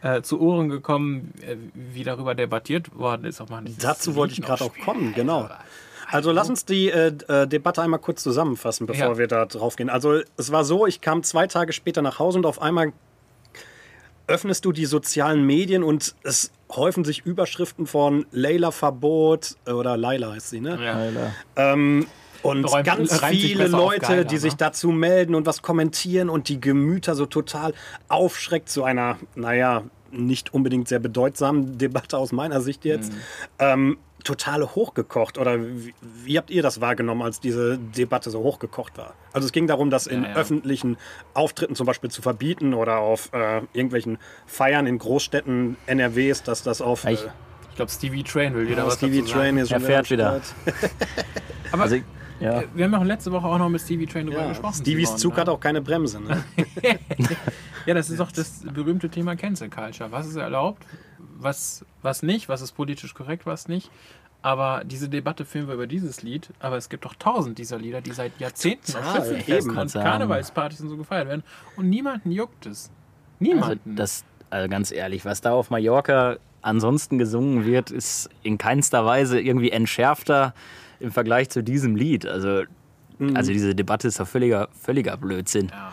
äh, 0.03 0.23
zu 0.23 0.41
Ohren 0.41 0.69
gekommen, 0.69 1.33
äh, 1.45 1.57
wie 1.75 2.05
darüber 2.05 2.37
debattiert 2.37 2.97
worden 2.97 3.25
ist. 3.25 3.43
Man 3.51 3.65
dieses 3.65 3.83
dazu 3.83 4.15
wollte 4.15 4.35
ich 4.35 4.43
gerade 4.43 4.63
auch 4.63 4.77
kommen, 4.85 5.13
genau. 5.15 5.49
Also 6.09 6.31
lass 6.31 6.49
uns 6.49 6.65
die 6.65 6.91
äh, 6.91 7.09
äh, 7.27 7.49
Debatte 7.49 7.83
einmal 7.83 7.99
kurz 7.99 8.23
zusammenfassen, 8.23 8.87
bevor 8.87 9.07
Ja. 9.13 9.19
wir 9.19 9.27
da 9.27 9.47
drauf 9.47 9.75
gehen. 9.75 9.91
Also 9.91 10.21
es 10.37 10.53
war 10.53 10.63
so, 10.65 10.87
ich 10.87 11.01
kam 11.01 11.25
zwei 11.25 11.49
Tage 11.49 11.73
später 11.73 12.03
nach 12.03 12.21
Hause 12.21 12.39
und 12.39 12.47
auf 12.47 12.63
einmal 12.63 12.93
öffnest 14.29 14.65
du 14.65 14.71
die 14.71 14.87
sozialen 14.87 15.45
Medien 15.45 15.83
und 15.83 16.15
es 16.23 16.53
häufen 16.71 17.05
sich 17.05 17.27
Überschriften 17.27 17.87
von 17.89 18.27
Leila 18.31 18.71
Verbot 18.71 19.57
oder 19.67 19.97
Laila 19.97 20.33
heißt 20.35 20.51
sie, 20.51 20.61
ne? 20.61 20.79
Ja. 21.57 21.73
Ähm, 21.73 22.07
und 22.43 22.65
Räumt- 22.65 22.85
ganz 22.85 23.21
viele 23.25 23.69
Leute, 23.69 24.01
geiler, 24.07 24.25
die 24.25 24.35
ne? 24.35 24.41
sich 24.41 24.55
dazu 24.55 24.91
melden 24.91 25.35
und 25.35 25.47
was 25.47 25.63
kommentieren 25.63 26.29
und 26.29 26.49
die 26.49 26.61
Gemüter 26.61 27.15
so 27.15 27.27
total 27.27 27.75
aufschreckt 28.09 28.69
zu 28.69 28.85
einer, 28.85 29.19
naja, 29.35 29.85
nicht 30.11 30.53
unbedingt 30.53 30.89
sehr 30.89 30.99
bedeutsamen 30.99 31.79
Debatte 31.79 32.19
aus 32.19 32.33
meiner 32.33 32.61
Sicht 32.61 32.85
jetzt. 32.85 33.13
Mhm. 33.13 33.19
Ähm, 33.59 33.99
total 34.25 34.63
hochgekocht. 34.63 35.37
Oder 35.39 35.59
wie, 35.61 35.95
wie 36.25 36.39
habt 36.39 36.51
ihr 36.51 36.63
das 36.63 36.81
wahrgenommen, 36.81 37.23
als 37.23 37.41
diese 37.41 37.77
Debatte 37.79 38.31
so 38.31 38.41
hochgekocht 38.41 38.97
war? 38.99 39.15
Also 39.33 39.47
es 39.47 39.53
ging 39.53 39.67
darum, 39.67 39.91
das 39.91 40.07
in 40.07 40.23
Ja, 40.23 40.29
ja. 40.31 40.37
öffentlichen 40.37 40.97
Auftritten 41.35 41.75
zum 41.75 41.87
Beispiel 41.87 42.11
zu 42.11 42.23
verbieten 42.23 42.73
oder 42.75 42.99
auf 42.99 43.31
äh, 43.33 43.63
irgendwelchen 43.73 44.19
Feiern 44.47 44.87
in 44.87 44.99
Großstädten 44.99 45.77
NRWs, 45.87 46.43
dass 46.45 46.63
das 46.63 46.81
auf 46.81 47.05
Ich- 47.05 47.25
äh, 47.25 47.29
Ich 47.71 47.77
glaube, 47.77 47.91
Stevie 47.91 48.23
Train 48.23 48.55
will 48.55 48.69
wieder 48.69 48.87
was 48.87 48.95
Stevie 48.99 49.21
dazu 49.23 49.29
sagen. 49.31 49.41
Train 49.41 49.57
ist 49.57 49.71
Er 49.73 49.79
schon 49.81 49.87
fährt 49.87 50.07
am 50.07 50.11
wieder. 50.11 50.41
Start. 50.43 50.91
Aber 51.73 51.83
Also, 51.85 51.97
ja. 52.43 52.61
äh, 52.63 52.67
wir 52.75 52.85
haben 52.85 52.93
ja 52.93 53.03
letzte 53.03 53.33
Woche 53.33 53.47
auch 53.47 53.59
noch 53.59 53.69
mit 53.69 53.81
Stevie 53.81 54.07
Train 54.07 54.27
drüber 54.27 54.43
Ja, 54.43 54.49
gesprochen. 54.49 54.75
Stevies 54.75 55.17
Zug 55.17 55.35
ne? 55.35 55.41
hat 55.41 55.49
auch 55.49 55.61
keine 55.61 55.81
Bremse. 55.81 56.21
Ne? 56.21 56.45
Ja, 57.87 57.95
das 57.95 58.11
ist 58.11 58.21
doch 58.21 58.31
das 58.31 58.63
berühmte 58.73 59.09
Thema 59.09 59.35
Cancel 59.35 59.69
Culture. 59.69 60.13
Was 60.13 60.27
ist 60.29 60.37
erlaubt, 60.37 60.87
was, 61.19 61.85
was 62.01 62.23
nicht, 62.23 62.49
was 62.49 62.61
ist 62.61 62.73
politisch 62.73 63.13
korrekt, 63.15 63.45
was 63.45 63.67
nicht. 63.67 63.91
Aber 64.41 64.83
diese 64.85 65.09
Debatte 65.09 65.45
führen 65.45 65.69
wir 65.69 65.75
über 65.75 65.87
dieses 65.87 66.23
Lied. 66.23 66.51
Aber 66.61 66.77
es 66.77 66.89
gibt 66.89 67.05
doch 67.05 67.15
tausend 67.15 67.59
dieser 67.59 67.79
Lieder, 67.79 68.01
die 68.01 68.13
seit 68.13 68.39
Jahrzehnten 68.41 68.97
auf 68.97 69.05
Total, 69.05 69.25
Schützenfesten 69.27 69.71
eben. 69.73 69.81
und. 69.81 69.93
Karnevalspartys 69.93 70.81
und 70.81 70.89
so 70.89 70.97
gefeiert 70.97 71.29
werden. 71.29 71.43
Und 71.77 71.89
niemanden 71.89 72.31
juckt 72.33 72.67
es. 72.67 72.91
Also, 73.41 73.55
Niemanden. 73.55 73.97
das, 73.97 74.25
also 74.51 74.69
ganz 74.69 74.93
ehrlich, 74.93 75.25
was 75.25 75.41
da 75.41 75.53
auf 75.53 75.71
Mallorca 75.71 76.37
ansonsten 76.61 77.19
gesungen 77.19 77.65
wird, 77.65 77.91
ist 77.91 78.31
in 78.43 78.59
keinster 78.59 79.05
Weise 79.05 79.41
irgendwie 79.41 79.71
entschärfter 79.73 80.55
im 81.03 81.11
Vergleich 81.11 81.51
zu 81.51 81.63
diesem 81.63 81.97
Lied. 81.97 82.27
Also, 82.27 82.63
also 83.35 83.53
diese 83.53 83.75
Debatte 83.75 84.09
ist 84.09 84.19
doch 84.21 84.29
völliger, 84.29 84.69
völliger 84.73 85.17
Blödsinn. 85.17 85.69
ja. 85.69 85.93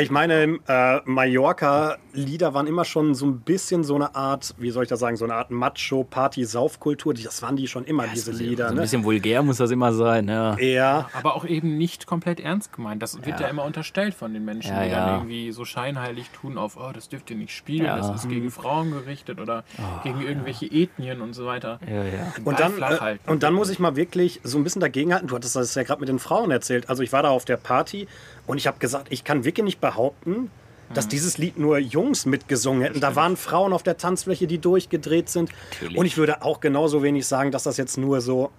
Ich 0.00 0.10
meine, 0.10 0.58
äh, 0.66 1.00
Mallorca-Lieder 1.04 2.54
waren 2.54 2.66
immer 2.66 2.84
schon 2.84 3.14
so 3.14 3.26
ein 3.26 3.40
bisschen 3.40 3.84
so 3.84 3.94
eine 3.94 4.14
Art, 4.14 4.54
wie 4.58 4.70
soll 4.70 4.82
ich 4.82 4.88
das 4.88 5.00
sagen, 5.00 5.16
so 5.16 5.24
eine 5.24 5.34
Art 5.34 5.50
Macho-Party-Saufkultur. 5.50 7.14
Das 7.14 7.40
waren 7.42 7.56
die 7.56 7.68
schon 7.68 7.84
immer, 7.84 8.06
diese 8.08 8.32
Lieder. 8.32 8.64
So 8.66 8.70
ein 8.72 8.76
Ne? 8.76 8.82
bisschen 8.82 9.04
vulgär 9.04 9.42
muss 9.42 9.58
das 9.58 9.70
immer 9.70 9.92
sein. 9.92 10.28
Ja. 10.28 10.58
Ja, 10.58 11.08
Aber 11.12 11.36
auch 11.36 11.44
eben 11.44 11.76
nicht 11.78 12.06
komplett 12.06 12.40
ernst 12.40 12.72
gemeint. 12.72 13.02
Das 13.02 13.16
wird 13.16 13.40
ja, 13.40 13.42
Ja. 13.42 13.48
immer 13.48 13.64
unterstellt 13.64 14.14
von 14.14 14.32
den 14.34 14.44
Menschen, 14.44 14.74
Ja, 14.74 14.82
die 14.84 14.90
ja. 14.90 15.06
dann 15.06 15.14
irgendwie 15.20 15.52
so 15.52 15.64
scheinheilig 15.64 16.30
tun 16.30 16.58
auf, 16.58 16.76
oh, 16.76 16.90
das 16.92 17.08
dürft 17.08 17.30
ihr 17.30 17.36
nicht 17.36 17.52
spielen, 17.54 17.86
Ja. 17.86 17.96
das 17.96 18.10
ist 18.24 18.28
gegen 18.28 18.50
Frauen 18.50 18.90
gerichtet 18.90 19.40
oder 19.40 19.64
gegen 20.02 20.20
irgendwelche 20.20 20.66
Ethnien 20.66 21.20
und 21.20 21.32
so 21.34 21.46
weiter. 21.46 21.78
Ja, 21.88 22.02
ja. 22.04 22.32
Und 22.44 22.58
dann, 22.58 22.72
flach 22.72 22.92
äh, 22.92 23.00
halten. 23.00 23.30
und 23.30 23.42
dann 23.42 23.54
muss 23.54 23.70
ich 23.70 23.78
mal 23.78 23.96
wirklich 23.96 24.40
so 24.42 24.58
ein 24.58 24.64
bisschen 24.64 24.80
dagegenhalten. 24.80 25.28
Du 25.28 25.34
hattest 25.36 25.56
das 25.56 25.74
ja 25.74 25.82
gerade 25.82 26.00
mit 26.00 26.08
den 26.08 26.18
Frauen 26.18 26.50
erzählt. 26.50 26.88
Also 26.88 27.02
ich 27.02 27.12
war 27.12 27.22
da 27.22 27.30
auf 27.30 27.44
der 27.44 27.56
Party 27.56 28.06
und 28.46 28.58
ich 28.58 28.66
habe 28.66 28.78
gesagt, 28.78 29.08
ich 29.10 29.24
kann 29.24 29.44
wirklich 29.44 29.64
nicht 29.64 29.80
behaupten, 29.80 30.50
dass 30.94 31.08
dieses 31.08 31.38
Lied 31.38 31.58
nur 31.58 31.78
Jungs 31.78 32.26
mitgesungen 32.26 32.82
hätten. 32.82 33.00
Da 33.00 33.16
waren 33.16 33.36
Frauen 33.36 33.72
auf 33.72 33.82
der 33.82 33.96
Tanzfläche, 33.96 34.46
die 34.46 34.58
durchgedreht 34.58 35.28
sind. 35.28 35.50
Natürlich. 35.72 35.98
Und 35.98 36.06
ich 36.06 36.16
würde 36.16 36.42
auch 36.42 36.60
genauso 36.60 37.02
wenig 37.02 37.26
sagen, 37.26 37.50
dass 37.50 37.64
das 37.64 37.76
jetzt 37.76 37.98
nur 37.98 38.20
so, 38.20 38.50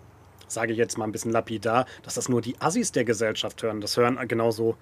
sage 0.47 0.73
ich 0.73 0.77
jetzt 0.77 0.97
mal 0.97 1.05
ein 1.05 1.11
bisschen 1.11 1.31
lapidar, 1.31 1.85
dass 2.03 2.15
das 2.15 2.27
nur 2.27 2.41
die 2.41 2.59
Assis 2.59 2.91
der 2.91 3.05
Gesellschaft 3.05 3.63
hören. 3.63 3.81
Das 3.81 3.95
hören 3.95 4.19
genauso. 4.27 4.75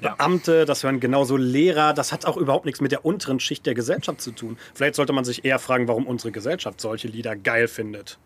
Beamte, 0.00 0.64
das 0.64 0.84
hören 0.84 1.00
genauso 1.00 1.36
Lehrer. 1.36 1.92
Das 1.92 2.12
hat 2.12 2.26
auch 2.26 2.36
überhaupt 2.36 2.64
nichts 2.64 2.80
mit 2.80 2.92
der 2.92 3.04
unteren 3.04 3.40
Schicht 3.40 3.66
der 3.66 3.74
Gesellschaft 3.74 4.20
zu 4.20 4.30
tun. 4.30 4.56
Vielleicht 4.74 4.94
sollte 4.94 5.12
man 5.12 5.24
sich 5.24 5.44
eher 5.44 5.58
fragen, 5.58 5.88
warum 5.88 6.06
unsere 6.06 6.32
Gesellschaft 6.32 6.80
solche 6.80 7.08
Lieder 7.08 7.36
geil 7.36 7.68
findet. 7.68 8.18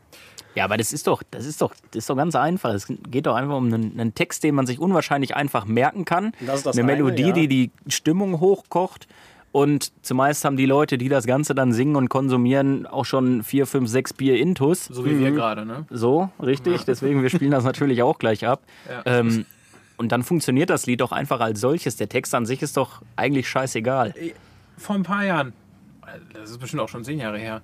Ja, 0.55 0.65
aber 0.65 0.77
das 0.77 0.93
ist 0.93 1.07
doch, 1.07 1.23
das 1.31 1.47
ist 1.47 1.63
doch, 1.63 1.75
das 1.93 2.01
ist 2.01 2.11
doch 2.11 2.17
ganz 2.17 2.35
einfach. 2.35 2.75
Es 2.75 2.87
geht 3.09 3.27
doch 3.27 3.35
einfach 3.35 3.57
um 3.57 3.73
einen, 3.73 3.99
einen 3.99 4.15
Text, 4.15 4.45
den 4.45 4.55
man 4.55 4.67
sich 4.67 4.79
unwahrscheinlich 4.79 5.35
einfach 5.35 5.65
merken 5.65 6.05
kann. 6.05 6.33
Das 6.41 6.59
ist 6.59 6.67
das 6.67 6.77
eine 6.77 6.93
eine, 6.93 7.03
Melodie, 7.03 7.29
ja. 7.29 7.33
die 7.33 7.49
die 7.49 7.71
Stimmung 7.89 8.41
hochkocht. 8.41 9.09
Und 9.53 9.93
zumeist 10.03 10.47
haben 10.47 10.57
die 10.57 10.65
Leute, 10.65 10.97
die 10.97 11.11
das 11.11 11.27
Ganze 11.27 11.55
dann 11.55 11.75
singen 11.75 11.95
und 11.97 12.09
konsumieren, 12.09 12.87
auch 12.87 13.05
schon 13.05 13.43
vier, 13.43 13.67
fünf, 13.67 13.89
sechs 13.91 14.15
Bier 14.15 14.39
Intus. 14.39 14.87
so 14.87 15.05
wie 15.05 15.19
wir 15.19 15.31
gerade, 15.31 15.67
ne? 15.67 15.85
So, 15.91 16.31
richtig. 16.43 16.85
Deswegen, 16.85 17.23
wir 17.23 17.29
spielen 17.29 17.51
das 17.51 17.63
natürlich 17.63 18.03
auch 18.03 18.19
gleich 18.19 18.47
ab. 18.47 18.63
Ja. 18.89 19.03
Ähm, 19.05 19.45
und 20.03 20.11
dann 20.11 20.25
funktioniert 20.25 20.69
das 20.69 20.87
Lied 20.87 21.01
doch 21.01 21.13
einfach 21.13 21.39
als 21.39 21.61
solches. 21.61 21.95
Der 21.95 22.09
Text 22.09 22.35
an 22.35 22.45
sich 22.45 22.61
ist 22.61 22.77
doch 22.77 23.03
eigentlich 23.15 23.49
scheißegal. 23.49 24.13
Vor 24.77 24.97
ein 24.97 25.05
paar 25.05 25.25
Jahren, 25.25 25.53
das 26.35 26.51
ist 26.51 26.59
bestimmt 26.59 26.83
auch 26.83 26.89
schon 26.89 27.05
zehn 27.05 27.21
Jahre 27.21 27.39
her, 27.39 27.63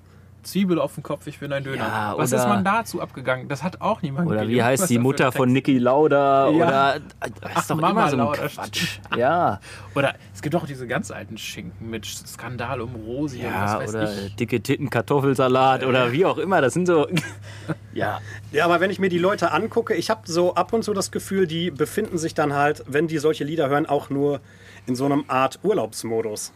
Zwiebel 0.51 0.79
auf 0.79 0.95
dem 0.95 1.03
Kopf, 1.03 1.27
ich 1.27 1.39
bin 1.39 1.53
ein 1.53 1.65
Döner. 1.65 1.77
Ja, 1.87 2.15
Was 2.17 2.33
ist 2.33 2.47
man 2.47 2.65
dazu 2.65 3.01
abgegangen? 3.01 3.49
Das 3.49 3.63
hat 3.63 3.81
auch 3.81 4.03
niemand 4.03 4.29
Oder 4.29 4.49
wie 4.49 4.63
heißt 4.63 4.83
was 4.85 4.89
die 4.89 4.99
Mutter 4.99 5.33
von 5.33 5.53
Niki 5.53 5.79
Lauda? 5.79 6.49
Ja. 6.51 6.57
Oder 6.57 7.01
das 7.21 7.33
Ach, 7.55 7.61
ist 7.61 7.71
doch 7.71 7.77
Mama 7.77 7.91
immer 7.91 8.11
so 8.11 8.17
ein 8.17 8.19
Lauda, 8.21 8.49
Quatsch. 8.49 8.99
Ja, 9.17 9.61
Oder 9.95 10.15
es 10.35 10.43
gibt 10.43 10.55
auch 10.57 10.67
diese 10.67 10.87
ganz 10.87 11.11
alten 11.11 11.39
Schinken 11.39 11.91
mit 11.91 12.07
Skandal 12.07 12.81
um 12.81 12.95
Rosi 12.95 13.39
und 13.39 13.45
ja 13.45 13.65
was 13.65 13.75
weiß 13.83 13.95
oder 13.95 14.13
ich. 14.27 14.37
dicke 14.37 14.61
Titten 14.63 14.91
Kartoffelsalat 14.91 15.85
oder 15.85 16.13
wie 16.13 16.25
auch 16.25 16.39
immer. 16.39 16.61
Das 16.61 16.75
sind 16.75 16.87
so. 16.87 17.07
ja, 17.93 18.21
Ja, 18.53 18.65
aber 18.65 18.81
wenn 18.81 18.91
ich 18.91 18.99
mir 18.99 19.09
die 19.09 19.19
Leute 19.19 19.53
angucke, 19.53 19.95
ich 19.95 20.11
habe 20.11 20.23
so 20.25 20.55
ab 20.55 20.73
und 20.73 20.83
zu 20.85 20.95
das 20.95 21.11
Gefühl, 21.11 21.47
die 21.47 21.71
befinden 21.71 22.19
sich 22.19 22.35
dann 22.35 22.55
halt, 22.55 22.85
wenn 22.87 23.09
die 23.09 23.19
solche 23.19 23.45
Lieder 23.45 23.69
hören, 23.69 23.87
auch 23.87 24.11
nur 24.11 24.41
in 24.87 24.97
so 24.97 25.05
einem 25.05 25.25
Art 25.29 25.59
Urlaubsmodus. 25.63 26.53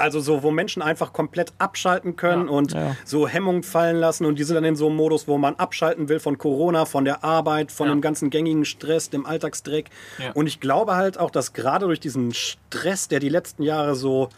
Also 0.00 0.20
so, 0.20 0.42
wo 0.42 0.50
Menschen 0.50 0.82
einfach 0.82 1.12
komplett 1.12 1.52
abschalten 1.58 2.16
können 2.16 2.46
Ja. 2.46 2.52
und 2.52 2.72
Ja. 2.72 2.96
so 3.04 3.28
Hemmungen 3.28 3.62
fallen 3.62 3.96
lassen. 3.96 4.24
Und 4.24 4.38
die 4.38 4.44
sind 4.44 4.54
dann 4.56 4.64
in 4.64 4.76
so 4.76 4.86
einem 4.86 4.96
Modus, 4.96 5.28
wo 5.28 5.38
man 5.38 5.54
abschalten 5.56 6.08
will 6.08 6.18
von 6.20 6.38
Corona, 6.38 6.84
von 6.86 7.04
der 7.04 7.22
Arbeit, 7.22 7.70
von 7.70 7.86
Ja. 7.88 7.94
dem 7.94 8.00
ganzen 8.00 8.30
gängigen 8.30 8.64
Stress, 8.64 9.10
dem 9.10 9.26
Alltagsdreck. 9.26 9.90
Und 10.34 10.46
ich 10.46 10.60
glaube 10.60 10.96
halt 10.96 11.18
auch, 11.18 11.30
dass 11.30 11.52
gerade 11.52 11.86
durch 11.86 12.00
diesen 12.00 12.32
Stress, 12.34 13.08
der 13.08 13.20
die 13.20 13.28
letzten 13.28 13.62
Jahre 13.62 13.94
so 13.94 14.28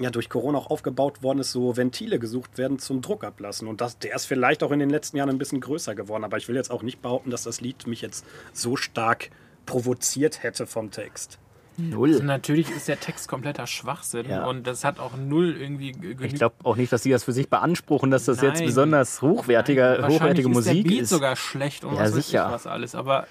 ja, 0.00 0.10
durch 0.10 0.28
Corona 0.30 0.58
auch 0.58 0.70
aufgebaut 0.70 1.22
worden 1.22 1.38
ist, 1.40 1.52
so 1.52 1.76
Ventile 1.76 2.18
gesucht 2.18 2.56
werden 2.58 2.78
zum 2.78 3.02
Druck 3.02 3.24
ablassen. 3.24 3.68
Und 3.68 3.80
das, 3.82 3.98
der 3.98 4.16
ist 4.16 4.24
vielleicht 4.24 4.62
auch 4.62 4.72
in 4.72 4.78
den 4.80 4.88
letzten 4.90 5.18
Jahren 5.18 5.28
ein 5.28 5.38
bisschen 5.38 5.60
größer 5.60 5.94
geworden. 5.94 6.24
Aber 6.24 6.38
ich 6.38 6.48
will 6.48 6.56
jetzt 6.56 6.70
auch 6.70 6.82
nicht 6.82 7.02
behaupten, 7.02 7.30
dass 7.30 7.42
das 7.44 7.60
Lied 7.60 7.86
mich 7.86 8.00
jetzt 8.00 8.24
so 8.54 8.74
stark 8.74 9.28
provoziert 9.66 10.42
hätte 10.42 10.66
vom 10.66 10.90
Text. 10.90 11.38
Also 11.78 11.96
null. 11.96 12.22
natürlich 12.22 12.70
ist 12.70 12.88
der 12.88 13.00
Text 13.00 13.28
kompletter 13.28 13.66
Schwachsinn 13.66 14.28
Ja. 14.28 14.44
und 14.46 14.66
das 14.66 14.84
hat 14.84 14.98
auch 14.98 15.12
null 15.16 15.56
irgendwie 15.58 15.92
ge- 15.92 16.10
Ich 16.12 16.16
genügt. 16.18 16.34
glaube 16.38 16.54
auch 16.64 16.76
nicht, 16.76 16.92
dass 16.92 17.02
die 17.02 17.10
das 17.10 17.24
für 17.24 17.32
sich 17.32 17.48
beanspruchen, 17.48 18.10
dass 18.10 18.26
das 18.26 18.40
jetzt 18.42 18.58
Nein. 18.58 18.66
besonders 18.66 19.22
hochwertiger, 19.22 19.90
Wahrscheinlich 20.02 20.16
hochwertige 20.20 20.48
ist 20.48 20.54
Musik 20.54 20.82
der 20.84 20.90
Beat 20.90 21.00
ist. 21.02 21.08
sogar 21.10 21.36
schlecht 21.36 21.84
und 21.84 21.94
Ja, 21.94 22.00
was 22.02 22.12
sicher. 22.12 22.46
ich 22.46 22.52
was 22.54 22.66
alles. 22.66 22.94
Aber 22.94 23.26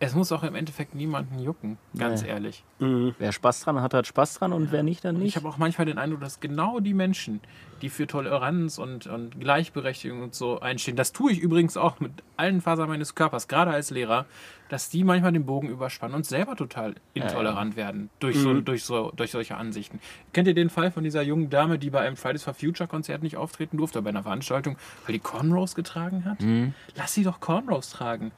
es 0.00 0.14
muss 0.14 0.32
auch 0.32 0.42
im 0.42 0.54
Endeffekt 0.54 0.94
niemanden 0.94 1.38
jucken, 1.38 1.78
ganz 1.96 2.22
Nee. 2.22 2.28
ehrlich. 2.28 2.64
Wer 2.78 3.32
Spaß 3.32 3.60
dran 3.62 3.80
hat, 3.80 3.94
hat 3.94 4.06
Spaß 4.06 4.34
dran 4.34 4.52
und 4.52 4.70
wer 4.72 4.82
nicht, 4.82 5.04
dann 5.04 5.16
Ich 5.16 5.22
nicht. 5.22 5.36
habe 5.36 5.48
auch 5.48 5.56
manchmal 5.56 5.86
den 5.86 5.96
Eindruck, 5.98 6.20
dass 6.20 6.40
genau 6.40 6.80
die 6.80 6.92
Menschen, 6.92 7.40
die 7.80 7.88
für 7.88 8.06
Toleranz 8.06 8.76
und, 8.78 9.06
und 9.06 9.40
Gleichberechtigung 9.40 10.22
und 10.22 10.34
so 10.34 10.60
einstehen, 10.60 10.96
das 10.96 11.12
tue 11.12 11.32
ich 11.32 11.38
übrigens 11.38 11.76
auch 11.78 12.00
mit 12.00 12.12
allen 12.36 12.60
Fasern 12.60 12.88
meines 12.88 13.14
Körpers, 13.14 13.48
gerade 13.48 13.70
als 13.70 13.90
Lehrer, 13.90 14.26
dass 14.68 14.90
die 14.90 15.04
manchmal 15.04 15.32
den 15.32 15.46
Bogen 15.46 15.68
überspannen 15.68 16.14
und 16.16 16.26
selber 16.26 16.56
total 16.56 16.96
intolerant 17.14 17.76
werden 17.76 18.10
durch, 18.18 18.38
so, 18.38 18.60
durch, 18.60 18.84
so, 18.84 19.12
durch 19.14 19.30
solche 19.30 19.56
Ansichten. 19.56 20.00
Kennt 20.32 20.48
ihr 20.48 20.54
den 20.54 20.68
Fall 20.70 20.90
von 20.90 21.04
dieser 21.04 21.22
jungen 21.22 21.48
Dame, 21.48 21.78
die 21.78 21.90
bei 21.90 22.00
einem 22.00 22.16
Fridays 22.16 22.42
for 22.42 22.54
Future 22.54 22.88
Konzert 22.88 23.22
nicht 23.22 23.36
auftreten 23.36 23.76
durfte, 23.78 24.02
bei 24.02 24.10
einer 24.10 24.22
Veranstaltung, 24.24 24.76
weil 25.06 25.12
die 25.14 25.18
Cornrows 25.20 25.74
getragen 25.74 26.24
hat? 26.24 26.38
Lass 26.96 27.14
sie 27.14 27.22
doch 27.24 27.40
Cornrows 27.40 27.90
tragen. 27.90 28.32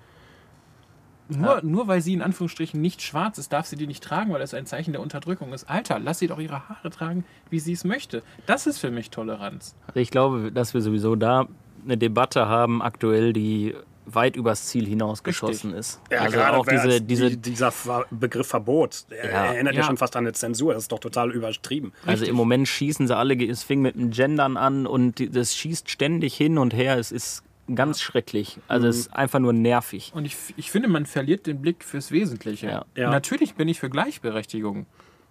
Nur, 1.28 1.60
nur 1.62 1.88
weil 1.88 2.00
sie 2.00 2.12
in 2.12 2.22
Anführungsstrichen 2.22 2.80
nicht 2.80 3.02
schwarz 3.02 3.38
ist, 3.38 3.52
darf 3.52 3.66
sie 3.66 3.76
die 3.76 3.86
nicht 3.86 4.02
tragen, 4.02 4.32
weil 4.32 4.40
das 4.40 4.54
ein 4.54 4.66
Zeichen 4.66 4.92
der 4.92 5.00
Unterdrückung 5.00 5.52
ist. 5.52 5.68
Alter, 5.68 5.98
lass 5.98 6.18
sie 6.20 6.28
doch 6.28 6.38
ihre 6.38 6.68
Haare 6.68 6.90
tragen, 6.90 7.24
wie 7.50 7.58
sie 7.58 7.72
es 7.72 7.84
möchte. 7.84 8.22
Das 8.46 8.66
ist 8.66 8.78
für 8.78 8.90
mich 8.90 9.10
Toleranz. 9.10 9.74
Also 9.88 10.00
ich 10.00 10.10
glaube, 10.10 10.52
dass 10.52 10.74
wir 10.74 10.82
sowieso 10.82 11.16
da 11.16 11.46
eine 11.84 11.96
Debatte 11.96 12.46
haben 12.46 12.82
aktuell, 12.82 13.32
die 13.32 13.74
weit 14.06 14.36
übers 14.36 14.66
Ziel 14.66 14.86
hinausgeschossen 14.86 15.72
ist. 15.74 16.00
Ja, 16.10 16.20
also 16.20 16.36
gerade 16.36 16.56
auch 16.56 16.66
diese, 16.66 17.00
diese 17.00 17.30
die, 17.30 17.38
dieser 17.38 17.72
Begriff 18.10 18.46
Verbot, 18.46 19.04
Ja. 19.10 19.46
erinnert 19.46 19.74
ja. 19.74 19.80
Ja. 19.80 19.86
schon 19.86 19.96
fast 19.96 20.14
an 20.16 20.24
eine 20.24 20.32
Zensur. 20.32 20.74
Das 20.74 20.84
ist 20.84 20.92
doch 20.92 21.00
total 21.00 21.32
übertrieben. 21.32 21.92
Also 22.06 22.24
im 22.24 22.36
Moment 22.36 22.68
schießen 22.68 23.08
sie 23.08 23.16
alle, 23.16 23.34
es 23.44 23.64
fing 23.64 23.82
mit 23.82 23.96
dem 23.96 24.10
Gendern 24.10 24.56
an 24.56 24.86
und 24.86 25.34
das 25.36 25.56
schießt 25.56 25.90
ständig 25.90 26.36
hin 26.36 26.56
und 26.58 26.72
her. 26.72 26.98
Es 26.98 27.10
ist 27.10 27.42
ganz 27.74 28.00
schrecklich. 28.00 28.58
Also 28.68 28.86
es 28.86 28.98
ist 28.98 29.14
einfach 29.14 29.38
nur 29.38 29.52
nervig. 29.52 30.12
Und 30.14 30.24
ich, 30.24 30.36
ich 30.56 30.70
finde, 30.70 30.88
man 30.88 31.06
verliert 31.06 31.46
den 31.46 31.60
Blick 31.60 31.84
fürs 31.84 32.10
Wesentliche. 32.10 32.66
Ja. 32.66 32.84
Ja. 32.96 33.10
Natürlich 33.10 33.54
bin 33.54 33.68
ich 33.68 33.80
für 33.80 33.90
Gleichberechtigung, 33.90 34.86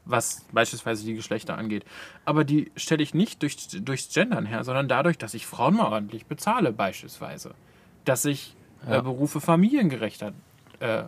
was 0.05 0.45
beispielsweise 0.51 1.05
die 1.05 1.15
Geschlechter 1.15 1.57
angeht. 1.57 1.85
Aber 2.25 2.43
die 2.43 2.71
stelle 2.75 3.03
ich 3.03 3.13
nicht 3.13 3.41
durch, 3.41 3.57
durchs 3.81 4.13
Gendern 4.13 4.45
her, 4.45 4.63
sondern 4.63 4.87
dadurch, 4.87 5.17
dass 5.17 5.33
ich 5.33 5.45
Frauen 5.45 5.75
mal 5.75 5.91
ordentlich 5.91 6.25
bezahle, 6.25 6.71
beispielsweise. 6.71 7.53
Dass 8.03 8.25
ich 8.25 8.55
äh, 8.87 9.01
Berufe 9.01 9.41
familiengerechter 9.41 10.33
äh, 10.79 11.03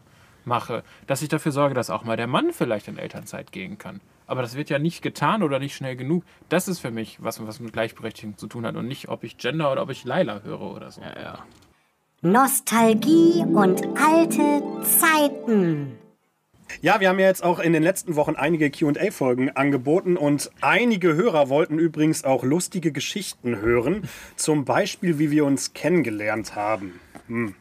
mache. 0.48 0.84
Dass 1.06 1.22
ich 1.22 1.30
dafür 1.30 1.52
sorge, 1.52 1.76
dass 1.76 1.89
auch 1.89 2.04
mal 2.04 2.18
der 2.18 2.28
Mann 2.28 2.52
vielleicht 2.54 2.88
in 2.88 2.98
Elternzeit 2.98 3.52
gehen 3.52 3.78
kann. 3.78 4.02
Aber 4.26 4.41
das 4.41 4.56
wird 4.56 4.70
ja 4.70 4.80
nicht 4.80 5.02
getan 5.02 5.43
oder 5.43 5.60
nicht 5.60 5.76
schnell 5.76 5.95
genug. 5.95 6.24
Das 6.50 6.68
ist 6.68 6.80
für 6.80 6.91
mich, 6.91 7.18
was, 7.22 7.45
was 7.45 7.60
mit 7.60 7.74
Gleichberechtigung 7.74 8.38
zu 8.38 8.48
tun 8.48 8.66
hat 8.66 8.76
und 8.76 8.88
nicht, 8.88 9.08
ob 9.10 9.24
ich 9.24 9.38
Gender 9.38 9.72
oder 9.72 9.84
ob 9.84 9.89
ich 9.89 10.04
Laila 10.04 10.41
höre 10.41 10.62
oder 10.62 10.91
so. 10.91 11.02
Ja. 11.02 11.45
Nostalgie 12.22 13.43
und 13.45 13.84
alte 13.95 14.64
Zeiten. 14.84 15.98
Ja, 16.82 17.00
wir 17.00 17.10
haben 17.10 17.20
ja 17.20 17.28
jetzt 17.28 17.43
auch 17.43 17.60
in 17.60 17.74
den 17.74 17.84
letzten 17.84 18.16
Wochen 18.16 18.36
einige 18.36 18.70
QA-Folgen 18.70 19.56
angeboten 19.56 20.18
und 20.18 20.52
einige 20.62 21.16
Hörer 21.16 21.48
wollten 21.48 21.80
übrigens 21.80 22.24
auch 22.24 22.43
lustige 22.43 22.91
Geschichten 22.91 23.62
hören. 23.62 24.10
Zum 24.36 24.66
Beispiel, 24.66 25.20
wie 25.20 25.32
wir 25.32 25.45
uns 25.45 25.74
kennengelernt 25.74 26.56
haben. 26.56 27.00
Hm. 27.28 27.56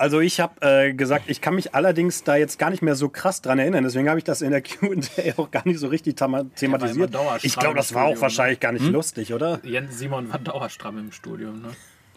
Also 0.00 0.20
ich 0.20 0.40
habe 0.40 0.54
äh, 0.62 0.94
gesagt, 0.94 1.24
ich 1.28 1.42
kann 1.42 1.54
mich 1.54 1.74
allerdings 1.74 2.24
da 2.24 2.34
jetzt 2.34 2.58
gar 2.58 2.70
nicht 2.70 2.80
mehr 2.80 2.96
so 2.96 3.10
krass 3.10 3.42
dran 3.42 3.58
erinnern. 3.58 3.84
Deswegen 3.84 4.08
habe 4.08 4.18
ich 4.18 4.24
das 4.24 4.40
in 4.40 4.50
der 4.50 4.62
Q&A 4.62 5.38
auch 5.38 5.50
gar 5.50 5.68
nicht 5.68 5.78
so 5.78 5.88
richtig 5.88 6.16
thema- 6.16 6.46
thematisiert. 6.56 7.14
Ich 7.42 7.54
glaube, 7.54 7.76
das 7.76 7.92
war 7.92 8.04
auch 8.04 8.08
Studio, 8.12 8.22
wahrscheinlich 8.22 8.60
gar 8.60 8.72
nicht 8.72 8.86
lustig, 8.86 9.34
oder? 9.34 9.60
Jens 9.62 9.98
Simon 9.98 10.32
war 10.32 10.38
dauerstramm 10.38 10.96
im 10.96 11.12
Studium. 11.12 11.60
Ne? 11.60 11.68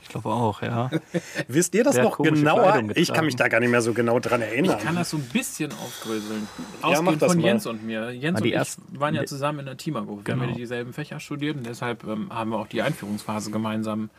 Ich 0.01 0.07
glaube 0.07 0.29
auch, 0.29 0.61
ja. 0.61 0.91
Wisst 1.49 1.75
ihr 1.75 1.83
das 1.83 1.95
Der 1.95 2.05
noch 2.05 2.19
genauer? 2.19 2.85
Ich 2.95 3.11
kann 3.11 3.25
mich 3.25 3.35
da 3.35 3.49
gar 3.49 3.59
nicht 3.59 3.69
mehr 3.69 3.81
so 3.81 3.91
genau 3.91 4.17
dran 4.19 4.41
erinnern. 4.41 4.77
Ich 4.79 4.85
kann 4.85 4.95
das 4.95 5.09
so 5.09 5.17
ein 5.17 5.23
bisschen 5.33 5.73
aufgröseln. 5.73 6.47
mach 6.81 6.89
Ausgehend 6.89 7.21
das 7.21 7.31
von 7.33 7.41
mal. 7.41 7.47
Jens 7.47 7.65
und 7.65 7.85
mir. 7.85 8.11
Jens 8.11 8.39
und 8.39 8.47
ich 8.47 8.77
waren 8.97 9.13
ja 9.13 9.25
zusammen 9.25 9.59
in 9.59 9.65
der 9.65 9.75
Teamergruppe. 9.75 10.25
Wir 10.25 10.35
haben 10.35 10.49
ja 10.49 10.55
dieselben 10.55 10.93
Fächer 10.93 11.19
studiert 11.19 11.57
und 11.57 11.65
deshalb 11.65 12.05
ähm, 12.05 12.33
haben 12.33 12.51
wir 12.51 12.59
auch 12.59 12.67
die 12.67 12.81
Einführungsphase 12.81 13.51
gemeinsam 13.51 14.09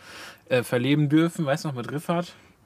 äh, 0.51 0.63
verleben 0.63 1.09
dürfen. 1.09 1.47
Weißt 1.47 1.65
du 1.65 1.69
noch, 1.69 1.75
mit 1.77 1.91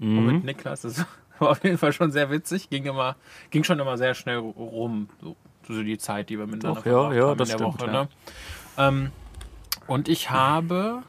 Und 0.00 0.14
Mhm. 0.16 0.26
mit 0.26 0.44
Niklas. 0.44 0.82
Das 0.82 1.04
war 1.38 1.50
auf 1.50 1.62
jeden 1.64 1.78
Fall 1.78 1.92
schon 1.92 2.10
sehr 2.12 2.30
witzig. 2.30 2.70
Ging, 2.70 2.84
immer, 2.84 3.16
ging 3.50 3.64
schon 3.64 3.78
immer 3.78 3.96
sehr 3.98 4.14
schnell 4.14 4.38
rum. 4.38 5.08
So, 5.20 5.36
so 5.66 5.82
die 5.82 5.98
Zeit, 5.98 6.30
die 6.30 6.38
wir 6.38 6.46
miteinander 6.46 6.80
Doch, 6.80 6.86
ja, 6.86 6.92
verbracht 6.92 7.16
ja, 7.16 7.28
haben 7.28 7.38
das 7.38 7.50
in 7.50 7.58
der 7.58 7.64
stimmt, 7.64 7.80
Woche. 7.82 7.90
ja. 7.90 8.02
Ne? 8.02 8.08
Ähm, 8.78 9.10
und 9.86 10.08
ich 10.08 10.30
habe 10.30 11.02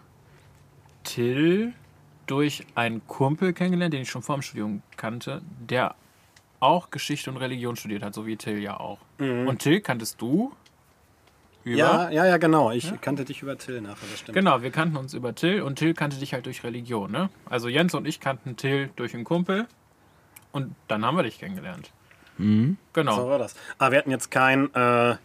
Till 1.03 1.73
durch 2.27 2.65
einen 2.75 3.05
Kumpel 3.07 3.53
kennengelernt, 3.53 3.93
den 3.93 4.01
ich 4.03 4.09
schon 4.09 4.21
vor 4.21 4.35
dem 4.35 4.41
Studium 4.41 4.81
kannte, 4.97 5.41
der 5.59 5.95
auch 6.59 6.89
Geschichte 6.91 7.31
und 7.31 7.37
Religion 7.37 7.75
studiert 7.75 8.03
hat, 8.03 8.13
so 8.13 8.25
wie 8.25 8.35
Till 8.35 8.59
ja 8.59 8.79
auch. 8.79 8.99
Und 9.17 9.59
Till 9.59 9.79
kanntest 9.81 10.21
du? 10.21 10.51
Über? 11.63 11.77
ja, 11.77 12.09
ja, 12.09 12.25
ja, 12.25 12.37
genau. 12.37 12.71
Ich 12.71 12.91
kannte 13.01 13.25
dich 13.25 13.41
über 13.41 13.57
Till 13.57 13.81
nachher, 13.81 14.07
das 14.09 14.19
stimmt. 14.19 14.35
Genau, 14.35 14.61
wir 14.61 14.71
kannten 14.71 14.95
uns 14.97 15.13
über 15.13 15.35
Till 15.35 15.61
und 15.61 15.75
Till 15.77 15.93
kannte 15.93 16.17
dich 16.17 16.33
halt 16.33 16.45
durch 16.45 16.63
Religion, 16.63 17.11
ne? 17.11 17.29
Also 17.49 17.67
Jens 17.67 17.93
und 17.93 18.07
ich 18.07 18.19
kannten 18.19 18.55
Till 18.55 18.89
durch 18.95 19.13
einen 19.13 19.23
Kumpel 19.25 19.67
und 20.51 20.73
dann 20.87 21.05
haben 21.05 21.17
wir 21.17 21.23
dich 21.23 21.37
kennengelernt. 21.39 21.91
Genau. 22.93 23.15
So 23.17 23.27
war 23.29 23.37
das. 23.37 23.55
Aber 23.77 23.91
wir 23.91 23.97
hatten 23.99 24.11
jetzt 24.11 24.31
kein 24.31 24.73
äh, 24.73 25.17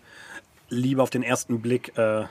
Liebe 0.69 1.01
auf 1.01 1.11
den 1.11 1.23
ersten 1.23 1.61
Blick 1.63 1.97
äh, 1.97 2.01
Also 2.01 2.29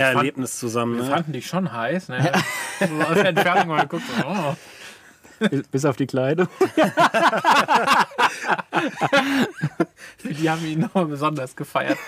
ich 0.00 0.06
fand, 0.06 0.16
Erlebnis 0.16 0.58
zusammen. 0.58 0.96
wir 0.96 1.04
Ne? 1.04 1.10
fanden 1.10 1.32
dich 1.34 1.46
schon 1.46 1.70
heiß, 1.70 2.08
ne? 2.08 2.32
so 2.80 3.02
aus 3.02 3.14
der 3.14 3.26
Entfernung 3.26 3.68
mal 3.68 3.82
geguckt, 3.82 4.04
so, 4.18 4.26
oh. 4.26 4.56
Bis- 5.70 5.84
auf 5.84 5.96
die 5.96 6.06
Kleidung. 6.06 6.48
Die 10.24 10.50
haben 10.50 10.64
ihn 10.66 10.80
nochmal 10.80 11.06
besonders 11.06 11.56
gefeiert. 11.56 11.98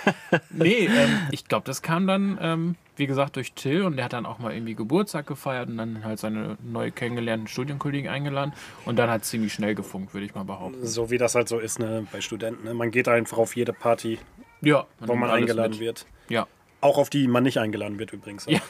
Nee, 0.50 0.86
ähm, 0.86 1.18
ich 1.30 1.44
glaube, 1.46 1.64
das 1.66 1.82
kam 1.82 2.06
dann, 2.06 2.38
ähm, 2.40 2.74
wie 2.96 3.06
gesagt, 3.06 3.36
durch 3.36 3.52
Till 3.52 3.82
und 3.82 3.96
der 3.96 4.04
hat 4.06 4.12
dann 4.12 4.26
auch 4.26 4.38
mal 4.38 4.52
irgendwie 4.52 4.74
Geburtstag 4.74 5.26
gefeiert 5.26 5.68
und 5.68 5.78
dann 5.78 6.04
halt 6.04 6.18
seine 6.18 6.56
neu 6.62 6.90
kennengelernten 6.90 7.48
Studienkollegen 7.48 8.10
eingeladen 8.10 8.52
und 8.84 8.96
dann 8.96 9.08
hat 9.10 9.24
ziemlich 9.24 9.52
schnell 9.52 9.74
gefunkt, 9.74 10.14
würde 10.14 10.26
ich 10.26 10.34
mal 10.34 10.44
behaupten. 10.44 10.84
So 10.86 11.10
wie 11.10 11.18
das 11.18 11.34
halt 11.34 11.48
so 11.48 11.58
ist 11.58 11.78
ne, 11.78 12.06
bei 12.12 12.20
Studenten. 12.20 12.64
Ne? 12.64 12.74
Man 12.74 12.90
geht 12.90 13.08
einfach 13.08 13.38
auf 13.38 13.56
jede 13.56 13.72
Party, 13.72 14.18
Ja, 14.60 14.86
wo 15.00 15.14
man 15.14 15.20
nimmt 15.20 15.30
alles 15.30 15.40
eingeladen 15.42 15.70
mit. 15.72 15.80
wird. 15.80 16.06
Ja. 16.28 16.46
Auch 16.80 16.98
auf 16.98 17.10
die 17.10 17.26
man 17.28 17.42
nicht 17.42 17.58
eingeladen 17.58 17.98
wird 17.98 18.12
übrigens. 18.12 18.46
Ja. 18.46 18.60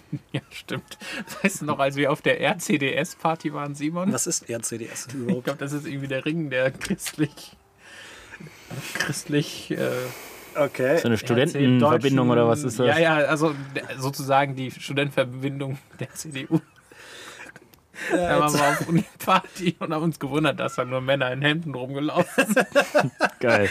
Ja, 0.32 0.40
stimmt. 0.50 0.98
Weißt 1.42 1.62
du 1.62 1.64
noch, 1.66 1.78
als 1.78 1.96
wir 1.96 2.12
auf 2.12 2.22
der 2.22 2.40
RCDS-Party 2.40 3.52
waren, 3.52 3.74
Simon? 3.74 4.12
Was 4.12 4.26
ist 4.26 4.48
RCDS 4.48 5.06
Ich 5.08 5.14
überhaupt? 5.14 5.44
glaube, 5.44 5.58
das 5.58 5.72
ist 5.72 5.86
irgendwie 5.86 6.08
der 6.08 6.24
Ring 6.24 6.50
der 6.50 6.70
christlich. 6.70 7.56
christlich. 8.94 9.70
Äh, 9.70 9.90
Okay. 10.58 10.96
So 10.96 11.08
eine 11.08 11.18
Studentenverbindung 11.18 12.30
oder 12.30 12.48
was 12.48 12.64
ist 12.64 12.78
das? 12.78 12.86
Ja, 12.86 12.98
ja, 12.98 13.14
also 13.26 13.54
sozusagen 13.98 14.56
die 14.56 14.70
Studentenverbindung 14.70 15.76
der 16.00 16.08
CDU. 16.14 16.60
Da 18.10 18.40
waren 18.40 18.52
wir 18.52 18.68
auf 18.68 18.88
Uni-Party 18.88 19.76
und 19.80 19.92
haben 19.92 20.02
uns 20.02 20.18
gewundert, 20.18 20.60
dass 20.60 20.76
da 20.76 20.84
nur 20.84 21.00
Männer 21.00 21.32
in 21.32 21.42
Hemden 21.42 21.74
rumgelaufen 21.74 22.46
sind. 22.46 22.66
Geil. 23.40 23.68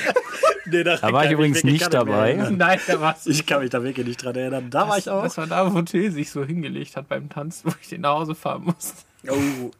Nee, 0.66 0.84
da 0.84 1.02
war 1.12 1.26
ich 1.26 1.32
übrigens 1.32 1.64
nicht 1.64 1.94
dabei. 1.94 2.34
Nein, 2.34 2.80
da 2.88 3.02
war 3.02 3.16
es 3.16 3.28
Ich 3.28 3.46
kann 3.46 3.62
mich 3.62 3.70
da 3.70 3.84
wirklich 3.84 4.06
nicht 4.06 4.24
dran 4.24 4.36
erinnern. 4.36 4.70
Da 4.70 4.90
war 4.90 4.98
ich 4.98 5.10
auch. 5.10 5.24
Das 5.24 5.38
war 5.38 5.48
da, 5.48 5.74
wo 5.74 5.82
Till 5.82 6.12
sich 6.12 6.32
so 6.32 6.44
hingelegt 6.44 6.96
hat 6.98 7.08
beim 7.08 7.30
Tanzen, 7.30 7.72
wo 7.72 7.76
ich 7.80 7.90
den 7.90 8.02
nach 8.02 8.16
Hause 8.16 8.36
fahren 8.36 8.64
musste. 8.64 9.04
Oh. 9.28 9.72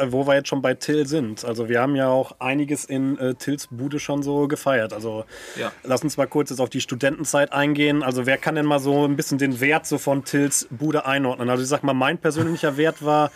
Äh, 0.00 0.12
Wo 0.12 0.26
wir 0.26 0.34
jetzt 0.34 0.48
schon 0.48 0.62
bei 0.62 0.74
Till 0.74 1.06
sind. 1.06 1.44
Also 1.44 1.68
wir 1.68 1.80
haben 1.80 1.94
ja 1.94 2.08
auch 2.08 2.36
einiges 2.40 2.84
in 2.84 3.18
äh, 3.18 3.34
Tills 3.34 3.68
Bude 3.70 3.98
schon 4.00 4.22
so 4.22 4.48
gefeiert. 4.48 4.92
Also 4.92 5.24
Ja. 5.56 5.72
lass 5.84 6.02
uns 6.02 6.16
mal 6.16 6.26
kurz 6.26 6.50
jetzt 6.50 6.60
auf 6.60 6.70
die 6.70 6.80
Studentenzeit 6.80 7.52
eingehen. 7.52 8.02
Also 8.02 8.26
wer 8.26 8.38
kann 8.38 8.54
denn 8.54 8.66
mal 8.66 8.78
so 8.80 9.06
ein 9.06 9.16
bisschen 9.16 9.38
den 9.38 9.60
Wert 9.60 9.86
so 9.86 9.98
von 9.98 10.24
Tills 10.24 10.66
Bude 10.70 11.06
einordnen? 11.06 11.50
Also 11.50 11.62
ich 11.62 11.68
sag 11.68 11.82
mal, 11.84 11.92
mein 11.94 12.18
persönlicher 12.18 12.76
Wert 12.76 13.04
war, 13.04 13.30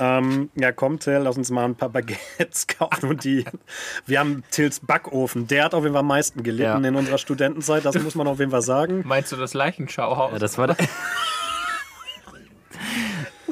ähm, 0.00 0.50
ja 0.54 0.72
komm 0.72 0.98
Till, 0.98 1.18
lass 1.18 1.36
uns 1.36 1.50
mal 1.50 1.64
ein 1.64 1.74
paar 1.74 1.88
Baguettes 1.90 2.66
kaufen 2.78 3.08
und 3.10 3.24
die. 3.24 3.44
Wir 4.06 4.20
haben 4.20 4.42
Tills 4.50 4.80
Backofen. 4.80 5.46
Der 5.46 5.64
hat 5.64 5.74
auf 5.74 5.82
jeden 5.82 5.94
Fall 5.94 6.00
am 6.00 6.06
meisten 6.08 6.42
gelitten 6.42 6.82
Ja. 6.82 6.88
in 6.88 6.96
unserer 6.96 7.18
Studentenzeit. 7.18 7.84
Das 7.84 7.98
muss 8.00 8.14
man 8.14 8.26
auf 8.26 8.38
jeden 8.38 8.50
Fall 8.50 8.62
sagen. 8.62 9.02
Meinst 9.06 9.32
du 9.32 9.36
das 9.36 9.54
Leichenschauhaus? 9.54 10.32
Ja, 10.32 10.38
das 10.38 10.58
war. 10.58 10.76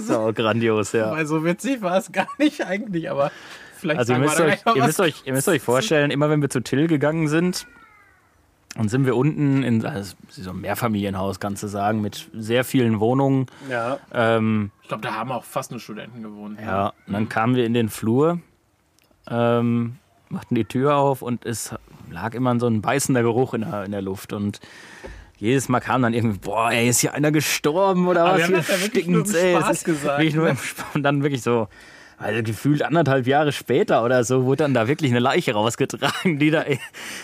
so 0.07 0.32
grandios, 0.34 0.92
ja. 0.92 1.11
Weil 1.11 1.26
so 1.26 1.44
witzig 1.44 1.82
war 1.82 1.96
es 1.98 2.11
gar 2.12 2.28
nicht 2.38 2.64
eigentlich, 2.64 3.11
aber 3.11 3.30
vielleicht 3.76 4.01
Also 4.01 4.12
ihr 4.12 4.16
sagen 4.16 4.36
wir 4.38 4.44
müsst, 4.44 4.61
da 4.64 4.70
euch, 4.72 4.76
ihr, 4.76 4.84
müsst 4.84 5.01
euch, 5.01 5.22
ihr 5.24 5.32
müsst 5.32 5.48
euch 5.48 5.62
vorstellen, 5.62 6.11
immer 6.11 6.30
wenn 6.30 6.42
wir 6.42 6.51
zu 6.51 6.61
Till 6.61 6.86
gegangen 6.86 7.28
sind, 7.28 7.66
dann 8.76 8.88
sind 8.88 9.05
wir 9.05 9.16
unten 9.16 9.62
in 9.64 9.84
also 9.84 10.14
so 10.30 10.51
ein 10.51 10.61
Mehrfamilienhaus, 10.61 11.40
kannst 11.40 11.62
du 11.62 11.66
sagen, 11.66 12.01
mit 12.01 12.28
sehr 12.32 12.64
vielen 12.64 13.01
Wohnungen. 13.01 13.46
Ja. 13.68 13.98
Ähm, 14.12 14.70
Ich 14.82 14.88
glaube, 14.88 15.03
da 15.03 15.14
haben 15.14 15.32
auch 15.32 15.44
fast 15.44 15.72
nur 15.72 15.80
Studenten 15.80 16.22
gewohnt. 16.22 16.61
ne? 16.61 16.66
ja, 16.66 16.92
und 17.07 17.12
dann 17.12 17.28
kamen 17.28 17.57
wir 17.57 17.66
in 17.66 17.74
den 17.74 17.88
Flur, 17.88 18.38
ähm, 19.28 19.96
machten 20.28 20.55
die 20.55 20.64
Tür 20.64 20.96
auf 20.96 21.20
und 21.22 21.44
es 21.44 21.74
lag 22.12 22.34
immer 22.34 22.59
so 22.61 22.66
ein 22.68 22.80
beißender 22.80 23.22
Geruch 23.22 23.55
in 23.55 23.62
der, 23.62 23.84
in 23.84 23.90
der 23.92 24.03
Luft. 24.03 24.32
Und 24.32 24.61
jedes 25.41 25.68
Mal 25.68 25.80
kam 25.80 26.03
dann 26.03 26.12
irgendwie, 26.14 26.38
boah, 26.38 26.70
ey, 26.70 26.88
ist 26.88 27.01
hier 27.01 27.14
einer 27.14 27.32
gestorben 27.32 28.07
oder 28.09 28.24
Aber 28.24 28.32
was? 28.32 28.38
wir 28.38 28.45
haben 28.45 28.51
Hier 28.51 28.59
das 28.59 28.68
ja 28.68 28.82
wirklich 28.82 29.07
nur 29.07 29.24
im 29.26 29.34
ey. 29.34 29.57
Spaß 29.57 29.76
ist 29.76 29.84
gesagt, 29.84 30.18
Wirklich 30.18 30.34
nur 30.34 30.45
ne? 30.45 30.51
im 30.51 30.57
Spaß. 30.59 30.86
Und 30.95 31.03
dann 31.03 31.22
wirklich 31.22 31.43
so, 31.43 31.68
also 32.20 32.42
gefühlt 32.42 32.82
anderthalb 32.82 33.26
Jahre 33.26 33.50
später 33.52 34.04
oder 34.04 34.22
so, 34.24 34.44
wurde 34.44 34.64
dann 34.64 34.74
da 34.74 34.86
wirklich 34.88 35.10
eine 35.10 35.20
Leiche 35.20 35.52
rausgetragen, 35.54 36.38
die 36.38 36.50
da 36.50 36.64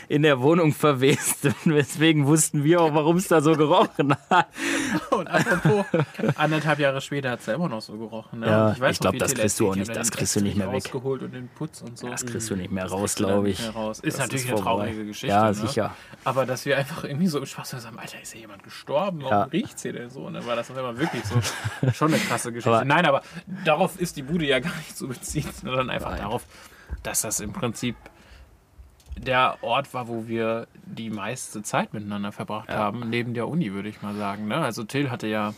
in 0.09 0.22
der 0.22 0.40
Wohnung 0.40 0.72
verwest. 0.72 1.44
Und 1.64 1.74
deswegen 1.74 2.26
wussten 2.26 2.64
wir 2.64 2.80
auch, 2.80 2.94
warum 2.94 3.16
es 3.18 3.28
da 3.28 3.40
so 3.40 3.53
gerochen 3.57 4.16
hat. 4.30 4.49
Und 5.11 5.28
apropos, 5.28 5.84
anderthalb 6.36 6.78
Jahre 6.78 7.01
später 7.01 7.30
hat 7.30 7.40
es 7.40 7.47
ja 7.47 7.55
immer 7.55 7.68
noch 7.68 7.80
so 7.82 7.97
gerochen. 7.97 8.40
Ne? 8.40 8.47
Ja, 8.47 8.70
ich 8.72 8.99
glaub, 8.99 9.05
noch, 9.05 9.12
wie 9.12 9.18
das 9.18 9.34
kriegst 9.34 9.61
du 9.61 9.70
auch 9.70 9.76
nicht- 9.76 9.94
das 9.94 10.11
kriegst 10.11 10.34
du 10.36 10.40
nicht 10.40 10.57
mehr 10.57 10.72
weg. 10.72 10.94
und 10.94 11.32
den 11.34 11.49
Putz 11.49 11.82
und 11.82 11.99
so. 11.99 12.09
Das 12.09 12.24
kriegst 12.24 12.49
du 12.51 12.57
nicht 12.57 12.70
mehr 12.72 12.86
raus, 12.86 13.14
glaube 13.14 13.51
ich. 13.51 13.74
raus. 13.74 14.01
Ist 14.01 14.14
Das 14.18 14.26
natürlich 14.26 14.44
ist 14.47 14.51
eine 14.53 14.62
vorbei. 14.62 14.84
traurige 14.86 15.05
Geschichte. 15.07 15.28
Ja, 15.28 15.49
ne? 15.49 15.55
sicher. 15.55 15.94
Aber 16.24 16.47
dass 16.47 16.64
wir 16.64 16.76
einfach 16.78 17.05
irgendwie 17.05 17.26
so 17.26 17.38
im 17.38 17.47
Spaß 17.47 17.74
haben, 17.84 17.99
Alter, 17.99 18.20
ist 18.22 18.32
hier 18.32 18.40
jemand 18.42 18.62
gestorben? 18.62 19.18
Warum 19.22 19.32
Ja. 19.32 19.42
riecht's 19.44 19.82
hier 19.82 19.92
denn 19.92 20.11
so? 20.11 20.20
Und 20.20 20.34
dann 20.34 20.47
war 20.47 20.57
das 20.57 20.70
einmal 20.70 20.99
wirklich 20.99 21.22
so 21.24 21.36
schon 21.92 22.12
eine 22.14 22.22
krasse 22.22 22.51
Geschichte. 22.53 22.70
Aber- 22.74 22.84
Nein, 22.84 23.05
aber 23.07 23.22
darauf 23.64 24.01
ist 24.01 24.16
die 24.16 24.22
Bude 24.22 24.47
ja 24.47 24.59
gar 24.61 24.74
nicht 24.76 24.86
zu 24.95 25.09
beziehen, 25.09 25.51
sondern 25.62 25.91
einfach 25.91 26.16
darauf, 26.16 26.45
dass 27.03 27.22
das 27.22 27.41
im 27.41 27.53
Prinzip 27.53 27.97
der 29.16 29.57
Ort 29.62 29.95
war, 29.95 30.09
wo 30.09 30.26
wir 30.28 30.66
die 30.84 31.11
meiste 31.11 31.62
Zeit 31.62 31.95
miteinander 31.95 32.32
verbracht 32.32 32.68
haben, 32.68 33.09
neben 33.09 33.32
der 33.32 33.49
Uni, 33.49 33.72
würde 33.72 33.89
ich 33.89 34.03
mal 34.03 34.14
sagen. 34.14 34.47
Ne? 34.47 34.57
Also 34.57 34.84
Till 34.84 35.11
hatte 35.11 35.26
ja 35.26 35.55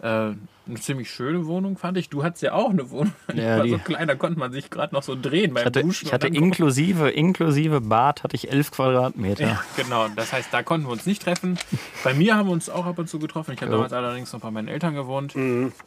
äh, 0.00 0.32
eine 0.70 0.80
ziemlich 0.80 1.10
schöne 1.10 1.46
Wohnung, 1.46 1.76
fand 1.76 1.98
ich. 1.98 2.08
Du 2.08 2.22
hattest 2.22 2.42
ja 2.42 2.52
auch 2.54 2.70
eine 2.70 2.90
Wohnung. 2.90 3.12
Die 3.32 3.38
Ja, 3.40 3.58
war 3.58 3.64
die- 3.64 3.70
so 3.70 3.78
klein, 3.78 4.08
da 4.08 4.14
konnte 4.14 4.38
man 4.38 4.52
sich 4.52 4.70
gerade 4.70 4.94
noch 4.94 5.02
so 5.02 5.14
drehen 5.20 5.52
beim 5.54 5.62
Ich 5.62 5.66
hatte, 5.66 5.82
Duschen. 5.82 6.06
ich 6.06 6.12
hatte 6.12 6.28
inklusive, 6.28 7.10
inklusive 7.10 7.80
Bad 7.80 8.22
hatte 8.22 8.36
ich 8.36 8.50
11 8.50 8.70
Quadratmeter. 8.70 9.44
Ja, 9.46 9.64
genau. 9.76 10.06
Das 10.16 10.32
heißt, 10.32 10.48
da 10.52 10.62
konnten 10.62 10.86
wir 10.86 10.92
uns 10.92 11.06
nicht 11.06 11.22
treffen. 11.22 11.58
Bei 12.04 12.14
mir 12.14 12.36
haben 12.36 12.46
wir 12.46 12.52
uns 12.52 12.70
auch 12.70 12.86
ab 12.86 12.98
und 12.98 13.08
zu 13.08 13.18
getroffen. 13.18 13.52
Ich 13.52 13.60
habe 13.60 13.70
Ja. 13.70 13.76
damals 13.76 13.92
allerdings 13.92 14.32
noch 14.32 14.40
bei 14.40 14.50
meinen 14.50 14.68
Eltern 14.68 14.94
gewohnt. 14.94 15.34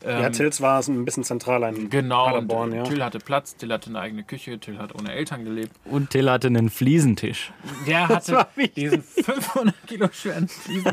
ja, 0.05 0.29
Tils 0.29 0.61
war 0.61 0.79
es 0.79 0.87
ein 0.87 1.05
bisschen 1.05 1.23
zentraler 1.23 1.69
in 1.69 1.89
Genau, 1.89 2.25
Paderborn, 2.25 2.71
und 2.71 2.75
ja. 2.77 2.83
Till 2.83 3.03
hatte 3.03 3.19
Platz, 3.19 3.55
Till 3.55 3.71
hatte 3.71 3.89
eine 3.89 3.99
eigene 3.99 4.23
Küche, 4.23 4.59
Till 4.59 4.77
hat 4.77 4.93
ohne 4.95 5.11
Eltern 5.13 5.43
gelebt. 5.43 5.71
Und 5.85 6.09
Till 6.11 6.29
hatte 6.29 6.47
einen 6.47 6.69
Fliesentisch. 6.69 7.51
Der 7.87 8.07
hatte 8.09 8.33
war 8.33 8.47
diesen 8.75 9.03
500 9.03 9.75
Kilo 9.87 10.07
schweren 10.11 10.47
Tisch, 10.47 10.83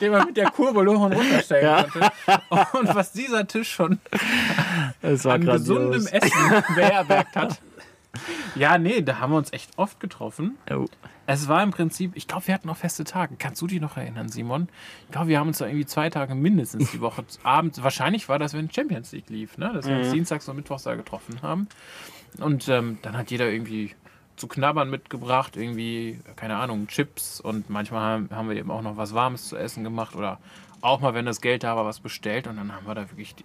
den 0.00 0.12
man 0.12 0.26
mit 0.26 0.36
der 0.36 0.50
Kurbel 0.50 0.86
hoch 0.88 1.00
und 1.04 1.12
runter 1.12 1.40
stellen 1.42 1.64
Ja. 1.64 1.82
konnte. 1.84 2.10
Und 2.78 2.94
was 2.94 3.12
dieser 3.12 3.35
Tisch 3.44 3.70
schon 3.70 3.98
war 5.02 5.34
an 5.34 5.44
gesundem 5.44 6.04
grandios. 6.04 6.06
Essen 6.06 6.74
beherbergt 6.74 7.36
hat. 7.36 7.60
Ja, 8.54 8.78
nee, 8.78 9.02
da 9.02 9.18
haben 9.18 9.32
wir 9.32 9.36
uns 9.36 9.52
echt 9.52 9.76
oft 9.76 10.00
getroffen. 10.00 10.56
Oh. 10.70 10.86
Es 11.26 11.48
war 11.48 11.62
im 11.62 11.70
Prinzip, 11.70 12.12
ich 12.14 12.28
glaube, 12.28 12.46
wir 12.46 12.54
hatten 12.54 12.70
auch 12.70 12.76
feste 12.76 13.04
Tage. 13.04 13.34
Kannst 13.38 13.60
du 13.60 13.66
dich 13.66 13.80
noch 13.80 13.96
erinnern, 13.96 14.28
Simon? 14.28 14.68
Ich 15.06 15.12
glaube, 15.12 15.28
wir 15.28 15.38
haben 15.38 15.48
uns 15.48 15.58
da 15.58 15.66
irgendwie 15.66 15.86
zwei 15.86 16.08
Tage 16.08 16.34
mindestens 16.34 16.92
die 16.92 17.00
Woche 17.00 17.24
abends. 17.42 17.82
Wahrscheinlich 17.82 18.28
war 18.28 18.38
das, 18.38 18.54
wenn 18.54 18.70
Champions 18.70 19.12
League 19.12 19.28
lief, 19.28 19.58
ne? 19.58 19.72
dass 19.74 19.86
wir 19.86 19.98
uns 19.98 20.12
dienstags 20.12 20.48
und 20.48 20.56
mittwochs 20.56 20.84
da 20.84 20.94
getroffen 20.94 21.42
haben. 21.42 21.68
Und 22.38 22.68
ähm, 22.68 22.98
dann 23.02 23.16
hat 23.16 23.30
jeder 23.30 23.50
irgendwie 23.50 23.94
zu 24.36 24.48
knabbern 24.48 24.90
mitgebracht, 24.90 25.56
irgendwie, 25.56 26.20
keine 26.36 26.56
Ahnung, 26.56 26.86
Chips 26.88 27.40
und 27.40 27.70
manchmal 27.70 28.02
haben, 28.02 28.28
haben 28.30 28.48
wir 28.48 28.56
eben 28.56 28.70
auch 28.70 28.82
noch 28.82 28.96
was 28.96 29.14
Warmes 29.14 29.48
zu 29.48 29.56
essen 29.56 29.82
gemacht 29.82 30.14
oder 30.14 30.38
auch 30.86 31.00
mal, 31.00 31.14
wenn 31.14 31.26
das 31.26 31.40
Geld 31.40 31.62
da 31.64 31.76
war, 31.76 31.84
was 31.84 32.00
bestellt 32.00 32.46
und 32.46 32.56
dann 32.56 32.72
haben 32.74 32.86
wir 32.86 32.94
da 32.94 33.10
wirklich, 33.10 33.34
die, 33.34 33.44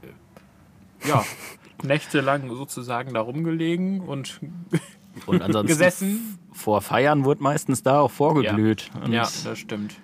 ja, 1.07 1.23
nächtelang 1.83 2.49
sozusagen 2.49 3.13
da 3.13 3.21
rumgelegen 3.21 4.01
und 4.01 4.39
Und 5.25 5.41
ansonsten 5.41 5.67
gesessen. 5.67 6.39
vor 6.53 6.81
Feiern 6.81 7.25
wurde 7.25 7.43
meistens 7.43 7.83
da 7.83 7.99
auch 7.99 8.11
vorgeglüht. 8.11 8.89
Und 9.03 9.11
Ja, 9.11 9.23
das 9.43 9.59
stimmt. 9.59 9.95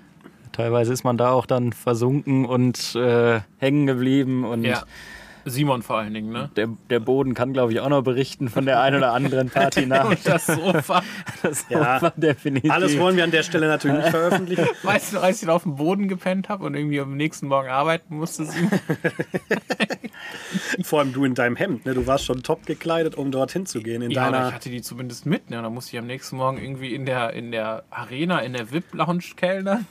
teilweise 0.52 0.92
ist 0.92 1.06
man 1.06 1.18
da 1.18 1.32
auch 1.32 1.46
dann 1.46 1.72
versunken 1.72 2.44
und 2.46 2.94
äh, 2.96 3.40
hängen 3.58 3.88
geblieben. 3.88 4.44
Und 4.44 4.66
Ja. 4.66 4.84
Simon 5.50 5.82
vor 5.82 5.98
allen 5.98 6.14
Dingen, 6.14 6.32
ne? 6.32 6.50
der, 6.56 6.70
der 6.90 7.00
Boden 7.00 7.34
kann, 7.34 7.54
glaube 7.54 7.72
ich, 7.74 7.80
auch 7.80 7.90
noch 7.90 8.02
berichten 8.02 8.50
von 8.50 8.66
der 8.66 8.82
einen 8.82 8.98
oder 8.98 9.14
anderen 9.14 9.50
Party 9.50 9.86
nach. 9.88 10.06
Und 10.10 10.26
das 10.26 10.46
Sofa. 10.48 11.04
Das 11.42 11.66
Ja. 11.70 12.12
definitiv. 12.16 12.72
Alles 12.72 12.98
wollen 12.98 13.16
wir 13.16 13.24
an 13.24 13.32
der 13.32 13.44
Stelle 13.44 13.68
natürlich 13.68 13.98
nicht 13.98 14.10
veröffentlichen. 14.10 14.66
Weißt 14.84 15.14
du, 15.14 15.20
als 15.20 15.42
ich 15.42 15.48
da 15.48 15.54
auf 15.54 15.64
dem 15.64 15.76
Boden 15.76 16.08
gepennt 16.08 16.50
habe 16.50 16.66
und 16.66 16.76
irgendwie 16.76 17.00
am 17.00 17.16
nächsten 17.16 17.48
Morgen 17.48 17.70
arbeiten 17.70 18.16
musste, 18.18 18.46
Simon? 18.46 18.72
Vor 20.84 21.00
allem 21.00 21.14
du 21.14 21.26
in 21.26 21.36
deinem 21.36 21.56
Hemd. 21.56 21.86
Ne? 21.86 21.94
Du 21.94 22.08
warst 22.08 22.26
schon 22.26 22.44
top 22.44 22.66
gekleidet, 22.66 23.16
um 23.16 23.32
dorthin 23.32 23.66
zu 23.66 23.82
gehen. 23.82 24.02
In 24.02 24.12
Ja, 24.12 24.24
aber 24.24 24.32
deiner 24.32 24.48
ich 24.50 24.54
hatte 24.56 24.70
die 24.70 24.82
zumindest 24.82 25.26
mit, 25.26 25.50
ne? 25.50 25.58
Und 25.58 25.64
dann 25.64 25.74
musste 25.74 25.96
ich 25.96 26.00
am 26.00 26.08
nächsten 26.08 26.38
Morgen 26.38 26.58
irgendwie 26.58 26.94
in 26.94 27.06
der, 27.06 27.34
in 27.34 27.52
der 27.52 27.84
Arena, 27.90 28.40
in 28.40 28.54
der 28.54 28.72
VIP-Lounge 28.72 29.24
kellnern. 29.36 29.86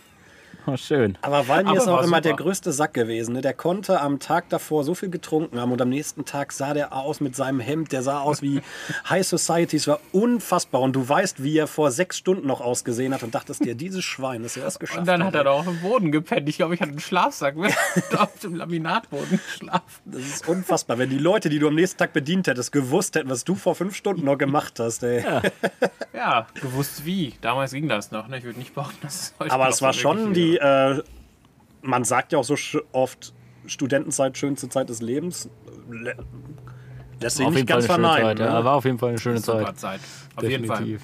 Oh, 0.67 0.77
schön. 0.77 1.17
Aber 1.23 1.49
Walmi 1.49 1.77
ist 1.77 1.89
auch 1.89 1.99
immer 1.99 2.07
super. 2.07 2.21
der 2.21 2.35
größte 2.35 2.73
Sack 2.73 2.95
gewesen. 2.95 3.35
Ne? 3.35 3.41
Der 3.41 3.55
konnte 3.55 4.01
am 4.01 4.19
Tag 4.19 4.49
davor 4.49 4.85
so 4.85 4.95
viel 4.95 5.11
getrunken 5.11 5.61
haben 5.61 5.73
und 5.73 5.81
am 5.81 5.89
nächsten 5.89 6.25
Tag 6.25 6.53
sah 6.53 6.75
der 6.75 6.93
aus 6.95 7.21
mit 7.21 7.37
seinem 7.37 7.61
Hemd. 7.61 7.93
Der 7.93 8.03
sah 8.03 8.21
aus 8.21 8.43
wie 8.43 8.61
High 9.09 9.27
Society. 9.27 9.77
Es 9.77 9.87
war 9.87 10.01
unfassbar. 10.13 10.81
Und 10.81 10.95
du 10.95 11.09
weißt, 11.09 11.43
wie 11.43 11.57
er 11.57 11.67
vor 11.67 11.91
sechs 11.91 12.19
Stunden 12.19 12.47
noch 12.47 12.61
ausgesehen 12.61 13.15
hat 13.15 13.23
und 13.23 13.35
dachtest 13.35 13.65
dir, 13.65 13.75
dieses 13.75 14.05
Schwein, 14.05 14.43
dass 14.43 14.57
er 14.57 14.65
das 14.65 14.79
geschafft 14.79 15.01
Und 15.01 15.09
dann 15.09 15.25
hat 15.25 15.35
er 15.35 15.45
da 15.45 15.51
auf 15.53 15.65
dem 15.65 15.81
Boden 15.81 16.13
gepennt. 16.13 16.49
Ich 16.49 16.57
glaube, 16.57 16.75
ich 16.75 16.81
hatte 16.81 16.91
einen 16.91 17.01
Schlafsack 17.01 17.57
mit 17.57 17.75
auf 18.17 18.39
dem 18.41 18.55
Laminatboden 18.55 19.41
geschlafen. 19.45 20.03
Das 20.05 20.23
ist 20.23 20.49
unfassbar. 20.49 20.99
Wenn 20.99 21.11
die 21.11 21.19
Leute, 21.19 21.49
die 21.49 21.59
du 21.59 21.69
am 21.69 21.75
nächsten 21.75 21.99
Tag 21.99 22.13
bedient 22.13 22.47
hättest, 22.47 22.73
gewusst 22.73 23.15
hätten, 23.15 23.31
was 23.31 23.45
du 23.45 23.55
vor 23.55 23.75
fünf 23.75 23.95
Stunden 23.95 24.25
noch 24.25 24.39
gemacht 24.39 24.81
hast. 24.81 25.03
Ey. 25.03 25.25
Ja, 26.13 26.47
gewusst 26.55 27.05
wie. 27.05 27.35
Damals 27.41 27.73
ging 27.73 27.89
das 27.89 28.11
noch, 28.11 28.29
ne? 28.29 28.39
Ich 28.39 28.45
würde 28.45 28.59
nicht 28.59 28.75
behaupten, 28.75 28.99
dass 29.03 29.15
es 29.15 29.35
heute 29.39 29.53
Aber 29.53 29.69
es 29.69 29.83
war 29.83 29.93
schon 29.93 30.33
die, 30.33 30.56
äh, 30.57 31.03
man 31.83 32.05
sagt 32.05 32.33
ja 32.33 32.39
auch 32.39 32.45
so 32.45 32.57
oft, 32.93 33.33
Studentenzeit, 33.67 34.37
schönste 34.39 34.69
Zeit 34.69 34.89
des 34.89 35.01
Lebens. 35.01 35.49
Lä- 35.91 36.15
Lässt 37.21 37.39
sich 37.39 37.49
nicht 37.49 37.67
ganz 37.67 37.87
verneinen. 37.87 38.27
Zeit. 38.27 38.39
Ja, 38.41 38.59
ne? 38.59 38.65
war 38.65 38.75
auf 38.75 38.85
jeden 38.85 38.99
Fall 38.99 39.11
eine 39.11 39.19
schöne 39.19 39.39
Super 39.39 39.75
Zeit. 39.75 39.79
Zeit. 39.79 40.01
Auf 40.37 40.45
jeden 40.45 40.67
Fall. 40.67 40.99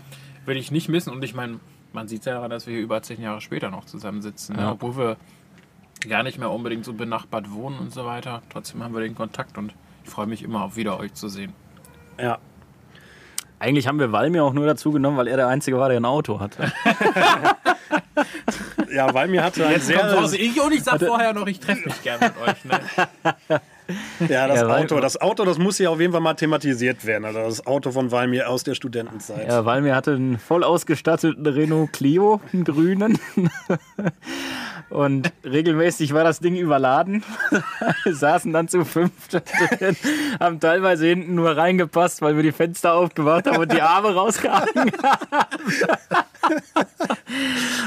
Würde 0.45 0.61
ich 0.61 0.71
nicht 0.71 0.89
missen. 0.89 1.11
Und 1.11 1.25
ich 1.25 1.35
meine, 1.35 1.59
man 1.93 2.09
sieht 2.09 2.25
ja 2.27 2.35
daran, 2.35 2.51
dass 2.51 2.67
wir 2.67 2.75
hier 2.75 2.83
über 2.83 3.03
zehn 3.03 3.21
Jahre 3.21 3.41
später 3.41 3.71
noch 3.71 3.87
zusammensitzen. 3.87 4.57
Ne? 4.57 4.63
Ja. 4.63 4.73
Obwohl 4.73 4.97
wir 4.97 5.17
gar 6.09 6.23
nicht 6.23 6.39
mehr 6.39 6.51
unbedingt 6.51 6.85
so 6.85 6.93
benachbart 6.93 7.51
wohnen 7.53 7.79
und 7.79 7.93
so 7.93 8.05
weiter. 8.05 8.43
Trotzdem 8.51 8.83
haben 8.83 8.93
wir 8.95 9.01
den 9.01 9.15
Kontakt 9.15 9.57
und 9.57 9.73
ich 10.05 10.11
freue 10.11 10.27
mich 10.27 10.43
immer 10.43 10.65
auf 10.65 10.77
wieder 10.77 10.99
euch 10.99 11.15
zu 11.15 11.29
sehen. 11.29 11.53
Ja. 12.21 12.39
Eigentlich 13.59 13.87
haben 13.87 14.01
wir 14.01 14.11
Walmir 14.11 14.45
auch 14.45 14.53
nur 14.53 14.67
dazu 14.67 14.91
genommen, 14.91 15.17
weil 15.17 15.29
er 15.29 15.37
der 15.37 15.47
Einzige 15.49 15.79
war, 15.79 15.89
der 15.89 15.99
ein 16.01 16.05
Auto 16.05 16.41
hatte. 16.41 16.73
ja, 18.93 19.13
weil 19.15 19.29
mir 19.29 19.43
hatte 19.43 19.67
ein 19.67 19.73
Jetzt 19.73 19.93
kommt 19.93 20.13
raus, 20.13 20.31
sehr, 20.31 20.41
ich 20.41 20.61
und 20.61 20.73
ich 20.73 20.83
sag 20.83 21.01
vorher 21.01 21.33
noch, 21.33 21.47
ich 21.47 21.61
treffe 21.61 21.87
mich 21.87 22.03
gerne 22.03 22.27
mit 22.27 22.49
euch. 22.49 22.65
Ne? 22.65 23.61
ja, 24.29 24.47
das 24.49 24.61
Ja, 24.61 24.69
Auto, 24.69 25.01
das 25.01 25.21
Auto, 25.21 25.45
das 25.45 25.59
muss 25.59 25.79
ja 25.79 25.91
auf 25.91 26.01
jeden 26.01 26.13
Fall 26.13 26.21
mal 26.21 26.35
thematisiert 26.35 27.05
werden. 27.05 27.25
Also 27.25 27.41
das 27.41 27.67
Auto 27.67 27.91
von 27.91 28.11
Walmir 28.11 28.49
aus 28.49 28.65
der 28.65 28.75
Studentenzeit. 28.75 29.49
Ja, 29.49 29.65
Walmir 29.65 29.95
hatte 29.95 30.13
einen 30.13 30.39
voll 30.39 30.65
ausgestatteten 30.65 31.47
Renault 31.47 31.93
Clio, 31.93 32.41
einen 32.53 32.65
grünen. 32.65 33.19
Und 34.93 35.33
regelmäßig 35.43 36.13
war 36.13 36.23
das 36.23 36.41
Ding 36.41 36.55
überladen. 36.57 37.25
Wir 38.05 38.15
saßen 38.15 38.53
dann 38.53 38.69
zu 38.69 38.85
fünft 38.85 39.33
drin, 39.33 39.97
haben 40.39 40.61
teilweise 40.61 41.07
hinten 41.07 41.35
nur 41.35 41.57
reingepasst, 41.57 42.21
weil 42.21 42.37
wir 42.37 42.43
die 42.43 42.53
Fenster 42.53 42.95
aufgemacht 42.95 43.47
haben 43.47 43.57
und 43.59 43.73
die 43.73 43.81
Arme 43.81 44.15
rausgehangen 44.15 44.93
haben. 45.03 46.27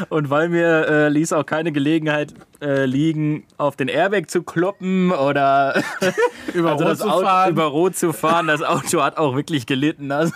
Und 0.10 0.30
weil 0.30 0.50
mir 0.50 0.88
äh, 0.88 1.10
ließ 1.10 1.34
auch 1.34 1.46
keine 1.46 1.72
Gelegenheit 1.72 2.34
äh, 2.62 2.86
liegen, 2.86 3.46
auf 3.58 3.76
den 3.76 3.88
Airbag 3.88 4.24
zu 4.30 4.42
kloppen 4.44 5.12
oder 5.12 5.82
Über 6.54 6.72
also 6.72 6.86
Rot 6.86 6.98
zu 6.98 7.10
Auto 7.10 7.26
fahren. 7.26 7.52
über 7.52 7.64
Rot 7.66 7.96
zu 7.98 8.14
fahren. 8.14 8.48
Das 8.48 8.62
Auto 8.64 9.04
hat 9.04 9.18
auch 9.18 9.36
wirklich 9.36 9.66
gelitten. 9.68 10.12
Also 10.12 10.34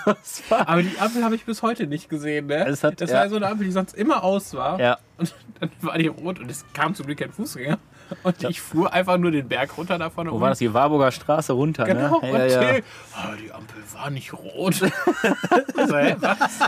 Aber 0.50 0.84
die 0.84 0.98
Ampel 1.00 1.24
habe 1.24 1.36
ich 1.36 1.46
bis 1.46 1.62
heute 1.62 1.88
nicht 1.88 2.10
gesehen. 2.10 2.48
Ne? 2.48 2.68
Es 2.68 2.84
hat- 2.84 3.02
das 3.02 3.10
ja. 3.12 3.20
war 3.22 3.30
so 3.30 3.38
eine 3.38 3.48
Ampel, 3.48 3.66
die 3.66 3.72
sonst 3.72 3.96
immer 3.96 4.24
aus 4.24 4.54
war. 4.54 4.80
Ja. 4.80 4.98
Und 5.20 5.36
dann 5.60 5.70
war 5.82 5.98
die 5.98 6.08
rot 6.08 6.40
und 6.40 6.50
es 6.50 6.66
kam 6.74 6.96
zum 6.96 7.06
Glück 7.06 7.20
kein 7.20 7.32
Fußgänger. 7.32 7.78
Und 8.24 8.44
ich 8.44 8.62
fuhr 8.62 8.92
einfach 8.94 9.18
nur 9.18 9.32
den 9.32 9.48
Berg 9.48 9.78
runter 9.78 9.98
davon. 9.98 10.30
Wo 10.32 10.40
war 10.42 10.50
das? 10.50 10.60
Die 10.60 10.74
Warburger 10.74 11.12
Straße 11.12 11.54
runter, 11.54 11.86
Genau, 11.86 12.20
ne? 12.22 12.32
und 12.32 12.38
Ja, 12.38 12.46
ja. 12.46 12.80
"Ah, 13.16 13.30
die 13.42 13.52
Ampel 13.52 13.78
war 13.94 14.10
nicht 14.10 14.34
rot. 14.34 14.82
also, 15.78 15.94
was? 15.94 16.60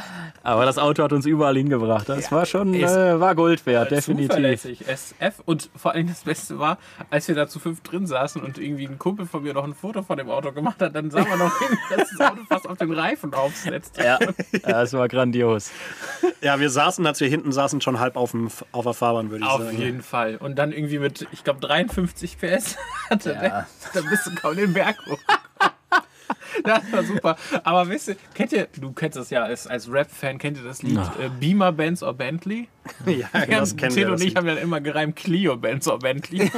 Aber 0.43 0.65
das 0.65 0.77
Auto 0.77 1.03
hat 1.03 1.13
uns 1.13 1.25
überall 1.25 1.55
hingebracht. 1.55 2.09
Das 2.09 2.31
war 2.31 2.45
schon, 2.45 2.73
äh, 2.73 3.19
war 3.19 3.35
Gold 3.35 3.65
wert, 3.65 3.91
definitiv. 3.91 4.27
Zuverlässig. 4.29 4.87
SF. 4.87 5.41
Und 5.45 5.69
vor 5.75 5.91
allem 5.93 6.07
das 6.07 6.21
Beste 6.21 6.57
war, 6.59 6.77
als 7.09 7.27
wir 7.27 7.35
da 7.35 7.47
zu 7.47 7.59
fünf 7.59 7.81
drin 7.81 8.07
saßen 8.07 8.41
und 8.41 8.57
irgendwie 8.57 8.87
ein 8.87 8.97
Kumpel 8.97 9.25
von 9.25 9.43
mir 9.43 9.53
noch 9.53 9.63
ein 9.63 9.73
Foto 9.75 10.01
von 10.03 10.17
dem 10.17 10.29
Auto 10.29 10.51
gemacht 10.51 10.81
hat, 10.81 10.95
dann 10.95 11.11
sah 11.11 11.23
man 11.23 11.37
noch 11.39 11.59
hin, 11.59 11.77
dass 11.97 12.09
das 12.17 12.31
Auto 12.31 12.41
fast 12.49 12.67
auf 12.67 12.77
den 12.77 12.91
Reifen 12.91 13.33
aufsetzt. 13.33 13.97
Ja, 13.97 14.17
das 14.63 14.93
war 14.93 15.07
grandios. 15.07 15.71
Ja, 16.41 16.59
wir 16.59 16.69
saßen, 16.69 17.05
als 17.05 17.19
wir 17.19 17.27
hinten 17.29 17.51
saßen, 17.51 17.81
schon 17.81 17.99
halb 17.99 18.15
auf, 18.15 18.31
dem, 18.31 18.49
auf 18.71 18.83
der 18.83 18.93
Fahrbahn, 18.93 19.29
würde 19.29 19.43
ich 19.45 19.49
Auf 19.51 19.61
sagen. 19.61 19.77
jeden 19.77 20.01
Fall. 20.01 20.37
Und 20.37 20.57
dann 20.57 20.71
irgendwie 20.71 20.97
mit, 20.99 21.27
ich 21.31 21.43
glaube, 21.43 21.59
53 21.61 22.37
PS 22.37 22.77
hatte 23.09 23.29
der. 23.33 23.67
Dann 23.93 24.05
bist 24.09 24.27
du 24.27 24.35
kaum 24.35 24.55
den 24.55 24.73
Berg 24.73 24.97
hoch. 25.07 25.19
Das 26.63 26.81
war 26.91 27.03
super. 27.03 27.37
Aber 27.63 27.89
weißt 27.89 28.09
du, 28.09 28.15
kennt 28.33 28.51
ihr, 28.51 28.67
du 28.79 28.91
kennst 28.91 29.17
das 29.17 29.29
ja 29.29 29.43
als, 29.43 29.67
als 29.67 29.89
Rap-Fan, 29.91 30.37
kennt 30.37 30.57
ihr 30.57 30.63
das 30.63 30.81
Lied 30.83 30.99
äh, 31.19 31.29
Beamer, 31.39 31.71
Benz 31.71 32.03
or 32.03 32.13
Bentley? 32.13 32.67
Ja, 33.05 33.27
Wir 33.33 33.59
das 33.59 33.71
haben, 33.71 33.77
kennen 33.77 33.93
Till 33.93 34.03
wir. 34.03 34.11
und 34.11 34.19
Das 34.19 34.21
ich 34.21 34.35
haben 34.35 34.45
dann 34.47 34.57
immer 34.57 34.79
gereimt 34.81 35.15
Clio, 35.15 35.55
Benz 35.57 35.87
or 35.87 35.99
Bentley. 35.99 36.51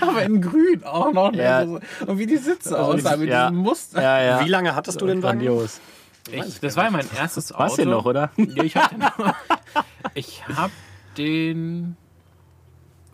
Aber 0.00 0.22
in 0.22 0.40
grün 0.40 0.82
auch 0.84 1.12
noch. 1.12 1.32
Ne? 1.32 1.42
Ja. 1.42 1.66
So- 1.66 1.80
Und 2.06 2.18
wie 2.18 2.26
die 2.26 2.36
Sitze 2.36 2.78
aussahen 2.80 3.20
mit 3.20 3.28
ja. 3.30 3.48
diesem 3.50 3.62
Muster. 3.62 4.02
Ja, 4.02 4.22
ja. 4.22 4.44
Wie 4.44 4.48
lange 4.48 4.74
hattest 4.74 5.00
du 5.00 5.06
den 5.06 5.22
Wagen? 5.22 5.40
Grandios. 5.40 5.80
Ich, 6.30 6.60
das 6.60 6.76
war 6.76 6.84
ja 6.84 6.90
mein 6.90 7.06
erstes 7.16 7.52
Auto. 7.52 7.60
Warst 7.64 7.78
du 7.78 7.84
noch, 7.86 8.04
oder? 8.04 8.30
Ja, 8.36 8.62
ich 8.64 8.76
habe 8.76 8.94
den, 8.94 9.32
ich 10.14 10.42
hab 10.48 10.70
den 11.16 11.96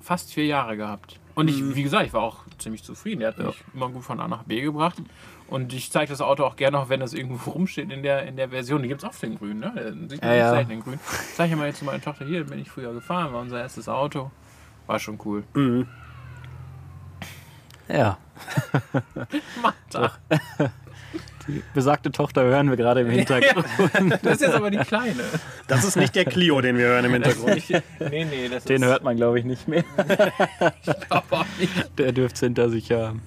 fast 0.05 0.33
vier 0.33 0.47
Jahre 0.47 0.77
gehabt. 0.77 1.19
Und 1.35 1.49
ich, 1.49 1.75
wie 1.75 1.83
gesagt, 1.83 2.07
ich 2.07 2.13
war 2.13 2.23
auch 2.23 2.45
ziemlich 2.59 2.85
zufrieden. 2.85 3.21
Der 3.21 3.31
hat 3.31 3.39
mich 3.39 3.65
immer 3.75 3.89
gut 3.89 4.05
von 4.05 4.21
A 4.21 4.29
nach 4.29 4.45
B 4.45 4.61
gebracht. 4.61 5.03
Und 5.49 5.73
ich 5.73 5.91
zeige 5.91 6.11
das 6.11 6.21
Auto 6.21 6.45
auch 6.45 6.57
gerne, 6.57 6.79
auch 6.79 6.89
wenn 6.89 7.01
das 7.01 7.13
irgendwo 7.13 7.51
rumsteht 7.53 7.91
in 7.91 8.03
der, 8.03 8.25
in 8.27 8.37
der 8.37 8.51
Version. 8.51 8.83
Die 8.83 8.89
gibt 8.89 9.03
es 9.03 9.09
oft 9.09 9.23
in 9.23 9.37
grün, 9.37 9.59
ne? 9.59 9.73
Den 9.75 10.09
Sieht 10.09 10.23
man 10.23 10.31
Ja, 10.31 10.55
ja. 10.55 10.61
in 10.61 10.81
grün. 10.81 11.01
Zeige 11.35 11.55
ich 11.55 11.59
mal 11.59 11.67
jetzt 11.67 11.79
zu 11.81 11.85
meiner 11.85 12.01
Tochter, 12.01 12.25
hier 12.25 12.45
bin 12.45 12.61
ich 12.61 12.71
früher 12.71 12.93
gefahren, 12.93 13.33
war 13.33 13.41
unser 13.41 13.61
erstes 13.61 13.89
Auto. 13.89 14.31
War 14.87 14.99
schon 14.99 15.19
cool. 15.25 15.45
Ja, 17.89 18.17
Martha. 19.63 20.13
Die 21.47 21.63
besagte 21.75 22.11
Tochter 22.11 22.43
hören 22.43 22.71
wir 22.71 22.77
gerade 22.77 23.03
im 23.03 23.11
Hintergrund. 23.11 23.67
Das 24.23 24.35
ist 24.35 24.41
jetzt 24.43 24.55
aber 24.55 24.71
die 24.71 24.79
kleine. 24.79 25.23
Das 25.67 25.85
ist 25.85 25.97
nicht 25.97 26.15
der 26.15 26.25
Clio, 26.25 26.61
den 26.61 26.79
wir 26.79 26.87
hören 26.87 27.05
im 27.05 27.13
Hintergrund. 27.13 27.63
Nee, 28.11 28.25
nee, 28.25 28.49
das 28.51 28.65
Den 28.65 28.83
ist 28.83 28.89
hört 28.89 29.03
man, 29.03 29.17
glaube 29.17 29.39
ich, 29.39 29.45
nicht 29.45 29.69
mehr. 29.69 29.85
aber 31.09 31.41
auch 31.41 31.47
nicht. 31.59 31.99
Der 31.99 32.13
dürfte 32.13 32.35
es 32.35 32.41
hinter 32.41 32.71
sich 32.71 32.91
haben. 32.93 33.23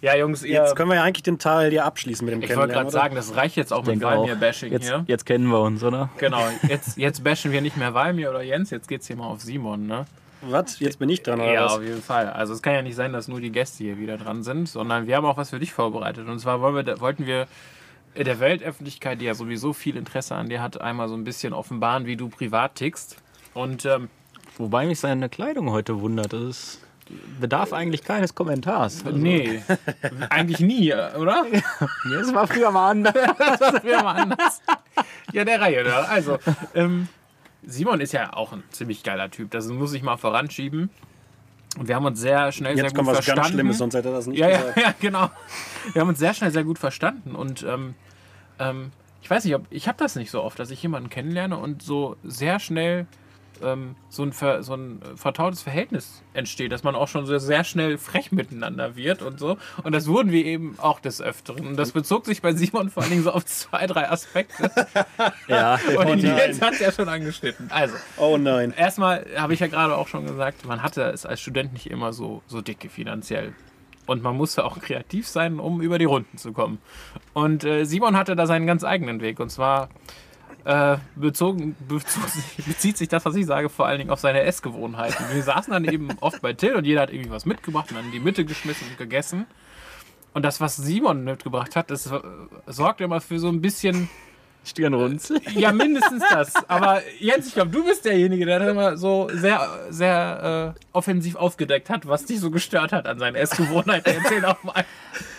Ja, 0.00 0.16
Jungs, 0.16 0.42
ihr. 0.42 0.54
Jetzt 0.60 0.74
können 0.74 0.90
wir 0.90 0.96
ja 0.96 1.04
eigentlich 1.04 1.22
den 1.22 1.38
Teil 1.38 1.70
hier 1.70 1.84
abschließen 1.84 2.24
mit 2.24 2.34
dem 2.34 2.42
ich 2.42 2.56
wollte 2.56 2.72
gerade 2.72 2.90
sagen, 2.90 3.14
das 3.14 3.36
reicht 3.36 3.56
jetzt 3.56 3.72
auch 3.72 3.82
mit 3.82 3.92
denke 3.92 4.08
auch. 4.08 4.26
Valmir-Bashing 4.26 4.72
Jetzt, 4.72 4.88
hier. 4.88 5.04
jetzt 5.06 5.24
kennen 5.24 5.46
wir 5.46 5.60
uns, 5.60 5.82
oder? 5.84 6.10
Genau, 6.18 6.42
jetzt, 6.68 6.96
jetzt 6.98 7.22
bashen 7.22 7.52
wir 7.52 7.60
nicht 7.60 7.76
mehr 7.76 7.94
Valmir 7.94 8.30
oder 8.30 8.42
Jens, 8.42 8.70
jetzt 8.70 8.88
geht's 8.88 9.06
hier 9.06 9.16
mal 9.16 9.26
auf 9.26 9.40
Simon, 9.40 9.86
ne? 9.86 10.04
Was? 10.42 10.78
Jetzt 10.80 10.98
bin 10.98 11.08
ich 11.08 11.22
dran, 11.22 11.40
oder 11.40 11.52
Ja, 11.52 11.64
was? 11.64 11.72
auf 11.74 11.82
jeden 11.82 12.02
Fall. 12.02 12.28
Also 12.30 12.52
es 12.52 12.62
kann 12.62 12.74
ja 12.74 12.82
nicht 12.82 12.96
sein, 12.96 13.12
dass 13.12 13.28
nur 13.28 13.40
die 13.40 13.50
Gäste 13.52 13.84
hier 13.84 13.98
wieder 13.98 14.16
dran 14.18 14.42
sind, 14.42 14.68
sondern 14.68 15.06
wir 15.06 15.16
haben 15.16 15.24
auch 15.24 15.36
was 15.36 15.50
für 15.50 15.58
dich 15.60 15.72
vorbereitet. 15.72 16.28
Und 16.28 16.38
zwar 16.40 16.60
wollen 16.60 16.74
wir, 16.84 17.00
wollten 17.00 17.26
wir 17.26 17.46
der 18.16 18.40
Weltöffentlichkeit, 18.40 19.20
die 19.20 19.24
ja 19.26 19.34
sowieso 19.34 19.72
viel 19.72 19.96
Interesse 19.96 20.34
an 20.34 20.48
dir 20.48 20.60
hat, 20.60 20.80
einmal 20.80 21.08
so 21.08 21.14
ein 21.14 21.24
bisschen 21.24 21.52
offenbaren, 21.52 22.06
wie 22.06 22.16
du 22.16 22.28
privat 22.28 22.74
tickst. 22.74 23.16
Und 23.54 23.84
ähm, 23.86 24.08
Wobei 24.58 24.86
mich 24.86 25.00
seine 25.00 25.28
Kleidung 25.30 25.70
heute 25.70 26.00
wundert. 26.00 26.32
Das 26.34 26.42
ist, 26.42 26.80
bedarf 27.40 27.72
eigentlich 27.72 28.04
keines 28.04 28.34
Kommentars. 28.34 29.04
Also, 29.06 29.16
nee, 29.16 29.62
eigentlich 30.30 30.60
nie, 30.60 30.92
oder? 30.92 31.46
Das 32.10 32.34
war 32.34 32.46
früher 32.46 32.70
mal 32.70 32.90
anders. 32.90 33.14
Das 33.58 33.82
wäre 33.82 34.02
mal 34.02 34.16
anders. 34.16 34.60
Ja, 35.32 35.44
der 35.44 35.60
Reihe. 35.60 35.84
Ne? 35.84 35.94
Also, 35.94 36.38
ähm, 36.74 37.08
Simon 37.64 38.00
ist 38.00 38.12
ja 38.12 38.32
auch 38.34 38.52
ein 38.52 38.62
ziemlich 38.70 39.02
geiler 39.02 39.30
Typ. 39.30 39.50
Das 39.50 39.68
muss 39.68 39.92
ich 39.92 40.02
mal 40.02 40.16
voranschieben. 40.16 40.90
Und 41.78 41.88
wir 41.88 41.94
haben 41.94 42.04
uns 42.04 42.20
sehr 42.20 42.52
schnell 42.52 42.74
sehr 42.74 42.84
Jetzt 42.84 42.92
gut 42.92 42.98
kommt 42.98 43.08
was 43.08 43.16
verstanden. 43.16 43.40
ganz 43.42 43.52
Schlimmes, 43.54 43.78
sonst 43.78 43.94
hätte 43.94 44.08
er 44.08 44.14
das 44.14 44.26
nicht 44.26 44.38
Ja, 44.38 44.48
ja, 44.50 44.58
gesagt. 44.58 44.76
ja, 44.80 44.94
genau. 45.00 45.30
Wir 45.92 46.02
haben 46.02 46.08
uns 46.08 46.18
sehr 46.18 46.34
schnell 46.34 46.50
sehr 46.50 46.64
gut 46.64 46.78
verstanden 46.78 47.34
und 47.34 47.62
ähm, 47.62 47.94
ähm, 48.58 48.90
ich 49.22 49.30
weiß 49.30 49.44
nicht, 49.44 49.54
ob 49.54 49.64
ich 49.70 49.88
habe 49.88 49.96
das 49.98 50.16
nicht 50.16 50.30
so 50.30 50.42
oft, 50.42 50.58
dass 50.58 50.70
ich 50.70 50.82
jemanden 50.82 51.08
kennenlerne 51.08 51.56
und 51.56 51.82
so 51.82 52.16
sehr 52.24 52.58
schnell 52.58 53.06
ähm, 53.62 53.96
so, 54.08 54.22
ein 54.22 54.32
ver, 54.32 54.62
so 54.62 54.74
ein 54.74 55.00
vertrautes 55.16 55.62
Verhältnis 55.62 56.22
entsteht, 56.34 56.72
dass 56.72 56.82
man 56.82 56.94
auch 56.94 57.08
schon 57.08 57.26
so 57.26 57.38
sehr 57.38 57.64
schnell 57.64 57.98
frech 57.98 58.32
miteinander 58.32 58.96
wird 58.96 59.22
und 59.22 59.38
so. 59.38 59.56
Und 59.82 59.92
das 59.92 60.06
wurden 60.06 60.30
wir 60.32 60.44
eben 60.44 60.78
auch 60.78 61.00
des 61.00 61.20
Öfteren. 61.22 61.66
Und 61.66 61.76
das 61.76 61.92
bezog 61.92 62.26
sich 62.26 62.42
bei 62.42 62.52
Simon 62.52 62.90
vor 62.90 63.02
allen 63.02 63.10
Dingen 63.12 63.22
so 63.24 63.32
auf 63.32 63.44
zwei, 63.44 63.86
drei 63.86 64.10
Aspekte. 64.10 64.70
Ja, 65.48 65.78
Und 65.98 66.22
die 66.22 66.26
nein. 66.28 66.38
Jens 66.38 66.60
hat 66.60 66.78
ja 66.80 66.90
schon 66.92 67.08
angeschnitten. 67.08 67.70
Also, 67.70 67.94
Oh 68.16 68.38
nein. 68.38 68.72
erstmal 68.76 69.26
habe 69.36 69.54
ich 69.54 69.60
ja 69.60 69.66
gerade 69.66 69.96
auch 69.96 70.08
schon 70.08 70.26
gesagt, 70.26 70.64
man 70.66 70.82
hatte 70.82 71.02
es 71.04 71.26
als 71.26 71.40
Student 71.40 71.72
nicht 71.72 71.90
immer 71.90 72.12
so, 72.12 72.42
so 72.46 72.60
dicke 72.60 72.88
finanziell. 72.88 73.52
Und 74.06 74.22
man 74.22 74.36
musste 74.36 74.64
auch 74.64 74.78
kreativ 74.80 75.28
sein, 75.28 75.60
um 75.60 75.80
über 75.80 75.98
die 75.98 76.04
Runden 76.06 76.36
zu 76.38 76.52
kommen. 76.52 76.78
Und 77.34 77.64
äh, 77.64 77.84
Simon 77.84 78.16
hatte 78.16 78.34
da 78.34 78.46
seinen 78.46 78.66
ganz 78.66 78.82
eigenen 78.84 79.20
Weg. 79.20 79.38
Und 79.40 79.50
zwar 79.50 79.88
äh, 80.64 80.96
bezogen, 81.16 81.76
bezieht 82.66 82.96
sich 82.96 83.08
das, 83.08 83.24
was 83.24 83.34
ich 83.34 83.46
sage, 83.46 83.68
vor 83.68 83.86
allen 83.86 83.98
Dingen 83.98 84.10
auf 84.10 84.20
seine 84.20 84.42
Essgewohnheiten. 84.42 85.24
Wir 85.32 85.42
saßen 85.42 85.72
dann 85.72 85.84
eben 85.84 86.08
oft 86.20 86.40
bei 86.42 86.52
Till 86.52 86.74
und 86.74 86.84
jeder 86.84 87.02
hat 87.02 87.12
irgendwie 87.12 87.30
was 87.30 87.46
mitgebracht 87.46 87.90
und 87.90 87.96
dann 87.96 88.06
in 88.06 88.12
die 88.12 88.20
Mitte 88.20 88.44
geschmissen 88.44 88.88
und 88.88 88.98
gegessen. 88.98 89.46
Und 90.34 90.44
das, 90.44 90.60
was 90.60 90.76
Simon 90.76 91.24
mitgebracht 91.24 91.76
hat, 91.76 91.90
das 91.90 92.06
äh, 92.06 92.20
sorgt 92.66 93.00
immer 93.00 93.20
für 93.20 93.38
so 93.38 93.48
ein 93.48 93.60
bisschen 93.60 94.08
Stirnrunzel. 94.64 95.40
ja, 95.54 95.72
mindestens 95.72 96.22
das. 96.30 96.54
Aber 96.68 97.02
Jens, 97.18 97.48
ich 97.48 97.54
glaube, 97.54 97.70
du 97.70 97.84
bist 97.84 98.04
derjenige, 98.04 98.46
der 98.46 98.60
das 98.60 98.68
immer 98.70 98.96
so 98.96 99.28
sehr, 99.32 99.68
sehr 99.90 100.74
äh, 100.76 100.80
offensiv 100.92 101.36
aufgedeckt 101.36 101.90
hat, 101.90 102.06
was 102.06 102.24
dich 102.24 102.40
so 102.40 102.50
gestört 102.50 102.92
hat 102.92 103.06
an 103.06 103.18
seinen 103.18 103.34
Essgewohnheiten. 103.34 104.14
Erzähl 104.22 104.40
doch 104.40 104.62
mal. 104.62 104.84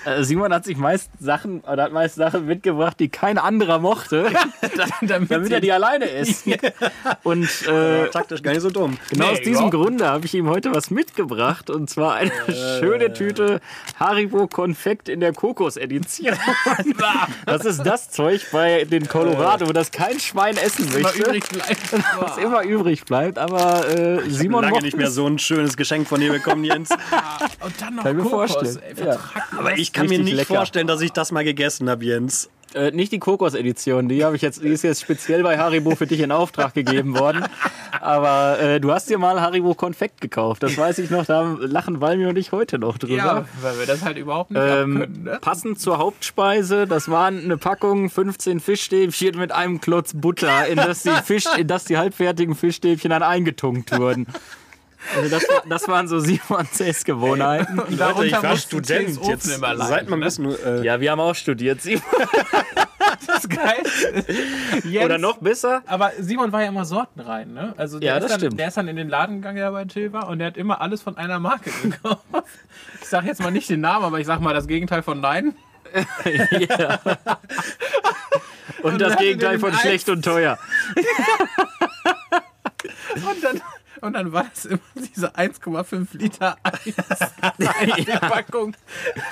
Äh, 0.06 0.24
Simon 0.24 0.54
hat 0.54 0.66
sich 0.66 0.78
meist 0.78 1.10
Sachen, 1.20 1.62
oder 1.62 1.84
hat 1.84 1.92
meist 1.94 2.16
Sachen 2.16 2.46
mitgebracht, 2.46 3.00
die 3.00 3.10
kein 3.10 3.38
anderer 3.38 3.80
mochte, 3.80 4.26
Damit, 5.02 5.32
damit 5.32 5.52
er 5.52 5.60
die 5.62 5.72
alleine 5.72 6.06
isst. 6.06 6.46
Und 7.24 7.48
äh, 7.68 8.10
Taktisch 8.10 8.42
gar 8.42 8.52
nicht 8.52 8.62
so 8.62 8.70
dumm. 8.70 8.98
genau 9.10 9.26
Nee, 9.26 9.32
aus 9.32 9.38
diesem 9.40 9.54
überhaupt 9.54 9.72
Grunde 9.74 10.08
habe 10.08 10.26
ich 10.26 10.34
ihm 10.34 10.48
heute 10.50 10.74
was 10.74 10.90
mitgebracht. 10.92 11.70
Und 11.70 11.90
zwar 11.90 12.16
eine 12.16 12.32
schöne 12.80 13.14
Tüte 13.14 13.62
Haribo 14.00 14.48
Konfekt 14.48 15.10
in 15.10 15.20
der 15.20 15.34
Kokos-Edition. 15.34 16.34
Das 17.46 17.66
ist 17.66 17.84
das 17.86 18.10
Zeug 18.10 18.46
bei 18.52 18.86
den 18.86 19.08
Colorado, 19.08 19.72
das 19.74 19.92
kein 19.92 20.20
Schwein 20.20 20.58
essen 20.58 20.88
immer 20.88 21.00
möchte. 21.04 21.20
übrig 21.24 21.44
bleibt. 21.50 21.94
was 22.20 22.38
immer 22.38 22.64
übrig 22.64 23.06
bleibt, 23.06 23.38
aber 23.38 23.88
äh, 23.90 24.30
Simon 24.30 24.64
Lange 24.64 24.82
nicht 24.82 24.98
mehr 24.98 25.10
so 25.12 25.28
ein 25.28 25.40
schönes 25.40 25.78
Geschenk 25.78 26.08
von 26.08 26.20
dir 26.20 26.32
bekommen, 26.32 26.64
Jens. 26.64 26.90
Und 26.90 27.74
dann 27.82 27.96
noch 27.96 28.04
Kann 28.04 28.18
ich 28.18 28.24
mir 28.24 28.30
Kokos. 28.30 28.52
vorstellen. 28.54 28.82
Ey, 28.98 29.06
Ja. 29.06 29.20
Aber 29.58 29.78
ich 29.78 29.93
kann 29.94 30.08
mir 30.08 30.20
nicht 30.20 30.36
lecker. 30.36 30.56
vorstellen, 30.56 30.88
dass 30.88 31.02
ich 31.02 31.12
das 31.12 31.32
mal 31.32 31.44
gegessen 31.44 31.90
habe, 31.90 32.04
Jens. 32.06 32.50
Äh, 32.76 32.90
nicht 32.90 33.12
die 33.12 33.20
Kokos-Edition, 33.20 34.10
die 34.10 34.26
habe 34.26 34.36
ich 34.36 34.42
jetzt, 34.42 34.64
die 34.64 34.70
ist 34.70 34.82
jetzt 34.84 35.02
speziell 35.02 35.44
bei 35.44 35.60
Haribo 35.60 35.96
für 35.96 36.08
dich 36.08 36.20
in 36.22 36.32
Auftrag 36.32 36.74
gegeben 36.74 37.20
worden. 37.20 37.46
Aber 38.02 38.60
äh, 38.60 38.80
du 38.80 38.92
hast 38.92 39.12
dir 39.12 39.20
mal 39.20 39.40
Haribo 39.42 39.76
Konfekt 39.76 40.22
gekauft. 40.22 40.64
Das 40.64 40.76
weiß 40.76 40.98
ich 40.98 41.12
noch, 41.12 41.24
da 41.26 41.56
lachen 41.60 42.02
Valmi 42.02 42.26
und 42.26 42.36
ich 42.36 42.52
heute 42.52 42.80
noch 42.80 42.98
drüber. 42.98 43.16
Ja, 43.16 43.46
weil 43.62 43.78
wir 43.78 43.86
das 43.86 44.04
halt 44.04 44.18
überhaupt 44.18 44.50
nicht. 44.50 44.60
Ähm, 44.64 45.08
Ne? 45.24 45.38
passend 45.40 45.80
zur 45.80 46.00
Hauptspeise, 46.00 46.88
das 46.88 47.10
waren 47.10 47.44
eine 47.44 47.58
Packung 47.58 48.10
15 48.10 48.60
Fischstäbchen 48.60 49.38
mit 49.38 49.52
einem 49.52 49.80
Klotz 49.80 50.14
Butter, 50.16 50.66
in 50.68 50.78
das 50.78 51.04
die, 51.04 51.12
Fisch, 51.24 51.46
in 51.58 51.68
das 51.68 51.86
die 51.86 51.98
halbfertigen 51.98 52.56
Fischstäbchen 52.56 53.12
dann 53.12 53.22
eingetunkt 53.22 53.92
wurden. 53.98 54.26
Also 55.16 55.30
das, 55.30 55.46
das 55.68 55.88
waren 55.88 56.08
so 56.08 56.20
Simons 56.20 56.80
Essgewohnheiten. 56.80 57.80
Und 57.80 57.92
Leute, 57.92 58.26
ich 58.26 58.32
darunter 58.32 58.44
war 58.44 58.58
Student. 58.58 59.20
Jetzt 59.28 59.48
immer 59.48 59.74
leiden, 59.74 59.88
seid 59.90 60.10
mal 60.10 60.16
ein 60.16 60.20
ne? 60.20 60.26
bisschen... 60.26 60.56
Äh, 60.66 60.84
Ja, 60.86 61.00
wir 61.00 61.12
haben 61.12 61.20
auch 61.20 61.36
studiert, 61.36 61.82
Simon. 61.82 62.02
Das 63.28 63.44
ist 63.44 63.50
geil. 63.50 63.84
Jens, 64.84 65.06
Oder 65.06 65.18
noch 65.18 65.38
besser? 65.38 65.82
Aber 65.86 66.12
Simon 66.20 66.52
war 66.52 66.62
ja 66.64 66.70
immer 66.70 66.84
sortenrein, 66.86 67.54
ne? 67.54 67.74
Also 67.78 68.00
der 68.00 68.10
Ja, 68.10 68.16
ist 68.18 68.24
das 68.24 68.32
dann, 68.32 68.40
stimmt. 68.40 68.60
Der 68.60 68.68
ist 68.70 68.78
dann 68.78 68.88
in 68.88 68.96
den 68.96 69.08
Laden 69.10 69.36
gegangen, 69.38 69.58
der 69.58 69.72
bei 69.72 69.86
Till 69.86 70.12
war, 70.14 70.28
und 70.30 70.40
der 70.40 70.48
hat 70.48 70.58
immer 70.58 70.82
alles 70.82 71.02
von 71.02 71.16
einer 71.18 71.40
Marke 71.40 71.70
gekauft. 71.84 72.24
Ich 73.02 73.08
sag 73.08 73.26
jetzt 73.26 73.42
mal 73.42 73.52
nicht 73.52 73.70
den 73.70 73.82
Namen, 73.82 74.06
aber 74.06 74.20
ich 74.20 74.26
sag 74.28 74.40
mal 74.42 74.54
das 74.54 74.68
Gegenteil 74.68 75.04
von 75.04 75.20
Nein. 75.22 75.56
ja. 76.70 77.00
Und 78.82 78.94
Und 78.94 79.02
das 79.02 79.18
Gegenteil 79.18 79.60
von 79.60 79.74
Eis. 79.74 79.82
schlecht 79.82 80.10
und 80.10 80.24
teuer. 80.26 80.58
Und 83.16 83.44
dann, 83.44 83.62
und 84.04 84.14
dann 84.14 84.32
war 84.34 84.46
das 84.54 84.66
immer 84.66 84.80
diese 84.96 85.36
1,5 85.36 86.08
Liter 86.14 86.58
Eis 86.64 88.20
Packung 88.20 88.76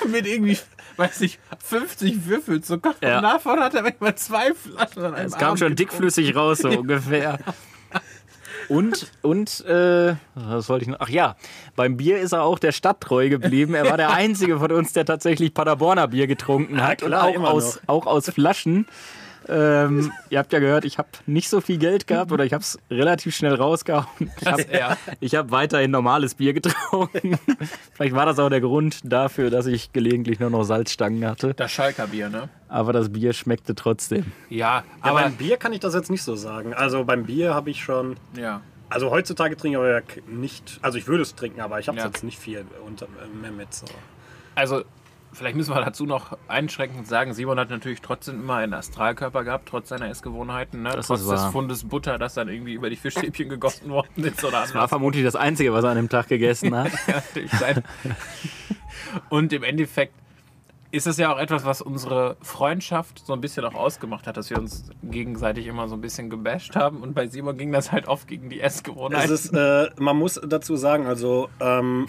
mit 0.08 0.26
irgendwie, 0.26 0.58
weiß 0.96 1.20
ich, 1.20 1.38
50 1.62 2.26
Würfelzucker. 2.26 2.94
Ja. 3.02 3.18
Und 3.18 3.22
davon 3.24 3.60
hat 3.60 3.74
er 3.74 3.82
manchmal 3.82 4.14
zwei 4.14 4.54
Flaschen 4.54 5.04
an 5.04 5.14
einem 5.14 5.26
Es 5.26 5.34
kam 5.34 5.48
Abend 5.48 5.58
schon 5.58 5.68
getrunken. 5.68 5.76
dickflüssig 5.76 6.34
raus, 6.34 6.58
so 6.58 6.68
ungefähr. 6.80 7.38
Und, 8.68 9.10
und, 9.22 9.64
äh, 9.66 10.14
was 10.34 10.68
wollte 10.68 10.84
ich 10.84 10.88
noch? 10.88 11.00
Ach 11.00 11.08
ja, 11.08 11.36
beim 11.76 11.96
Bier 11.96 12.20
ist 12.20 12.32
er 12.32 12.42
auch 12.42 12.58
der 12.58 12.72
Stadt 12.72 13.00
treu 13.00 13.28
geblieben. 13.28 13.74
Er 13.74 13.90
war 13.90 13.96
der 13.96 14.12
Einzige 14.12 14.58
von 14.58 14.70
uns, 14.72 14.92
der 14.92 15.04
tatsächlich 15.04 15.52
Paderborner 15.52 16.08
Bier 16.08 16.26
getrunken 16.26 16.82
hat. 16.82 16.98
klar, 16.98 17.28
und 17.34 17.44
auch 17.44 17.50
aus, 17.50 17.80
auch 17.86 18.06
aus 18.06 18.30
Flaschen. 18.30 18.86
Ähm, 19.48 20.12
ihr 20.30 20.38
habt 20.38 20.52
ja 20.52 20.58
gehört, 20.58 20.84
ich 20.84 20.98
habe 20.98 21.08
nicht 21.26 21.48
so 21.48 21.60
viel 21.60 21.78
Geld 21.78 22.06
gehabt 22.06 22.32
oder 22.32 22.44
ich 22.44 22.52
habe 22.52 22.62
es 22.62 22.78
relativ 22.90 23.34
schnell 23.34 23.54
rausgehauen. 23.54 24.06
Ich 24.40 24.46
habe 24.46 24.64
Ja. 24.72 25.38
hab 25.38 25.50
weiterhin 25.50 25.90
normales 25.90 26.34
Bier 26.34 26.52
getrunken. 26.52 27.38
Vielleicht 27.94 28.14
war 28.14 28.26
das 28.26 28.38
auch 28.38 28.48
der 28.50 28.60
Grund 28.60 29.00
dafür, 29.04 29.50
dass 29.50 29.66
ich 29.66 29.92
gelegentlich 29.92 30.40
nur 30.40 30.50
noch 30.50 30.62
Salzstangen 30.64 31.26
hatte. 31.26 31.54
Das 31.54 31.70
Schalker 31.72 32.06
Bier, 32.08 32.28
ne? 32.28 32.48
Aber 32.68 32.92
das 32.92 33.10
Bier 33.12 33.32
schmeckte 33.32 33.74
trotzdem. 33.74 34.32
Ja, 34.48 34.84
aber 35.00 35.10
aber. 35.10 35.22
beim 35.28 35.34
Bier 35.36 35.56
kann 35.56 35.72
ich 35.72 35.80
das 35.80 35.94
jetzt 35.94 36.10
nicht 36.10 36.22
so 36.22 36.34
sagen. 36.36 36.74
Also 36.74 37.04
beim 37.04 37.24
Bier 37.24 37.54
habe 37.54 37.70
ich 37.70 37.82
schon... 37.82 38.16
Ja. 38.36 38.60
Also 38.88 39.10
heutzutage 39.10 39.56
trinke 39.56 39.78
ich 39.78 39.82
aber 39.84 39.90
ja 39.90 40.00
nicht... 40.26 40.78
Also 40.82 40.98
ich 40.98 41.06
würde 41.06 41.22
es 41.22 41.34
trinken, 41.34 41.60
aber 41.60 41.80
ich 41.80 41.88
habe 41.88 41.98
es 41.98 42.04
Ja. 42.04 42.08
jetzt 42.10 42.24
nicht 42.24 42.38
viel 42.38 42.64
unter, 42.86 43.06
mehr 43.40 43.50
mit. 43.52 43.72
So. 43.72 43.86
Also, 44.54 44.82
vielleicht 45.32 45.56
müssen 45.56 45.74
wir 45.74 45.80
dazu 45.84 46.04
noch 46.06 46.36
einschränkend 46.48 47.06
sagen, 47.06 47.32
Simon 47.34 47.58
hat 47.58 47.70
natürlich 47.70 48.00
trotzdem 48.00 48.40
immer 48.40 48.56
einen 48.56 48.74
Astralkörper 48.74 49.44
gehabt, 49.44 49.68
trotz 49.68 49.88
seiner 49.88 50.08
Essgewohnheiten. 50.08 50.82
Ne? 50.82 50.90
Das 50.94 51.06
trotz 51.06 51.20
ist 51.22 51.30
des. 51.30 51.44
Fundes 51.46 51.84
Butter, 51.88 52.18
das 52.18 52.34
dann 52.34 52.48
irgendwie 52.48 52.74
über 52.74 52.90
die 52.90 52.96
Fischstäbchen 52.96 53.48
gegossen 53.48 53.90
worden 53.90 54.24
ist 54.24 54.42
oder 54.44 54.52
War 54.54 54.62
anders. 54.64 54.88
vermutlich 54.88 55.24
das 55.24 55.36
Einzige, 55.36 55.72
was 55.72 55.84
er 55.84 55.90
an 55.90 55.96
dem 55.96 56.08
Tag 56.08 56.28
gegessen 56.28 56.74
hat. 56.76 56.92
Ja. 57.06 57.22
Und 59.28 59.52
im 59.52 59.62
Endeffekt 59.62 60.14
ist 60.90 61.06
es 61.06 61.16
ja 61.16 61.32
auch 61.32 61.38
etwas, 61.38 61.64
was 61.64 61.80
unsere 61.80 62.36
Freundschaft 62.42 63.24
so 63.24 63.32
ein 63.32 63.40
bisschen 63.40 63.64
auch 63.64 63.74
ausgemacht 63.74 64.26
hat, 64.26 64.36
dass 64.36 64.50
wir 64.50 64.58
uns 64.58 64.90
gegenseitig 65.02 65.66
immer 65.66 65.88
so 65.88 65.94
ein 65.94 66.02
bisschen 66.02 66.28
gebasht 66.28 66.76
haben. 66.76 66.98
Und 67.02 67.14
bei 67.14 67.26
Simon 67.28 67.56
ging 67.56 67.72
das 67.72 67.92
halt 67.92 68.08
oft 68.08 68.28
gegen 68.28 68.50
die 68.50 68.60
Es 68.60 68.74
Essgewohnheiten. 68.76 69.32
ist, 69.32 69.54
äh, 69.54 69.88
man 69.98 70.18
muss 70.18 70.38
dazu 70.46 70.76
sagen, 70.76 71.06
also 71.06 71.48
ähm, 71.60 72.06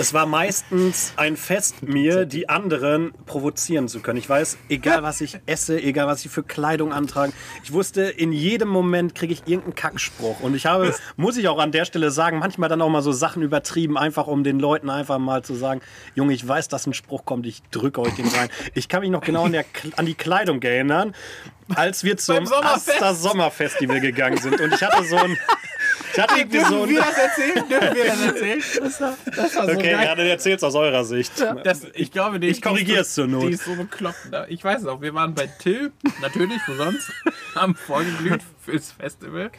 Es 0.00 0.14
war 0.14 0.26
meistens 0.26 1.12
ein 1.16 1.36
Fest 1.36 1.82
mir, 1.82 2.24
die 2.24 2.48
anderen 2.48 3.12
provozieren 3.26 3.88
zu 3.88 3.98
können. 3.98 4.16
Ich 4.20 4.28
weiß, 4.28 4.56
egal 4.68 5.02
was 5.02 5.20
ich 5.20 5.40
esse, 5.46 5.82
egal 5.82 6.06
was 6.06 6.24
ich 6.24 6.30
für 6.30 6.44
Kleidung 6.44 6.92
antrage, 6.92 7.32
ich 7.64 7.72
wusste, 7.72 8.02
in 8.02 8.30
jedem 8.32 8.68
Moment 8.68 9.16
kriege 9.16 9.32
ich 9.32 9.40
irgendeinen 9.46 9.74
Kackspruch. 9.74 10.38
Und 10.38 10.54
ich 10.54 10.66
habe, 10.66 10.94
muss 11.16 11.36
ich 11.36 11.48
auch 11.48 11.58
an 11.58 11.72
der 11.72 11.84
Stelle 11.84 12.12
sagen, 12.12 12.38
manchmal 12.38 12.68
dann 12.68 12.80
auch 12.80 12.88
mal 12.88 13.02
so 13.02 13.10
Sachen 13.10 13.42
übertrieben, 13.42 13.98
einfach 13.98 14.28
um 14.28 14.44
den 14.44 14.60
Leuten 14.60 14.88
einfach 14.88 15.18
mal 15.18 15.42
zu 15.42 15.56
sagen, 15.56 15.80
Junge, 16.14 16.32
ich 16.32 16.46
weiß, 16.46 16.68
dass 16.68 16.86
ein 16.86 16.94
Spruch 16.94 17.24
kommt, 17.24 17.44
ich 17.46 17.62
drücke 17.72 18.00
euch 18.00 18.14
den 18.14 18.28
rein. 18.28 18.50
Ich 18.74 18.88
kann 18.88 19.00
mich 19.00 19.10
noch 19.10 19.22
genau 19.22 19.46
an, 19.46 19.52
der, 19.52 19.64
an 19.96 20.06
die 20.06 20.14
Kleidung 20.14 20.62
erinnern, 20.62 21.12
als 21.74 22.04
wir 22.04 22.16
zum. 22.16 22.46
Asta 22.52 23.14
Sommerfestival 23.14 24.00
gegangen 24.00 24.38
sind. 24.38 24.60
Und 24.60 24.72
ich 24.72 24.82
hatte 24.82 25.04
so 25.04 25.16
ein... 25.16 25.36
Ich 26.12 26.18
hatte 26.20 26.38
irgendwie 26.38 26.60
so 26.60 26.86
Dürfen 26.86 26.90
wir 26.94 27.02
ein... 27.02 27.08
das 27.08 27.18
erzählen? 27.18 27.68
Dürfen 27.68 27.94
wir 27.96 28.04
das 28.06 28.20
erzählen? 28.26 28.62
Das 28.80 29.00
war, 29.00 29.14
das 29.36 29.56
war 29.56 29.66
so 29.66 29.72
Okay, 29.72 29.92
geil. 29.92 30.04
ja, 30.04 30.14
dann 30.14 30.26
erzähl's 30.26 30.62
aus 30.64 30.74
eurer 30.74 31.04
Sicht. 31.04 31.32
Das, 31.64 31.86
ich 31.94 32.10
glaube, 32.12 32.40
die, 32.40 32.48
Ich 32.48 32.62
korrigiere 32.62 33.00
es 33.02 33.14
zur 33.14 33.26
Die 33.26 33.32
Not. 33.32 33.50
ist 33.50 33.64
so 33.64 33.74
bekloppt. 33.74 34.16
Ich 34.48 34.62
weiß 34.64 34.80
es 34.82 34.86
auch. 34.86 35.00
Wir 35.00 35.14
waren 35.14 35.34
bei 35.34 35.46
Till, 35.46 35.92
natürlich, 36.20 36.60
wo 36.66 36.74
sonst, 36.74 37.10
haben 37.54 37.74
vorgeglüht 37.74 38.40
fürs 38.64 38.92
Festival. 38.92 39.50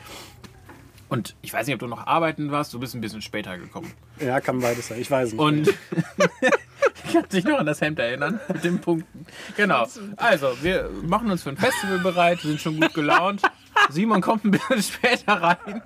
Und 1.09 1.35
ich 1.41 1.51
weiß 1.51 1.65
nicht, 1.65 1.73
ob 1.73 1.79
du 1.79 1.87
noch 1.87 2.05
arbeiten 2.05 2.51
warst. 2.51 2.71
Du 2.73 2.79
bist 2.79 2.93
ein 2.93 3.01
bisschen 3.01 3.21
später 3.23 3.57
gekommen. 3.57 3.91
Ja, 4.19 4.39
kann 4.41 4.59
beides 4.59 4.89
sein. 4.89 4.99
Ich 5.01 5.09
weiß 5.09 5.31
nicht. 5.33 5.39
Und 5.39 5.67
ich 7.07 7.13
kann 7.13 7.27
dich 7.29 7.43
noch 7.45 7.57
an 7.57 7.65
das 7.65 7.81
Hemd 7.81 7.97
erinnern 7.97 8.39
mit 8.47 8.63
den 8.63 8.79
Punkten. 8.79 9.25
Genau. 9.57 9.87
Also, 10.17 10.55
wir 10.61 10.89
machen 11.01 11.31
uns 11.31 11.41
für 11.43 11.49
ein 11.49 11.57
Festival 11.57 11.97
bereit, 11.99 12.41
sind 12.41 12.61
schon 12.61 12.79
gut 12.79 12.93
gelaunt. 12.93 13.41
Simon 13.89 14.21
kommt 14.21 14.45
ein 14.45 14.51
bisschen 14.51 14.83
später 14.83 15.33
rein. 15.41 15.81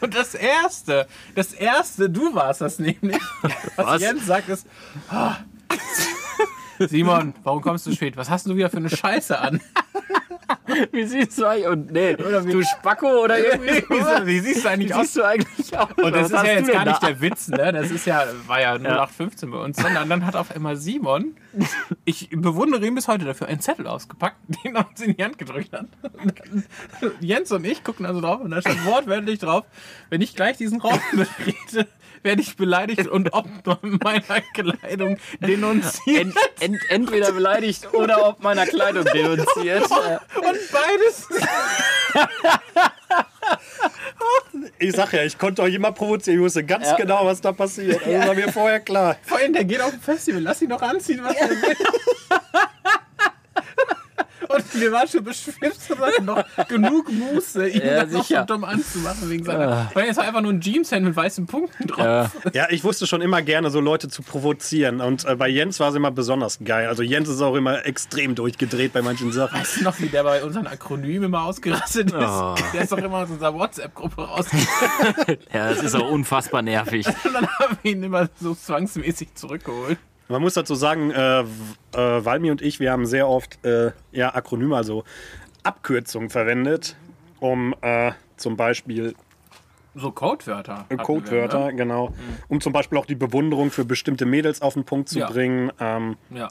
Und 0.00 0.14
das 0.14 0.34
Erste, 0.34 1.06
das 1.34 1.52
Erste, 1.52 2.08
du 2.10 2.34
warst 2.34 2.60
das 2.60 2.78
nämlich, 2.78 3.20
was, 3.76 3.86
Was? 3.86 4.00
Jens 4.02 4.26
sagt, 4.26 4.48
ist, 4.48 4.66
"Ah, 5.10 5.36
Simon, 6.78 7.34
warum 7.44 7.60
kommst 7.62 7.86
du 7.86 7.92
spät? 7.92 8.16
Was 8.16 8.30
hast 8.30 8.46
du 8.46 8.56
wieder 8.56 8.70
für 8.70 8.78
eine 8.78 8.90
Scheiße 8.90 9.38
an? 9.38 9.60
Wie 10.92 11.04
siehst 11.04 11.38
du 11.38 11.46
eigentlich? 11.46 11.68
Und 11.68 11.92
nee, 11.92 12.14
du 12.14 12.62
Spacko 12.62 13.24
oder 13.24 13.38
irgendwie 13.38 13.84
Wie, 14.26 14.40
siehst 14.40 14.64
du 14.64 14.68
eigentlich 14.68 14.90
Wie 14.90 14.94
aus? 14.94 15.06
siehst 15.06 15.16
du 15.16 15.22
eigentlich 15.24 15.78
aus? 15.78 15.88
Und 15.96 16.14
das 16.14 16.32
Was 16.32 16.42
ist 16.42 16.48
ja 16.48 16.54
jetzt 16.54 16.72
gar 16.72 16.84
nicht 16.84 17.02
da? 17.02 17.06
der 17.06 17.20
Witz, 17.20 17.48
ne? 17.48 17.72
Das 17.72 17.90
ist 17.90 18.06
ja, 18.06 18.24
war 18.46 18.60
ja 18.60 18.74
0815 18.74 19.50
bei 19.50 19.58
uns, 19.58 19.76
sondern 19.76 20.08
dann 20.08 20.26
hat 20.26 20.36
auf 20.36 20.54
einmal 20.54 20.76
Simon, 20.76 21.36
ich 22.04 22.30
bewundere 22.30 22.86
ihn 22.86 22.94
bis 22.94 23.08
heute 23.08 23.24
dafür, 23.24 23.48
einen 23.48 23.60
Zettel 23.60 23.86
ausgepackt, 23.86 24.36
den 24.64 24.76
er 24.76 24.88
uns 24.88 25.00
in 25.00 25.16
die 25.16 25.22
Hand 25.24 25.38
gedrückt 25.38 25.72
hat. 25.72 25.86
Und 26.20 26.34
Jens 27.20 27.52
und 27.52 27.64
ich 27.64 27.84
gucken 27.84 28.06
also 28.06 28.20
drauf 28.20 28.40
und 28.40 28.50
da 28.50 28.60
stand 28.60 28.84
wortwörtlich 28.86 29.38
drauf, 29.38 29.64
wenn 30.10 30.20
ich 30.20 30.34
gleich 30.34 30.56
diesen 30.56 30.80
Raum 30.80 30.98
betrete, 31.12 31.88
werde 32.22 32.42
ich 32.42 32.56
beleidigt 32.56 33.08
und 33.08 33.32
ob 33.32 33.46
meiner 33.82 34.40
Kleidung 34.54 35.18
denunziert. 35.40 36.20
Ent, 36.22 36.36
ent, 36.60 36.78
entweder 36.88 37.32
beleidigt 37.32 37.92
oder 37.92 38.28
ob 38.28 38.42
meiner 38.42 38.66
Kleidung 38.66 39.04
denunziert. 39.04 39.82
Und 39.90 40.58
beides. 40.72 41.28
ich 44.78 44.92
sag 44.94 45.12
ja, 45.12 45.24
ich 45.24 45.38
konnte 45.38 45.62
euch 45.62 45.74
immer 45.74 45.92
provozieren. 45.92 46.38
Ich 46.38 46.44
wusste 46.44 46.64
ganz 46.64 46.86
Ja. 46.86 46.96
genau, 46.96 47.26
was 47.26 47.40
da 47.40 47.52
passiert. 47.52 48.00
Das 48.06 48.26
war 48.28 48.34
mir 48.34 48.52
vorher 48.52 48.80
klar. 48.80 49.16
Vor 49.22 49.38
allem, 49.38 49.52
der 49.52 49.64
geht 49.64 49.80
auf 49.80 49.92
ein 49.92 50.00
Festival, 50.00 50.42
lass 50.42 50.62
ihn 50.62 50.68
doch 50.70 50.82
anziehen, 50.82 51.20
was 51.22 51.34
er 51.36 51.50
will. 51.50 51.76
Wir 54.74 54.92
waren 54.92 55.08
schon 55.08 55.24
beschwipst 55.24 55.90
und 55.90 56.00
hatten 56.00 56.24
noch 56.24 56.44
genug 56.68 57.10
Muße, 57.12 57.68
ihn 57.68 57.82
Ja, 57.84 58.04
dann 58.04 58.12
noch 58.12 58.24
so 58.24 58.42
dumm 58.44 58.64
anzumachen 58.64 59.30
wegen 59.30 59.44
seiner. 59.44 59.90
Weil 59.94 60.06
jetzt 60.06 60.16
war 60.16 60.24
einfach 60.24 60.40
nur 60.40 60.52
ein 60.52 60.60
Jeanshemd 60.60 61.06
mit 61.06 61.16
weißen 61.16 61.46
Punkten 61.46 61.86
drauf. 61.86 62.30
Ja. 62.44 62.50
Ja, 62.52 62.66
ich 62.70 62.84
wusste 62.84 63.06
schon 63.06 63.22
immer 63.22 63.42
gerne, 63.42 63.70
so 63.70 63.80
Leute 63.80 64.08
zu 64.08 64.22
provozieren. 64.22 65.00
Und 65.00 65.24
äh, 65.24 65.36
bei 65.36 65.48
Jens 65.48 65.80
war 65.80 65.90
es 65.90 65.94
immer 65.94 66.10
besonders 66.10 66.58
geil. 66.64 66.88
Also 66.88 67.02
Jens 67.02 67.28
ist 67.28 67.40
auch 67.40 67.54
immer 67.54 67.84
extrem 67.86 68.34
durchgedreht 68.34 68.92
bei 68.92 69.02
manchen 69.02 69.32
Sachen. 69.32 69.58
Weißt 69.58 69.80
du 69.80 69.84
noch, 69.84 69.98
wie 70.00 70.08
der 70.08 70.22
bei 70.22 70.42
unseren 70.44 70.66
Akronymen 70.66 71.24
immer 71.24 71.44
ausgerastet 71.44 72.08
ist? 72.12 72.14
Oh. 72.14 72.54
Der 72.72 72.82
ist 72.82 72.92
doch 72.92 72.98
immer 72.98 73.18
aus 73.18 73.30
unserer 73.30 73.54
WhatsApp-Gruppe 73.54 74.22
rausgegangen. 74.22 75.38
ja, 75.52 75.70
das 75.70 75.82
ist 75.82 75.94
auch 75.94 76.10
unfassbar 76.10 76.62
nervig. 76.62 77.06
Und 77.06 77.32
dann 77.32 77.46
haben 77.58 77.78
wir 77.82 77.92
ihn 77.92 78.02
immer 78.02 78.28
so 78.40 78.54
zwangsmäßig 78.54 79.34
zurückgeholt. 79.34 79.98
Man 80.28 80.40
muss 80.40 80.54
dazu 80.54 80.74
sagen, 80.74 81.10
äh, 81.10 81.40
äh, 81.40 81.44
Valmi 81.94 82.50
und 82.50 82.62
ich, 82.62 82.80
wir 82.80 82.90
haben 82.92 83.06
sehr 83.06 83.28
oft 83.28 83.62
äh, 83.64 83.92
ja, 84.12 84.34
Akronyme, 84.34 84.76
also 84.76 85.04
Abkürzungen 85.62 86.30
verwendet, 86.30 86.96
um 87.40 87.74
äh, 87.82 88.12
zum 88.36 88.56
Beispiel 88.56 89.14
So 89.94 90.10
Codewörter. 90.10 90.86
wir, 90.88 90.96
Codewörter, 90.98 91.66
ne? 91.66 91.74
genau, 91.74 92.12
um 92.48 92.60
zum 92.60 92.72
Beispiel 92.72 92.98
auch 92.98 93.06
die 93.06 93.14
Bewunderung 93.14 93.70
für 93.70 93.84
bestimmte 93.84 94.24
Mädels 94.24 94.62
auf 94.62 94.74
den 94.74 94.84
Punkt 94.84 95.08
zu 95.08 95.18
Ja. 95.18 95.30
bringen. 95.30 95.70
Ähm, 95.80 96.16
Ja. 96.30 96.48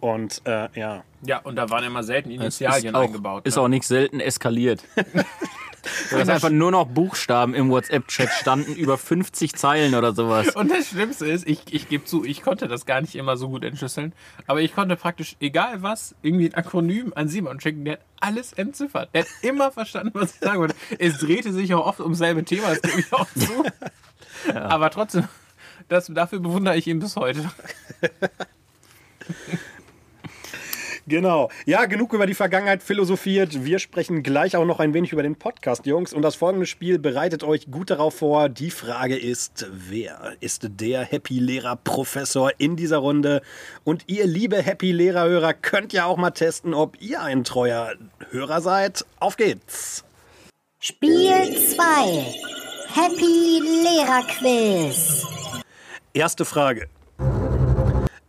und 0.00 0.42
äh, 0.44 0.68
ja, 0.78 1.02
ja, 1.24 1.38
und 1.38 1.56
da 1.56 1.70
waren 1.70 1.84
immer 1.84 2.02
selten 2.02 2.30
Initialien 2.30 2.88
ist 2.88 2.94
auch, 2.94 3.02
eingebaut. 3.04 3.46
ist 3.46 3.56
ne? 3.56 3.62
auch 3.62 3.68
nicht 3.68 3.86
selten 3.86 4.20
eskaliert. 4.20 4.84
Dass 6.10 6.28
einfach 6.28 6.50
nur 6.50 6.70
noch 6.70 6.86
Buchstaben 6.86 7.54
im 7.54 7.70
WhatsApp-Chat 7.70 8.30
standen, 8.30 8.74
über 8.74 8.98
50 8.98 9.54
Zeilen 9.54 9.94
oder 9.94 10.14
sowas. 10.14 10.54
Und 10.54 10.70
das 10.70 10.88
Schlimmste 10.88 11.26
ist, 11.26 11.46
ich, 11.46 11.62
ich 11.72 11.88
gebe 11.88 12.04
zu, 12.04 12.24
ich 12.24 12.42
konnte 12.42 12.68
das 12.68 12.86
gar 12.86 13.00
nicht 13.00 13.14
immer 13.16 13.36
so 13.36 13.48
gut 13.48 13.64
entschlüsseln, 13.64 14.12
aber 14.46 14.60
ich 14.60 14.74
konnte 14.74 14.96
praktisch, 14.96 15.36
egal 15.40 15.82
was, 15.82 16.14
irgendwie 16.22 16.46
ein 16.46 16.54
Akronym 16.54 17.12
an 17.14 17.28
Simon 17.28 17.60
schicken, 17.60 17.84
der 17.84 17.94
hat 17.94 18.00
alles 18.20 18.52
entziffert. 18.52 19.10
Der 19.14 19.22
hat 19.22 19.28
immer 19.42 19.72
verstanden, 19.72 20.12
was 20.14 20.34
ich 20.34 20.40
sagen 20.40 20.60
wollte. 20.60 20.76
Es 20.98 21.18
drehte 21.18 21.52
sich 21.52 21.74
auch 21.74 21.86
oft 21.86 22.00
ums 22.00 22.18
selbe 22.18 22.44
Thema, 22.44 22.68
das 22.68 22.82
gebe 22.82 23.00
ich 23.00 23.12
auch 23.12 23.26
zu. 23.34 23.64
Aber 24.54 24.90
trotzdem, 24.90 25.24
das, 25.88 26.06
dafür 26.06 26.40
bewundere 26.40 26.76
ich 26.76 26.86
ihn 26.86 27.00
bis 27.00 27.16
heute. 27.16 27.50
Genau. 31.06 31.50
Ja, 31.66 31.86
genug 31.86 32.12
über 32.12 32.26
die 32.26 32.34
Vergangenheit 32.34 32.82
philosophiert. 32.82 33.64
Wir 33.64 33.78
sprechen 33.80 34.22
gleich 34.22 34.56
auch 34.56 34.64
noch 34.64 34.78
ein 34.78 34.94
wenig 34.94 35.12
über 35.12 35.22
den 35.22 35.34
Podcast, 35.34 35.84
Jungs. 35.86 36.12
Und 36.12 36.22
das 36.22 36.36
folgende 36.36 36.66
Spiel 36.66 36.98
bereitet 36.98 37.42
euch 37.42 37.70
gut 37.70 37.90
darauf 37.90 38.16
vor. 38.16 38.48
Die 38.48 38.70
Frage 38.70 39.16
ist, 39.16 39.66
wer 39.72 40.34
ist 40.40 40.68
der 40.80 41.02
Happy-Lehrer-Professor 41.02 42.52
in 42.58 42.76
dieser 42.76 42.98
Runde? 42.98 43.42
Und 43.82 44.04
ihr, 44.06 44.26
liebe 44.26 44.62
Happy-Lehrer-Hörer, 44.62 45.54
könnt 45.54 45.92
ja 45.92 46.04
auch 46.06 46.16
mal 46.16 46.30
testen, 46.30 46.72
ob 46.72 47.00
ihr 47.00 47.20
ein 47.20 47.42
treuer 47.42 47.94
Hörer 48.30 48.60
seid. 48.60 49.04
Auf 49.18 49.36
geht's! 49.36 50.04
Spiel 50.78 51.56
2. 51.56 51.84
Happy 52.94 53.60
Lehrerquiz. 53.84 55.24
Erste 56.12 56.44
Frage. 56.44 56.88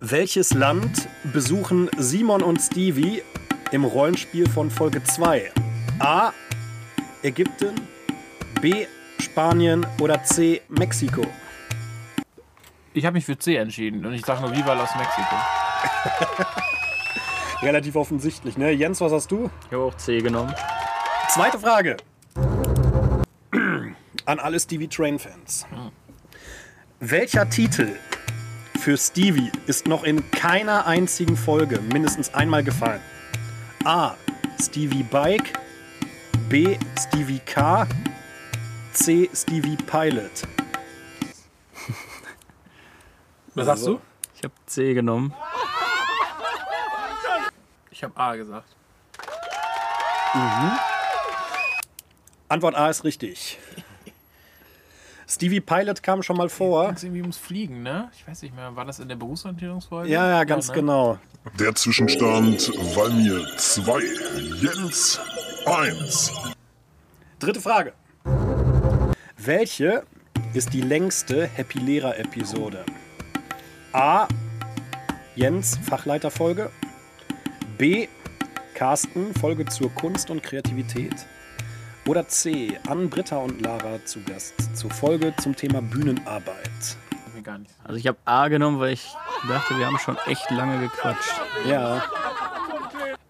Welches 0.05 0.53
Land 0.53 1.07
besuchen 1.31 1.89
Simon 1.97 2.43
und 2.43 2.59
Stevie 2.59 3.23
im 3.71 3.85
Rollenspiel 3.85 4.49
von 4.49 4.69
Folge 4.69 5.01
2? 5.01 5.49
A. 5.99 6.33
Ägypten, 7.21 7.75
B. 8.59 8.85
Spanien 9.21 9.87
oder 10.01 10.21
C. 10.25 10.61
Mexiko? 10.67 11.25
Ich 12.93 13.05
habe 13.05 13.13
mich 13.13 13.23
für 13.23 13.37
C 13.37 13.55
entschieden 13.55 14.05
und 14.05 14.11
ich 14.11 14.25
sage 14.25 14.41
nur 14.41 14.53
Viva 14.53 14.73
Los 14.73 14.89
Mexico. 14.97 15.35
Relativ 17.61 17.95
offensichtlich, 17.95 18.57
ne? 18.57 18.71
Jens, 18.71 18.99
was 18.99 19.13
hast 19.13 19.31
du? 19.31 19.49
Ich 19.67 19.71
habe 19.71 19.83
auch 19.83 19.95
C 19.95 20.17
genommen. 20.17 20.53
Zweite 21.29 21.57
Frage. 21.57 21.95
An 24.25 24.39
alle 24.39 24.59
Stevie 24.59 24.89
Train-Fans. 24.89 25.65
Welcher 26.99 27.49
Titel 27.49 27.95
für 28.83 28.97
Stevie 28.97 29.49
ist 29.65 29.87
noch 29.87 30.03
in 30.03 30.29
keiner 30.31 30.85
einzigen 30.85 31.37
Folge 31.37 31.79
mindestens 31.79 32.33
einmal 32.33 32.65
gefallen? 32.65 32.99
A. 33.85 34.15
Stevie 34.61 35.03
Bike. 35.03 35.53
B. 36.49 36.77
Stevie 36.99 37.39
Car. 37.39 37.87
C. 38.91 39.29
Stevie 39.33 39.77
Pilot. 39.77 40.43
Was 43.55 43.67
sagst 43.67 43.87
du? 43.87 44.01
Ich 44.35 44.43
habe 44.43 44.53
C 44.65 44.93
genommen. 44.93 45.33
Ich 47.89 48.03
habe 48.03 48.17
A 48.17 48.35
gesagt. 48.35 48.67
Antwort 52.49 52.75
A 52.75 52.89
ist 52.89 53.05
richtig. 53.05 53.57
Stevie 55.33 55.61
Pilot 55.61 56.03
kam 56.03 56.21
schon 56.21 56.37
mal 56.37 56.47
vor. 56.47 56.85
Ging's 56.87 57.03
irgendwie 57.03 57.21
ums 57.21 57.37
Fliegen, 57.37 57.81
ne? 57.81 58.11
Ich 58.15 58.27
weiß 58.27 58.43
nicht 58.43 58.55
mehr. 58.55 58.75
War 58.75 58.85
das 58.85 58.99
in 58.99 59.07
der 59.07 59.15
Berufsorientierungsfolge? 59.15 60.07
Ja, 60.07 60.29
ja, 60.29 60.43
ganz 60.43 60.67
ne? 60.67 60.75
genau. 60.75 61.17
Der 61.59 61.73
Zwischenstand 61.73 62.69
Valmir 62.95 63.43
2, 63.57 64.03
Jens 64.61 65.19
1. 65.65 66.31
Dritte 67.39 67.61
Frage. 67.61 67.93
Welche 69.37 70.03
ist 70.53 70.71
die 70.71 70.81
längste 70.81 71.47
Happy 71.47 71.79
Lehrer 71.79 72.19
Episode? 72.19 72.85
A. 73.91 74.27
Jens 75.35 75.79
Fachleiterfolge. 75.89 76.69
B. 77.79 78.07
Carsten 78.75 79.33
Folge 79.33 79.65
zur 79.65 79.89
Kunst 79.95 80.29
und 80.29 80.43
Kreativität. 80.43 81.25
Oder 82.05 82.27
C. 82.27 82.77
Ann, 82.87 83.09
Britta 83.09 83.37
und 83.37 83.61
Lara 83.61 84.03
zu 84.03 84.21
Gast 84.23 84.75
zur 84.75 84.91
Folge 84.91 85.33
zum 85.41 85.55
Thema 85.55 85.81
Bühnenarbeit. 85.81 86.97
Also 87.83 87.97
ich 87.97 88.07
habe 88.07 88.17
A 88.25 88.49
genommen, 88.49 88.79
weil 88.79 88.93
ich 88.93 89.07
dachte, 89.47 89.77
wir 89.77 89.85
haben 89.85 89.97
schon 89.99 90.17
echt 90.25 90.51
lange 90.51 90.79
gequatscht. 90.79 91.33
Ja. 91.65 92.03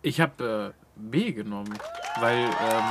Ich 0.02 0.20
habe 0.20 0.74
äh, 0.74 0.82
B 0.96 1.32
genommen, 1.32 1.78
weil 2.20 2.38
ähm, 2.38 2.84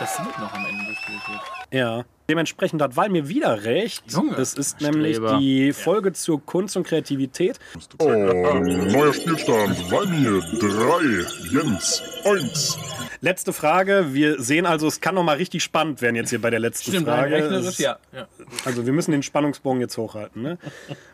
das 0.00 0.18
Lied 0.18 0.38
noch 0.38 0.52
am 0.52 0.66
Ende 0.66 0.84
gespielt 0.86 1.22
wird. 1.28 1.40
Ja. 1.72 2.04
Dementsprechend 2.32 2.80
hat 2.80 2.96
Walmir 2.96 3.28
wieder 3.28 3.64
recht. 3.64 4.04
Junge, 4.10 4.36
es 4.38 4.54
ist 4.54 4.80
nämlich 4.80 5.16
Streber. 5.16 5.36
die 5.38 5.74
Folge 5.74 6.14
zur 6.14 6.40
Kunst 6.46 6.78
und 6.78 6.86
Kreativität. 6.86 7.58
Oh, 7.98 8.08
neuer 8.08 9.12
Spielstand. 9.12 9.90
Walmir 9.90 10.40
3, 10.58 11.52
Jens 11.52 12.02
1. 12.24 12.78
Letzte 13.20 13.52
Frage. 13.52 14.14
Wir 14.14 14.40
sehen 14.40 14.64
also, 14.64 14.86
es 14.86 15.02
kann 15.02 15.14
noch 15.14 15.24
mal 15.24 15.36
richtig 15.36 15.62
spannend 15.62 16.00
werden 16.00 16.16
jetzt 16.16 16.30
hier 16.30 16.40
bei 16.40 16.48
der 16.48 16.58
letzten 16.58 16.92
Stimmt, 16.92 17.06
Frage. 17.06 17.36
Es- 17.36 17.76
ja. 17.76 17.98
ja. 18.14 18.26
Also 18.64 18.86
wir 18.86 18.94
müssen 18.94 19.10
den 19.12 19.22
Spannungsbogen 19.22 19.82
jetzt 19.82 19.98
hochhalten. 19.98 20.40
Ne? 20.40 20.56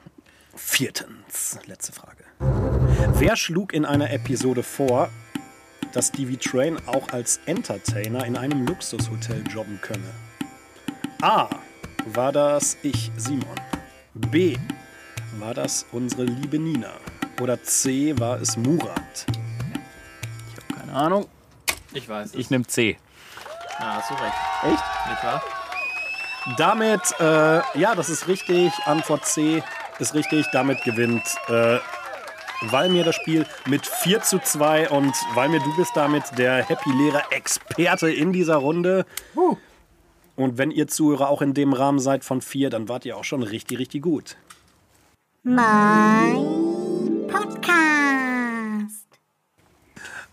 Viertens, 0.55 1.59
letzte 1.67 1.91
Frage. 1.91 2.23
Wer 3.15 3.35
schlug 3.35 3.73
in 3.73 3.85
einer 3.85 4.13
Episode 4.13 4.63
vor, 4.63 5.09
dass 5.93 6.09
Stevie 6.11 6.37
Train 6.37 6.77
auch 6.87 7.09
als 7.09 7.41
Entertainer 7.47 8.25
in 8.25 8.37
einem 8.37 8.65
Luxushotel 8.67 9.43
jobben 9.53 9.81
könne? 9.83 10.05
A. 11.21 11.49
War 12.07 12.31
das 12.31 12.77
ich, 12.85 13.11
Simon? 13.17 13.61
B. 14.15 14.57
War 15.41 15.53
das 15.53 15.85
unsere 15.91 16.23
liebe 16.23 16.61
Nina? 16.61 16.93
Oder 17.41 17.61
C. 17.61 18.17
War 18.21 18.41
es 18.41 18.57
Murat? 18.57 19.27
Keine 20.77 20.93
Ahnung. 20.93 21.27
Ich 21.93 22.09
weiß. 22.09 22.35
Ich 22.35 22.51
nehme 22.51 22.67
C. 22.69 22.99
Ah, 23.79 23.97
hast 23.97 24.11
du 24.11 24.15
recht. 24.15 24.35
Echt? 24.63 24.85
Nicht 25.11 25.25
wahr? 25.25 25.43
Damit, 26.57 27.03
äh, 27.19 27.79
ja, 27.81 27.97
das 27.97 28.11
ist 28.11 28.29
richtig. 28.29 28.73
Antwort 28.85 29.27
C 29.27 29.63
ist 29.99 30.15
richtig. 30.15 30.47
Damit 30.53 30.85
gewinnt 30.85 31.25
äh, 31.49 31.79
Walmir 32.71 33.03
das 33.03 33.17
Spiel 33.17 33.45
mit 33.67 33.85
4 33.85 34.23
zu 34.23 34.39
2. 34.39 34.91
Und 34.91 35.15
Walmir, 35.35 35.61
du 35.61 35.77
bist 35.77 35.91
damit 35.97 36.25
der 36.39 36.65
Happy-Lehrer-Experte 36.65 38.09
in 38.09 38.33
dieser 38.33 38.57
Runde. 38.57 39.05
Und 40.39 40.57
wenn 40.57 40.71
ihr 40.71 40.87
Zuhörer 40.87 41.29
auch 41.31 41.43
in 41.43 41.53
dem 41.53 41.73
Rahmen 41.73 41.99
seid 41.99 42.23
von 42.23 42.41
4, 42.41 42.71
dann 42.71 42.89
wart 42.89 43.05
ihr 43.05 43.17
auch 43.17 43.25
schon 43.25 43.43
richtig, 43.43 43.81
richtig 43.81 44.03
gut. 44.03 44.37
Mein 45.43 46.37
Podcast. 47.27 49.09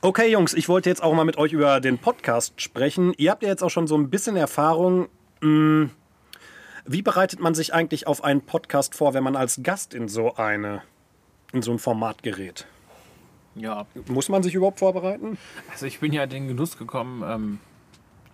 Okay, 0.01 0.31
Jungs, 0.31 0.53
ich 0.53 0.69
wollte 0.69 0.91
jetzt 0.91 1.01
auch 1.01 1.15
mal 1.15 1.25
mit 1.25 1.39
euch 1.39 1.53
über 1.53 1.79
den 1.79 1.97
Podcast 1.97 2.61
sprechen. 2.61 3.15
Ihr 3.17 3.31
habt 3.31 3.41
ja 3.41 3.49
jetzt 3.49 3.63
auch 3.63 3.71
schon 3.71 3.87
so 3.87 3.97
ein 3.97 4.11
bisschen 4.11 4.35
Erfahrung. 4.35 5.07
Mh, 5.41 5.89
Wie 6.85 7.01
bereitet 7.01 7.39
man 7.39 7.55
sich 7.55 7.73
eigentlich 7.73 8.05
auf 8.05 8.23
einen 8.23 8.41
Podcast 8.41 8.93
vor, 8.93 9.15
wenn 9.15 9.23
man 9.23 9.35
als 9.35 9.61
Gast 9.63 9.95
in 9.95 10.07
so 10.07 10.35
eine 10.35 10.83
in 11.51 11.63
so 11.63 11.71
ein 11.71 11.79
Format 11.79 12.21
gerät? 12.21 12.67
Ja. 13.55 13.87
Muss 14.07 14.29
man 14.29 14.43
sich 14.43 14.53
überhaupt 14.53 14.77
vorbereiten? 14.77 15.39
Also 15.71 15.87
ich 15.87 15.99
bin 15.99 16.13
ja 16.13 16.25
in 16.25 16.29
den 16.29 16.47
Genuss 16.47 16.77
gekommen, 16.77 17.23
ähm, 17.25 17.59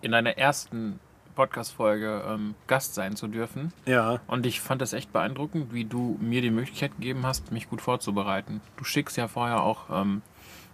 in 0.01 0.13
einer 0.13 0.37
ersten 0.37 0.99
Podcast-Folge 1.31 2.23
ähm, 2.27 2.55
Gast 2.67 2.93
sein 2.95 3.15
zu 3.15 3.27
dürfen. 3.27 3.73
Ja. 3.85 4.19
Und 4.27 4.45
ich 4.45 4.61
fand 4.61 4.81
das 4.81 4.93
echt 4.93 5.11
beeindruckend, 5.13 5.73
wie 5.73 5.85
du 5.85 6.17
mir 6.21 6.41
die 6.41 6.51
Möglichkeit 6.51 6.91
gegeben 6.95 7.25
hast, 7.25 7.51
mich 7.51 7.69
gut 7.69 7.81
vorzubereiten. 7.81 8.61
Du 8.77 8.83
schickst 8.83 9.17
ja 9.17 9.27
vorher 9.27 9.61
auch 9.63 9.85
ähm, 9.91 10.21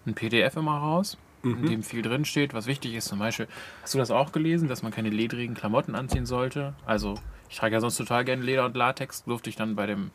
ein 0.06 0.14
PDF 0.14 0.56
immer 0.58 0.78
raus, 0.78 1.18
in 1.44 1.66
dem 1.66 1.84
viel 1.84 2.02
drin 2.02 2.26
steht, 2.26 2.54
was 2.54 2.66
wichtig 2.68 2.94
ist. 2.96 3.06
Zum 3.06 3.20
Beispiel, 3.20 3.48
hast 3.82 3.94
du 3.94 3.98
das 4.00 4.12
auch 4.12 4.34
gelesen, 4.34 4.68
dass 4.68 4.84
man 4.84 4.92
keine 4.92 5.10
ledrigen 5.10 5.56
Klamotten 5.56 5.96
anziehen 5.96 6.26
sollte? 6.26 6.74
Also, 6.86 7.16
ich 7.50 7.56
trage 7.56 7.76
ja 7.76 7.80
sonst 7.80 7.96
total 7.96 8.26
gerne 8.26 8.44
Leder 8.44 8.66
und 8.66 8.76
Latex, 8.76 9.24
durfte 9.24 9.50
ich 9.50 9.56
dann 9.56 9.76
bei 9.76 9.86
dem 9.86 10.12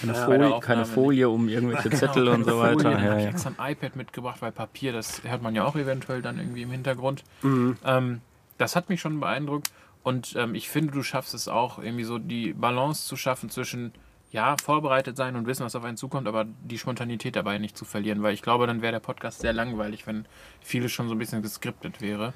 Keine, 0.00 0.12
der 0.14 0.24
Folie, 0.24 0.60
keine 0.60 0.84
Folie 0.84 1.28
um 1.28 1.48
irgendwelche 1.48 1.90
Zettel 1.90 2.26
und 2.26 2.44
so 2.44 2.50
Genau, 2.50 2.62
Folie, 2.62 2.76
weiter. 2.78 2.90
Dann 2.90 3.04
Ja, 3.04 3.10
habe 3.10 3.18
ich 3.20 3.24
ja. 3.26 3.30
extra 3.30 3.52
ein 3.56 3.72
iPad 3.72 3.94
mitgebracht, 3.94 4.42
weil 4.42 4.50
Papier, 4.50 4.92
das 4.92 5.22
hört 5.22 5.42
man 5.42 5.54
ja 5.54 5.64
auch 5.64 5.76
eventuell 5.76 6.20
dann 6.22 6.38
irgendwie 6.38 6.62
im 6.62 6.70
Hintergrund. 6.72 7.22
Mhm. 7.42 7.76
Ähm, 7.84 8.20
das 8.58 8.76
hat 8.76 8.88
mich 8.88 9.00
schon 9.00 9.20
beeindruckt. 9.20 9.70
Und 10.02 10.34
ähm, 10.36 10.54
ich 10.54 10.68
finde, 10.68 10.92
du 10.92 11.02
schaffst 11.02 11.34
es 11.34 11.48
auch, 11.48 11.78
irgendwie 11.78 12.04
so 12.04 12.18
die 12.18 12.52
Balance 12.52 13.08
zu 13.08 13.16
schaffen 13.16 13.50
zwischen, 13.50 13.92
ja, 14.30 14.56
vorbereitet 14.62 15.16
sein 15.16 15.34
und 15.34 15.46
wissen, 15.46 15.64
was 15.64 15.74
auf 15.74 15.84
einen 15.84 15.96
zukommt, 15.96 16.28
aber 16.28 16.44
die 16.44 16.78
Spontanität 16.78 17.34
dabei 17.34 17.58
nicht 17.58 17.76
zu 17.76 17.84
verlieren, 17.84 18.22
weil 18.22 18.34
ich 18.34 18.42
glaube, 18.42 18.66
dann 18.66 18.82
wäre 18.82 18.92
der 18.92 19.00
Podcast 19.00 19.40
sehr 19.40 19.52
langweilig, 19.52 20.06
wenn 20.06 20.26
vieles 20.60 20.92
schon 20.92 21.08
so 21.08 21.14
ein 21.14 21.18
bisschen 21.18 21.42
geskriptet 21.42 22.00
wäre. 22.00 22.34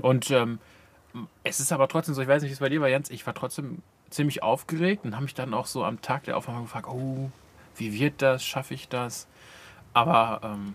Und 0.00 0.30
ähm, 0.30 0.58
es 1.42 1.60
ist 1.60 1.72
aber 1.72 1.88
trotzdem 1.88 2.14
so, 2.14 2.22
ich 2.22 2.28
weiß 2.28 2.42
nicht, 2.42 2.50
wie 2.50 2.54
es 2.54 2.60
bei 2.60 2.68
dir 2.68 2.80
war, 2.80 2.88
Jens, 2.88 3.10
ich 3.10 3.26
war 3.26 3.34
trotzdem 3.34 3.82
ziemlich 4.10 4.42
aufgeregt 4.42 5.04
und 5.04 5.14
habe 5.14 5.22
mich 5.24 5.34
dann 5.34 5.54
auch 5.54 5.66
so 5.66 5.84
am 5.84 6.02
Tag 6.02 6.24
der 6.24 6.36
Aufnahme 6.36 6.62
gefragt, 6.62 6.88
oh, 6.88 7.30
wie 7.76 7.98
wird 7.98 8.20
das, 8.22 8.44
schaffe 8.44 8.74
ich 8.74 8.88
das? 8.88 9.26
Aber 9.94 10.40
ähm, 10.44 10.74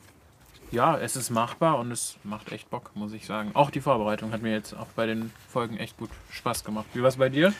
ja, 0.72 0.98
es 0.98 1.16
ist 1.16 1.30
machbar 1.30 1.80
und 1.80 1.92
es 1.92 2.18
macht 2.24 2.52
echt 2.52 2.70
Bock, 2.70 2.92
muss 2.96 3.14
ich 3.14 3.26
sagen. 3.26 3.52
Auch 3.54 3.70
die 3.70 3.82
Vorbereitung 3.82 4.32
hat 4.32 4.42
mir 4.42 4.52
jetzt 4.52 4.74
auch 4.74 4.88
bei 4.96 5.06
den 5.06 5.32
Folgen 5.50 5.78
echt 5.78 5.98
gut 5.98 6.10
Spaß 6.32 6.64
gemacht. 6.64 6.86
Wie 6.94 7.02
war 7.02 7.10
es 7.10 7.18
bei 7.18 7.30
dir? 7.30 7.54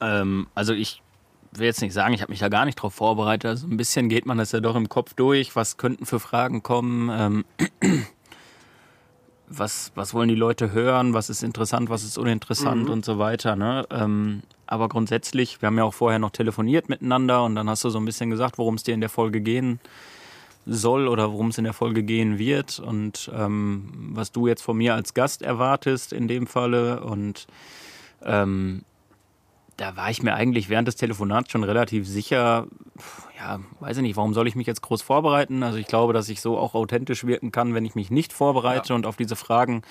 Ähm, 0.00 0.46
also 0.54 0.72
ich 0.72 1.02
will 1.52 1.66
jetzt 1.66 1.80
nicht 1.80 1.92
sagen, 1.92 2.14
ich 2.14 2.22
habe 2.22 2.32
mich 2.32 2.40
da 2.40 2.48
gar 2.48 2.64
nicht 2.64 2.76
drauf 2.76 2.94
vorbereitet. 2.94 3.48
Also 3.48 3.66
ein 3.66 3.76
bisschen 3.76 4.08
geht 4.08 4.26
man 4.26 4.38
das 4.38 4.52
ja 4.52 4.60
doch 4.60 4.76
im 4.76 4.88
Kopf 4.88 5.14
durch. 5.14 5.56
Was 5.56 5.76
könnten 5.76 6.06
für 6.06 6.20
Fragen 6.20 6.62
kommen? 6.62 7.10
Ähm, 7.10 7.44
was, 9.48 9.92
was 9.94 10.12
wollen 10.12 10.28
die 10.28 10.34
Leute 10.34 10.72
hören? 10.72 11.14
Was 11.14 11.30
ist 11.30 11.42
interessant? 11.42 11.88
Was 11.88 12.02
ist 12.02 12.18
uninteressant 12.18 12.90
und 12.90 13.04
so 13.04 13.18
weiter. 13.18 13.56
Ne? 13.56 13.86
Ähm, 13.90 14.42
aber 14.66 14.88
grundsätzlich, 14.88 15.62
wir 15.62 15.68
haben 15.68 15.78
ja 15.78 15.84
auch 15.84 15.94
vorher 15.94 16.18
noch 16.18 16.30
telefoniert 16.30 16.88
miteinander 16.88 17.44
und 17.44 17.54
dann 17.54 17.70
hast 17.70 17.84
du 17.84 17.90
so 17.90 17.98
ein 17.98 18.04
bisschen 18.04 18.30
gesagt, 18.30 18.58
worum 18.58 18.74
es 18.74 18.82
dir 18.82 18.94
in 18.94 19.00
der 19.00 19.10
Folge 19.10 19.40
gehen 19.40 19.80
soll 20.66 21.08
oder 21.08 21.32
worum 21.32 21.48
es 21.48 21.58
in 21.58 21.64
der 21.64 21.72
Folge 21.72 22.02
gehen 22.02 22.38
wird 22.38 22.80
und 22.80 23.30
ähm, 23.34 24.10
was 24.12 24.32
du 24.32 24.48
jetzt 24.48 24.62
von 24.62 24.76
mir 24.76 24.94
als 24.94 25.14
Gast 25.14 25.42
erwartest 25.42 26.12
in 26.12 26.28
dem 26.28 26.46
Falle 26.46 27.02
und 27.04 27.46
ähm, 28.24 28.82
da 29.76 29.94
war 29.96 30.10
ich 30.10 30.22
mir 30.22 30.34
eigentlich 30.34 30.68
während 30.68 30.88
des 30.88 30.96
Telefonats 30.96 31.52
schon 31.52 31.62
relativ 31.62 32.08
sicher, 32.08 32.66
ja, 33.38 33.60
weiß 33.80 33.98
ich 33.98 34.02
nicht, 34.02 34.16
warum 34.16 34.32
soll 34.32 34.48
ich 34.48 34.56
mich 34.56 34.66
jetzt 34.66 34.80
groß 34.80 35.02
vorbereiten? 35.02 35.62
Also 35.62 35.78
ich 35.78 35.86
glaube, 35.86 36.12
dass 36.12 36.28
ich 36.28 36.40
so 36.40 36.56
auch 36.56 36.74
authentisch 36.74 37.26
wirken 37.26 37.52
kann, 37.52 37.74
wenn 37.74 37.84
ich 37.84 37.94
mich 37.94 38.10
nicht 38.10 38.32
vorbereite 38.32 38.94
und 38.94 39.06
auf 39.06 39.16
diese 39.16 39.36
Fragen 39.36 39.82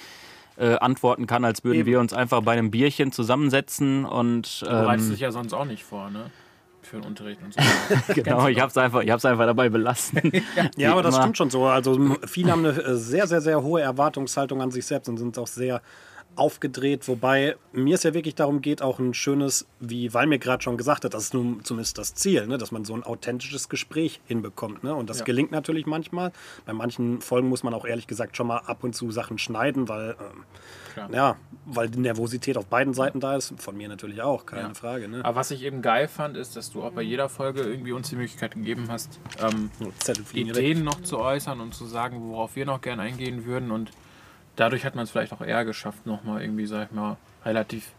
äh, 0.57 0.75
antworten 0.75 1.27
kann, 1.27 1.45
als 1.45 1.63
würden 1.63 1.81
Eben. 1.81 1.87
wir 1.89 1.99
uns 1.99 2.13
einfach 2.13 2.41
bei 2.41 2.53
einem 2.53 2.71
Bierchen 2.71 3.11
zusammensetzen 3.11 4.05
und 4.05 4.61
Du 4.61 4.65
bereitest 4.65 5.07
ähm, 5.07 5.13
dich 5.13 5.21
ja 5.21 5.31
sonst 5.31 5.53
auch 5.53 5.65
nicht 5.65 5.83
vor, 5.83 6.09
ne? 6.09 6.31
Für 6.85 6.97
den 6.97 7.05
Unterricht 7.05 7.41
und 7.41 7.53
so. 7.53 7.59
genau, 8.13 8.47
ich 8.47 8.59
habe 8.59 8.69
es 8.69 8.77
einfach, 8.77 9.01
ich 9.01 9.09
hab's 9.09 9.25
einfach 9.25 9.45
dabei 9.45 9.69
belassen. 9.69 10.31
Ja, 10.77 10.91
aber 10.91 11.01
das 11.01 11.15
immer. 11.15 11.23
stimmt 11.23 11.37
schon 11.37 11.49
so. 11.49 11.65
Also 11.65 12.17
viele 12.25 12.51
haben 12.51 12.65
eine 12.65 12.77
äh, 12.77 12.95
sehr, 12.95 13.27
sehr, 13.27 13.41
sehr 13.41 13.63
hohe 13.63 13.81
Erwartungshaltung 13.81 14.61
an 14.61 14.71
sich 14.71 14.85
selbst 14.85 15.07
und 15.09 15.17
sind 15.17 15.37
auch 15.37 15.47
sehr 15.47 15.81
aufgedreht. 16.35 17.07
Wobei 17.07 17.55
mir 17.71 17.95
es 17.95 18.03
ja 18.03 18.13
wirklich 18.13 18.35
darum 18.35 18.61
geht, 18.61 18.81
auch 18.81 18.99
ein 18.99 19.13
schönes, 19.13 19.65
wie 19.79 20.13
Walmir 20.13 20.39
gerade 20.39 20.63
schon 20.63 20.77
gesagt 20.77 21.05
hat, 21.05 21.13
das 21.13 21.25
ist 21.25 21.33
nun 21.33 21.63
zumindest 21.63 21.97
das 21.97 22.13
Ziel, 22.13 22.47
ne? 22.47 22.57
dass 22.57 22.71
man 22.71 22.85
so 22.85 22.93
ein 22.93 23.03
authentisches 23.03 23.69
Gespräch 23.69 24.21
hinbekommt. 24.25 24.83
Ne? 24.83 24.93
Und 24.93 25.09
das 25.09 25.23
gelingt 25.23 25.51
natürlich 25.51 25.85
manchmal. 25.85 26.31
Bei 26.65 26.73
manchen 26.73 27.21
Folgen 27.21 27.49
muss 27.49 27.63
man 27.63 27.73
auch 27.73 27.85
ehrlich 27.85 28.07
gesagt 28.07 28.37
schon 28.37 28.47
mal 28.47 28.57
ab 28.57 28.83
und 28.83 28.95
zu 28.95 29.11
Sachen 29.11 29.37
schneiden, 29.37 29.87
weil, 29.87 30.15
Klar. 30.95 31.13
ja, 31.13 31.35
weil 31.65 31.89
die 31.89 31.99
Nervosität 31.99 32.57
auf 32.57 32.65
beiden 32.67 32.93
Seiten 32.93 33.19
da 33.19 33.35
ist. 33.35 33.53
Von 33.57 33.75
mir 33.75 33.89
natürlich 33.89 34.21
auch, 34.21 34.45
keine 34.45 34.69
Ja. 34.69 34.73
Frage. 34.73 35.07
Ne? 35.09 35.23
Aber 35.25 35.35
was 35.35 35.51
ich 35.51 35.63
eben 35.63 35.81
geil 35.81 36.07
fand, 36.07 36.37
ist, 36.37 36.55
dass 36.55 36.71
du 36.71 36.81
auch 36.83 36.91
bei 36.91 37.01
jeder 37.01 37.27
Folge 37.29 37.61
irgendwie 37.61 37.91
uns 37.91 38.09
die 38.09 38.15
Möglichkeit 38.15 38.53
gegeben 38.55 38.87
hast, 38.89 39.19
ähm. 39.41 39.69
Ideen 40.33 40.83
noch 40.83 41.01
zu 41.01 41.19
äußern 41.19 41.59
und 41.59 41.75
zu 41.75 41.85
sagen, 41.85 42.29
worauf 42.29 42.55
wir 42.55 42.65
noch 42.65 42.81
gern 42.81 42.99
eingehen 42.99 43.45
würden. 43.45 43.71
Und 43.71 43.91
dadurch 44.55 44.85
hat 44.85 44.95
man 44.95 45.03
es 45.03 45.11
vielleicht 45.11 45.33
auch 45.33 45.41
eher 45.41 45.65
geschafft, 45.65 46.05
nochmal 46.05 46.41
irgendwie, 46.41 46.65
sag 46.65 46.87
ich 46.87 46.91
mal, 46.95 47.17
relativ 47.43 47.91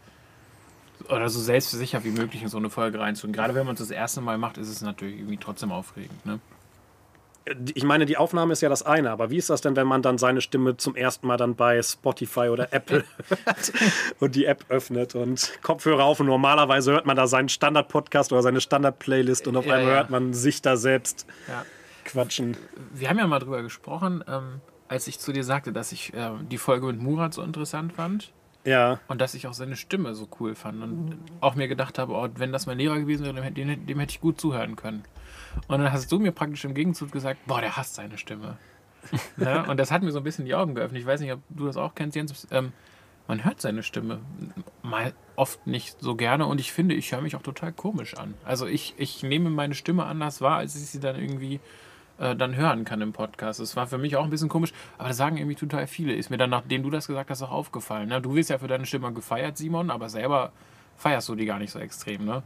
oder 1.09 1.29
so 1.29 1.39
selbstsicher 1.39 2.03
wie 2.03 2.09
möglich 2.09 2.41
in 2.41 2.47
so 2.49 2.57
eine 2.57 2.71
Folge 2.71 2.99
reinzugehen. 2.99 3.31
Gerade 3.33 3.53
wenn 3.53 3.65
man 3.67 3.75
es 3.75 3.79
das 3.81 3.91
erste 3.91 4.19
Mal 4.19 4.39
macht, 4.39 4.57
ist 4.57 4.67
es 4.67 4.81
natürlich 4.81 5.17
irgendwie 5.17 5.37
trotzdem 5.37 5.71
aufregend. 5.71 6.25
Ne? 6.25 6.39
Ich 7.73 7.83
meine, 7.83 8.05
die 8.05 8.17
Aufnahme 8.17 8.53
ist 8.53 8.61
ja 8.61 8.69
das 8.69 8.83
eine, 8.83 9.11
aber 9.11 9.29
wie 9.29 9.37
ist 9.37 9.49
das 9.49 9.61
denn, 9.61 9.75
wenn 9.75 9.87
man 9.87 10.01
dann 10.01 10.17
seine 10.17 10.41
Stimme 10.41 10.77
zum 10.77 10.95
ersten 10.95 11.27
Mal 11.27 11.37
dann 11.37 11.55
bei 11.55 11.81
Spotify 11.81 12.49
oder 12.49 12.73
Apple 12.73 13.03
hört 13.29 13.73
und 14.19 14.35
die 14.35 14.45
App 14.45 14.65
öffnet 14.69 15.15
und 15.15 15.59
Kopfhörer 15.61 16.03
auf 16.03 16.19
und 16.19 16.25
normalerweise 16.27 16.91
hört 16.91 17.05
man 17.05 17.15
da 17.15 17.27
seinen 17.27 17.49
Standard-Podcast 17.49 18.31
oder 18.33 18.41
seine 18.41 18.61
Standard-Playlist 18.61 19.47
und 19.47 19.55
auf 19.57 19.65
Ja, 19.65 19.75
einmal 19.75 19.91
ja. 19.91 19.97
hört 19.97 20.09
man 20.09 20.33
sich 20.33 20.61
da 20.61 20.77
selbst 20.77 21.25
Ja. 21.47 21.65
quatschen. 22.05 22.57
Wir 22.93 23.09
haben 23.09 23.17
ja 23.19 23.27
mal 23.27 23.39
drüber 23.39 23.61
gesprochen, 23.61 24.23
ähm, 24.27 24.61
als 24.87 25.07
ich 25.07 25.19
zu 25.19 25.31
dir 25.33 25.43
sagte, 25.43 25.71
dass 25.73 25.91
ich 25.91 26.13
äh, 26.13 26.29
die 26.49 26.57
Folge 26.57 26.87
mit 26.87 27.01
Murat 27.01 27.33
so 27.33 27.41
interessant 27.43 27.93
fand. 27.93 28.31
Ja, 28.65 28.99
Und 29.07 29.21
dass 29.21 29.33
ich 29.33 29.47
auch 29.47 29.53
seine 29.53 29.77
Stimme 29.77 30.13
so 30.13 30.27
cool 30.41 30.53
fand. 30.53 30.83
Und 30.83 31.17
auch 31.39 31.55
mir 31.55 31.69
gedacht 31.69 31.97
habe, 31.97 32.11
oh, 32.13 32.27
wenn 32.35 32.51
das 32.51 32.65
mein 32.65 32.77
Lehrer 32.77 32.99
gewesen 32.99 33.23
wäre, 33.25 33.33
dem, 33.33 33.53
dem, 33.53 33.85
dem 33.85 33.99
hätte 33.99 34.11
ich 34.11 34.19
gut 34.19 34.41
zuhören 34.41 34.75
können. 34.75 35.05
Und 35.67 35.79
dann 35.79 35.91
hast 35.91 36.11
du 36.11 36.19
mir 36.19 36.31
praktisch 36.31 36.65
im 36.65 36.73
Gegenzug 36.73 37.11
gesagt, 37.11 37.45
boah, 37.45 37.61
der 37.61 37.77
hasst 37.77 37.95
seine 37.95 38.17
Stimme. 38.17 38.57
ja, 39.37 39.63
und 39.69 39.77
das 39.77 39.91
hat 39.91 40.03
mir 40.03 40.11
so 40.11 40.19
ein 40.19 40.23
bisschen 40.23 40.45
die 40.45 40.55
Augen 40.55 40.75
geöffnet. 40.75 41.01
Ich 41.01 41.07
weiß 41.07 41.21
nicht, 41.21 41.31
ob 41.31 41.39
du 41.49 41.65
das 41.65 41.77
auch 41.77 41.95
kennst, 41.95 42.15
Jens. 42.15 42.47
Ähm, 42.51 42.73
man 43.27 43.43
hört 43.43 43.61
seine 43.61 43.83
Stimme. 43.83 44.19
Mal 44.81 45.13
oft 45.35 45.67
nicht 45.67 46.01
so 46.01 46.15
gerne 46.15 46.45
und 46.45 46.59
ich 46.59 46.71
finde, 46.71 46.95
ich 46.95 47.11
höre 47.11 47.21
mich 47.21 47.35
auch 47.35 47.41
total 47.41 47.73
komisch 47.73 48.15
an. 48.15 48.33
Also 48.43 48.65
ich, 48.65 48.93
ich 48.97 49.23
nehme 49.23 49.49
meine 49.49 49.75
Stimme 49.75 50.05
anders 50.05 50.41
wahr, 50.41 50.57
als 50.57 50.75
ich 50.75 50.87
sie 50.87 50.99
dann 50.99 51.17
irgendwie 51.17 51.59
äh, 52.19 52.35
dann 52.35 52.55
hören 52.55 52.85
kann 52.85 53.01
im 53.01 53.13
Podcast. 53.13 53.59
Das 53.59 53.75
war 53.75 53.87
für 53.87 53.97
mich 53.97 54.15
auch 54.15 54.23
ein 54.23 54.29
bisschen 54.29 54.49
komisch, 54.49 54.71
aber 54.97 55.09
das 55.09 55.17
sagen 55.17 55.37
irgendwie 55.37 55.55
total 55.55 55.87
viele. 55.87 56.13
Ist 56.13 56.29
mir 56.29 56.37
dann, 56.37 56.49
nachdem 56.49 56.83
du 56.83 56.89
das 56.89 57.07
gesagt 57.07 57.29
hast, 57.29 57.41
auch 57.41 57.51
aufgefallen. 57.51 58.09
Ne? 58.09 58.21
Du 58.21 58.33
wirst 58.35 58.49
ja 58.49 58.57
für 58.57 58.67
deine 58.67 58.85
Stimme 58.85 59.11
gefeiert, 59.13 59.57
Simon, 59.57 59.89
aber 59.89 60.09
selber 60.09 60.51
feierst 60.95 61.29
du 61.29 61.35
die 61.35 61.45
gar 61.45 61.59
nicht 61.59 61.71
so 61.71 61.79
extrem, 61.79 62.25
ne? 62.25 62.43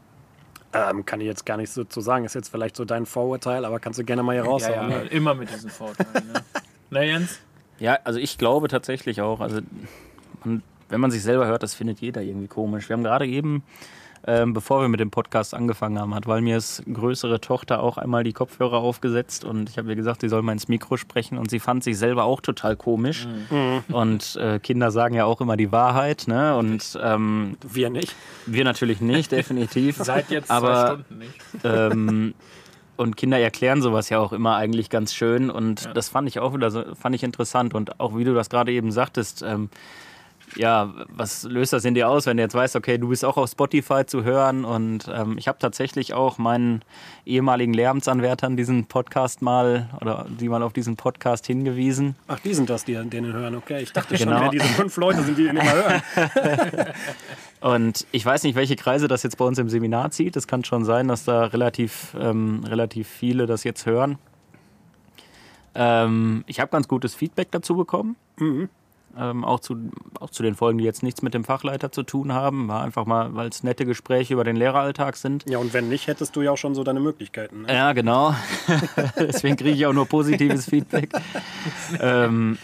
Ähm, 0.74 1.05
kann 1.05 1.19
ich 1.22 1.28
jetzt 1.28 1.45
gar 1.45 1.57
nicht 1.57 1.69
so 1.72 1.84
zu 1.84 1.99
sagen. 2.01 2.24
Ist 2.26 2.34
jetzt 2.36 2.49
vielleicht 2.49 2.76
so 2.76 2.86
dein 2.86 3.05
Vorurteil, 3.05 3.65
aber 3.65 3.80
kannst 3.80 3.99
du 3.99 4.03
gerne 4.05 4.24
mal 4.24 4.34
hier 4.34 4.43
Ja, 4.45 4.49
raushauen. 4.49 4.91
ja, 4.91 4.97
ne? 4.99 5.05
immer 5.07 5.34
mit 5.36 5.49
diesen 5.51 5.69
Vorteilen. 5.69 6.28
Ne? 6.32 6.43
Na 6.89 7.03
Jens? 7.03 7.39
Ja, 7.80 7.97
also 8.03 8.19
ich 8.19 8.38
glaube 8.38 8.67
tatsächlich 8.67 9.22
auch, 9.22 9.39
also 9.41 9.59
man, 10.43 10.61
wenn 10.89 10.99
man 11.01 11.11
sich 11.11 11.24
selber 11.24 11.47
hört, 11.47 11.63
das 11.63 11.74
findet 11.74 11.99
jeder 11.99 12.22
irgendwie 12.22 12.47
komisch. 12.47 12.88
Wir 12.89 12.95
haben 12.95 13.03
gerade 13.03 13.26
eben, 13.28 13.63
ähm, 14.28 14.53
bevor 14.53 14.82
wir 14.82 14.88
mit 14.88 14.99
dem 14.99 15.09
Podcast 15.11 15.53
angefangen 15.53 15.97
haben, 15.99 16.13
hat 16.13 16.28
Valmirs 16.28 16.84
größere 16.91 17.41
Tochter 17.41 17.82
auch 17.82 17.97
einmal 17.97 18.24
die 18.24 18.34
Kopfhörer 18.34 18.78
aufgesetzt 18.78 19.43
und 19.43 19.69
ich 19.69 19.78
habe 19.78 19.89
ihr 19.89 19.95
gesagt, 19.95 20.22
sie 20.22 20.30
soll 20.30 20.41
mal 20.41 20.51
ins 20.53 20.67
Mikro 20.67 20.97
sprechen 20.97 21.38
und 21.38 21.49
sie 21.49 21.59
fand 21.59 21.84
sich 21.84 21.97
selber 21.97 22.24
auch 22.26 22.41
total 22.41 22.76
komisch. 22.76 23.28
Und 23.91 24.36
äh, 24.36 24.59
Kinder 24.59 24.91
sagen 24.91 25.15
ja 25.15 25.26
auch 25.26 25.41
immer 25.41 25.57
die 25.57 25.72
Wahrheit, 25.72 26.26
ne? 26.28 26.55
Und 26.55 26.99
ähm, 27.01 27.57
Wir 27.67 27.89
nicht. 27.89 28.15
wir 28.45 28.63
natürlich 28.63 29.01
nicht, 29.01 29.32
definitiv. 29.32 29.97
Seit 29.99 30.30
jetzt 30.30 30.51
Aber- 30.51 30.74
zwei 30.74 30.88
Stunden 30.93 31.17
nicht. 31.17 31.39
ähm, 31.63 32.34
und 32.97 33.17
Kinder 33.17 33.39
erklären 33.39 33.82
sowas 33.82 34.09
ja 34.09 34.19
auch 34.19 34.32
immer 34.32 34.57
eigentlich 34.57 34.91
ganz 34.91 35.13
schön 35.15 35.49
und 35.49 35.89
das 35.95 36.09
fand 36.09 36.28
ich 36.28 36.38
auch 36.38 36.53
wieder 36.53 36.69
so, 36.69 36.84
fand 36.93 37.15
ich 37.15 37.24
interessant 37.24 37.74
und 37.74 37.99
auch 37.99 38.15
wie 38.15 38.24
du 38.24 38.36
das 38.36 38.49
gerade 38.49 38.72
eben 38.72 38.91
sagtest, 38.91 39.41
ähm, 39.41 39.69
ja, 40.56 40.93
was 41.10 41.43
löst 41.43 41.74
das 41.74 41.86
in 41.86 41.93
dir 41.93 42.10
aus, 42.10 42.26
wenn 42.26 42.38
du 42.38 42.43
jetzt 42.43 42.54
weißt, 42.56 42.76
okay, 42.76 42.97
du 42.97 43.10
bist 43.10 43.24
auch 43.24 43.38
auf 43.38 43.49
Spotify 43.49 44.06
zu 44.06 44.24
hören 44.24 44.66
und 44.66 45.10
ähm, 45.14 45.38
ich 45.38 45.47
habe 45.47 45.60
tatsächlich 45.60 46.14
auch 46.14 46.38
meinen 46.38 46.84
ehemaligen 47.26 47.74
Lehramtsanwärtern 47.74 48.58
diesen 48.58 48.86
Podcast 48.86 49.41
mal 49.41 49.89
oder 50.02 50.26
die 50.30 50.49
mal 50.49 50.64
auf 50.64 50.74
diesen 50.74 50.95
Podcast 50.97 51.47
hingewiesen. 51.47 52.16
Ach, 52.28 52.39
die 52.39 52.54
sind 52.54 52.70
das, 52.70 52.86
die 52.86 52.93
den 52.93 53.32
hören. 53.34 53.56
Okay, 53.56 53.82
ich 53.82 53.93
dachte 53.93 54.18
schon, 54.18 54.28
Genau. 54.28 54.41
wer 54.41 54.49
diese 54.49 54.66
fünf 54.66 54.95
Leute 54.97 55.22
sind, 55.24 55.38
die 55.38 55.43
den 55.45 55.58
immer 55.58 55.74
hören. 55.74 56.02
Und 57.62 58.08
ich 58.12 58.26
weiß 58.26 58.43
nicht, 58.43 58.56
welche 58.56 58.76
Kreise 58.76 59.08
das 59.08 59.22
jetzt 59.22 59.38
bei 59.38 59.45
uns 59.45 59.60
im 59.60 59.70
Seminar 59.70 60.10
zieht. 60.12 60.36
Es 60.36 60.47
kann 60.47 60.64
schon 60.64 60.84
sein, 60.84 61.08
dass 61.08 61.26
da 61.26 61.45
relativ, 61.45 62.16
ähm, 62.20 62.64
relativ 62.66 63.08
viele 63.08 63.45
das 63.45 63.64
jetzt 63.64 63.86
hören. 63.86 64.18
Ähm, 65.76 66.43
ich 66.47 66.60
habe 66.60 66.72
ganz 66.72 66.88
gutes 66.88 67.14
Feedback 67.16 67.49
dazu 67.52 67.76
bekommen. 67.76 68.16
Ähm, 69.18 69.43
auch, 69.43 69.59
zu, 69.59 69.76
auch 70.20 70.30
zu 70.30 70.41
den 70.41 70.55
Folgen, 70.55 70.78
die 70.78 70.86
jetzt 70.86 71.03
nichts 71.03 71.22
mit 71.22 71.34
dem 71.34 71.43
Fachleiter 71.43 71.91
zu 71.91 72.03
tun 72.03 72.34
haben. 72.34 72.70
War 72.70 72.82
einfach 72.82 73.05
mal, 73.05 73.36
weil 73.36 73.49
es 73.49 73.62
nette 73.62 73.86
Gespräche 73.86 74.34
über 74.34 74.45
den 74.45 74.55
Lehreralltag 74.55 75.18
sind. 75.18 75.43
Ja, 75.49 75.57
und 75.57 75.74
wenn 75.74 75.89
nicht, 75.89 76.07
hättest 76.07 76.36
du 76.36 76.41
ja 76.41 76.51
auch 76.51 76.57
schon 76.57 76.76
so 76.76 76.84
deine 76.84 77.01
Möglichkeiten. 77.01 77.64
Ne? 77.64 77.74
Ja, 77.74 77.91
genau. 77.91 78.34
Deswegen 79.18 79.57
kriege 79.57 79.72
ich 79.72 79.86
auch 79.86 79.93
nur 79.93 80.05
positives 80.05 80.66
Feedback. 80.66 81.09
ähm, 81.99 82.57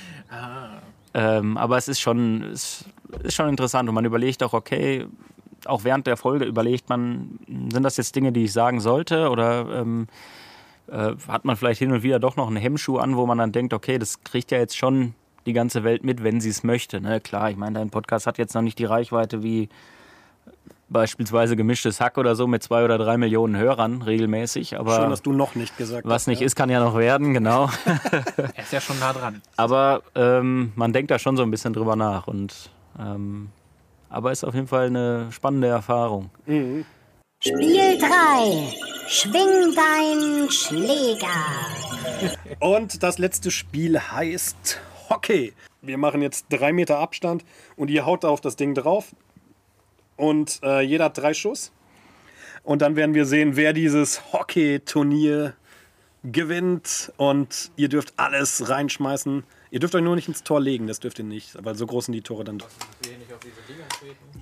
ähm, 1.13 1.57
aber 1.57 1.77
es 1.77 1.87
ist 1.87 1.99
schon, 1.99 2.43
es 2.43 2.85
ist 3.23 3.35
schon 3.35 3.49
interessant 3.49 3.89
und 3.89 3.95
man 3.95 4.05
überlegt 4.05 4.41
auch, 4.43 4.53
okay, 4.53 5.05
auch 5.65 5.83
während 5.83 6.07
der 6.07 6.15
Folge 6.15 6.45
überlegt 6.45 6.89
man, 6.89 7.39
sind 7.47 7.83
das 7.83 7.97
jetzt 7.97 8.15
Dinge, 8.15 8.31
die 8.31 8.45
ich 8.45 8.53
sagen 8.53 8.79
sollte 8.79 9.29
oder 9.29 9.81
ähm, 9.81 10.07
äh, 10.87 11.13
hat 11.27 11.45
man 11.45 11.55
vielleicht 11.57 11.79
hin 11.79 11.91
und 11.91 12.03
wieder 12.03 12.19
doch 12.19 12.35
noch 12.35 12.47
einen 12.47 12.57
Hemmschuh 12.57 12.97
an, 12.97 13.17
wo 13.17 13.25
man 13.25 13.37
dann 13.37 13.51
denkt, 13.51 13.73
okay, 13.73 13.97
das 13.97 14.23
kriegt 14.23 14.51
ja 14.51 14.57
jetzt 14.57 14.77
schon 14.77 15.13
die 15.47 15.53
ganze 15.53 15.83
Welt 15.83 16.03
mit, 16.03 16.23
wenn 16.23 16.39
sie 16.41 16.49
es 16.49 16.63
möchte. 16.63 17.01
Ne? 17.01 17.19
Klar, 17.21 17.49
ich 17.49 17.57
meine, 17.57 17.79
dein 17.79 17.89
Podcast 17.89 18.27
hat 18.27 18.37
jetzt 18.37 18.53
noch 18.53 18.61
nicht 18.61 18.77
die 18.77 18.85
Reichweite 18.85 19.41
wie 19.41 19.69
beispielsweise 20.89 21.55
gemischtes 21.55 21.99
Hack 21.99 22.17
oder 22.17 22.35
so 22.35 22.47
mit 22.47 22.63
zwei 22.63 22.83
oder 22.83 22.97
drei 22.97 23.17
Millionen 23.17 23.57
Hörern 23.57 24.01
regelmäßig, 24.01 24.77
aber 24.77 24.97
Schön, 24.97 25.09
dass 25.09 25.21
du 25.21 25.33
noch 25.33 25.55
nicht 25.55 25.77
gesagt 25.77 26.05
hast. 26.05 26.09
was 26.09 26.27
nicht 26.27 26.39
ja. 26.41 26.45
ist, 26.45 26.55
kann 26.55 26.69
ja 26.69 26.79
noch 26.79 26.97
werden, 26.97 27.33
genau. 27.33 27.69
Er 28.37 28.63
ist 28.63 28.71
ja 28.71 28.79
schon 28.79 28.99
nah 28.99 29.13
dran. 29.13 29.41
Aber 29.57 30.03
ähm, 30.15 30.71
man 30.75 30.93
denkt 30.93 31.11
da 31.11 31.19
schon 31.19 31.35
so 31.35 31.43
ein 31.43 31.51
bisschen 31.51 31.73
drüber 31.73 31.95
nach. 31.95 32.27
Und, 32.27 32.69
ähm, 32.99 33.49
aber 34.09 34.31
ist 34.31 34.45
auf 34.45 34.53
jeden 34.53 34.67
Fall 34.67 34.87
eine 34.87 35.31
spannende 35.31 35.67
Erfahrung. 35.67 36.29
Spiel 36.45 37.97
3. 37.99 38.73
Schwing 39.07 39.75
dein 39.75 40.49
Schläger. 40.49 41.27
Und 42.59 43.03
das 43.03 43.17
letzte 43.17 43.51
Spiel 43.51 43.99
heißt 43.99 44.79
Hockey. 45.09 45.53
Wir 45.81 45.97
machen 45.97 46.21
jetzt 46.21 46.47
drei 46.49 46.73
Meter 46.73 46.99
Abstand 46.99 47.45
und 47.75 47.89
ihr 47.89 48.05
haut 48.05 48.25
auf 48.25 48.41
das 48.41 48.55
Ding 48.55 48.73
drauf. 48.73 49.15
Und 50.15 50.59
äh, 50.63 50.81
jeder 50.81 51.05
hat 51.05 51.17
drei 51.17 51.33
Schuss. 51.33 51.71
Und 52.63 52.81
dann 52.81 52.95
werden 52.95 53.13
wir 53.13 53.25
sehen, 53.25 53.55
wer 53.55 53.73
dieses 53.73 54.33
Hockey-Turnier 54.33 55.53
gewinnt. 56.23 57.13
Und 57.17 57.71
ihr 57.75 57.89
dürft 57.89 58.13
alles 58.17 58.69
reinschmeißen. 58.69 59.43
Ihr 59.69 59.79
dürft 59.79 59.95
euch 59.95 60.03
nur 60.03 60.15
nicht 60.15 60.27
ins 60.27 60.43
Tor 60.43 60.59
legen, 60.59 60.87
das 60.87 60.99
dürft 60.99 61.19
ihr 61.19 61.25
nicht, 61.25 61.63
weil 61.63 61.75
so 61.75 61.85
groß 61.85 62.05
sind 62.05 62.13
die 62.13 62.21
Tore 62.21 62.43
dann. 62.43 62.63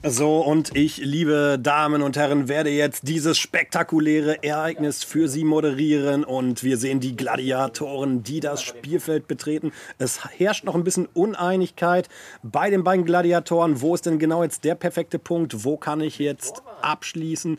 So, 0.03 0.41
und 0.41 0.75
ich, 0.75 0.97
liebe 0.97 1.57
Damen 1.59 2.01
und 2.01 2.15
Herren, 2.15 2.47
werde 2.47 2.69
jetzt 2.69 3.07
dieses 3.07 3.37
spektakuläre 3.37 4.43
Ereignis 4.43 5.03
für 5.03 5.27
Sie 5.27 5.43
moderieren. 5.43 6.23
Und 6.23 6.63
wir 6.63 6.77
sehen 6.77 6.99
die 6.99 7.15
Gladiatoren, 7.15 8.23
die 8.23 8.39
das 8.39 8.61
Spielfeld 8.61 9.27
betreten. 9.27 9.71
Es 9.97 10.23
herrscht 10.25 10.63
noch 10.63 10.75
ein 10.75 10.83
bisschen 10.83 11.07
Uneinigkeit 11.13 12.07
bei 12.43 12.69
den 12.69 12.83
beiden 12.83 13.05
Gladiatoren. 13.05 13.81
Wo 13.81 13.95
ist 13.95 14.05
denn 14.05 14.19
genau 14.19 14.43
jetzt 14.43 14.63
der 14.63 14.75
perfekte 14.75 15.17
Punkt? 15.19 15.63
Wo 15.63 15.77
kann 15.77 16.01
ich 16.01 16.19
jetzt 16.19 16.61
abschließen? 16.81 17.57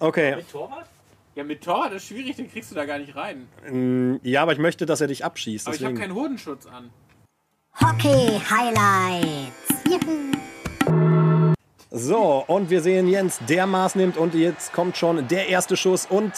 Okay, 0.00 0.36
Ja, 1.34 1.44
mit 1.44 1.62
Tor, 1.62 1.88
das 1.90 1.96
ist 2.02 2.08
schwierig, 2.08 2.36
den 2.36 2.50
kriegst 2.50 2.70
du 2.70 2.74
da 2.74 2.84
gar 2.86 2.98
nicht 2.98 3.14
rein. 3.16 3.48
ja, 4.22 4.42
aber 4.42 4.52
ich 4.52 4.58
möchte, 4.58 4.86
dass 4.86 5.00
er 5.00 5.08
dich 5.08 5.24
abschießt. 5.24 5.66
Aber 5.66 5.76
ich 5.76 5.82
habe 5.82 5.94
Deswegen. 5.94 6.12
keinen 6.12 6.18
Hodenschutz 6.20 6.66
an. 6.66 6.90
Hockey 7.80 8.40
Highlights. 8.48 9.63
Juhu. 9.94 10.32
So, 11.90 12.44
und 12.46 12.70
wir 12.70 12.80
sehen 12.80 13.06
Jens, 13.06 13.38
der 13.48 13.66
Maß 13.66 13.94
nimmt 13.94 14.16
und 14.16 14.34
jetzt 14.34 14.72
kommt 14.72 14.96
schon 14.96 15.28
der 15.28 15.48
erste 15.48 15.76
Schuss 15.76 16.06
und 16.06 16.32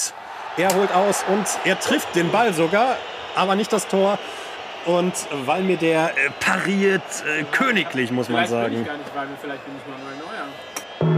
er 0.59 0.75
holt 0.75 0.93
aus 0.93 1.25
und 1.29 1.47
er 1.65 1.81
trifft 1.81 2.15
den 2.15 2.31
Ball 2.31 2.53
sogar, 2.53 2.97
aber 3.35 3.57
nicht 3.57 3.73
das 3.73 3.89
Tor. 3.89 4.19
Und 4.85 5.15
weil 5.47 5.63
mir 5.63 5.79
der 5.79 6.11
äh, 6.11 6.31
pariert 6.39 7.03
äh, 7.27 7.43
königlich, 7.51 8.13
muss 8.13 8.29
man 8.29 8.47
Vielleicht 8.47 8.71
bin 8.71 8.85
sagen. 8.85 9.03
ich 9.03 9.15
gar 9.15 9.25
nicht 9.25 9.31
mir, 9.31 9.37
vielleicht 9.41 9.65
bin 9.65 9.75
ich 9.77 9.87
mal 9.91 11.17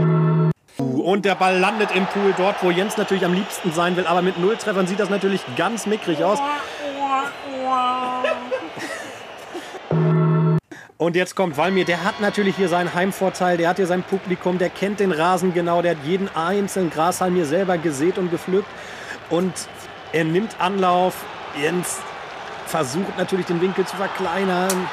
neuer. 0.95 1.03
Und 1.03 1.25
der 1.25 1.35
Ball 1.35 1.57
landet 1.59 1.89
im 1.93 2.05
Pool 2.07 2.33
dort, 2.35 2.63
wo 2.63 2.71
Jens 2.71 2.97
natürlich 2.97 3.25
am 3.25 3.33
liebsten 3.33 3.71
sein 3.71 3.95
will, 3.95 4.07
aber 4.07 4.21
mit 4.21 4.39
null 4.39 4.55
Treffern 4.57 4.87
sieht 4.87 4.99
das 4.99 5.09
natürlich 5.09 5.41
ganz 5.55 5.85
mickrig 5.85 6.23
aus. 6.23 6.39
Und 11.01 11.15
jetzt 11.15 11.33
kommt 11.33 11.55
Walmir, 11.55 11.85
der 11.85 12.03
hat 12.03 12.19
natürlich 12.19 12.57
hier 12.57 12.67
seinen 12.67 12.93
Heimvorteil, 12.93 13.55
der 13.55 13.69
hat 13.69 13.77
hier 13.77 13.87
sein 13.87 14.03
Publikum, 14.03 14.57
der 14.57 14.69
kennt 14.69 14.99
den 14.99 15.13
Rasen 15.13 15.53
genau, 15.53 15.81
der 15.81 15.91
hat 15.91 16.03
jeden 16.03 16.27
einzelnen 16.35 16.89
Grashalm 16.89 17.35
hier 17.35 17.45
selber 17.45 17.77
gesät 17.77 18.17
und 18.17 18.29
gepflückt. 18.31 18.67
Und 19.29 19.53
er 20.11 20.25
nimmt 20.25 20.59
Anlauf. 20.59 21.15
Jens 21.57 21.99
versucht 22.65 23.17
natürlich 23.17 23.45
den 23.45 23.61
Winkel 23.61 23.85
zu 23.85 23.95
verkleinern. 23.95 24.89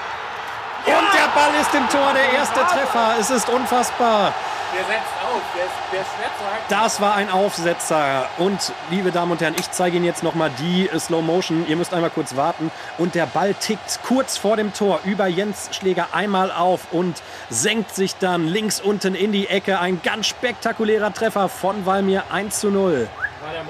Und 0.87 1.09
der 1.13 1.29
Ball 1.35 1.61
ist 1.61 1.75
im 1.75 1.89
Tor, 1.89 2.13
der 2.15 2.39
erste 2.39 2.61
Treffer. 2.61 3.17
Es 3.19 3.31
ist 3.31 3.49
unfassbar. 3.49 4.33
Der 4.75 4.85
setzt 4.85 5.13
auf, 5.23 5.43
der 5.55 5.65
ist, 5.65 5.73
der 5.93 6.01
ist 6.01 6.09
schwer 6.17 6.31
zu 6.39 6.45
halten. 6.45 6.65
Das 6.69 7.01
war 7.01 7.15
ein 7.15 7.31
Aufsetzer. 7.31 8.29
Und 8.39 8.73
liebe 8.91 9.11
Damen 9.13 9.33
und 9.33 9.41
Herren, 9.41 9.55
ich 9.59 9.71
zeige 9.71 9.97
Ihnen 9.97 10.05
jetzt 10.05 10.23
nochmal 10.23 10.51
die 10.59 10.89
äh, 10.89 10.99
Slow 10.99 11.23
Motion. 11.23 11.67
Ihr 11.69 11.77
müsst 11.77 11.95
einmal 11.95 12.11
kurz 12.11 12.37
warten. 12.37 12.71
Und 12.99 13.15
der 13.15 13.27
Ball 13.27 13.55
tickt 13.55 14.01
kurz 14.05 14.37
vor 14.37 14.57
dem 14.57 14.73
Tor 14.73 15.01
über 15.05 15.27
Jens 15.27 15.71
Schläger 15.73 16.09
einmal 16.13 16.51
auf 16.51 16.93
und 16.93 17.23
senkt 17.49 17.95
sich 17.95 18.17
dann 18.17 18.49
links 18.49 18.81
unten 18.81 19.15
in 19.15 19.33
die 19.33 19.49
Ecke. 19.49 19.79
Ein 19.79 20.03
ganz 20.03 20.27
spektakulärer 20.27 21.13
Treffer 21.13 21.49
von 21.49 21.87
Walmir 21.87 22.25
1 22.31 22.61
zu 22.61 22.71
0. 22.71 23.09
War 23.43 23.53
der. 23.53 23.65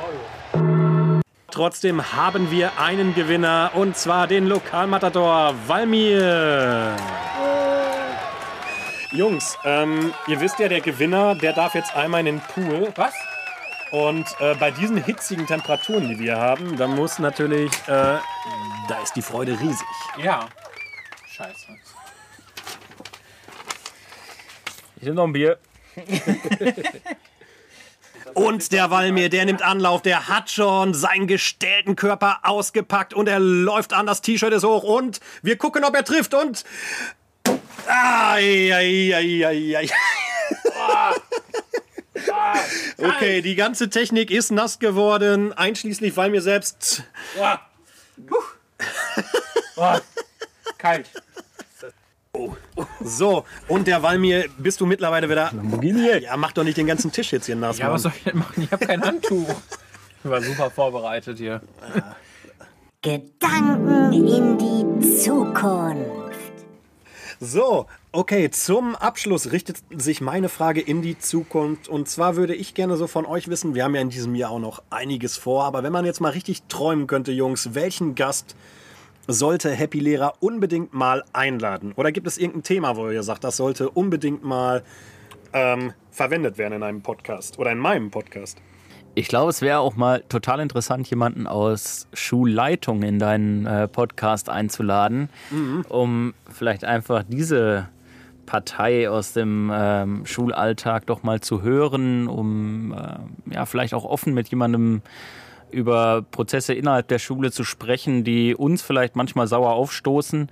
Trotzdem 1.57 2.13
haben 2.13 2.51
wir 2.51 2.79
einen 2.79 3.15
Gewinner 3.15 3.71
und 3.73 3.97
zwar 3.97 4.27
den 4.27 4.47
Lokalmatador 4.47 5.55
Walmir. 5.67 6.95
Jungs, 9.13 9.57
ähm, 9.65 10.13
ihr 10.27 10.41
wisst 10.41 10.59
ja, 10.59 10.69
der 10.69 10.81
Gewinner, 10.81 11.35
der 11.35 11.53
darf 11.53 11.75
jetzt 11.75 11.95
einmal 11.95 12.21
in 12.21 12.27
den 12.27 12.41
Pool. 12.41 12.93
Was? 12.97 13.15
Und 13.93 14.27
äh, 14.41 14.55
bei 14.57 14.71
diesen 14.71 15.03
hitzigen 15.03 15.47
Temperaturen, 15.47 16.09
die 16.09 16.19
wir 16.19 16.37
haben, 16.37 16.77
da 16.77 16.89
muss 16.89 17.19
natürlich, 17.19 17.71
äh, 17.87 18.19
da 18.89 19.03
ist 19.03 19.15
die 19.15 19.23
Freude 19.23 19.59
riesig. 19.61 19.87
Ja. 20.23 20.49
Scheiße. 21.29 21.67
Ich 24.97 25.03
nehme 25.03 25.15
noch 25.15 25.25
ein 25.25 25.33
Bier. 25.33 25.59
Und 28.35 28.73
der 28.73 28.91
Walmir, 28.91 29.31
der 29.31 29.47
nimmt 29.47 29.63
Anlauf, 29.63 30.03
der 30.03 30.29
hat 30.29 30.51
schon 30.51 30.93
seinen 30.93 31.27
gestellten 31.27 31.97
Körper 31.97 32.41
ausgepackt 32.43 33.15
und 33.15 33.31
er 33.31 33.39
läuft 33.39 33.95
an, 33.95 34.05
das 34.05 34.21
T-Shirt 34.21 34.53
ist 34.53 34.65
hoch 34.65 34.83
und 34.83 35.21
wir 35.43 35.57
gucken, 35.57 35.85
ob 35.85 35.95
er 35.95 36.05
trifft 36.05 36.35
und... 36.35 36.65
Ai, 37.87 38.73
ai, 38.75 39.15
ai, 39.15 39.47
ai, 39.47 39.77
ai. 39.79 39.89
Okay, 42.99 43.43
die 43.43 43.55
ganze 43.55 43.91
Technik 43.91 44.31
ist 44.31 44.51
nass 44.51 44.79
geworden, 44.79 45.53
einschließlich 45.53 46.17
weil 46.17 46.31
mir 46.31 46.43
selbst. 46.43 47.05
Ah. 47.41 47.61
Oh, 49.77 49.99
kalt. 50.79 51.11
So, 53.01 53.45
und 53.69 53.87
der 53.87 54.03
Walmir, 54.03 54.47
bist 54.59 54.81
du 54.81 54.87
mittlerweile 54.87 55.29
wieder. 55.29 55.51
Lamborghini. 55.55 56.19
Ja, 56.19 56.37
mach 56.37 56.53
doch 56.53 56.65
nicht 56.65 56.77
den 56.77 56.87
ganzen 56.87 57.13
Tisch 57.13 57.33
jetzt 57.33 57.47
hier 57.47 57.57
nass. 57.57 57.79
Ja, 57.79 57.87
Mann. 57.87 57.95
was 57.95 58.03
soll 58.03 58.13
ich 58.17 58.25
denn 58.25 58.39
machen? 58.39 58.63
Ich 58.63 58.71
habe 58.73 58.87
kein 58.87 59.03
Handtuch. 59.03 59.49
Ich 60.25 60.31
war 60.31 60.43
super 60.43 60.71
vorbereitet 60.71 61.39
hier. 61.39 61.61
Gedanken 63.03 64.13
in 64.13 64.59
die 64.59 65.19
Zukunft. 65.19 66.26
So, 67.39 67.87
okay, 68.13 68.51
zum 68.51 68.95
Abschluss 68.95 69.53
richtet 69.53 69.79
sich 69.91 70.23
meine 70.23 70.49
Frage 70.49 70.81
in 70.81 71.03
die 71.03 71.19
Zukunft. 71.19 71.87
Und 71.87 72.09
zwar 72.09 72.37
würde 72.37 72.55
ich 72.55 72.73
gerne 72.73 72.97
so 72.97 73.07
von 73.07 73.27
euch 73.27 73.49
wissen, 73.49 73.75
wir 73.75 73.85
haben 73.85 73.95
ja 73.95 74.01
in 74.01 74.09
diesem 74.09 74.35
Jahr 74.35 74.53
auch 74.53 74.59
noch 74.59 74.83
einiges 74.89 75.37
vor, 75.37 75.65
aber 75.65 75.83
wenn 75.83 75.93
man 75.93 76.07
jetzt 76.07 76.21
mal 76.21 76.33
richtig 76.33 76.63
träumen 76.63 77.07
könnte, 77.07 77.33
Jungs, 77.33 77.75
welchen 77.75 78.15
Gast 78.15 78.57
sollte 79.27 79.71
Happy 79.71 79.99
Lehrer 79.99 80.35
unbedingt 80.41 80.95
mal 80.95 81.25
einladen? 81.35 81.93
Oder 81.97 82.11
gibt 82.11 82.27
es 82.27 82.39
irgendein 82.39 82.63
Thema, 82.63 82.97
wo 82.97 83.11
ihr 83.11 83.23
sagt, 83.23 83.45
das 83.45 83.59
sollte 83.59 83.91
unbedingt 83.91 84.43
mal 84.43 84.83
ähm, 85.53 85.93
verwendet 86.11 86.57
werden 86.57 86.75
in 86.75 86.83
einem 86.83 87.03
Podcast 87.03 87.59
oder 87.59 87.71
in 87.73 87.79
meinem 87.79 88.11
Podcast? 88.11 88.63
Ich 89.19 89.29
glaube, 89.29 89.49
es 89.49 89.63
wäre 89.63 89.79
auch 89.79 89.97
mal 89.97 90.23
total 90.29 90.61
interessant, 90.61 91.09
jemanden 91.09 91.47
aus 91.47 92.07
Schulleitung 92.13 93.03
in 93.03 93.19
deinen 93.19 93.65
äh, 93.65 93.89
Podcast 93.89 94.51
einzuladen, 94.51 95.31
um 95.89 96.35
vielleicht 96.53 96.85
einfach 96.85 97.25
diese 97.27 97.89
Partei 98.45 99.09
aus 99.09 99.33
dem 99.33 99.73
ähm, 99.75 100.27
Schulalltag 100.27 101.07
doch 101.07 101.23
mal 101.23 101.41
zu 101.41 101.63
hören, 101.63 102.29
um 102.29 102.93
äh, 102.93 103.55
ja 103.55 103.65
vielleicht 103.65 103.95
auch 103.95 104.05
offen 104.05 104.35
mit 104.35 104.49
jemandem 104.49 105.01
über 105.71 106.21
Prozesse 106.31 106.75
innerhalb 106.75 107.09
der 107.09 107.19
Schule 107.19 107.51
zu 107.51 107.65
sprechen, 107.65 108.23
die 108.23 108.55
uns 108.55 108.83
vielleicht 108.83 109.17
manchmal 109.17 109.47
sauer 109.47 109.73
aufstoßen, 109.73 110.51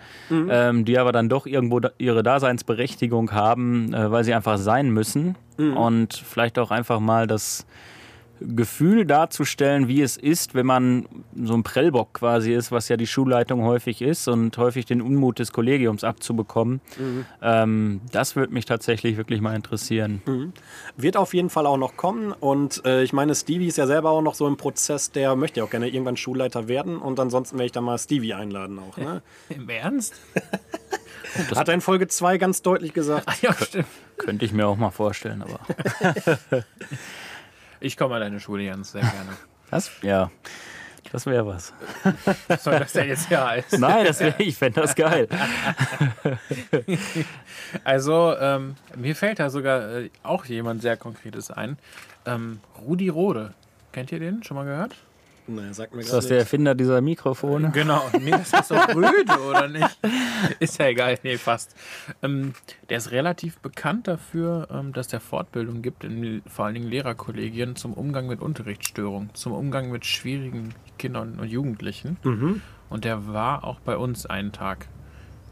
ähm, 0.51 0.87
die 0.87 0.99
aber 0.99 1.13
dann 1.13 1.29
doch 1.29 1.45
irgendwo 1.45 1.81
da, 1.81 1.91
ihre 1.99 2.23
Daseinsberechtigung 2.23 3.31
haben, 3.33 3.93
äh, 3.93 4.11
weil 4.11 4.25
sie 4.25 4.33
einfach 4.33 4.57
sein 4.57 4.89
müssen. 4.89 5.37
Und 5.75 6.15
vielleicht 6.15 6.59
auch 6.59 6.71
einfach 6.71 6.99
mal 6.99 7.27
das 7.27 7.67
Gefühl 8.41 9.05
darzustellen, 9.05 9.89
wie 9.89 10.03
es 10.03 10.17
ist, 10.17 10.55
wenn 10.55 10.67
man 10.67 11.07
so 11.41 11.55
ein 11.55 11.63
Prellbock 11.63 12.15
quasi 12.15 12.53
ist, 12.53 12.73
was 12.73 12.89
ja 12.89 12.97
die 12.97 13.07
Schulleitung 13.07 13.63
häufig 13.63 14.03
ist 14.03 14.29
und 14.29 14.57
häufig 14.59 14.87
den 14.87 15.01
Unmut 15.01 15.39
des 15.39 15.53
Kollegiums 15.53 16.05
abzubekommen. 16.05 16.81
Ähm, 17.43 18.01
das 18.13 18.37
würde 18.37 18.53
mich 18.53 18.65
tatsächlich 18.65 19.17
wirklich 19.17 19.41
mal 19.41 19.55
interessieren. 19.55 20.23
Wird 20.97 21.17
auf 21.17 21.35
jeden 21.35 21.51
Fall 21.51 21.67
auch 21.67 21.77
noch 21.77 21.97
kommen. 21.97 22.33
Und 22.33 22.85
äh, 22.85 23.03
ich 23.03 23.13
meine, 23.13 23.35
Stevie 23.35 23.67
ist 23.67 23.79
ja 23.79 23.87
selber 23.87 24.11
auch 24.11 24.23
noch 24.23 24.35
so 24.35 24.47
im 24.47 24.57
Prozess, 24.57 25.11
der 25.11 25.37
möchte 25.37 25.61
ja 25.61 25.65
auch 25.65 25.71
gerne 25.71 25.89
irgendwann 25.89 26.17
Schulleiter 26.17 26.69
werden. 26.69 26.99
Und 26.99 27.21
ansonsten 27.21 27.57
werde 27.57 27.67
ich 27.67 27.73
dann 27.73 27.85
mal 27.85 27.99
Stevie 27.99 28.35
einladen 28.35 28.79
auch. 28.79 28.97
Ne? 28.97 29.23
Im 29.49 29.69
Ernst? 29.69 30.15
Hat 31.55 31.69
er 31.69 31.75
in 31.75 31.81
Folge 31.81 32.07
2 32.07 32.39
ganz 32.39 32.63
deutlich 32.63 32.93
gesagt. 32.93 33.25
Ah, 33.27 33.35
ja, 33.43 33.53
stimmt. 33.55 33.87
Könnte 34.19 34.45
ich 34.45 34.53
mir 34.53 34.67
auch 34.67 34.77
mal 34.77 34.91
vorstellen, 34.91 35.43
aber 35.43 35.61
Ich 37.85 37.99
komme 37.99 38.15
an 38.15 38.23
deine 38.23 38.41
Schule, 38.41 38.63
Jens, 38.63 38.93
sehr 38.93 39.03
gerne. 39.03 39.37
das, 39.71 39.91
ja, 40.01 40.31
das 41.13 41.27
wäre 41.27 41.47
was. 41.47 41.75
Soll 42.63 42.79
das 42.79 42.93
denn 42.93 43.09
jetzt 43.09 43.29
hier 43.29 43.47
heißen? 43.47 43.79
Nein, 43.79 44.07
das 44.07 44.21
wär, 44.21 44.41
ich 44.41 44.57
fände 44.57 44.81
das 44.81 44.95
geil. 44.95 45.29
Also, 47.85 48.35
ähm, 48.39 48.77
mir 48.97 49.15
fällt 49.15 49.39
da 49.39 49.51
sogar 49.51 49.97
äh, 49.97 50.11
auch 50.23 50.45
jemand 50.47 50.81
sehr 50.81 50.97
Konkretes 50.97 51.51
ein. 51.51 51.77
Ähm, 52.25 52.61
Rudi 52.81 53.09
Rode. 53.09 53.53
Kennt 53.93 54.13
ihr 54.13 54.19
den? 54.19 54.43
Schon 54.43 54.57
mal 54.57 54.65
gehört? 54.65 54.95
Nee, 55.47 55.73
sagt 55.73 55.95
mir 55.95 56.01
Ist 56.01 56.09
gerade 56.09 56.19
das 56.19 56.29
der 56.29 56.39
Erfinder 56.39 56.75
dieser 56.75 57.01
Mikrofone? 57.01 57.71
Genau. 57.73 58.03
Nee, 58.19 58.31
das 58.31 58.53
ist 58.53 58.71
doch 58.71 58.89
Röde, 58.89 59.41
oder 59.49 59.69
nicht? 59.69 59.99
Ist 60.59 60.79
ja 60.79 60.87
egal. 60.87 61.19
Nee, 61.23 61.37
fast. 61.37 61.77
Ähm, 62.23 62.55
der 62.89 62.99
ist 62.99 63.11
relativ 63.11 63.59
bekannt 63.59 64.09
dafür, 64.09 64.69
ähm, 64.71 64.93
dass 64.93 65.09
der 65.09 65.21
Fortbildung 65.21 65.83
gibt, 65.83 66.05
in 66.05 66.43
vor 66.47 66.65
allen 66.65 66.75
Dingen 66.75 66.89
Lehrerkollegien, 66.89 67.77
zum 67.77 67.93
Umgang 67.93 68.27
mit 68.27 68.41
Unterrichtsstörungen, 68.41 69.31
zum 69.35 69.53
Umgang 69.53 69.91
mit 69.91 70.07
schwierigen 70.07 70.75
Kindern 70.99 71.39
und 71.39 71.49
Jugendlichen. 71.49 72.17
Und 72.89 73.05
der 73.05 73.27
war 73.27 73.65
auch 73.65 73.81
bei 73.81 73.97
uns 73.97 74.27
einen 74.27 74.53
Tag 74.53 74.87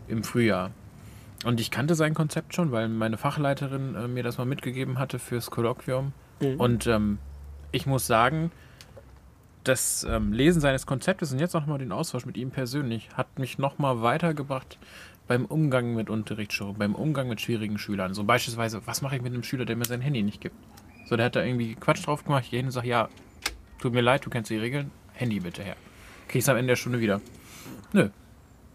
im 0.08 0.24
Frühjahr. 0.24 0.70
Und 1.44 1.60
ich 1.60 1.70
kannte 1.70 1.94
sein 1.94 2.14
Konzept 2.14 2.54
schon, 2.54 2.72
weil 2.72 2.88
meine 2.88 3.18
Fachleiterin 3.18 3.94
äh, 3.94 4.08
mir 4.08 4.22
das 4.22 4.38
mal 4.38 4.44
mitgegeben 4.44 4.98
hatte 4.98 5.18
fürs 5.18 5.50
Kolloquium. 5.50 6.12
Und 6.58 6.86
ähm, 6.86 7.18
ich 7.72 7.86
muss 7.86 8.06
sagen, 8.06 8.50
das 9.64 10.04
ähm, 10.08 10.32
Lesen 10.32 10.60
seines 10.60 10.86
Konzeptes 10.86 11.32
und 11.32 11.38
jetzt 11.38 11.54
auch 11.54 11.66
mal 11.66 11.78
den 11.78 11.92
Austausch 11.92 12.26
mit 12.26 12.36
ihm 12.36 12.50
persönlich 12.50 13.10
hat 13.14 13.38
mich 13.38 13.58
nochmal 13.58 14.02
weitergebracht 14.02 14.78
beim 15.28 15.44
Umgang 15.46 15.94
mit 15.94 16.10
Unterrichtsstörungen, 16.10 16.78
beim 16.78 16.94
Umgang 16.94 17.28
mit 17.28 17.40
schwierigen 17.40 17.78
Schülern. 17.78 18.14
So 18.14 18.24
beispielsweise, 18.24 18.86
was 18.86 19.02
mache 19.02 19.16
ich 19.16 19.22
mit 19.22 19.32
einem 19.32 19.42
Schüler, 19.42 19.64
der 19.64 19.76
mir 19.76 19.84
sein 19.84 20.00
Handy 20.00 20.22
nicht 20.22 20.40
gibt? 20.40 20.56
So, 21.08 21.16
der 21.16 21.26
hat 21.26 21.36
da 21.36 21.44
irgendwie 21.44 21.74
Quatsch 21.74 22.06
drauf 22.06 22.24
gemacht. 22.24 22.44
Ich 22.44 22.50
gehe 22.50 22.58
hin 22.58 22.66
und 22.66 22.72
sage, 22.72 22.88
ja, 22.88 23.08
tut 23.80 23.92
mir 23.92 24.00
leid, 24.00 24.26
du 24.26 24.30
kennst 24.30 24.50
die 24.50 24.56
Regeln, 24.56 24.90
Handy 25.12 25.40
bitte 25.40 25.62
her. 25.62 25.76
Kriegst 26.28 26.48
am 26.48 26.56
Ende 26.56 26.72
der 26.72 26.76
Stunde 26.76 27.00
wieder. 27.00 27.20
Nö, 27.92 28.08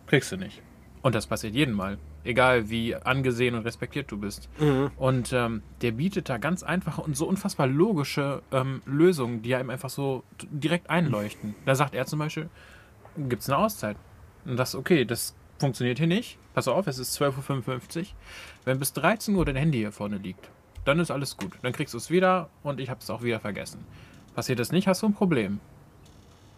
kriegst 0.08 0.32
du 0.32 0.38
nicht. 0.38 0.62
Und 1.02 1.16
das 1.16 1.28
passiert 1.28 1.54
jeden 1.54 1.74
Mal. 1.74 1.98
Egal 2.28 2.70
wie 2.70 2.94
angesehen 2.94 3.56
und 3.56 3.64
respektiert 3.64 4.12
du 4.12 4.18
bist. 4.18 4.50
Und 4.98 5.32
ähm, 5.32 5.64
der 5.82 5.92
bietet 5.94 6.28
da 6.28 6.38
ganz 6.38 6.62
einfache 6.62 7.02
und 7.02 7.16
so 7.16 7.26
unfassbar 7.26 7.68
logische 7.68 8.42
ähm, 8.52 8.82
Lösungen, 8.86 9.42
die 9.42 9.56
einem 9.56 9.70
einfach 9.70 9.90
so 9.90 10.24
direkt 10.52 10.90
einleuchten. 10.90 11.56
Da 11.66 11.74
sagt 11.74 11.96
er 11.96 12.06
zum 12.06 12.20
Beispiel, 12.20 12.50
gibt 13.16 13.44
es 13.44 13.50
eine 13.50 13.58
Auszeit. 13.58 13.96
Und 14.44 14.58
das, 14.58 14.76
okay, 14.76 15.06
das 15.06 15.36
funktioniert 15.58 16.00
hier 16.00 16.08
nicht. 16.08 16.38
Pass 16.54 16.68
auf, 16.68 16.86
es 16.88 17.00
ist 17.00 17.18
12.55 17.22 18.00
Uhr. 18.00 18.06
Wenn 18.66 18.78
bis 18.78 18.92
13 18.92 19.34
Uhr 19.34 19.46
dein 19.46 19.56
Handy 19.56 19.78
hier 19.78 19.94
vorne 19.94 20.18
liegt, 20.18 20.50
dann 20.84 21.00
ist 21.00 21.12
alles 21.12 21.38
gut. 21.38 21.54
Dann 21.62 21.72
kriegst 21.72 21.94
du 21.94 21.98
es 21.98 22.10
wieder 22.10 22.50
und 22.62 22.82
ich 22.82 22.90
habe 22.90 23.00
es 23.00 23.10
auch 23.10 23.24
wieder 23.24 23.40
vergessen. 23.40 23.86
Passiert 24.36 24.60
das 24.60 24.74
nicht, 24.74 24.88
hast 24.88 25.02
du 25.02 25.08
ein 25.08 25.14
Problem. 25.14 25.62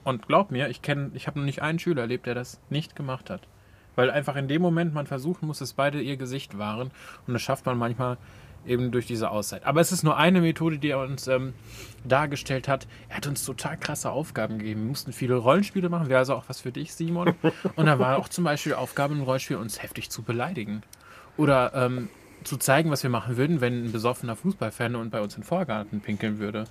Und 0.03 0.27
glaub 0.27 0.49
mir, 0.49 0.69
ich 0.69 0.81
kenne, 0.81 1.11
ich 1.13 1.27
habe 1.27 1.37
noch 1.37 1.45
nicht 1.45 1.61
einen 1.61 1.77
Schüler 1.77 2.01
erlebt, 2.01 2.25
der 2.25 2.33
das 2.33 2.59
nicht 2.69 2.95
gemacht 2.95 3.29
hat. 3.29 3.47
Weil 3.99 4.11
einfach 4.11 4.37
in 4.37 4.47
dem 4.47 4.61
Moment 4.61 4.93
man 4.93 5.07
versuchen 5.07 5.45
muss, 5.45 5.59
dass 5.59 5.73
beide 5.73 5.99
ihr 5.99 6.15
Gesicht 6.15 6.57
wahren. 6.57 6.89
Und 7.27 7.33
das 7.33 7.41
schafft 7.41 7.65
man 7.65 7.77
manchmal 7.77 8.15
eben 8.65 8.91
durch 8.91 9.07
diese 9.07 9.29
Auszeit. 9.29 9.65
Aber 9.65 9.81
es 9.81 9.91
ist 9.91 10.03
nur 10.03 10.15
eine 10.15 10.39
Methode, 10.39 10.77
die 10.77 10.91
er 10.91 10.99
uns 10.99 11.27
ähm, 11.27 11.53
dargestellt 12.05 12.69
hat. 12.69 12.87
Er 13.09 13.17
hat 13.17 13.27
uns 13.27 13.43
total 13.43 13.75
krasse 13.75 14.09
Aufgaben 14.09 14.57
gegeben. 14.57 14.83
Wir 14.83 14.87
mussten 14.87 15.11
viele 15.11 15.35
Rollenspiele 15.35 15.89
machen. 15.89 16.07
Wäre 16.07 16.19
also 16.19 16.33
auch 16.33 16.45
was 16.47 16.61
für 16.61 16.71
dich, 16.71 16.93
Simon. 16.93 17.33
Und 17.75 17.87
da 17.87 17.99
war 17.99 18.17
auch 18.17 18.29
zum 18.29 18.45
Beispiel 18.45 18.73
Aufgabe 18.73 19.15
im 19.15 19.21
Rollenspiel, 19.23 19.57
uns 19.57 19.83
heftig 19.83 20.09
zu 20.09 20.21
beleidigen. 20.21 20.81
Oder 21.35 21.73
ähm, 21.73 22.07
zu 22.45 22.55
zeigen, 22.55 22.91
was 22.91 23.03
wir 23.03 23.09
machen 23.09 23.35
würden, 23.35 23.59
wenn 23.59 23.83
ein 23.83 23.91
besoffener 23.91 24.37
Fußballfan 24.37 24.95
und 24.95 25.09
bei 25.09 25.19
uns 25.19 25.35
in 25.35 25.41
den 25.41 25.45
Vorgarten 25.45 25.99
pinkeln 25.99 26.39
würde. 26.39 26.63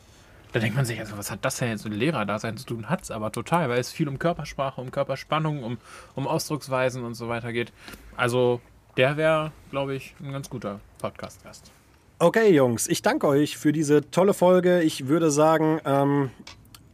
Da 0.52 0.60
denkt 0.60 0.76
man 0.76 0.84
sich, 0.84 0.98
also 0.98 1.18
was 1.18 1.30
hat 1.30 1.44
das 1.44 1.56
denn 1.56 1.68
jetzt 1.68 1.84
mit 1.84 1.94
Lehrerdasein 1.94 2.56
zu 2.56 2.64
tun? 2.64 2.88
Hat 2.88 3.02
es 3.02 3.10
aber 3.10 3.32
total, 3.32 3.68
weil 3.68 3.78
es 3.78 3.92
viel 3.92 4.08
um 4.08 4.18
Körpersprache, 4.18 4.80
um 4.80 4.90
Körperspannung, 4.90 5.62
um, 5.62 5.78
um 6.14 6.26
Ausdrucksweisen 6.26 7.04
und 7.04 7.14
so 7.14 7.28
weiter 7.28 7.52
geht. 7.52 7.72
Also 8.16 8.60
der 8.96 9.16
wäre, 9.16 9.52
glaube 9.70 9.94
ich, 9.94 10.14
ein 10.20 10.32
ganz 10.32 10.48
guter 10.48 10.80
Podcast-Gast. 10.98 11.70
Okay, 12.18 12.52
Jungs, 12.52 12.88
ich 12.88 13.02
danke 13.02 13.28
euch 13.28 13.58
für 13.58 13.72
diese 13.72 14.10
tolle 14.10 14.34
Folge. 14.34 14.82
Ich 14.82 15.06
würde 15.06 15.30
sagen, 15.30 15.80
ähm, 15.84 16.30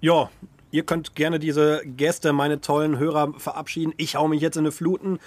ja, 0.01 0.29
ihr 0.71 0.85
könnt 0.85 1.15
gerne 1.15 1.39
diese 1.39 1.81
Gäste, 1.87 2.33
meine 2.33 2.61
tollen 2.61 2.99
Hörer, 2.99 3.33
verabschieden. 3.39 3.95
Ich 3.97 4.17
hau 4.17 4.27
mich 4.29 4.43
jetzt 4.43 4.57
in 4.57 4.65
eine 4.65 4.73
Fluten. 4.73 5.21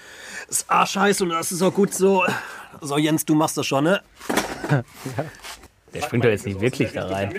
Ist 0.49 0.69
arschheiß 0.69 1.21
und 1.21 1.29
das 1.29 1.51
ist 1.51 1.61
auch 1.61 1.73
gut 1.73 1.93
so. 1.93 2.25
So, 2.81 2.97
Jens, 2.97 3.25
du 3.25 3.33
machst 3.33 3.57
das 3.57 3.65
schon, 3.65 3.85
ne? 3.85 4.03
Der 5.93 6.01
springt 6.01 6.25
doch 6.25 6.29
jetzt 6.29 6.45
nicht 6.45 6.59
wirklich 6.59 6.91
da 6.91 7.07
rein. 7.07 7.33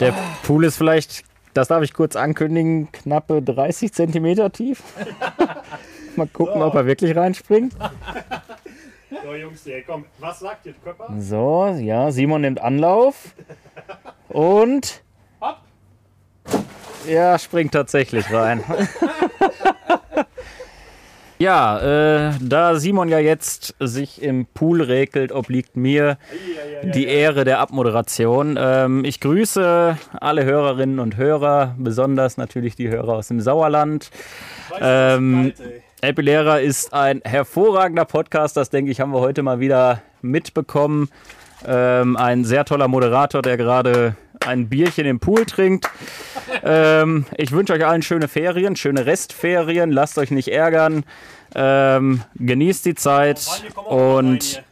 Der 0.00 0.14
Pool 0.44 0.64
ist 0.64 0.76
vielleicht, 0.76 1.24
das 1.54 1.68
darf 1.68 1.82
ich 1.82 1.92
kurz 1.92 2.16
ankündigen, 2.16 2.90
knappe 2.92 3.42
30 3.42 3.92
Zentimeter 3.92 4.50
tief. 4.50 4.82
Mal 6.16 6.26
gucken, 6.28 6.62
ob 6.62 6.74
er 6.74 6.86
wirklich 6.86 7.16
reinspringt. 7.16 7.74
So, 9.24 9.34
Jungs, 9.34 9.64
hier, 9.64 9.82
komm, 9.82 10.04
was 10.18 10.40
sagt 10.40 10.66
ihr, 10.66 10.74
Körper? 10.82 11.12
So, 11.18 11.66
ja, 11.78 12.10
Simon 12.10 12.40
nimmt 12.40 12.60
Anlauf. 12.60 13.34
Und. 14.28 15.02
Ja, 17.06 17.38
springt 17.38 17.72
tatsächlich 17.72 18.32
rein. 18.32 18.62
ja, 21.42 22.28
äh, 22.28 22.32
da 22.40 22.76
Simon 22.76 23.08
ja 23.08 23.18
jetzt 23.18 23.74
sich 23.80 24.22
im 24.22 24.46
Pool 24.46 24.80
räkelt, 24.80 25.32
obliegt 25.32 25.76
mir 25.76 26.16
die 26.84 27.06
Ehre 27.06 27.44
der 27.44 27.58
Abmoderation. 27.58 28.56
Ähm, 28.58 29.04
ich 29.04 29.18
grüße 29.18 29.98
alle 30.20 30.44
Hörerinnen 30.44 31.00
und 31.00 31.16
Hörer, 31.16 31.74
besonders 31.78 32.36
natürlich 32.36 32.76
die 32.76 32.88
Hörer 32.88 33.14
aus 33.14 33.28
dem 33.28 33.40
Sauerland. 33.40 34.10
Ähm, 34.80 35.52
Happy 36.00 36.22
Lehrer 36.22 36.60
ist 36.60 36.94
ein 36.94 37.20
hervorragender 37.24 38.04
Podcast, 38.04 38.56
das 38.56 38.70
denke 38.70 38.92
ich, 38.92 39.00
haben 39.00 39.12
wir 39.12 39.20
heute 39.20 39.42
mal 39.42 39.58
wieder 39.58 40.00
mitbekommen. 40.20 41.08
Ähm, 41.66 42.16
ein 42.16 42.44
sehr 42.44 42.64
toller 42.64 42.86
Moderator, 42.86 43.42
der 43.42 43.56
gerade 43.56 44.16
ein 44.46 44.68
Bierchen 44.68 45.06
im 45.06 45.20
Pool 45.20 45.46
trinkt. 45.46 45.88
Ähm, 46.62 47.26
ich 47.36 47.52
wünsche 47.52 47.72
euch 47.72 47.84
allen 47.86 48.02
schöne 48.02 48.28
Ferien, 48.28 48.76
schöne 48.76 49.06
Restferien. 49.06 49.90
Lasst 49.90 50.18
euch 50.18 50.30
nicht 50.30 50.48
ärgern. 50.48 51.04
Ähm, 51.54 52.22
genießt 52.36 52.84
die 52.86 52.94
Zeit 52.94 53.46
und 53.84 54.62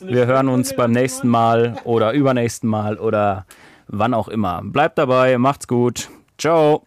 wir 0.00 0.26
hören 0.26 0.48
uns 0.48 0.74
beim 0.74 0.92
nächsten 0.92 1.28
Mal 1.28 1.76
oder 1.84 2.12
übernächsten 2.12 2.68
Mal 2.68 2.98
oder 2.98 3.46
wann 3.88 4.14
auch 4.14 4.28
immer. 4.28 4.62
Bleibt 4.64 4.98
dabei, 4.98 5.36
macht's 5.38 5.68
gut. 5.68 6.08
Ciao. 6.38 6.84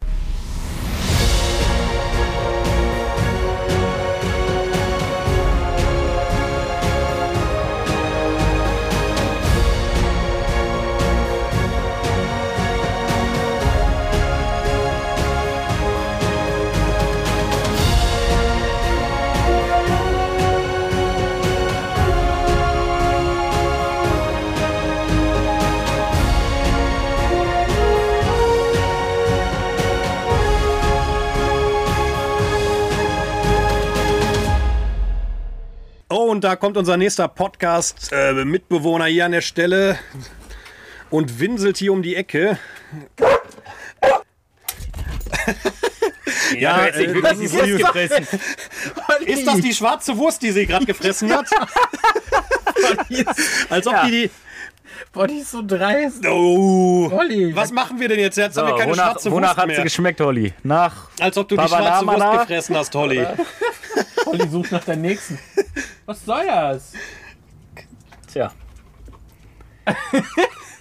Und 36.43 36.49
da 36.49 36.55
kommt 36.57 36.75
unser 36.75 36.97
nächster 36.97 37.29
Podcast-Mitbewohner 37.29 39.05
hier 39.05 39.25
an 39.25 39.31
der 39.31 39.39
Stelle 39.39 39.97
und 41.09 41.39
winselt 41.39 41.77
hier 41.77 41.93
um 41.93 42.03
die 42.03 42.17
Ecke. 42.17 42.59
ja, 46.59 46.83
nicht 46.83 46.95
äh, 46.95 47.13
wirklich 47.13 47.23
das 47.23 47.39
die 47.39 47.45
ist, 47.45 47.53
Wurst 47.53 47.77
gefressen. 47.77 48.27
ist 49.25 49.47
das 49.47 49.61
die 49.61 49.73
schwarze 49.73 50.17
Wurst, 50.17 50.41
die 50.41 50.51
sie 50.51 50.67
gerade 50.67 50.85
gefressen 50.85 51.31
hat? 51.31 51.47
Als 53.69 53.87
ob 53.87 54.03
die 54.03 54.11
die. 54.11 54.29
Boah, 55.11 55.27
die 55.27 55.39
ist 55.39 55.51
so 55.51 55.61
dreist. 55.65 56.25
Oh. 56.27 57.09
Olli. 57.11 57.55
Was 57.55 57.71
machen 57.71 57.99
wir 57.99 58.07
denn 58.07 58.19
jetzt? 58.19 58.37
Jetzt 58.37 58.57
haben 58.57 58.67
wir 58.67 58.71
So, 58.71 58.77
keine 58.77 58.91
wonach 58.91 59.05
schwarze 59.11 59.31
wonach 59.31 59.57
Wurst 59.57 59.69
hat 59.69 59.75
sie 59.75 59.83
geschmeckt, 59.83 60.21
Holly? 60.21 60.53
Nach 60.63 61.09
Als 61.19 61.37
ob 61.37 61.47
du 61.47 61.55
die 61.57 61.67
schwarze? 61.67 62.05
Wurst 62.05 62.39
gefressen 62.39 62.75
hast, 62.77 62.95
Holly. 62.95 63.25
Olli 64.25 64.47
sucht 64.47 64.71
nach 64.71 64.83
der 64.83 64.95
nächsten. 64.95 65.39
Was 66.05 66.25
soll 66.25 66.45
das? 66.45 66.93
Tja. 68.31 68.51